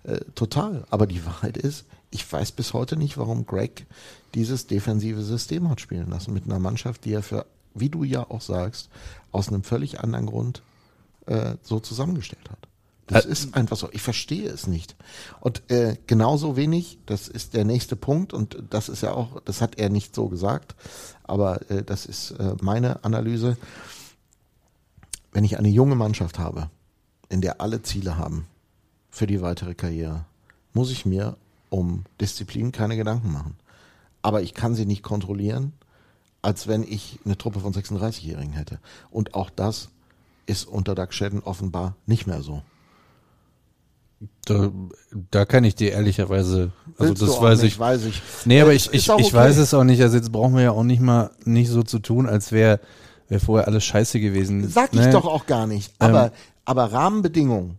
äh, 0.04 0.20
total. 0.36 0.84
Aber 0.90 1.08
die 1.08 1.26
Wahrheit 1.26 1.58
ist, 1.58 1.86
ich 2.12 2.30
weiß 2.32 2.52
bis 2.52 2.74
heute 2.74 2.98
nicht, 2.98 3.18
warum 3.18 3.46
Greg 3.46 3.86
dieses 4.36 4.68
defensive 4.68 5.24
System 5.24 5.70
hat 5.70 5.82
spielen 5.82 6.10
lassen 6.10 6.34
mit 6.34 6.46
einer 6.46 6.60
Mannschaft, 6.60 7.06
die 7.06 7.14
er 7.14 7.24
für, 7.24 7.46
wie 7.74 7.90
du 7.90 8.04
ja 8.04 8.30
auch 8.30 8.42
sagst, 8.42 8.90
aus 9.32 9.48
einem 9.48 9.64
völlig 9.64 10.02
anderen 10.02 10.26
Grund 10.26 10.62
äh, 11.26 11.56
so 11.64 11.80
zusammengestellt 11.80 12.50
hat. 12.50 12.68
Das 13.08 13.26
Ä- 13.26 13.30
ist 13.30 13.56
einfach 13.56 13.78
so. 13.78 13.90
Ich 13.92 14.02
verstehe 14.02 14.50
es 14.50 14.68
nicht. 14.68 14.96
Und 15.40 15.70
äh, 15.72 15.98
genauso 16.08 16.56
wenig, 16.58 17.00
das 17.06 17.28
ist 17.28 17.54
der 17.54 17.64
nächste 17.66 17.96
Punkt 17.96 18.34
und 18.34 18.58
das 18.70 18.90
ist 18.90 19.02
ja 19.02 19.14
auch, 19.14 19.40
das 19.42 19.62
hat 19.62 19.78
er 19.80 19.90
nicht 19.90 20.14
so 20.14 20.28
gesagt, 20.28 20.76
aber 21.24 21.70
äh, 21.72 21.84
das 21.84 22.06
ist 22.06 22.32
äh, 22.32 22.56
meine 22.62 23.04
Analyse. 23.06 23.58
Wenn 25.32 25.44
ich 25.44 25.58
eine 25.58 25.70
junge 25.70 25.96
Mannschaft 25.96 26.40
habe, 26.40 26.70
in 27.30 27.42
der 27.42 27.62
alle 27.62 27.82
Ziele 27.82 28.18
haben 28.18 28.48
für 29.10 29.28
die 29.28 29.42
weitere 29.42 29.74
Karriere, 29.76 30.26
muss 30.74 30.92
ich 30.92 31.06
mir 31.06 31.38
um 31.70 32.04
Disziplin 32.22 32.72
keine 32.72 32.96
Gedanken 32.98 33.32
machen. 33.32 33.56
Aber 34.22 34.42
ich 34.42 34.54
kann 34.54 34.76
sie 34.76 34.86
nicht 34.86 35.04
kontrollieren, 35.04 35.74
als 36.42 36.68
wenn 36.68 36.84
ich 36.84 37.20
eine 37.26 37.38
Truppe 37.38 37.60
von 37.60 37.74
36-Jährigen 37.74 38.54
hätte. 38.54 38.80
Und 39.12 39.34
auch 39.34 39.50
das 39.50 39.90
ist 40.46 40.66
unter 40.66 40.96
Doug 40.96 41.12
Shedden 41.12 41.42
offenbar 41.44 41.96
nicht 42.06 42.26
mehr 42.28 42.42
so. 42.42 42.64
Da, 44.46 44.72
da 45.32 45.46
kann 45.46 45.64
ich 45.64 45.76
dir 45.76 45.92
ehrlicherweise, 45.92 46.72
also 46.98 47.10
Willst 47.12 47.22
das 47.22 47.42
weiß 47.42 47.62
nicht, 47.62 47.74
ich. 47.74 47.80
weiß 47.80 48.06
ich. 48.06 48.22
Nee, 48.46 48.62
aber 48.62 48.72
Äh, 48.72 48.76
ich, 48.76 48.92
ich, 48.94 49.10
auch 49.12 49.20
ich 49.20 49.28
okay. 49.28 49.36
weiß 49.36 49.58
es 49.58 49.74
auch 49.74 49.84
nicht. 49.84 50.02
Also 50.02 50.18
jetzt 50.18 50.32
brauchen 50.32 50.56
wir 50.56 50.64
ja 50.64 50.72
auch 50.72 50.84
nicht 50.84 51.02
mal 51.02 51.32
nicht 51.46 51.70
so 51.70 51.84
zu 51.84 52.00
tun, 52.00 52.28
als 52.28 52.52
wäre 52.52 52.80
wär 53.30 53.40
vorher 53.40 53.68
alles 53.68 53.84
scheiße 53.84 54.20
gewesen. 54.20 54.68
Sag 54.70 54.94
ich 54.94 55.00
Nee. 55.02 55.12
doch 55.12 55.26
auch 55.26 55.46
gar 55.46 55.68
nicht. 55.68 55.94
Aber, 56.00 56.32
aber 56.66 56.92
Rahmenbedingungen 56.94 57.78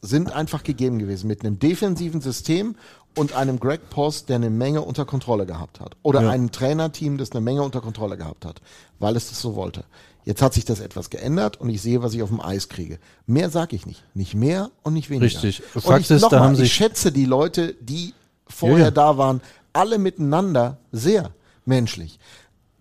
sind 0.00 0.32
einfach 0.32 0.62
gegeben 0.62 0.98
gewesen 0.98 1.26
mit 1.26 1.44
einem 1.44 1.58
defensiven 1.58 2.20
System 2.20 2.76
und 3.16 3.34
einem 3.34 3.58
Greg 3.58 3.90
Post, 3.90 4.28
der 4.28 4.36
eine 4.36 4.50
Menge 4.50 4.82
unter 4.82 5.04
Kontrolle 5.06 5.44
gehabt 5.46 5.80
hat. 5.80 5.96
Oder 6.02 6.22
Ja. 6.22 6.30
einem 6.30 6.52
Trainerteam, 6.52 7.18
das 7.18 7.32
eine 7.32 7.40
Menge 7.40 7.62
unter 7.62 7.80
Kontrolle 7.80 8.16
gehabt 8.16 8.44
hat, 8.44 8.60
weil 9.00 9.16
es 9.16 9.28
das 9.30 9.40
so 9.40 9.56
wollte. 9.56 9.84
Jetzt 10.24 10.42
hat 10.42 10.52
sich 10.52 10.64
das 10.64 10.80
etwas 10.80 11.08
geändert 11.10 11.58
und 11.58 11.68
ich 11.70 11.80
sehe, 11.80 12.02
was 12.02 12.12
ich 12.12 12.22
auf 12.22 12.28
dem 12.28 12.40
Eis 12.40 12.68
kriege. 12.68 12.98
Mehr 13.26 13.48
sage 13.50 13.74
ich 13.76 13.86
nicht. 13.86 14.04
Nicht 14.14 14.34
mehr 14.34 14.70
und 14.82 14.92
nicht 14.94 15.08
weniger. 15.10 15.24
Richtig. 15.26 15.62
Und 15.74 15.82
Fakt 15.82 16.00
ich, 16.02 16.10
ist, 16.10 16.22
da 16.22 16.26
nochmal, 16.26 16.40
haben 16.40 16.52
ich 16.54 16.60
sich- 16.60 16.72
schätze 16.74 17.12
die 17.12 17.24
Leute, 17.24 17.74
die 17.80 18.12
vorher 18.46 18.86
ja. 18.86 18.90
da 18.90 19.16
waren, 19.16 19.40
alle 19.72 19.98
miteinander 19.98 20.78
sehr 20.92 21.32
menschlich. 21.64 22.18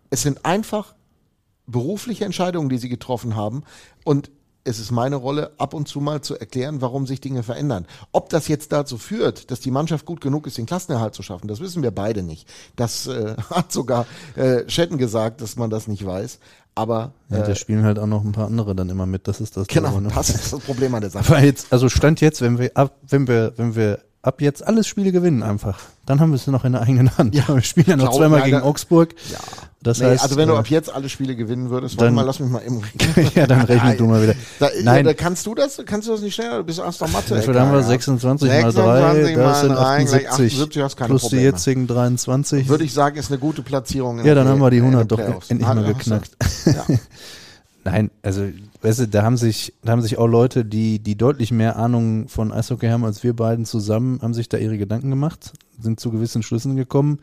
Es 0.10 0.24
sind 0.24 0.46
einfach 0.46 0.94
berufliche 1.68 2.26
Entscheidungen, 2.26 2.70
die 2.70 2.78
sie 2.78 2.90
getroffen 2.90 3.36
haben. 3.36 3.64
Und 4.04 4.30
es 4.68 4.80
ist 4.80 4.92
meine 4.92 5.16
Rolle, 5.16 5.52
ab 5.58 5.74
und 5.74 5.88
zu 5.88 6.02
mal 6.02 6.22
zu 6.22 6.38
erklären, 6.38 6.82
warum 6.82 7.08
sich 7.08 7.22
Dinge 7.22 7.44
verändern. 7.44 7.86
Ob 8.12 8.30
das 8.30 8.48
jetzt 8.48 8.72
dazu 8.72 8.98
führt, 8.98 9.50
dass 9.50 9.60
die 9.60 9.72
Mannschaft 9.72 10.06
gut 10.06 10.22
genug 10.22 10.46
ist, 10.46 10.58
den 10.58 10.66
Klassenerhalt 10.66 11.16
zu 11.16 11.24
schaffen, 11.24 11.48
das 11.48 11.60
wissen 11.60 11.84
wir 11.84 11.92
beide 11.92 12.24
nicht. 12.24 12.48
Das 12.76 13.08
äh, 13.08 13.36
hat 13.50 13.72
sogar 13.72 14.06
äh, 14.36 14.70
Schetten 14.70 14.98
gesagt, 14.98 15.42
dass 15.42 15.56
man 15.56 15.70
das 15.70 15.88
nicht 15.88 16.06
weiß. 16.06 16.40
Aber 16.76 17.14
Ja, 17.30 17.40
da 17.40 17.48
äh, 17.48 17.56
spielen 17.56 17.84
halt 17.84 17.98
auch 17.98 18.06
noch 18.06 18.24
ein 18.24 18.34
paar 18.34 18.46
andere 18.46 18.76
dann 18.76 18.90
immer 18.90 19.08
mit. 19.08 19.28
Das 19.28 19.42
ist 19.42 19.58
das. 19.58 19.68
genau, 19.68 19.90
Doofe, 19.90 20.04
ne? 20.04 20.12
das 20.14 20.30
ist 20.30 20.54
das 20.54 20.60
Problem 20.60 20.94
an 20.94 21.02
der 21.02 21.10
Sache. 21.12 21.28
Aber 21.28 21.44
jetzt, 21.44 21.74
also 21.74 21.90
Stand 21.90 22.22
jetzt, 22.22 22.42
wenn 22.42 22.60
wir 22.60 22.72
ab, 22.76 22.96
wenn 23.08 23.28
wir, 23.28 23.54
wenn 23.56 23.76
wir 23.76 24.00
ab 24.28 24.42
jetzt 24.42 24.66
alles 24.66 24.88
Spiele 24.88 25.12
gewinnen 25.12 25.42
einfach, 25.42 25.80
dann 26.06 26.20
haben 26.20 26.32
wir 26.32 26.36
es 26.36 26.46
noch 26.48 26.66
in 26.66 26.74
der 26.74 26.82
eigenen 26.82 27.18
Hand. 27.18 27.34
Ja. 27.34 27.48
wir 27.56 27.62
spielen 27.62 27.88
ja 27.88 27.96
noch 27.96 28.12
zweimal 28.12 28.40
leider- 28.40 28.58
gegen 28.58 28.62
Augsburg. 28.62 29.16
Ja. 29.32 29.38
Das 29.84 30.00
Nee, 30.00 30.08
heißt, 30.08 30.24
also 30.24 30.36
wenn 30.38 30.50
du 30.50 30.56
äh, 30.56 30.58
ab 30.58 30.68
jetzt 30.68 30.94
alle 30.94 31.08
Spiele 31.08 31.36
gewinnen 31.36 31.70
würdest, 31.70 32.02
dann- 32.02 32.14
mal, 32.14 32.24
lass 32.24 32.40
mich 32.40 32.50
mal 32.50 32.60
im 32.60 32.82
ja, 33.36 33.48
dann 33.48 33.62
rechne 33.62 33.96
du 33.96 34.06
mal 34.06 34.22
wieder. 34.22 34.34
Da, 34.60 34.70
Nein. 34.84 34.98
Ja, 34.98 35.04
da 35.04 35.14
kannst 35.14 35.46
du 35.46 35.56
das? 35.56 35.82
Kannst 35.86 36.08
du 36.08 36.12
das 36.12 36.22
nicht 36.22 36.36
schneller? 36.36 36.58
Du 36.58 36.64
bist 36.66 36.80
aus 36.82 36.98
der 36.98 37.08
Mathe. 37.08 37.42
Viel 37.42 37.58
haben 37.60 37.72
wir? 37.72 37.84
26 37.84 38.50
mal 38.50 38.72
3, 38.72 38.72
26 38.72 39.36
das 39.38 39.62
sind 39.62 39.70
drei, 39.70 40.04
gleich 40.04 40.30
78. 40.30 40.54
78, 40.60 40.84
hast 40.84 40.98
keine 40.98 41.10
plus 41.10 41.22
die 41.22 41.28
Probleme. 41.28 41.44
jetzigen 41.46 41.88
23. 41.88 42.68
Würde 42.68 42.84
ich 42.84 42.94
sagen, 42.94 43.18
ist 43.18 43.32
eine 43.32 43.40
gute 43.40 43.62
Platzierung. 43.62 44.26
ja, 44.26 44.36
dann 44.36 44.48
haben 44.48 44.60
wir 44.60 44.70
die 44.72 44.80
Play- 44.80 44.88
in 44.90 44.96
100 44.98 45.12
den 45.12 45.18
doch 45.18 45.50
endlich 45.50 45.68
mal 45.68 45.84
geknackt. 45.86 46.32
Ja. 46.66 46.86
Nein, 47.86 48.12
also, 48.22 48.48
weißt 48.88 49.00
du, 49.00 49.08
da 49.08 49.24
haben 49.24 49.38
sich, 49.38 49.74
da 49.84 49.92
haben 49.92 50.02
sich 50.02 50.18
auch 50.18 50.28
Leute, 50.28 50.64
die, 50.66 51.00
die 51.00 51.16
deutlich 51.18 51.52
mehr 51.52 51.76
Ahnung 51.78 52.28
von 52.28 52.52
Eishockey 52.52 52.88
haben 52.88 53.04
als 53.06 53.24
wir 53.24 53.36
beiden 53.36 53.66
zusammen, 53.66 54.20
haben 54.22 54.34
sich 54.34 54.50
da 54.50 54.58
ihre 54.58 54.78
Gedanken 54.78 55.10
gemacht, 55.10 55.54
sind 55.80 56.00
zu 56.00 56.12
gewissen 56.12 56.44
Schlüssen 56.44 56.76
gekommen. 56.76 57.20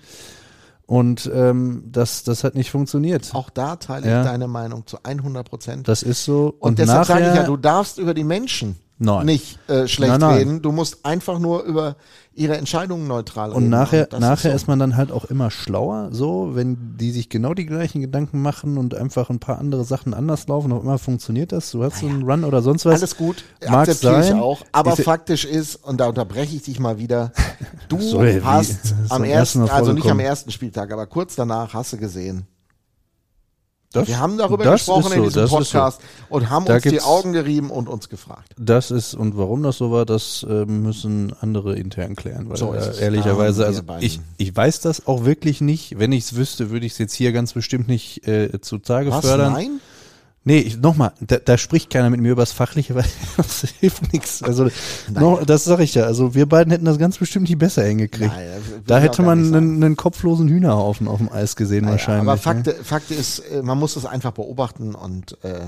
Und 0.86 1.30
ähm, 1.34 1.84
das, 1.90 2.24
das 2.24 2.44
hat 2.44 2.54
nicht 2.54 2.70
funktioniert. 2.70 3.30
Auch 3.32 3.48
da 3.48 3.76
teile 3.76 4.06
Ja. 4.06 4.20
ich 4.20 4.26
deine 4.26 4.48
Meinung 4.48 4.86
zu 4.86 4.98
100 5.02 5.48
Prozent. 5.48 5.88
Das 5.88 6.02
ist 6.02 6.24
so. 6.24 6.48
Und, 6.58 6.70
Und, 6.70 6.78
deshalb 6.78 7.08
nachher, 7.08 7.14
sage 7.20 7.30
ich 7.30 7.36
ja, 7.36 7.42
du 7.44 7.56
darfst 7.56 7.98
über 7.98 8.12
die 8.12 8.24
Menschen 8.24 8.76
Nein. 8.98 9.26
nicht 9.26 9.58
äh, 9.68 9.88
schlecht 9.88 10.12
Nein, 10.12 10.20
nein. 10.20 10.34
reden. 10.38 10.62
Du 10.62 10.70
musst 10.70 11.04
einfach 11.04 11.38
nur 11.40 11.64
über 11.64 11.96
ihre 12.32 12.56
Entscheidungen 12.56 13.06
neutral 13.08 13.50
reden. 13.50 13.64
Und 13.64 13.68
nachher, 13.70 14.06
das 14.06 14.20
nachher 14.20 14.50
so. 14.52 14.56
ist, 14.56 14.68
man 14.68 14.78
dann 14.78 14.96
halt 14.96 15.10
auch 15.10 15.24
immer 15.24 15.50
schlauer, 15.50 16.08
so, 16.12 16.50
wenn 16.54 16.96
die 16.96 17.10
sich 17.10 17.28
genau 17.28 17.54
die 17.54 17.66
gleichen 17.66 18.00
Gedanken 18.00 18.40
machen 18.40 18.78
und 18.78 18.94
einfach 18.94 19.30
ein 19.30 19.40
paar 19.40 19.58
andere 19.58 19.84
Sachen 19.84 20.14
anders 20.14 20.46
laufen, 20.46 20.72
auch 20.72 20.82
immer 20.82 20.98
funktioniert 20.98 21.50
das. 21.52 21.70
Du 21.72 21.82
hast 21.82 21.98
so 22.00 22.06
einen 22.06 22.22
Run 22.22 22.44
oder 22.44 22.62
sonst 22.62 22.84
was. 22.86 23.00
Alles 23.00 23.16
gut, 23.16 23.44
Mag 23.68 23.88
akzeptiere 23.88 24.20
ich 24.20 24.26
sein. 24.26 24.40
auch. 24.40 24.62
Aber 24.72 24.92
Ich- 24.98 25.04
faktisch 25.04 25.44
ist, 25.44 25.76
und 25.76 25.98
da 25.98 26.06
unterbreche 26.06 26.54
ich 26.56 26.62
dich 26.62 26.78
mal 26.78 26.98
wieder, 26.98 27.32
du 27.88 28.00
So, 28.00 28.22
wie- 28.22 28.40
hast 28.42 28.70
ist 28.84 28.94
am 29.10 29.24
ersten, 29.24 29.60
ersten 29.62 29.68
also 29.74 29.92
nicht 29.92 30.08
am 30.10 30.20
ersten 30.20 30.50
Spieltag, 30.52 30.92
aber 30.92 31.06
kurz 31.06 31.34
danach 31.34 31.74
hast 31.74 31.92
du 31.92 31.96
gesehen. 31.96 32.46
Das- 33.94 34.08
Wir 34.08 34.18
haben 34.18 34.36
darüber 34.36 34.70
gesprochen 34.70 35.06
ist 35.06 35.12
in 35.12 35.18
so, 35.18 35.24
diesem 35.28 35.44
ist 35.44 35.50
so. 35.50 35.56
Podcast 35.56 36.00
und 36.28 36.50
haben 36.50 36.64
Da 36.66 36.74
uns 36.74 36.82
die 36.82 37.00
Augen 37.00 37.32
gerieben 37.32 37.70
und 37.70 37.88
uns 37.88 38.08
gefragt. 38.08 38.52
Das 38.58 38.90
ist, 38.90 39.14
und 39.14 39.36
warum 39.38 39.62
das 39.62 39.78
so 39.78 39.90
war, 39.90 40.04
das 40.04 40.44
äh, 40.48 40.64
müssen 40.66 41.32
andere 41.40 41.76
intern 41.76 42.16
klären. 42.16 42.50
Weil 42.50 42.56
So 42.56 42.72
ist 42.72 42.86
es. 42.86 42.98
äh, 42.98 43.04
ehrlicherweise, 43.04 43.64
also 43.66 43.82
ich, 44.00 44.20
ich 44.36 44.54
weiß 44.54 44.80
das 44.80 45.06
auch 45.06 45.24
wirklich 45.24 45.60
nicht. 45.60 45.98
Wenn 45.98 46.12
ich 46.12 46.24
es 46.24 46.36
wüsste, 46.36 46.70
würde 46.70 46.84
ich 46.86 46.92
es 46.92 46.98
jetzt 46.98 47.14
hier 47.14 47.32
ganz 47.32 47.52
bestimmt 47.54 47.88
nicht 47.88 48.26
äh, 48.26 48.60
zutage 48.60 49.10
Was? 49.10 49.24
fördern. 49.24 49.52
Nein? 49.52 49.80
Nee, 50.46 50.76
nochmal, 50.82 51.12
da, 51.20 51.38
da 51.38 51.56
spricht 51.56 51.88
keiner 51.88 52.10
mit 52.10 52.20
mir 52.20 52.32
übers 52.32 52.52
Fachliche, 52.52 52.94
weil 52.94 53.04
das 53.38 53.62
hilft 53.80 54.12
nichts. 54.12 54.42
Also 54.42 54.68
noch, 55.10 55.42
das 55.44 55.64
sage 55.64 55.84
ich 55.84 55.94
ja. 55.94 56.04
Also 56.04 56.34
wir 56.34 56.46
beiden 56.46 56.70
hätten 56.70 56.84
das 56.84 56.98
ganz 56.98 57.16
bestimmt 57.16 57.48
nicht 57.48 57.58
besser 57.58 57.82
hingekriegt. 57.84 58.30
Nein, 58.30 58.48
das 58.54 58.84
da 58.86 58.98
hätte 58.98 59.22
man 59.22 59.54
einen, 59.54 59.82
einen 59.82 59.96
kopflosen 59.96 60.48
Hühnerhaufen 60.48 61.08
auf 61.08 61.16
dem 61.18 61.32
Eis 61.32 61.56
gesehen 61.56 61.84
Naja, 61.84 61.92
wahrscheinlich. 61.92 62.22
aber 62.28 62.34
ne? 62.34 62.38
Fakt, 62.64 62.68
Fakt 62.86 63.10
ist, 63.10 63.38
äh, 63.38 63.62
man 63.62 63.78
muss 63.78 63.96
es 63.96 64.04
einfach 64.04 64.32
beobachten 64.32 64.94
und 64.94 65.38
äh, 65.44 65.60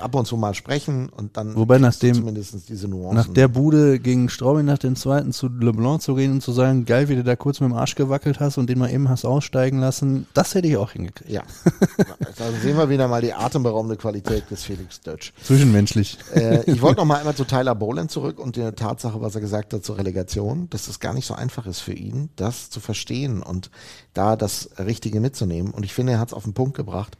ab 0.00 0.14
und 0.16 0.26
zu 0.26 0.36
mal 0.36 0.54
sprechen 0.54 1.08
und 1.08 1.36
dann 1.36 1.54
Wobei 1.54 1.78
nach 1.78 1.94
dem- 1.94 2.14
zumindest 2.14 2.68
diese 2.68 2.88
Nuancen. 2.88 3.16
Nach 3.16 3.28
der 3.32 3.46
Bude 3.46 4.00
gegen 4.00 4.28
Straubing 4.28 4.64
nach 4.66 4.78
dem 4.78 4.96
zweiten 4.96 5.32
zu 5.32 5.46
LeBlanc 5.46 6.02
zu 6.02 6.16
gehen 6.16 6.32
und 6.32 6.40
zu 6.42 6.50
sagen, 6.50 6.86
geil, 6.86 7.08
wie 7.08 7.14
du 7.14 7.22
da 7.22 7.36
kurz 7.36 7.60
mit 7.60 7.70
dem 7.70 7.76
Arsch 7.76 7.94
gewackelt 7.94 8.40
hast 8.40 8.58
und 8.58 8.68
den 8.68 8.80
mal 8.80 8.90
eben 8.90 9.08
hast 9.08 9.24
aussteigen 9.24 9.78
lassen, 9.78 10.26
das 10.34 10.56
hätte 10.56 10.66
ich 10.66 10.76
auch 10.76 10.90
hingekriegt. 10.90 11.30
ja, 11.30 11.42
da 12.36 12.44
sehen 12.62 12.76
wir 12.76 12.88
wieder 12.88 13.06
mal 13.06 13.22
die 13.22 13.32
atemberaubende 13.32 13.91
Qualität 13.96 14.50
des 14.50 14.64
Felix 14.64 15.00
Dötsch. 15.00 15.32
Zwischenmenschlich. 15.42 16.18
Äh, 16.34 16.70
ich 16.70 16.82
wollte 16.82 17.00
noch 17.00 17.04
mal 17.04 17.16
einmal 17.18 17.34
zu 17.34 17.44
Tyler 17.44 17.74
Boland 17.74 18.10
zurück 18.10 18.38
und 18.38 18.56
der 18.56 18.74
Tatsache, 18.74 19.20
was 19.20 19.34
er 19.34 19.40
gesagt 19.40 19.72
hat 19.72 19.84
zur 19.84 19.98
Relegation, 19.98 20.68
dass 20.70 20.88
es 20.88 21.00
gar 21.00 21.14
nicht 21.14 21.26
so 21.26 21.34
einfach 21.34 21.66
ist 21.66 21.80
für 21.80 21.92
ihn, 21.92 22.30
das 22.36 22.70
zu 22.70 22.80
verstehen 22.80 23.42
und 23.42 23.70
da 24.14 24.36
das 24.36 24.70
Richtige 24.78 25.20
mitzunehmen. 25.20 25.72
Und 25.72 25.84
ich 25.84 25.94
finde, 25.94 26.12
er 26.12 26.18
hat 26.18 26.28
es 26.28 26.34
auf 26.34 26.44
den 26.44 26.54
Punkt 26.54 26.76
gebracht. 26.76 27.16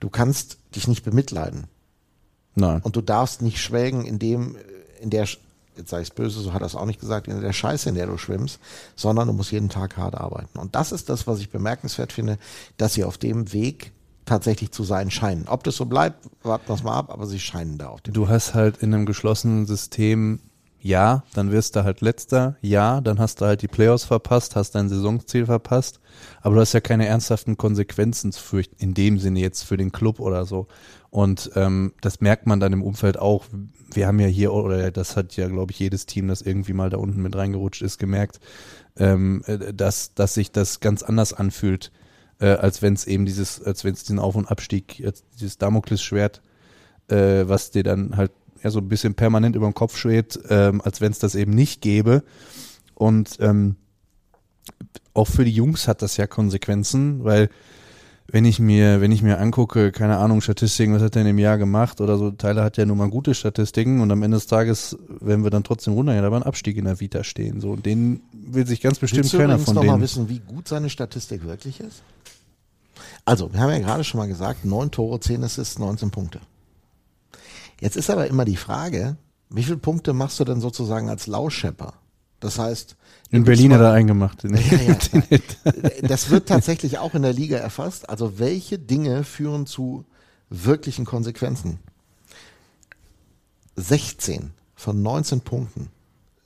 Du 0.00 0.10
kannst 0.10 0.58
dich 0.74 0.88
nicht 0.88 1.04
bemitleiden 1.04 1.66
Nein. 2.54 2.80
und 2.82 2.96
du 2.96 3.00
darfst 3.00 3.42
nicht 3.42 3.60
schwelgen 3.60 4.04
in 4.04 4.18
dem, 4.18 4.56
in 5.00 5.10
der, 5.10 5.26
jetzt 5.76 5.92
ich 5.92 5.98
es 6.00 6.10
böse, 6.10 6.40
so 6.40 6.52
hat 6.52 6.62
er 6.62 6.66
es 6.66 6.74
auch 6.74 6.86
nicht 6.86 7.00
gesagt, 7.00 7.28
in 7.28 7.40
der 7.40 7.52
Scheiße, 7.52 7.88
in 7.88 7.94
der 7.94 8.06
du 8.06 8.18
schwimmst, 8.18 8.58
sondern 8.96 9.28
du 9.28 9.32
musst 9.32 9.52
jeden 9.52 9.68
Tag 9.68 9.96
hart 9.96 10.14
arbeiten. 10.14 10.58
Und 10.58 10.74
das 10.74 10.92
ist 10.92 11.08
das, 11.08 11.26
was 11.26 11.40
ich 11.40 11.50
bemerkenswert 11.50 12.12
finde, 12.12 12.38
dass 12.76 12.94
sie 12.94 13.04
auf 13.04 13.18
dem 13.18 13.52
Weg 13.52 13.92
tatsächlich 14.24 14.70
zu 14.70 14.84
sein 14.84 15.10
scheinen. 15.10 15.48
Ob 15.48 15.64
das 15.64 15.76
so 15.76 15.86
bleibt, 15.86 16.28
warten 16.42 16.68
wir 16.68 16.74
es 16.74 16.82
mal 16.82 16.96
ab, 16.96 17.10
aber 17.10 17.26
sie 17.26 17.40
scheinen 17.40 17.78
da 17.78 17.88
auf 17.88 18.00
dem 18.00 18.14
Du 18.14 18.28
hast 18.28 18.54
halt 18.54 18.78
in 18.78 18.94
einem 18.94 19.06
geschlossenen 19.06 19.66
System, 19.66 20.40
ja, 20.80 21.24
dann 21.32 21.50
wirst 21.50 21.76
du 21.76 21.84
halt 21.84 22.02
letzter, 22.02 22.56
ja, 22.60 23.00
dann 23.00 23.18
hast 23.18 23.40
du 23.40 23.46
halt 23.46 23.62
die 23.62 23.68
Playoffs 23.68 24.04
verpasst, 24.04 24.54
hast 24.54 24.74
dein 24.74 24.88
Saisonziel 24.88 25.46
verpasst, 25.46 26.00
aber 26.42 26.56
du 26.56 26.60
hast 26.60 26.74
ja 26.74 26.80
keine 26.80 27.06
ernsthaften 27.06 27.56
Konsequenzen 27.56 28.32
zu 28.32 28.42
fürchten, 28.42 28.76
in 28.78 28.92
dem 28.92 29.18
Sinne 29.18 29.40
jetzt 29.40 29.62
für 29.62 29.76
den 29.76 29.92
Club 29.92 30.20
oder 30.20 30.44
so. 30.44 30.66
Und 31.08 31.52
ähm, 31.54 31.92
das 32.00 32.20
merkt 32.20 32.46
man 32.46 32.58
dann 32.58 32.72
im 32.72 32.82
Umfeld 32.82 33.18
auch. 33.18 33.46
Wir 33.92 34.08
haben 34.08 34.18
ja 34.18 34.26
hier, 34.26 34.52
oder 34.52 34.90
das 34.90 35.16
hat 35.16 35.36
ja, 35.36 35.48
glaube 35.48 35.70
ich, 35.70 35.78
jedes 35.78 36.06
Team, 36.06 36.26
das 36.26 36.42
irgendwie 36.42 36.72
mal 36.72 36.90
da 36.90 36.96
unten 36.96 37.22
mit 37.22 37.36
reingerutscht 37.36 37.82
ist, 37.82 37.98
gemerkt, 37.98 38.40
ähm, 38.96 39.42
äh, 39.46 39.72
dass, 39.72 40.14
dass 40.14 40.34
sich 40.34 40.50
das 40.50 40.80
ganz 40.80 41.02
anders 41.02 41.32
anfühlt, 41.32 41.92
äh, 42.40 42.46
als 42.46 42.82
wenn 42.82 42.94
es 42.94 43.06
eben 43.06 43.26
dieses, 43.26 43.62
als 43.62 43.84
wenn 43.84 43.94
es 43.94 44.04
diesen 44.04 44.18
Auf- 44.18 44.36
und 44.36 44.46
Abstieg, 44.50 45.02
dieses 45.38 45.58
Damoklesschwert 45.58 46.42
äh, 47.08 47.48
was 47.48 47.70
dir 47.70 47.82
dann 47.82 48.16
halt 48.16 48.32
ja 48.62 48.70
so 48.70 48.78
ein 48.78 48.88
bisschen 48.88 49.14
permanent 49.14 49.56
über 49.56 49.68
den 49.68 49.74
Kopf 49.74 49.96
schwebt, 49.96 50.38
ähm, 50.48 50.80
als 50.82 51.00
wenn 51.00 51.12
es 51.12 51.18
das 51.18 51.34
eben 51.34 51.52
nicht 51.52 51.80
gäbe. 51.80 52.22
Und 52.94 53.36
ähm, 53.40 53.76
auch 55.12 55.26
für 55.26 55.44
die 55.44 55.52
Jungs 55.52 55.86
hat 55.86 56.02
das 56.02 56.16
ja 56.16 56.26
Konsequenzen, 56.26 57.24
weil 57.24 57.50
wenn 58.26 58.46
ich 58.46 58.58
mir, 58.58 59.02
wenn 59.02 59.12
ich 59.12 59.22
mir 59.22 59.38
angucke, 59.38 59.92
keine 59.92 60.16
Ahnung, 60.16 60.40
Statistiken, 60.40 60.94
was 60.94 61.02
hat 61.02 61.14
er 61.14 61.20
in 61.20 61.26
dem 61.26 61.38
Jahr 61.38 61.58
gemacht 61.58 62.00
oder 62.00 62.16
so, 62.16 62.30
Tyler 62.30 62.64
hat 62.64 62.78
ja 62.78 62.86
nun 62.86 62.96
mal 62.96 63.10
gute 63.10 63.34
Statistiken 63.34 64.00
und 64.00 64.10
am 64.10 64.22
Ende 64.22 64.38
des 64.38 64.46
Tages, 64.46 64.96
wenn 65.20 65.44
wir 65.44 65.50
dann 65.50 65.62
trotzdem 65.62 65.92
runtergehen, 65.92 66.24
da 66.24 66.30
war 66.30 66.40
ein 66.40 66.46
Abstieg 66.46 66.78
in 66.78 66.86
der 66.86 67.00
Vita 67.00 67.22
stehen. 67.22 67.60
So, 67.60 67.72
und 67.72 67.84
den 67.84 68.22
will 68.32 68.66
sich 68.66 68.80
ganz 68.80 68.98
bestimmt 68.98 69.24
Willst 69.24 69.34
du 69.34 69.38
keiner 69.38 69.54
übrigens 69.54 69.66
von 69.66 69.74
noch 69.74 69.84
mal 69.84 69.92
denen. 69.92 70.02
wissen, 70.02 70.28
wie 70.30 70.38
gut 70.38 70.68
seine 70.68 70.88
Statistik 70.88 71.44
wirklich 71.44 71.80
ist? 71.80 72.02
Also, 73.24 73.52
wir 73.52 73.60
haben 73.60 73.70
ja 73.70 73.78
gerade 73.78 74.04
schon 74.04 74.18
mal 74.18 74.28
gesagt, 74.28 74.64
neun 74.64 74.90
Tore, 74.90 75.18
zehn 75.20 75.42
Assists, 75.42 75.78
19 75.78 76.10
Punkte. 76.10 76.40
Jetzt 77.80 77.96
ist 77.96 78.10
aber 78.10 78.26
immer 78.26 78.44
die 78.44 78.56
Frage, 78.56 79.16
wie 79.48 79.62
viele 79.62 79.78
Punkte 79.78 80.12
machst 80.12 80.40
du 80.40 80.44
denn 80.44 80.60
sozusagen 80.60 81.08
als 81.08 81.26
Lauschepper? 81.26 81.94
Das 82.40 82.58
heißt, 82.58 82.96
In 83.30 83.44
Berlin 83.44 83.72
hat 83.72 83.80
er 83.80 83.92
eingemacht. 83.92 84.44
Ja, 84.44 84.50
ja, 85.30 85.38
das 86.02 86.28
wird 86.28 86.48
tatsächlich 86.48 86.98
auch 86.98 87.14
in 87.14 87.22
der 87.22 87.32
Liga 87.32 87.56
erfasst. 87.56 88.08
Also 88.08 88.38
welche 88.38 88.78
Dinge 88.78 89.24
führen 89.24 89.66
zu 89.66 90.04
wirklichen 90.50 91.04
Konsequenzen? 91.06 91.78
16 93.76 94.52
von 94.74 95.02
19 95.02 95.40
Punkten 95.40 95.88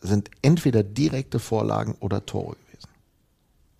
sind 0.00 0.30
entweder 0.42 0.82
direkte 0.82 1.40
Vorlagen 1.40 1.96
oder 2.00 2.24
Tore 2.24 2.56
gewesen. 2.66 2.88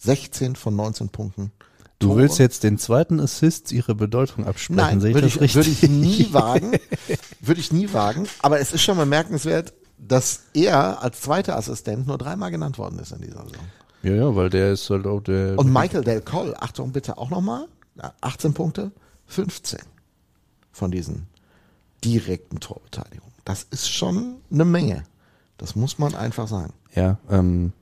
16 0.01 0.57
von 0.57 0.74
19 0.74 1.09
Punkten. 1.11 1.53
Du 1.99 2.09
Tore. 2.09 2.20
willst 2.20 2.38
jetzt 2.38 2.62
den 2.62 2.78
zweiten 2.78 3.18
Assist 3.18 3.72
ihre 3.72 3.94
Bedeutung 3.94 4.46
absprechen, 4.46 4.76
Nein, 4.76 5.01
sehe 5.01 5.11
ich 5.11 5.14
würde 5.16 5.26
das 5.26 5.34
ich, 5.36 5.40
richtig? 5.57 5.57
würde 5.57 5.70
ich 5.70 5.90
nie 5.90 6.32
wagen. 6.32 6.72
Würde 7.40 7.61
ich 7.61 7.72
nie 7.72 7.92
wagen. 7.92 8.26
Aber 8.40 8.61
es 8.61 8.72
ist 8.72 8.82
schon 8.82 8.99
bemerkenswert, 8.99 9.72
dass 9.96 10.42
er 10.55 11.03
als 11.03 11.20
zweiter 11.22 11.57
Assistent 11.57 12.07
nur 12.07 12.18
dreimal 12.18 12.51
genannt 12.51 12.78
worden 12.78 12.99
ist 12.99 13.12
in 13.12 13.20
dieser 13.22 13.42
Saison. 13.44 13.64
Ja, 14.03 14.12
ja, 14.12 14.36
weil 14.36 14.51
der 14.51 14.72
ist 14.72 14.88
halt 14.90 15.07
auch 15.07 15.20
der. 15.20 15.59
Und 15.59 15.72
Michael 15.72 16.05
Del 16.05 16.20
Coll, 16.20 16.55
Achtung 16.59 16.92
bitte 16.92 17.18
auch 17.18 17.30
nochmal, 17.30 17.66
18 18.20 18.55
Punkte, 18.55 18.92
15 19.26 19.80
von 20.70 20.90
diesen 20.90 21.26
direkten 22.05 22.61
Torbeteiligungen. 22.61 23.32
Das 23.44 23.64
ist 23.70 23.88
schon 23.88 24.36
eine 24.53 24.64
Menge. 24.64 25.05
Das 25.57 25.74
muss 25.74 25.99
man 25.99 26.14
einfach 26.14 26.46
sagen. 26.46 26.72
Ja, 26.94 27.18
ähm, 27.28 27.72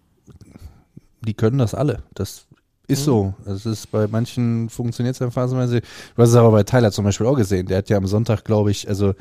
die 1.20 1.34
können 1.34 1.58
das 1.58 1.74
alle. 1.74 2.02
Das 2.14 2.45
ist 2.89 3.05
so. 3.05 3.34
Es 3.45 3.66
ist 3.66 3.91
bei 3.91 4.07
manchen 4.07 4.68
funktioniert 4.68 5.14
es 5.14 5.18
dann 5.18 5.30
phasenweise. 5.30 5.80
Du 5.80 6.22
hast 6.22 6.30
es 6.30 6.37
aber 6.37 6.51
bei 6.51 6.62
Tyler 6.62 6.93
zum 6.93 7.05
Beispiel 7.05 7.26
auch 7.26 7.37
gesehen. 7.37 7.66
Der 7.66 7.78
hat 7.78 7.89
ja 7.89 7.97
am 7.97 8.07
Sonntag, 8.07 8.45
glaube 8.45 8.70
ich, 8.70 8.89
also 8.89 9.14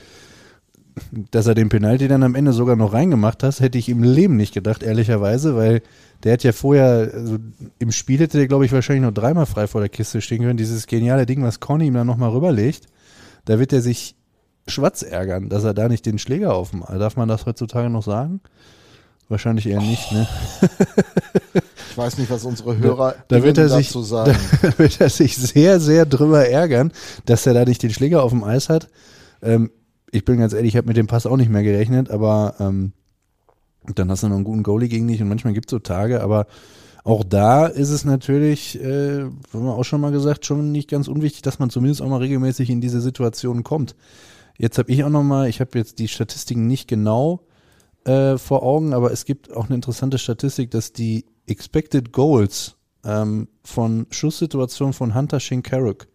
dass 1.32 1.48
er 1.48 1.56
den 1.56 1.70
Penalty 1.70 2.08
dann 2.08 2.24
am 2.24 2.36
Ende 2.36 2.54
sogar 2.54 2.76
noch 2.76 2.94
reingemacht 2.94 3.44
hat, 3.44 3.60
hätte 3.60 3.78
ich 3.78 3.90
im 3.90 4.04
Leben 4.04 4.38
nicht 4.38 4.54
gedacht, 4.54 4.84
ehrlicherweise, 4.84 5.56
weil 5.56 5.82
der 6.24 6.34
hat 6.34 6.44
ja 6.44 6.52
vorher, 6.54 7.12
also 7.14 7.38
im 7.80 7.92
Spiel 7.92 8.20
hätte 8.20 8.38
der, 8.38 8.48
glaube 8.48 8.66
ich, 8.66 8.72
wahrscheinlich 8.72 9.04
nur 9.04 9.12
dreimal 9.12 9.46
frei 9.46 9.68
vor 9.68 9.82
der 9.82 9.90
Kiste 9.90 10.22
stehen 10.22 10.42
können. 10.42 10.58
Dieses 10.58 10.88
geniale 10.88 11.26
Ding, 11.26 11.44
was 11.44 11.60
Conny 11.60 11.88
ihm 11.88 11.94
dann 11.94 12.08
nochmal 12.08 12.30
rüberlegt, 12.30 12.88
da 13.46 13.60
wird 13.60 13.74
er 13.74 13.82
sich 13.82 14.16
schwarz 14.68 15.04
ärgern, 15.04 15.50
dass 15.50 15.64
er 15.64 15.74
da 15.74 15.90
nicht 15.90 16.06
den 16.06 16.18
Schläger 16.18 16.54
auf 16.54 16.72
dem, 16.72 16.82
darf 16.82 17.18
man 17.18 17.28
das 17.28 17.46
heutzutage 17.46 17.90
noch 17.90 18.04
sagen? 18.04 18.40
Wahrscheinlich 19.28 19.68
eher 19.68 19.82
nicht, 19.82 20.12
ne? 20.12 20.28
Ich 21.96 21.98
weiß 21.98 22.18
nicht, 22.18 22.30
was 22.30 22.44
unsere 22.44 22.78
Hörer 22.78 23.16
da 23.30 23.42
wird 23.42 23.58
er 23.58 23.70
sich- 23.70 23.88
dazu 23.88 24.04
sagen. 24.04 24.36
Da 24.62 24.78
wird 24.78 25.00
er 25.00 25.10
sich 25.10 25.38
sehr, 25.38 25.80
sehr 25.80 26.06
drüber 26.06 26.46
ärgern, 26.46 26.92
dass 27.26 27.46
er 27.48 27.54
da 27.54 27.64
nicht 27.64 27.82
den 27.84 27.92
Schläger 27.94 28.22
auf 28.22 28.32
dem 28.32 28.44
Eis 28.44 28.68
hat. 28.68 28.90
Ähm, 29.42 29.72
ich 30.12 30.26
bin 30.26 30.38
ganz 30.38 30.52
ehrlich, 30.52 30.74
ich 30.74 30.78
habe 30.78 30.88
mit 30.90 30.98
dem 30.98 31.08
Pass 31.08 31.26
auch 31.26 31.38
nicht 31.38 31.50
mehr 31.50 31.64
gerechnet, 31.64 32.10
aber 32.12 32.56
ähm, 32.60 32.92
dann 33.96 34.12
hast 34.12 34.24
du 34.24 34.28
noch 34.28 34.36
einen 34.36 34.44
guten 34.44 34.64
Goalie 34.64 34.90
gegen 34.90 35.08
dich 35.08 35.22
und 35.22 35.30
manchmal 35.30 35.54
gibt 35.54 35.68
es 35.70 35.72
so 35.72 35.80
Tage, 35.80 36.22
aber 36.22 36.48
auch 37.06 37.24
da 37.24 37.66
ist 37.68 37.92
es 37.92 38.04
natürlich, 38.04 38.78
äh, 38.84 39.22
haben 39.22 39.40
wir 39.66 39.76
auch 39.78 39.84
schon 39.86 40.02
mal 40.02 40.12
gesagt, 40.12 40.46
schon 40.46 40.74
nicht 40.74 40.90
ganz 40.90 41.08
unwichtig, 41.08 41.44
dass 41.44 41.60
man 41.60 41.70
zumindest 41.70 42.02
auch 42.02 42.10
mal 42.10 42.18
regelmäßig 42.18 42.70
in 42.70 42.82
diese 42.82 43.00
Situation 43.00 43.64
kommt. 43.64 43.96
Jetzt 44.58 44.78
habe 44.80 44.92
ich 44.92 45.02
auch 45.06 45.10
noch 45.10 45.24
mal, 45.24 45.48
ich 45.48 45.62
habe 45.62 45.78
jetzt 45.78 46.00
die 46.00 46.10
Statistiken 46.10 46.68
nicht 46.68 46.90
genau 46.90 47.42
äh, 48.04 48.38
vor 48.38 48.64
Augen, 48.64 48.94
aber 48.94 49.12
es 49.14 49.24
gibt 49.24 49.54
auch 49.54 49.68
eine 49.68 49.76
interessante 49.76 50.18
Statistik, 50.18 50.72
dass 50.72 50.92
die 50.92 51.24
Expected 51.48 52.12
Goals 52.12 52.76
ähm, 53.04 53.48
von 53.64 54.08
Schusssituationen 54.10 54.94
von 54.94 55.14
Hunter 55.16 55.40
Shinkaruk 55.40 56.08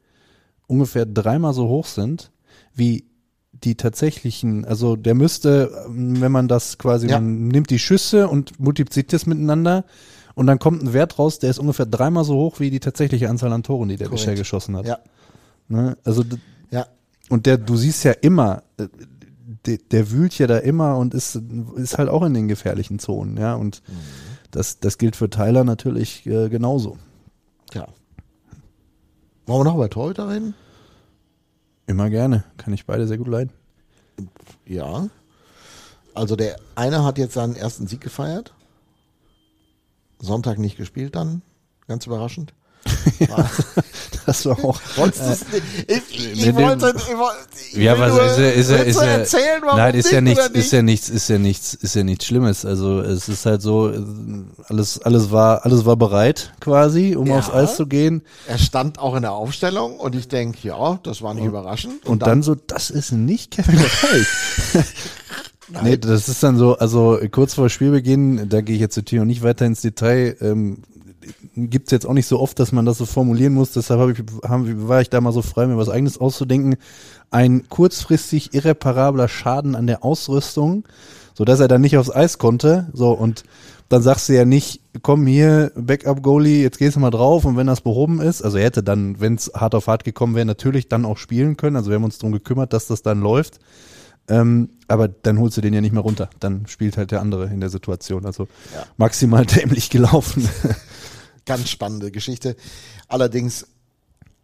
ungefähr 0.66 1.06
dreimal 1.06 1.52
so 1.54 1.68
hoch 1.68 1.86
sind 1.86 2.30
wie 2.74 3.04
die 3.52 3.74
tatsächlichen, 3.74 4.64
also 4.64 4.96
der 4.96 5.14
müsste, 5.14 5.70
ähm, 5.86 6.20
wenn 6.20 6.32
man 6.32 6.48
das 6.48 6.78
quasi, 6.78 7.08
Ja. 7.08 7.20
man 7.20 7.48
nimmt 7.48 7.70
die 7.70 7.78
Schüsse 7.78 8.28
und 8.28 8.58
multipliziert 8.58 9.12
das 9.12 9.26
miteinander 9.26 9.84
und 10.34 10.46
dann 10.46 10.58
kommt 10.58 10.82
ein 10.82 10.92
Wert 10.92 11.18
raus, 11.18 11.38
der 11.40 11.50
ist 11.50 11.58
ungefähr 11.58 11.86
dreimal 11.86 12.24
so 12.24 12.34
hoch 12.36 12.60
wie 12.60 12.70
die 12.70 12.80
tatsächliche 12.80 13.28
Anzahl 13.28 13.52
an 13.52 13.62
Toren, 13.62 13.88
die 13.88 13.96
der 13.96 14.06
Korrekt. 14.08 14.22
bisher 14.22 14.34
geschossen 14.36 14.76
hat. 14.76 14.86
Ja, 14.86 14.98
Ne? 15.68 15.96
Also 16.04 16.24
ja. 16.70 16.86
und 17.28 17.46
der, 17.46 17.56
du 17.58 17.76
siehst 17.76 18.02
ja 18.04 18.12
immer, 18.12 18.62
äh, 18.78 18.88
der, 19.66 19.78
der 19.90 20.10
wühlt 20.10 20.36
ja 20.38 20.46
da 20.46 20.58
immer 20.58 20.96
und 20.96 21.12
ist, 21.14 21.38
ist 21.76 21.98
halt 21.98 22.08
auch 22.08 22.24
in 22.24 22.34
den 22.34 22.48
gefährlichen 22.48 22.98
Zonen, 22.98 23.36
ja. 23.36 23.54
Und 23.54 23.82
das, 24.50 24.80
das 24.80 24.98
gilt 24.98 25.16
für 25.16 25.30
Tyler 25.30 25.64
natürlich 25.64 26.26
äh, 26.26 26.48
genauso. 26.48 26.98
ja. 27.72 27.86
Wollen 29.46 29.60
wir 29.60 29.64
noch 29.64 29.74
über 29.74 29.90
Torhüter 29.90 30.28
reden? 30.28 30.54
Immer 31.86 32.08
gerne. 32.08 32.44
Kann 32.56 32.72
ich 32.72 32.86
beide 32.86 33.08
sehr 33.08 33.18
gut 33.18 33.26
leiden. 33.26 33.52
Ja. 34.64 35.08
Also 36.14 36.36
der 36.36 36.56
eine 36.76 37.02
hat 37.02 37.18
jetzt 37.18 37.34
seinen 37.34 37.56
ersten 37.56 37.88
Sieg 37.88 38.00
gefeiert. 38.00 38.54
Sonntag 40.20 40.58
nicht 40.58 40.76
gespielt 40.76 41.16
dann, 41.16 41.42
ganz 41.88 42.06
überraschend. 42.06 42.54
Das 44.26 44.44
war 44.46 44.62
auch. 44.64 44.80
Wolltest 44.96 45.22
du's 45.22 45.52
nicht? 45.52 45.62
Ich, 45.88 46.34
ich, 46.34 46.46
ich 46.46 46.54
wollte, 46.54 46.94
ich 47.72 47.76
Ja, 47.78 47.98
was 47.98 48.12
nur- 48.14 48.24
ist 48.24 48.38
ja, 48.38 48.48
ist 48.50 48.70
ja, 48.70 48.76
ist 48.76 48.96
ja, 48.96 49.02
erzählen, 49.06 49.62
warum 49.62 49.78
nein, 49.78 49.94
ist 49.94 50.12
ja 50.12 50.20
nichts, 50.20 50.48
nicht? 50.50 50.56
ist 50.56 50.72
ja 50.72 50.82
nichts, 50.82 51.08
ist 51.08 51.28
ja 51.28 51.38
nichts, 51.38 51.74
ist 51.74 51.94
ja 51.96 52.04
nichts 52.04 52.26
Schlimmes. 52.26 52.64
Also 52.64 53.00
es 53.00 53.28
ist 53.28 53.46
halt 53.46 53.62
so, 53.62 53.90
äh, 53.90 53.98
alles, 54.68 55.00
alles 55.02 55.30
war, 55.32 55.64
alles 55.64 55.84
war 55.84 55.96
bereit 55.96 56.52
quasi, 56.60 57.16
um 57.16 57.26
Ja. 57.26 57.38
aufs 57.38 57.50
Eis 57.50 57.76
zu 57.76 57.86
gehen. 57.86 58.22
Er 58.46 58.58
stand 58.58 58.98
auch 58.98 59.16
in 59.16 59.22
der 59.22 59.32
Aufstellung 59.32 59.98
und 59.98 60.14
ich 60.14 60.28
denke, 60.28 60.58
ja, 60.68 61.00
das 61.02 61.22
war 61.22 61.34
nicht 61.34 61.46
überraschend. 61.46 62.06
Und, 62.06 62.22
dann, 62.22 62.42
so, 62.42 62.54
das 62.54 62.90
ist 62.90 63.12
nicht 63.12 63.50
Kevin 63.52 63.78
Reich. 63.78 64.84
nee, 65.82 65.96
das 65.96 66.28
ist 66.28 66.42
dann 66.42 66.56
so, 66.56 66.76
also 66.78 67.18
kurz 67.32 67.54
vor 67.54 67.68
Spielbeginn, 67.68 68.48
da 68.48 68.60
gehe 68.60 68.74
ich 68.76 68.80
jetzt 68.80 68.96
natürlich 68.96 69.22
auch 69.22 69.26
nicht 69.26 69.42
weiter 69.42 69.66
ins 69.66 69.80
Detail, 69.80 70.36
ähm, 70.40 70.82
gibt's 71.56 71.90
jetzt 71.90 72.06
auch 72.06 72.12
nicht 72.12 72.26
so 72.26 72.40
oft, 72.40 72.58
dass 72.58 72.72
man 72.72 72.86
das 72.86 72.98
so 72.98 73.06
formulieren 73.06 73.54
muss, 73.54 73.72
deshalb 73.72 74.18
ich, 74.18 74.24
haben, 74.48 74.88
war 74.88 75.00
ich 75.00 75.10
da 75.10 75.20
mal 75.20 75.32
so 75.32 75.42
frei, 75.42 75.66
mir 75.66 75.76
was 75.76 75.88
eigenes 75.88 76.18
auszudenken. 76.18 76.76
Ein 77.30 77.68
kurzfristig 77.68 78.54
irreparabler 78.54 79.28
Schaden 79.28 79.74
an 79.74 79.86
der 79.86 80.04
Ausrüstung, 80.04 80.84
so 81.34 81.44
dass 81.44 81.60
er 81.60 81.68
dann 81.68 81.80
nicht 81.80 81.96
aufs 81.96 82.10
Eis 82.10 82.38
konnte, 82.38 82.88
so 82.92 83.12
und 83.12 83.44
dann 83.90 84.02
sagst 84.02 84.28
du 84.28 84.34
ja 84.34 84.44
nicht, 84.44 84.82
komm 85.02 85.26
hier, 85.26 85.72
Backup-Goalie, 85.74 86.62
jetzt 86.62 86.78
gehst 86.78 86.94
du 86.94 87.00
mal 87.00 87.10
drauf 87.10 87.44
und 87.44 87.56
wenn 87.56 87.66
das 87.66 87.80
behoben 87.80 88.20
ist, 88.20 88.40
also 88.40 88.56
er 88.56 88.66
hätte 88.66 88.84
dann, 88.84 89.20
wenn 89.20 89.34
es 89.34 89.50
hart 89.54 89.74
auf 89.74 89.88
hart 89.88 90.04
gekommen 90.04 90.36
wäre, 90.36 90.46
natürlich 90.46 90.88
dann 90.88 91.04
auch 91.04 91.18
spielen 91.18 91.56
können, 91.56 91.74
also 91.74 91.90
wir 91.90 91.96
haben 91.96 92.04
uns 92.04 92.18
darum 92.18 92.32
gekümmert, 92.32 92.72
dass 92.72 92.86
das 92.86 93.02
dann 93.02 93.20
läuft, 93.20 93.58
ähm, 94.28 94.70
aber 94.86 95.08
dann 95.08 95.40
holst 95.40 95.56
du 95.56 95.60
den 95.60 95.74
ja 95.74 95.80
nicht 95.80 95.92
mehr 95.92 96.02
runter, 96.02 96.30
dann 96.38 96.66
spielt 96.68 96.96
halt 96.96 97.10
der 97.10 97.20
andere 97.20 97.46
in 97.46 97.58
der 97.58 97.68
Situation, 97.68 98.26
also 98.26 98.46
maximal 98.96 99.44
dämlich 99.56 99.90
gelaufen. 99.90 100.48
Ganz 101.50 101.68
spannende 101.68 102.10
Geschichte. 102.10 102.56
Allerdings, 103.08 103.66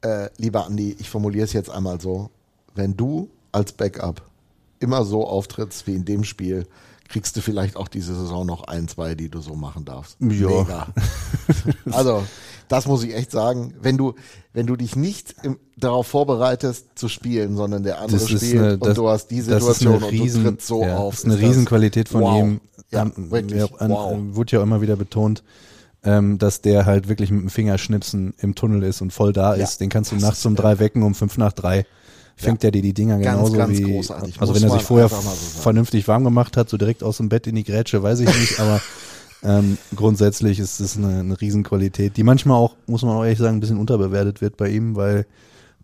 äh, 0.02 0.28
lieber 0.38 0.66
Andi, 0.66 0.96
ich 0.98 1.08
formuliere 1.08 1.44
es 1.44 1.52
jetzt 1.52 1.70
einmal 1.70 2.00
so. 2.00 2.30
Wenn 2.74 2.96
du 2.96 3.28
als 3.52 3.72
Backup 3.72 4.22
immer 4.80 5.04
so 5.04 5.26
auftrittst 5.26 5.86
wie 5.86 5.94
in 5.94 6.04
dem 6.04 6.24
Spiel, 6.24 6.66
kriegst 7.08 7.36
du 7.36 7.40
vielleicht 7.40 7.76
auch 7.76 7.86
diese 7.88 8.14
Saison 8.16 8.44
noch 8.44 8.64
ein, 8.64 8.88
zwei, 8.88 9.14
die 9.14 9.28
du 9.28 9.40
so 9.40 9.54
machen 9.54 9.84
darfst. 9.84 10.16
Ja. 10.20 10.26
Mega. 10.48 10.86
Also, 11.92 12.24
das 12.68 12.86
muss 12.86 13.04
ich 13.04 13.14
echt 13.14 13.30
sagen. 13.30 13.74
Wenn 13.80 13.96
du, 13.96 14.14
wenn 14.52 14.66
du 14.66 14.74
dich 14.74 14.96
nicht 14.96 15.36
im, 15.44 15.58
darauf 15.76 16.08
vorbereitest 16.08 16.86
zu 16.98 17.08
spielen, 17.08 17.56
sondern 17.56 17.84
der 17.84 18.00
andere 18.00 18.18
Das 18.18 18.28
spielt 18.28 18.58
eine- 18.58 18.72
und 18.74 18.84
das- 18.86 18.96
du 18.96 19.08
hast 19.08 19.28
die 19.28 19.40
Situation 19.40 19.94
und 20.02 20.02
Riesen- 20.10 20.42
du 20.42 20.50
trittst 20.50 20.66
so 20.66 20.82
ja, 20.82 20.96
auf. 20.96 21.14
Das 21.14 21.24
ist 21.24 21.30
eine 21.30 21.38
Riesenqualität 21.38 22.08
von 22.08 22.22
wow. 22.22 22.38
ihm. 22.40 22.60
Ja, 22.90 23.02
Ähm, 23.02 23.30
wirklich. 23.30 23.60
ja, 23.60 23.66
an, 23.78 23.90
wow. 23.90 24.18
Wurde 24.34 24.56
ja 24.56 24.62
immer 24.62 24.80
wieder 24.80 24.96
betont, 24.96 25.44
ähm, 26.04 26.38
dass 26.38 26.60
der 26.60 26.86
halt 26.86 27.08
wirklich 27.08 27.30
mit 27.30 27.42
dem 27.42 27.50
Fingerschnipsen 27.50 28.34
im 28.38 28.54
Tunnel 28.54 28.82
ist 28.82 29.00
und 29.00 29.12
voll 29.12 29.32
da 29.32 29.54
Ja, 29.56 29.62
ist. 29.64 29.80
Den 29.80 29.88
kannst 29.88 30.12
du 30.12 30.16
das 30.16 30.22
nachts 30.24 30.46
um 30.46 30.54
drei 30.56 30.78
wecken, 30.78 31.02
um 31.02 31.14
fünf 31.14 31.36
nach 31.38 31.52
drei. 31.52 31.86
Fängt 32.36 32.62
Ja. 32.62 32.68
er 32.68 32.72
dir 32.72 32.82
die 32.82 32.92
Dinger 32.92 33.18
Ganz, 33.18 33.36
genauso 33.38 33.56
ganz 33.56 33.78
wie. 33.78 33.82
großartig. 33.82 34.40
Also 34.40 34.52
Muss 34.52 34.62
wenn 34.62 34.68
er 34.68 34.74
sich 34.74 34.82
vorher 34.86 35.08
so 35.08 35.16
vernünftig 35.60 36.06
warm 36.06 36.22
gemacht 36.24 36.56
hat, 36.56 36.68
so 36.68 36.76
direkt 36.76 37.02
aus 37.02 37.16
dem 37.16 37.28
Bett 37.28 37.46
in 37.46 37.54
die 37.54 37.64
Grätsche, 37.64 38.02
weiß 38.02 38.20
ich 38.20 38.28
nicht, 38.38 38.60
aber 38.60 38.80
ähm, 39.42 39.78
grundsätzlich 39.94 40.58
ist 40.58 40.80
es 40.80 40.96
eine, 40.96 41.20
eine 41.20 41.40
Riesenqualität, 41.40 42.16
die 42.16 42.22
manchmal 42.24 42.56
auch, 42.58 42.74
muss 42.86 43.02
man 43.02 43.16
auch 43.16 43.24
ehrlich 43.24 43.38
sagen, 43.38 43.56
ein 43.56 43.60
bisschen 43.60 43.78
unterbewertet 43.78 44.40
wird 44.42 44.56
bei 44.58 44.68
ihm, 44.68 44.96
weil 44.96 45.26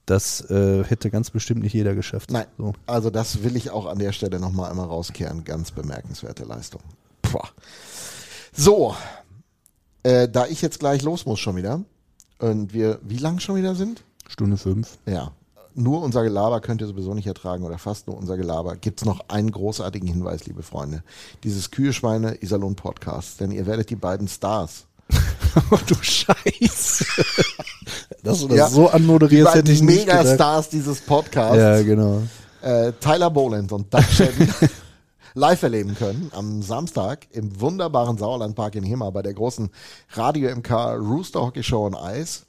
das 0.05 0.43
äh, 0.51 0.85
hätte 0.85 1.11
ganz 1.11 1.31
bestimmt 1.31 1.63
nicht 1.63 1.73
jeder 1.75 1.95
geschafft. 1.95 2.31
Nein, 2.31 2.47
So. 2.59 2.75
also 2.87 3.09
das 3.09 3.45
will 3.45 3.57
ich 3.57 3.71
auch 3.71 3.87
an 3.87 3.99
der 3.99 4.13
Stelle 4.13 4.41
nochmal 4.41 4.71
einmal 4.71 4.87
rauskehren. 4.89 5.45
Ganz 5.45 5.71
bemerkenswerte 5.71 6.45
Leistung. 6.45 6.81
Puh. 7.23 7.39
So, 8.55 8.95
äh, 10.03 10.28
da 10.28 10.46
ich 10.46 10.62
jetzt 10.62 10.80
gleich 10.80 11.03
los 11.03 11.26
muss 11.26 11.40
schon 11.40 11.57
wieder 11.57 11.80
und 12.38 12.72
wir 12.72 12.98
wie 13.03 13.18
lang 13.18 13.38
schon 13.40 13.57
wieder 13.57 13.74
sind? 13.74 14.03
Stunde 14.28 14.57
fünf. 14.57 14.98
Ja, 15.07 15.32
nur 15.74 16.03
unser 16.03 16.22
Gelaber 16.22 16.61
könnt 16.61 16.80
ihr 16.80 16.86
sowieso 16.86 17.14
nicht 17.14 17.26
ertragen 17.26 17.64
oder 17.64 17.78
fast 17.78 18.07
nur 18.07 18.16
unser 18.16 18.36
Gelaber. 18.36 18.76
Gibt's 18.76 19.05
noch 19.05 19.28
einen 19.28 19.50
großartigen 19.50 20.09
Hinweis, 20.09 20.46
liebe 20.46 20.62
Freunde. 20.62 21.03
Dieses 21.44 21.70
Kühlschweine 21.70 22.42
Iserlohn 22.42 22.76
Podcast, 22.76 23.40
denn 23.40 23.50
ihr 23.50 23.66
werdet 23.66 23.90
die 23.90 23.96
beiden 23.96 24.28
Stars 24.28 24.86
Oh 25.70 25.78
du 25.86 25.94
Scheiße. 25.94 27.05
Dass 28.22 28.40
du 28.40 28.48
das 28.48 28.57
Ja, 28.57 28.68
so 28.68 28.86
die 28.88 28.94
anmoderierst, 28.94 29.55
hätte 29.55 29.64
beiden 29.64 29.74
ich 29.74 29.82
nicht 29.82 30.07
gedacht. 30.07 30.24
Megastars 30.24 30.68
dieses 30.68 31.00
Podcasts. 31.00 31.57
Ja, 31.57 31.82
genau. 31.82 32.22
äh, 32.62 32.92
Tyler 33.00 33.30
Boland 33.30 33.72
und 33.72 33.92
Doug 33.92 34.03
Shelby 34.11 34.48
live 35.35 35.62
erleben 35.62 35.95
können 35.95 36.30
am 36.35 36.62
Samstag 36.62 37.26
im 37.30 37.61
wunderbaren 37.61 38.18
Sauerlandpark 38.18 38.74
in 38.74 38.85
Hema 38.85 39.11
bei 39.11 39.22
der 39.22 39.35
großen 39.35 39.70
Radio 40.11 40.55
MK 40.55 40.70
Rooster 40.97 41.41
Hockey 41.41 41.62
Show 41.62 41.87
on 41.87 41.95
Eis, 41.95 42.47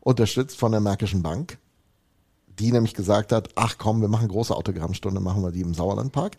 unterstützt 0.00 0.58
von 0.58 0.72
der 0.72 0.80
Märkischen 0.80 1.22
Bank, 1.22 1.58
die 2.58 2.72
nämlich 2.72 2.94
gesagt 2.94 3.32
hat, 3.32 3.50
ach 3.54 3.76
komm, 3.78 4.00
wir 4.00 4.08
machen 4.08 4.28
große 4.28 4.54
Autogrammstunde, 4.54 5.20
machen 5.20 5.42
wir 5.42 5.52
die 5.52 5.60
im 5.60 5.74
Sauerlandpark. 5.74 6.36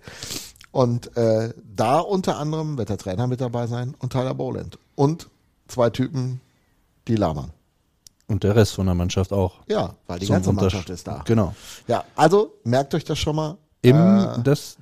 Und 0.71 1.15
äh, 1.17 1.53
da 1.75 1.99
unter 1.99 2.37
anderem 2.37 2.77
wird 2.77 2.89
der 2.89 2.97
Trainer 2.97 3.27
mit 3.27 3.41
dabei 3.41 3.67
sein 3.67 3.93
und 3.99 4.11
Tyler 4.11 4.33
Boland. 4.33 4.79
Und 4.95 5.29
zwei 5.67 5.91
Typen, 5.91 6.41
die 7.07 7.15
labern. 7.15 7.51
Und 8.27 8.43
der 8.43 8.55
Rest 8.55 8.73
von 8.73 8.87
der 8.87 8.95
Mannschaft 8.95 9.31
auch. 9.31 9.59
Ja, 9.67 9.95
weil 10.07 10.17
die 10.17 10.27
ganze 10.27 10.51
Mannschaft 10.51 10.89
ist 10.89 11.07
da. 11.07 11.21
Genau. 11.25 11.53
Ja, 11.87 12.03
also 12.15 12.53
merkt 12.63 12.95
euch 12.95 13.03
das 13.03 13.19
schon 13.19 13.35
mal. 13.35 13.57
Im, 13.83 13.95
Äh, 13.97 14.41
das, 14.43 14.77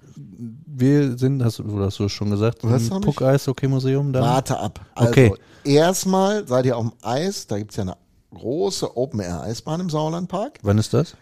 wir 0.81 1.17
sind, 1.17 1.43
hast 1.43 1.59
du, 1.59 1.63
du 1.63 2.09
schon 2.09 2.29
gesagt, 2.31 2.59
Was 2.63 2.87
im 2.87 2.95
hab 2.95 2.99
ich? 2.99 3.05
Puck 3.05 3.21
Eis 3.21 3.47
Hockey 3.47 3.67
Museum 3.67 4.11
da? 4.11 4.21
Warte 4.21 4.59
ab. 4.59 4.81
Also, 4.95 5.11
Okay. 5.11 5.33
erstmal 5.63 6.45
seid 6.47 6.65
ihr 6.65 6.75
auf 6.75 6.83
dem 6.89 6.93
Eis, 7.01 7.47
da 7.47 7.57
gibt's 7.57 7.77
ja 7.77 7.83
eine 7.83 7.97
große 8.33 8.97
Open-Air-Eisbahn 8.97 9.79
im 9.81 9.89
Sauerlandpark. 9.89 10.59
Wann 10.63 10.77
ist 10.77 10.93
das? 10.93 11.15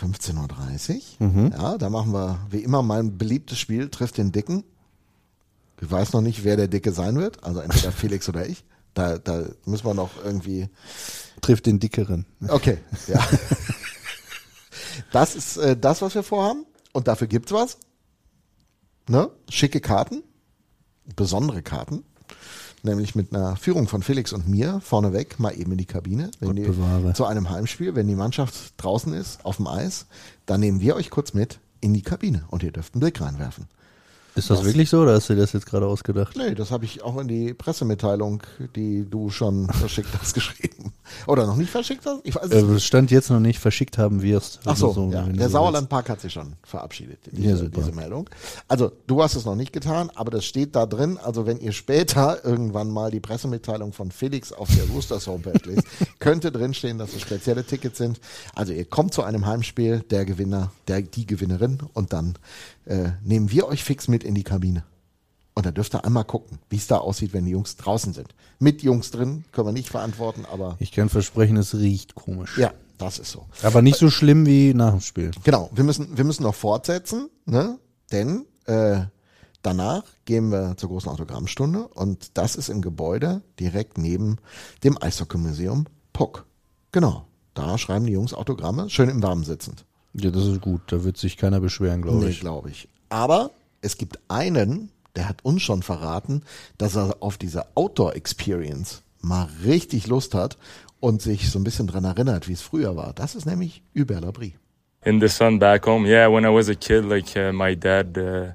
15.30 0.00 1.00
Uhr. 1.20 1.26
Mhm. 1.26 1.52
Ja, 1.52 1.76
da 1.76 1.90
machen 1.90 2.12
wir 2.14 2.38
wie 2.50 2.60
immer 2.62 2.82
mein 2.82 3.18
beliebtes 3.18 3.58
Spiel, 3.58 3.90
trifft 3.90 4.16
den 4.16 4.32
Dicken. 4.32 4.64
Ich 5.80 5.90
weiß 5.90 6.12
noch 6.12 6.20
nicht, 6.22 6.44
wer 6.44 6.56
der 6.56 6.68
Dicke 6.68 6.92
sein 6.92 7.16
wird, 7.18 7.44
also 7.44 7.60
entweder 7.60 7.92
Felix 7.92 8.28
oder 8.28 8.46
ich. 8.46 8.64
Da, 8.94 9.18
da 9.18 9.44
müssen 9.64 9.86
wir 9.86 9.94
noch 9.94 10.10
irgendwie. 10.24 10.68
Trifft 11.40 11.66
den 11.66 11.80
Dickeren. 11.80 12.26
Okay, 12.48 12.78
ja. 13.08 13.20
Das 15.10 15.34
ist 15.34 15.56
äh, 15.56 15.76
das, 15.76 16.02
was 16.02 16.14
wir 16.14 16.22
vorhaben. 16.22 16.66
Und 16.92 17.08
dafür 17.08 17.26
gibt's 17.26 17.52
was. 17.52 17.78
Ne? 19.08 19.30
Schicke 19.48 19.80
Karten, 19.80 20.22
besondere 21.16 21.62
Karten. 21.62 22.04
Nämlich 22.84 23.14
mit 23.14 23.32
einer 23.32 23.54
Führung 23.54 23.86
von 23.86 24.02
Felix 24.02 24.32
und 24.32 24.48
mir 24.48 24.80
vorneweg 24.80 25.38
mal 25.38 25.56
eben 25.56 25.70
in 25.72 25.78
die 25.78 25.86
Kabine. 25.86 26.32
Wenn 26.40 26.56
die, 26.56 26.68
zu 27.14 27.24
einem 27.24 27.48
Heimspiel, 27.48 27.94
wenn 27.94 28.08
die 28.08 28.16
Mannschaft 28.16 28.74
draußen 28.76 29.12
ist, 29.12 29.44
auf 29.44 29.56
dem 29.56 29.68
Eis, 29.68 30.06
dann 30.46 30.60
nehmen 30.60 30.80
wir 30.80 30.96
euch 30.96 31.10
kurz 31.10 31.32
mit 31.32 31.60
in 31.80 31.94
die 31.94 32.02
Kabine 32.02 32.44
und 32.48 32.64
ihr 32.64 32.72
dürft 32.72 32.94
einen 32.94 33.00
Blick 33.00 33.20
reinwerfen. 33.20 33.68
Ist 34.34 34.48
das 34.48 34.58
Was? 34.60 34.64
wirklich 34.66 34.88
so 34.88 35.00
oder 35.02 35.12
hast 35.14 35.28
du 35.28 35.34
dir 35.34 35.40
das 35.42 35.52
jetzt 35.52 35.66
gerade 35.66 35.86
ausgedacht? 35.86 36.36
Nee, 36.36 36.54
das 36.54 36.70
habe 36.70 36.84
ich 36.86 37.02
auch 37.02 37.18
in 37.18 37.28
die 37.28 37.52
Pressemitteilung, 37.52 38.42
die 38.74 39.04
du 39.08 39.28
schon 39.30 39.68
verschickt 39.72 40.08
hast, 40.20 40.32
geschrieben. 40.32 40.92
Oder 41.26 41.46
noch 41.46 41.56
nicht 41.56 41.70
verschickt 41.70 42.06
hast? 42.06 42.20
Ich 42.24 42.34
weiß 42.34 42.44
es 42.50 42.76
Äh, 42.76 42.80
Stand 42.80 43.10
jetzt 43.10 43.28
noch 43.30 43.40
nicht 43.40 43.58
verschickt 43.58 43.98
haben 43.98 44.22
wirst. 44.22 44.60
Ach 44.64 44.76
so, 44.76 44.88
Also 44.88 45.10
ja. 45.12 45.26
wenn 45.26 45.32
du 45.34 45.38
der 45.38 45.48
so 45.48 45.52
Sauerlandpark 45.58 46.08
hat 46.08 46.20
sich 46.22 46.32
schon 46.32 46.54
verabschiedet, 46.62 47.18
diese, 47.30 47.64
Ja, 47.64 47.68
diese 47.68 47.92
Meldung. 47.92 48.30
Also, 48.68 48.92
du 49.06 49.22
hast 49.22 49.34
es 49.34 49.44
noch 49.44 49.54
nicht 49.54 49.72
getan, 49.74 50.10
aber 50.14 50.30
das 50.30 50.46
steht 50.46 50.74
da 50.74 50.86
drin. 50.86 51.18
Also, 51.22 51.44
wenn 51.44 51.58
ihr 51.60 51.72
später 51.72 52.42
irgendwann 52.44 52.90
mal 52.90 53.10
die 53.10 53.20
Pressemitteilung 53.20 53.92
von 53.92 54.10
Felix 54.10 54.52
auf 54.52 54.68
der 54.74 54.84
Roosters 54.86 55.26
Homepage 55.26 55.60
lest, 55.64 55.86
könnte 56.18 56.50
drinstehen, 56.50 56.96
dass 56.96 57.12
es 57.14 57.20
spezielle 57.20 57.64
Tickets 57.64 57.98
sind. 57.98 58.18
Also, 58.54 58.72
ihr 58.72 58.86
kommt 58.86 59.12
zu 59.12 59.22
einem 59.22 59.44
Heimspiel, 59.46 60.02
der 60.10 60.24
Gewinner, 60.24 60.72
der, 60.88 61.02
die 61.02 61.26
Gewinnerin 61.26 61.80
und 61.92 62.14
dann 62.14 62.34
äh, 62.86 63.10
nehmen 63.22 63.50
wir 63.50 63.66
euch 63.68 63.84
fix 63.84 64.08
mit 64.08 64.24
in 64.24 64.34
die 64.34 64.44
Kabine. 64.44 64.84
Und 65.54 65.66
da 65.66 65.70
dürft 65.70 65.94
ihr 65.94 66.04
einmal 66.04 66.24
gucken, 66.24 66.58
wie 66.70 66.76
es 66.76 66.86
da 66.86 66.98
aussieht, 66.98 67.34
wenn 67.34 67.44
die 67.44 67.50
Jungs 67.50 67.76
draußen 67.76 68.14
sind. 68.14 68.34
Mit 68.58 68.82
Jungs 68.82 69.10
drin 69.10 69.44
können 69.52 69.68
wir 69.68 69.72
nicht 69.72 69.90
verantworten, 69.90 70.46
aber 70.50 70.76
Ich 70.78 70.92
kann 70.92 71.08
versprechen, 71.10 71.56
es 71.58 71.74
riecht 71.74 72.14
komisch. 72.14 72.56
ja, 72.56 72.72
das 72.96 73.18
ist 73.18 73.32
so. 73.32 73.46
Aber 73.62 73.82
nicht 73.82 73.98
so 73.98 74.08
schlimm 74.08 74.46
wie 74.46 74.72
nach 74.72 74.92
dem 74.92 75.00
Spiel. 75.00 75.30
Genau, 75.44 75.68
wir 75.74 75.84
müssen, 75.84 76.16
wir 76.16 76.24
müssen 76.24 76.44
noch 76.44 76.54
fortsetzen, 76.54 77.28
ne? 77.44 77.78
denn 78.12 78.46
äh, 78.64 79.00
danach 79.60 80.04
gehen 80.24 80.50
wir 80.50 80.74
zur 80.78 80.88
großen 80.88 81.10
Autogrammstunde 81.10 81.86
und 81.88 82.38
das 82.38 82.56
ist 82.56 82.70
im 82.70 82.80
Gebäude 82.80 83.42
direkt 83.60 83.98
neben 83.98 84.38
dem 84.84 84.96
Eishockey-Museum 85.02 85.84
Puck. 86.14 86.46
Genau, 86.92 87.26
da 87.52 87.76
schreiben 87.76 88.06
die 88.06 88.12
Jungs 88.12 88.32
Autogramme, 88.32 88.88
schön 88.88 89.10
im 89.10 89.22
Warmen 89.22 89.44
sitzend. 89.44 89.84
Ja, 90.14 90.30
das 90.30 90.46
ist 90.46 90.60
gut. 90.60 90.80
Da 90.88 91.04
wird 91.04 91.16
sich 91.16 91.36
keiner 91.36 91.60
beschweren, 91.60 92.02
glaube 92.02 92.24
Nee, 92.24 92.30
ich. 92.30 92.40
glaube 92.40 92.70
ich. 92.70 92.88
Aber 93.08 93.50
es 93.80 93.96
gibt 93.96 94.18
einen, 94.28 94.90
der 95.16 95.28
hat 95.28 95.44
uns 95.44 95.62
schon 95.62 95.82
verraten, 95.82 96.42
dass 96.78 96.96
er 96.96 97.16
auf 97.20 97.38
diese 97.38 97.64
Outdoor-Experience 97.76 99.02
mal 99.20 99.48
richtig 99.64 100.06
Lust 100.06 100.34
hat 100.34 100.56
und 101.00 101.22
sich 101.22 101.50
so 101.50 101.58
ein 101.58 101.64
bisschen 101.64 101.86
dran 101.86 102.04
erinnert, 102.04 102.48
wie 102.48 102.52
es 102.52 102.62
früher 102.62 102.96
war. 102.96 103.12
Das 103.14 103.34
ist 103.34 103.46
nämlich 103.46 103.82
Hubert 103.96 104.22
Labrie. 104.22 104.54
in 105.04 105.20
the 105.20 105.28
sun 105.28 105.58
back 105.58 105.86
home. 105.86 106.06
Yeah, 106.06 106.28
when 106.32 106.44
I 106.44 106.48
was 106.54 106.68
a 106.68 106.74
kid, 106.74 107.04
like 107.04 107.36
uh, 107.36 107.52
my 107.52 107.74
dad 107.74 108.16
uh, 108.16 108.52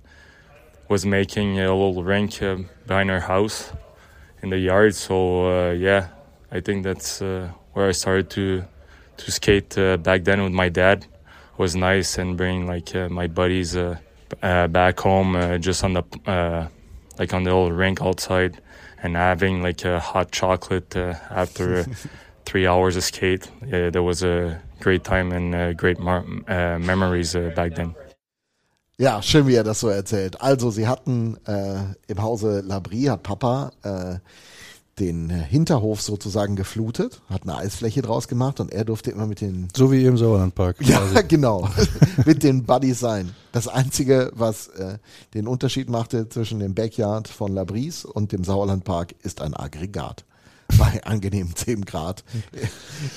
was 0.90 1.04
making 1.06 1.60
a 1.60 1.74
little 1.74 2.02
rink 2.04 2.42
uh, 2.42 2.64
behind 2.86 3.12
our 3.12 3.20
house 3.28 3.74
in 4.42 4.50
the 4.50 4.56
yard. 4.58 4.96
So 4.96 5.48
uh, 5.48 5.72
yeah, 5.74 6.08
I 6.50 6.62
think 6.62 6.84
that's 6.86 7.22
uh, 7.22 7.50
where 7.74 7.90
I 7.90 7.92
started 7.94 8.30
to 8.32 8.64
to 9.18 9.32
skate 9.32 9.78
uh, 9.78 9.98
back 9.98 10.24
then 10.24 10.42
with 10.42 10.54
my 10.54 10.70
dad 10.70 11.06
was 11.58 11.76
nice 11.76 12.18
and 12.18 12.38
bringing 12.38 12.68
like 12.68 12.96
uh, 12.96 13.10
my 13.10 13.28
buddies 13.28 13.76
uh, 13.76 13.98
uh, 14.42 14.68
back 14.68 15.00
home 15.00 15.36
uh, 15.36 15.58
just 15.58 15.84
on 15.84 15.94
the 15.94 16.04
uh, 16.26 16.68
like 17.20 17.34
on 17.34 17.44
the 17.44 17.52
old 17.52 17.74
rink 17.74 18.02
outside 18.02 18.62
and 19.04 19.16
having 19.16 19.62
like 19.62 19.84
a 19.86 20.00
hot 20.00 20.32
chocolate 20.32 20.96
uh, 20.96 21.16
after 21.30 21.80
uh, 21.80 21.86
three 22.46 22.68
hours 22.68 22.96
of 22.96 23.04
skate. 23.04 23.50
Yeah, 23.66 23.90
that 23.90 24.04
was 24.04 24.24
a 24.24 24.62
great 24.80 25.04
time 25.04 25.32
and 25.32 25.56
uh, 25.56 25.74
great 25.74 26.00
mar- 26.00 26.26
uh, 26.48 26.80
memories 26.80 27.36
uh, 27.36 27.52
back 27.56 27.76
then. 27.76 27.96
Ja, 29.00 29.22
schön, 29.22 29.46
wie 29.46 29.54
er 29.54 29.64
das 29.64 29.80
so 29.80 29.90
erzählt. 29.90 30.42
Also, 30.42 30.72
sie 30.72 30.88
hatten 30.88 31.38
äh, 31.46 31.94
im 32.08 32.20
Hause 32.20 32.62
Labrie, 32.62 33.12
hat 33.12 33.22
Papa 33.22 33.72
äh, 33.84 34.16
den 35.00 35.30
Hinterhof 35.30 36.02
sozusagen 36.02 36.56
geflutet, 36.56 37.22
hat 37.30 37.44
eine 37.44 37.58
Eisfläche 37.58 38.02
draus 38.02 38.28
gemacht 38.28 38.60
und 38.60 38.72
er 38.72 38.86
durfte 38.86 39.12
immer 39.12 39.28
mit 39.28 39.42
den 39.42 39.68
So 39.76 39.92
wie 39.92 40.04
im 40.06 40.18
Sauerlandpark. 40.18 40.78
Ja, 40.88 41.22
genau. 41.22 41.70
Mit 42.26 42.44
den 42.44 42.64
Buddies 42.64 43.00
sein. 43.00 43.34
Das 43.52 43.68
Einzige, 43.68 44.32
was 44.34 44.68
äh, 44.70 44.98
den 45.34 45.48
Unterschied 45.48 45.90
machte 45.90 46.30
zwischen 46.30 46.60
dem 46.60 46.74
Backyard 46.74 47.28
von 47.28 47.54
Labries 47.54 48.06
und 48.06 48.32
dem 48.32 48.44
Sauerlandpark, 48.44 49.16
ist 49.24 49.42
ein 49.42 49.54
Aggregat. 49.54 50.26
Bei 50.78 51.02
angenehmen 51.06 51.56
10 51.56 51.86
Grad 51.86 52.26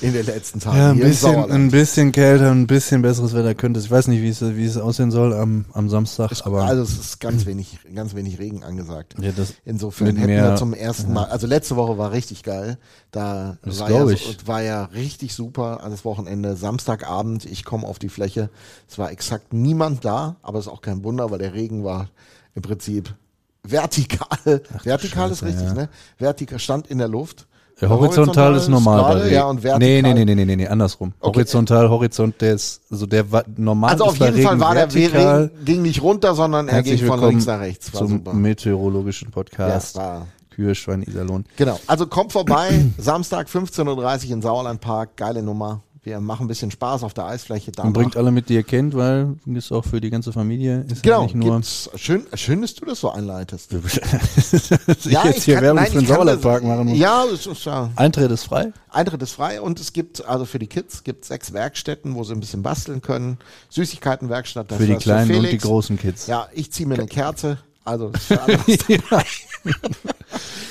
in 0.01 0.12
den 0.12 0.24
letzten 0.24 0.60
Tagen. 0.60 0.77
Ja, 0.78 0.90
ein 0.90 0.98
bisschen, 1.01 1.51
ein 1.51 1.70
bisschen 1.70 2.12
kälter, 2.12 2.51
ein 2.52 2.66
bisschen 2.68 3.02
besseres 3.02 3.35
Wetter 3.35 3.55
könnte 3.56 3.81
es. 3.81 3.86
Ich 3.86 3.90
weiß 3.90 4.06
nicht, 4.06 4.22
wie 4.22 4.28
es, 4.28 4.40
wie 4.56 4.64
es 4.64 4.77
aussehen 4.77 5.10
soll 5.10 5.32
am, 5.35 5.64
am 5.72 5.89
Samstag, 5.89 6.31
aber 6.44 6.62
also 6.64 6.82
es 6.82 6.93
ist 6.98 7.18
ganz 7.20 7.47
wenig, 7.47 7.81
ganz 7.94 8.14
wenig 8.14 8.39
Regen 8.39 8.62
angesagt. 8.62 9.16
ja, 9.20 9.32
das, 9.32 9.55
Insofern 9.64 10.14
hätten 10.16 10.27
mehr- 10.27 10.51
wir 10.51 10.56
zum 10.56 10.74
ersten 10.74 11.12
Mal, 11.12 11.24
also 11.24 11.47
letzte 11.48 11.74
Woche 11.74 11.98
war 11.98 12.12
richtig 12.12 12.44
geil. 12.44 12.78
Da 13.10 13.59
war 13.64 13.90
ja, 13.90 14.16
war 14.47 14.62
ja 14.62 14.85
richtig 14.85 15.35
super 15.35 15.82
alles 15.82 16.05
Wochenende. 16.05 16.55
Samstagabend, 16.56 17.44
ich 17.47 17.64
komme 17.64 17.86
auf 17.86 17.98
die 17.98 18.09
Fläche. 18.09 18.48
Es 18.89 18.97
war 18.98 19.10
exakt 19.10 19.52
niemand 19.52 20.05
da, 20.05 20.36
aber 20.43 20.60
es 20.60 20.66
ist 20.66 20.72
auch 20.72 20.82
kein 20.82 21.02
Wunder, 21.02 21.31
weil 21.32 21.39
der 21.40 21.52
Regen 21.55 21.82
war 21.82 22.10
im 22.55 22.62
Prinzip 22.62 23.14
vertikal. 23.62 24.62
vertikal 24.82 25.31
ist 25.31 25.41
Scheiße, 25.41 25.47
richtig, 25.47 25.69
ja. 25.69 25.74
ne? 25.74 25.89
Vertikal 26.19 26.59
stand 26.59 26.87
in 26.89 26.99
der 26.99 27.09
Luft. 27.09 27.47
ja, 27.81 27.89
horizontal 27.89 28.55
ist 28.57 28.69
normal 28.69 29.01
gerade, 29.01 29.15
bei 29.15 29.24
Regen. 29.24 29.35
Ja, 29.35 29.45
und 29.45 29.62
vertikal. 29.62 29.78
nee, 29.78 30.03
nee, 30.03 30.15
nee, 30.15 30.24
nee, 30.24 30.35
nee, 30.35 30.45
nee, 30.45 30.57
nee, 30.57 30.69
andersrum. 30.69 31.12
Okay. 31.20 31.37
Horizontal, 31.39 31.89
Horizont, 31.91 32.41
der 32.41 32.55
ist, 32.55 32.81
also 32.91 33.07
der 33.07 33.31
war 33.31 33.45
normal 33.57 33.93
Also 33.93 34.05
ist 34.05 34.11
auf 34.11 34.19
jeden 34.19 34.43
Fall 34.43 34.53
Regen 34.53 34.61
war 34.61 34.74
der 34.74 34.93
vertikal. 34.93 35.43
Regen, 35.43 35.65
ging 35.65 35.82
nicht 35.82 36.03
runter, 36.03 36.35
sondern 36.35 36.69
er 36.69 36.82
ging 36.82 36.93
Herzlich 36.93 37.09
von 37.09 37.20
links 37.28 37.47
nach 37.47 37.61
rechts. 37.61 37.93
War 37.93 38.01
zum 38.01 38.09
super. 38.09 38.32
meteorologischen 38.35 39.28
Ja, 39.28 39.32
Podcast. 39.32 39.97
war 39.97 40.27
Kühe, 40.51 40.74
Schwein, 40.74 41.03
Iserlohn. 41.03 41.47
Genau. 41.57 41.81
Also 41.87 42.07
kommt 42.07 42.32
vorbei, 42.32 42.85
Samstag 42.99 43.49
15.30 43.49 44.27
Uhr 44.27 44.32
in 44.32 44.43
Sauerlandpark. 44.43 45.16
Geile 45.16 45.43
Nummer. 45.43 45.82
Wir 46.02 46.18
machen 46.20 46.47
ein 46.47 46.48
bisschen 46.48 46.70
Spaß 46.70 47.02
auf 47.02 47.12
der 47.12 47.27
Eisfläche. 47.27 47.72
Und 47.82 47.93
bringt 47.93 48.16
alle 48.16 48.31
mit, 48.31 48.48
die 48.48 48.55
ihr 48.55 48.62
kennt, 48.62 48.94
weil 48.97 49.35
ist 49.44 49.70
auch 49.70 49.85
für 49.85 50.01
die 50.01 50.09
ganze 50.09 50.32
Familie. 50.32 50.86
Ist 50.89 51.02
Genau, 51.02 51.27
ja 51.27 51.36
nur. 51.36 51.60
schön, 51.62 52.27
schön, 52.32 52.62
dass 52.62 52.74
du 52.74 52.86
das 52.86 53.01
so 53.01 53.10
einleitest. 53.10 53.70
ich 53.74 55.05
jetzt 55.05 55.43
hier 55.43 55.56
kann- 55.56 55.64
Werbung 55.64 55.77
nein, 55.82 55.86
für 55.89 55.93
den 55.93 56.02
ich 56.02 56.09
Sauerlandpark 56.09 56.64
machen 56.64 56.86
muss. 56.89 56.98
Ja, 56.98 57.24
es 57.27 57.47
ist, 57.47 57.64
ja, 57.66 57.90
Eintritt 57.97 58.31
ist 58.31 58.44
frei. 58.44 58.72
Eintritt 58.89 59.20
ist 59.22 59.32
frei 59.32 59.60
und 59.60 59.78
es 59.78 59.93
gibt, 59.93 60.24
also 60.24 60.47
für 60.47 60.59
die 60.59 60.68
Kids, 60.68 61.05
gibt 61.05 61.27
sechs 61.27 61.52
Werkstätten, 61.52 62.14
wo 62.14 62.24
sie 62.24 62.32
ein 62.32 62.40
bisschen 62.40 62.62
basteln 62.62 63.02
können. 63.02 63.36
Süßigkeitenwerkstatt. 63.68 64.72
Für 64.72 64.86
die 64.86 64.94
ist 64.94 65.02
kleinen 65.02 65.35
und 65.36 65.51
die 65.52 65.59
großen 65.59 65.98
Kids. 65.98 66.27
Ja, 66.28 66.48
ich 66.55 66.72
ziehe 66.72 66.89
mir 66.89 66.94
eine 66.94 67.09
Kerze. 67.09 67.59
Also, 67.85 68.09
das 68.28 68.28
ist 68.68 68.85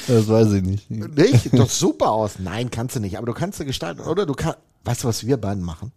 für 0.06 0.28
weiß 0.28 0.54
ich 0.54 0.64
nicht. 0.64 0.90
Nicht? 0.90 1.54
Das 1.54 1.78
super 1.78 2.12
aus. 2.12 2.40
Nein, 2.40 2.72
kannst 2.72 2.96
du 2.96 3.00
nicht. 3.00 3.18
Aber 3.18 3.28
du 3.28 3.34
kannst 3.34 3.58
sie 3.60 3.66
gestalten. 3.66 4.02
Oder 4.02 4.26
du 4.26 4.34
kannst, 4.34 4.58
weißt 4.84 5.04
du, 5.04 5.08
was 5.08 5.26
wir 5.26 5.38
beiden 5.38 5.64
machen? 5.64 5.92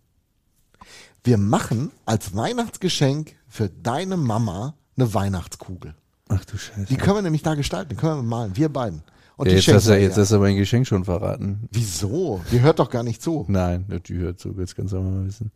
Wir 1.24 1.38
machen 1.38 1.92
als 2.04 2.34
Weihnachtsgeschenk 2.34 3.36
für 3.48 3.68
deine 3.68 4.16
Mama 4.16 4.74
eine 4.96 5.14
Weihnachtskugel. 5.14 5.94
Ach 6.28 6.44
du 6.44 6.56
Scheiße. 6.56 6.86
Die 6.86 6.96
können 6.96 7.16
wir 7.16 7.22
nämlich 7.22 7.42
da 7.42 7.54
gestalten. 7.54 7.90
Die 7.90 7.96
können 7.96 8.16
wir 8.18 8.22
malen. 8.22 8.56
Wir 8.56 8.68
beiden. 8.68 9.02
Und 9.36 9.48
Ja, 9.48 9.54
jetzt, 9.54 9.68
hast 9.68 9.88
du, 9.88 9.98
jetzt 9.98 10.16
hast 10.16 10.32
du 10.32 10.38
mein 10.38 10.56
Geschenk 10.56 10.86
schon 10.86 11.04
verraten. 11.04 11.68
Wieso? 11.70 12.42
Die 12.50 12.60
hört 12.60 12.78
doch 12.78 12.90
gar 12.90 13.02
nicht 13.02 13.22
zu. 13.22 13.44
Nein, 13.48 13.86
die 14.06 14.14
hört 14.16 14.40
zu, 14.40 14.54
jetzt 14.58 14.76
kannst 14.76 14.92
du 14.92 15.00
mal 15.00 15.26
wissen. 15.26 15.50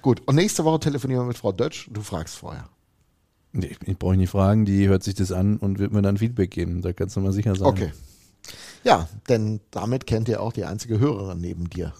Gut. 0.00 0.22
Und 0.26 0.36
nächste 0.36 0.64
Woche 0.64 0.80
telefonieren 0.80 1.22
wir 1.22 1.28
mit 1.28 1.38
Frau 1.38 1.52
Dötsch. 1.52 1.88
Du 1.92 2.02
fragst 2.02 2.36
vorher. 2.36 2.68
Nee, 3.52 3.76
ich 3.84 3.98
brauche 3.98 4.16
nicht 4.16 4.30
fragen, 4.30 4.64
die 4.64 4.86
hört 4.88 5.02
sich 5.02 5.14
das 5.14 5.32
an 5.32 5.56
und 5.56 5.78
wird 5.78 5.92
mir 5.92 6.02
dann 6.02 6.18
Feedback 6.18 6.50
geben. 6.52 6.82
Da 6.82 6.92
kannst 6.92 7.16
du 7.16 7.20
mal 7.20 7.32
sicher 7.32 7.56
sein. 7.56 7.66
Okay. 7.66 7.92
Ja, 8.84 9.08
denn 9.28 9.60
damit 9.70 10.06
kennt 10.06 10.28
ihr 10.28 10.40
auch 10.40 10.52
die 10.52 10.64
einzige 10.64 10.98
Hörerin 11.00 11.40
neben 11.40 11.68
dir. 11.68 11.92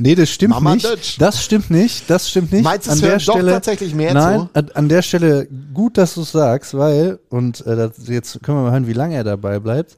Nee, 0.00 0.14
das 0.14 0.30
stimmt 0.30 0.54
Mama 0.54 0.74
nicht. 0.74 0.86
Dutch. 0.86 1.18
Das 1.18 1.42
stimmt 1.42 1.70
nicht. 1.70 2.08
Das 2.08 2.30
stimmt 2.30 2.52
nicht. 2.52 2.62
Meinst 2.62 2.86
du, 2.86 2.92
es 2.92 2.96
an 2.96 3.00
der 3.02 3.10
hören 3.10 3.22
doch 3.26 3.32
Stelle, 3.34 3.52
tatsächlich 3.52 3.94
mehr 3.94 4.14
Nein, 4.14 4.48
zu? 4.54 4.76
an, 4.76 4.88
der 4.88 5.02
Stelle 5.02 5.48
gut, 5.74 5.98
dass 5.98 6.14
du 6.14 6.22
es 6.22 6.30
sagst, 6.30 6.74
weil, 6.78 7.18
und 7.30 7.66
äh, 7.66 7.74
das, 7.74 7.92
jetzt 8.06 8.40
können 8.42 8.58
wir 8.58 8.62
mal 8.62 8.72
hören, 8.72 8.86
wie 8.86 8.92
lange 8.92 9.16
er 9.16 9.24
dabei 9.24 9.58
bleibt. 9.58 9.96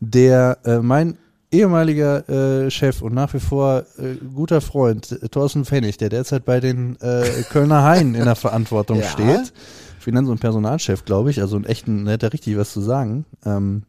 Der, 0.00 0.58
äh, 0.64 0.78
mein 0.78 1.16
ehemaliger 1.52 2.28
äh, 2.28 2.70
Chef 2.72 3.02
und 3.02 3.14
nach 3.14 3.32
wie 3.34 3.38
vor 3.40 3.84
äh, 3.98 4.16
guter 4.34 4.60
Freund, 4.60 5.12
äh, 5.12 5.28
Thorsten 5.28 5.64
Pfennig, 5.64 5.96
der 5.96 6.08
derzeit 6.08 6.44
bei 6.44 6.58
den 6.58 6.96
äh, 7.00 7.22
Kölner 7.50 7.84
Haien 7.84 8.16
in 8.16 8.24
der 8.24 8.34
Verantwortung 8.36 8.98
Ja. 9.00 9.06
steht. 9.08 9.52
Finanz- 10.00 10.28
und 10.28 10.40
Personalchef, 10.40 11.04
glaube 11.04 11.30
ich, 11.30 11.40
also 11.40 11.56
ein 11.56 11.64
echten, 11.64 12.04
der 12.04 12.14
hat 12.14 12.22
da 12.24 12.28
richtig 12.28 12.56
was 12.56 12.72
zu 12.72 12.80
sagen. 12.80 13.24
Ähm, 13.44 13.84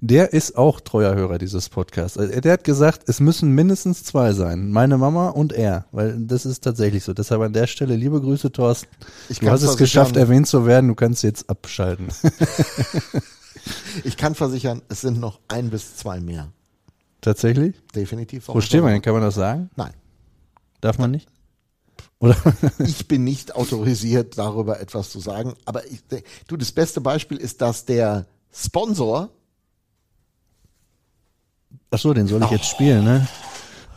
der 0.00 0.32
ist 0.32 0.56
auch 0.56 0.80
treuer 0.80 1.14
Hörer 1.14 1.38
dieses 1.38 1.68
Podcasts. 1.68 2.16
Also 2.16 2.40
der 2.40 2.52
hat 2.52 2.64
gesagt, 2.64 3.08
es 3.08 3.20
müssen 3.20 3.52
mindestens 3.52 4.04
zwei 4.04 4.32
sein. 4.32 4.70
Meine 4.70 4.98
Mama 4.98 5.30
und 5.30 5.52
er. 5.52 5.86
Weil 5.92 6.16
das 6.18 6.46
ist 6.46 6.64
tatsächlich 6.64 7.04
so. 7.04 7.12
Deshalb 7.12 7.42
an 7.42 7.52
der 7.52 7.66
Stelle 7.66 7.96
liebe 7.96 8.20
Grüße, 8.20 8.52
Thorsten. 8.52 8.88
Ich 9.28 9.40
Du 9.40 9.50
hast 9.50 9.62
es 9.62 9.76
geschafft, 9.76 10.16
erwähnt 10.16 10.46
zu 10.46 10.66
werden. 10.66 10.88
Du 10.88 10.94
kannst 10.94 11.22
jetzt 11.22 11.48
abschalten. 11.50 12.08
Ich 14.04 14.16
kann 14.16 14.34
versichern, 14.34 14.82
es 14.88 15.00
sind 15.02 15.20
noch 15.20 15.40
ein 15.48 15.70
bis 15.70 15.96
zwei 15.96 16.20
mehr. 16.20 16.48
Tatsächlich? 17.20 17.76
Definitiv. 17.94 18.48
Wo 18.48 18.60
stehen 18.60 18.84
wir 18.84 18.90
denn? 18.90 19.02
Kann 19.02 19.12
man 19.12 19.22
das 19.22 19.34
sagen? 19.34 19.70
Nein. 19.76 19.92
Darf 20.80 20.98
man 20.98 21.10
nicht? 21.10 21.28
Oder? 22.20 22.36
Ich 22.78 23.08
bin 23.08 23.24
nicht 23.24 23.54
autorisiert, 23.54 24.38
darüber 24.38 24.80
etwas 24.80 25.10
zu 25.10 25.20
sagen. 25.20 25.54
Aber 25.64 25.84
ich, 25.86 26.00
du, 26.46 26.56
das 26.56 26.72
beste 26.72 27.00
Beispiel 27.00 27.38
ist, 27.38 27.60
dass 27.60 27.84
der 27.84 28.26
Sponsor, 28.52 29.30
Ach 31.90 31.98
so, 31.98 32.12
den 32.12 32.26
soll 32.26 32.42
ich 32.42 32.50
jetzt 32.50 32.66
spielen, 32.66 33.04
ne? 33.04 33.26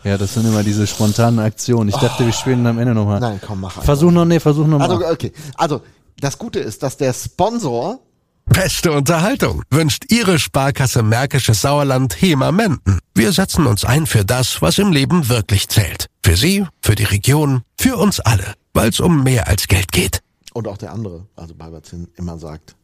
Ja, 0.03 0.17
das 0.17 0.33
sind 0.33 0.45
immer 0.47 0.63
diese 0.63 0.87
spontanen 0.87 1.39
Aktionen. 1.39 1.89
Ich 1.89 1.95
dachte, 1.95 2.25
wir 2.25 2.33
spielen 2.33 2.65
am 2.65 2.79
Ende 2.79 2.93
nochmal. 2.95 3.19
nein, 3.19 3.39
komm, 3.45 3.59
mach 3.61 3.69
einfach. 3.71 3.83
Versuch 3.83 4.11
noch, 4.11 4.25
nee, 4.25 4.39
versuch 4.39 4.65
noch 4.65 4.79
mal. 4.79 4.89
Also, 4.89 5.05
okay. 5.07 5.31
Also, 5.55 5.81
das 6.19 6.37
Gute 6.37 6.59
ist, 6.59 6.81
dass 6.83 6.97
der 6.97 7.13
Sponsor, 7.13 7.99
Beste 8.45 8.91
Unterhaltung 8.91 9.63
wünscht 9.69 10.05
Ihre 10.11 10.37
Sparkasse 10.39 11.03
Märkisches 11.03 11.61
Sauerland 11.61 12.19
HEMA 12.21 12.51
Menden. 12.51 12.99
Wir 13.13 13.31
setzen 13.31 13.65
uns 13.67 13.85
ein 13.85 14.07
für 14.07 14.25
das, 14.25 14.61
was 14.61 14.77
im 14.79 14.91
Leben 14.91 15.29
wirklich 15.29 15.69
zählt. 15.69 16.07
Für 16.25 16.35
Sie, 16.35 16.65
für 16.81 16.95
die 16.95 17.03
Region, 17.05 17.61
für 17.79 17.95
uns 17.97 18.19
alle, 18.19 18.43
weil 18.73 18.89
es 18.89 18.99
um 18.99 19.23
mehr 19.23 19.47
als 19.47 19.67
Geld 19.67 19.91
geht. 19.91 20.21
und 20.53 20.67
auch 20.67 20.77
der 20.77 20.91
andere, 20.91 21.27
also 21.37 21.53
Balberzin, 21.55 22.07
immer 22.17 22.37
sagt, 22.39 22.75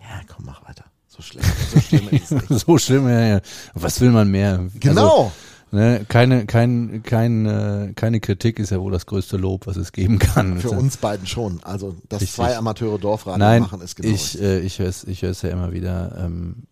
ja, 0.00 0.20
komm, 0.34 0.46
mach 0.46 0.66
weiter. 0.66 0.84
So 1.20 1.26
schlimm, 1.26 1.44
so 1.72 1.80
schlimm 1.80 2.08
ist 2.12 2.32
es 2.32 2.48
nicht. 2.48 2.48
so 2.66 2.78
schlimm, 2.78 3.08
ja, 3.08 3.20
ja. 3.20 3.40
Was 3.74 4.00
will 4.00 4.10
man 4.10 4.30
mehr? 4.30 4.66
Genau. 4.78 5.24
Also, 5.24 5.32
ne, 5.70 6.06
keine, 6.08 6.46
kein, 6.46 7.02
kein, 7.02 7.44
äh, 7.44 7.92
keine 7.94 8.20
Kritik 8.20 8.58
ist 8.58 8.70
ja 8.70 8.80
wohl 8.80 8.90
das 8.90 9.04
größte 9.04 9.36
Lob, 9.36 9.66
was 9.66 9.76
es 9.76 9.92
geben 9.92 10.18
kann. 10.18 10.58
Für 10.58 10.70
uns 10.70 10.96
beiden 10.96 11.26
schon. 11.26 11.60
Also, 11.62 11.94
dass 12.08 12.22
Richtig. 12.22 12.36
zwei 12.36 12.56
Amateure 12.56 12.98
Dorfradio 12.98 13.38
Nein, 13.38 13.62
machen, 13.62 13.82
ist 13.82 13.96
genau 13.96 14.08
ich, 14.08 14.40
äh, 14.40 14.60
ich 14.60 14.78
höre 14.78 14.88
es 14.88 15.04
ich 15.04 15.20
hör's 15.20 15.42
ja 15.42 15.50
immer 15.50 15.72
wieder. 15.72 16.16
Ähm, 16.18 16.62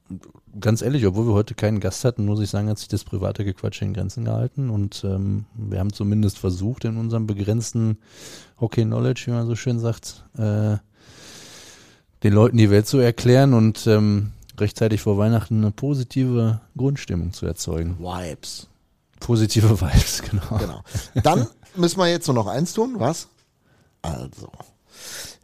ganz 0.58 0.80
ehrlich, 0.80 1.06
obwohl 1.06 1.26
wir 1.26 1.34
heute 1.34 1.54
keinen 1.54 1.80
Gast 1.80 2.06
hatten, 2.06 2.24
muss 2.24 2.40
ich 2.40 2.48
sagen, 2.48 2.70
hat 2.70 2.78
sich 2.78 2.88
das 2.88 3.04
private 3.04 3.44
Gequatsche 3.44 3.84
in 3.84 3.92
Grenzen 3.92 4.24
gehalten 4.24 4.70
und 4.70 5.04
ähm, 5.04 5.44
wir 5.54 5.78
haben 5.78 5.92
zumindest 5.92 6.38
versucht, 6.38 6.86
in 6.86 6.96
unserem 6.96 7.26
begrenzten 7.26 7.98
Hockey-Knowledge, 8.60 9.24
wie 9.26 9.32
man 9.32 9.46
so 9.46 9.56
schön 9.56 9.78
sagt, 9.78 10.24
äh, 10.38 10.78
den 12.22 12.32
Leuten 12.32 12.56
die 12.56 12.70
Welt 12.70 12.86
zu 12.86 12.98
erklären 12.98 13.52
und 13.54 13.86
ähm, 13.86 14.32
rechtzeitig 14.60 15.00
vor 15.00 15.18
Weihnachten 15.18 15.58
eine 15.58 15.70
positive 15.70 16.60
Grundstimmung 16.76 17.32
zu 17.32 17.46
erzeugen. 17.46 17.96
Vibes. 17.98 18.68
Positive 19.20 19.80
Vibes, 19.80 20.22
genau. 20.30 20.58
Genau. 20.58 20.82
Dann 21.22 21.46
müssen 21.76 21.98
wir 21.98 22.06
jetzt 22.08 22.26
nur 22.28 22.34
noch 22.34 22.46
eins 22.46 22.72
tun, 22.72 22.96
was? 22.98 23.28
Also, 24.02 24.48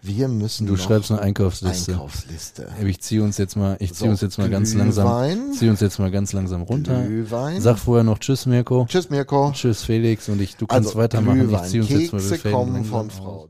wir 0.03 0.29
müssen 0.29 0.67
Du 0.67 0.75
noch 0.75 0.81
schreibst 0.81 1.11
eine 1.11 1.21
Einkaufsliste. 1.23 1.93
Einkaufsliste. 1.93 2.69
Ich 2.85 3.01
ziehe 3.01 3.23
uns 3.23 3.39
jetzt 3.39 3.57
mal, 3.57 3.77
ich 3.81 3.95
ziehe 3.95 4.07
So, 4.09 4.11
uns 4.11 4.21
jetzt 4.21 4.39
mal 4.39 4.51
ganz 4.51 4.75
langsam, 4.75 5.53
ziehe 5.53 5.71
uns 5.71 5.81
jetzt 5.81 5.99
mal 5.99 6.11
ganz 6.11 6.33
langsam 6.33 6.63
runter. 6.63 7.03
Glühwein. 7.05 7.61
Sag 7.61 7.79
vorher 7.79 8.05
noch 8.05 8.19
Tschüss, 8.19 8.47
Mirko. 8.47 8.87
Tschüss, 8.89 9.11
Mirko. 9.11 9.51
Tschüss, 9.55 9.83
Felix. 9.83 10.29
Und 10.29 10.41
ich, 10.41 10.57
du 10.57 10.67
kannst 10.67 10.89
Also, 10.91 10.99
weitermachen. 10.99 11.41
Ich 11.41 11.47
Glühwein. 11.49 11.69
ziehe 11.69 11.83
uns 11.83 11.91
jetzt 11.91 12.13
mal 12.13 12.21
Kekse 12.23 12.51
kommen 12.51 12.85
von. 12.85 13.11
Frau 13.11 13.49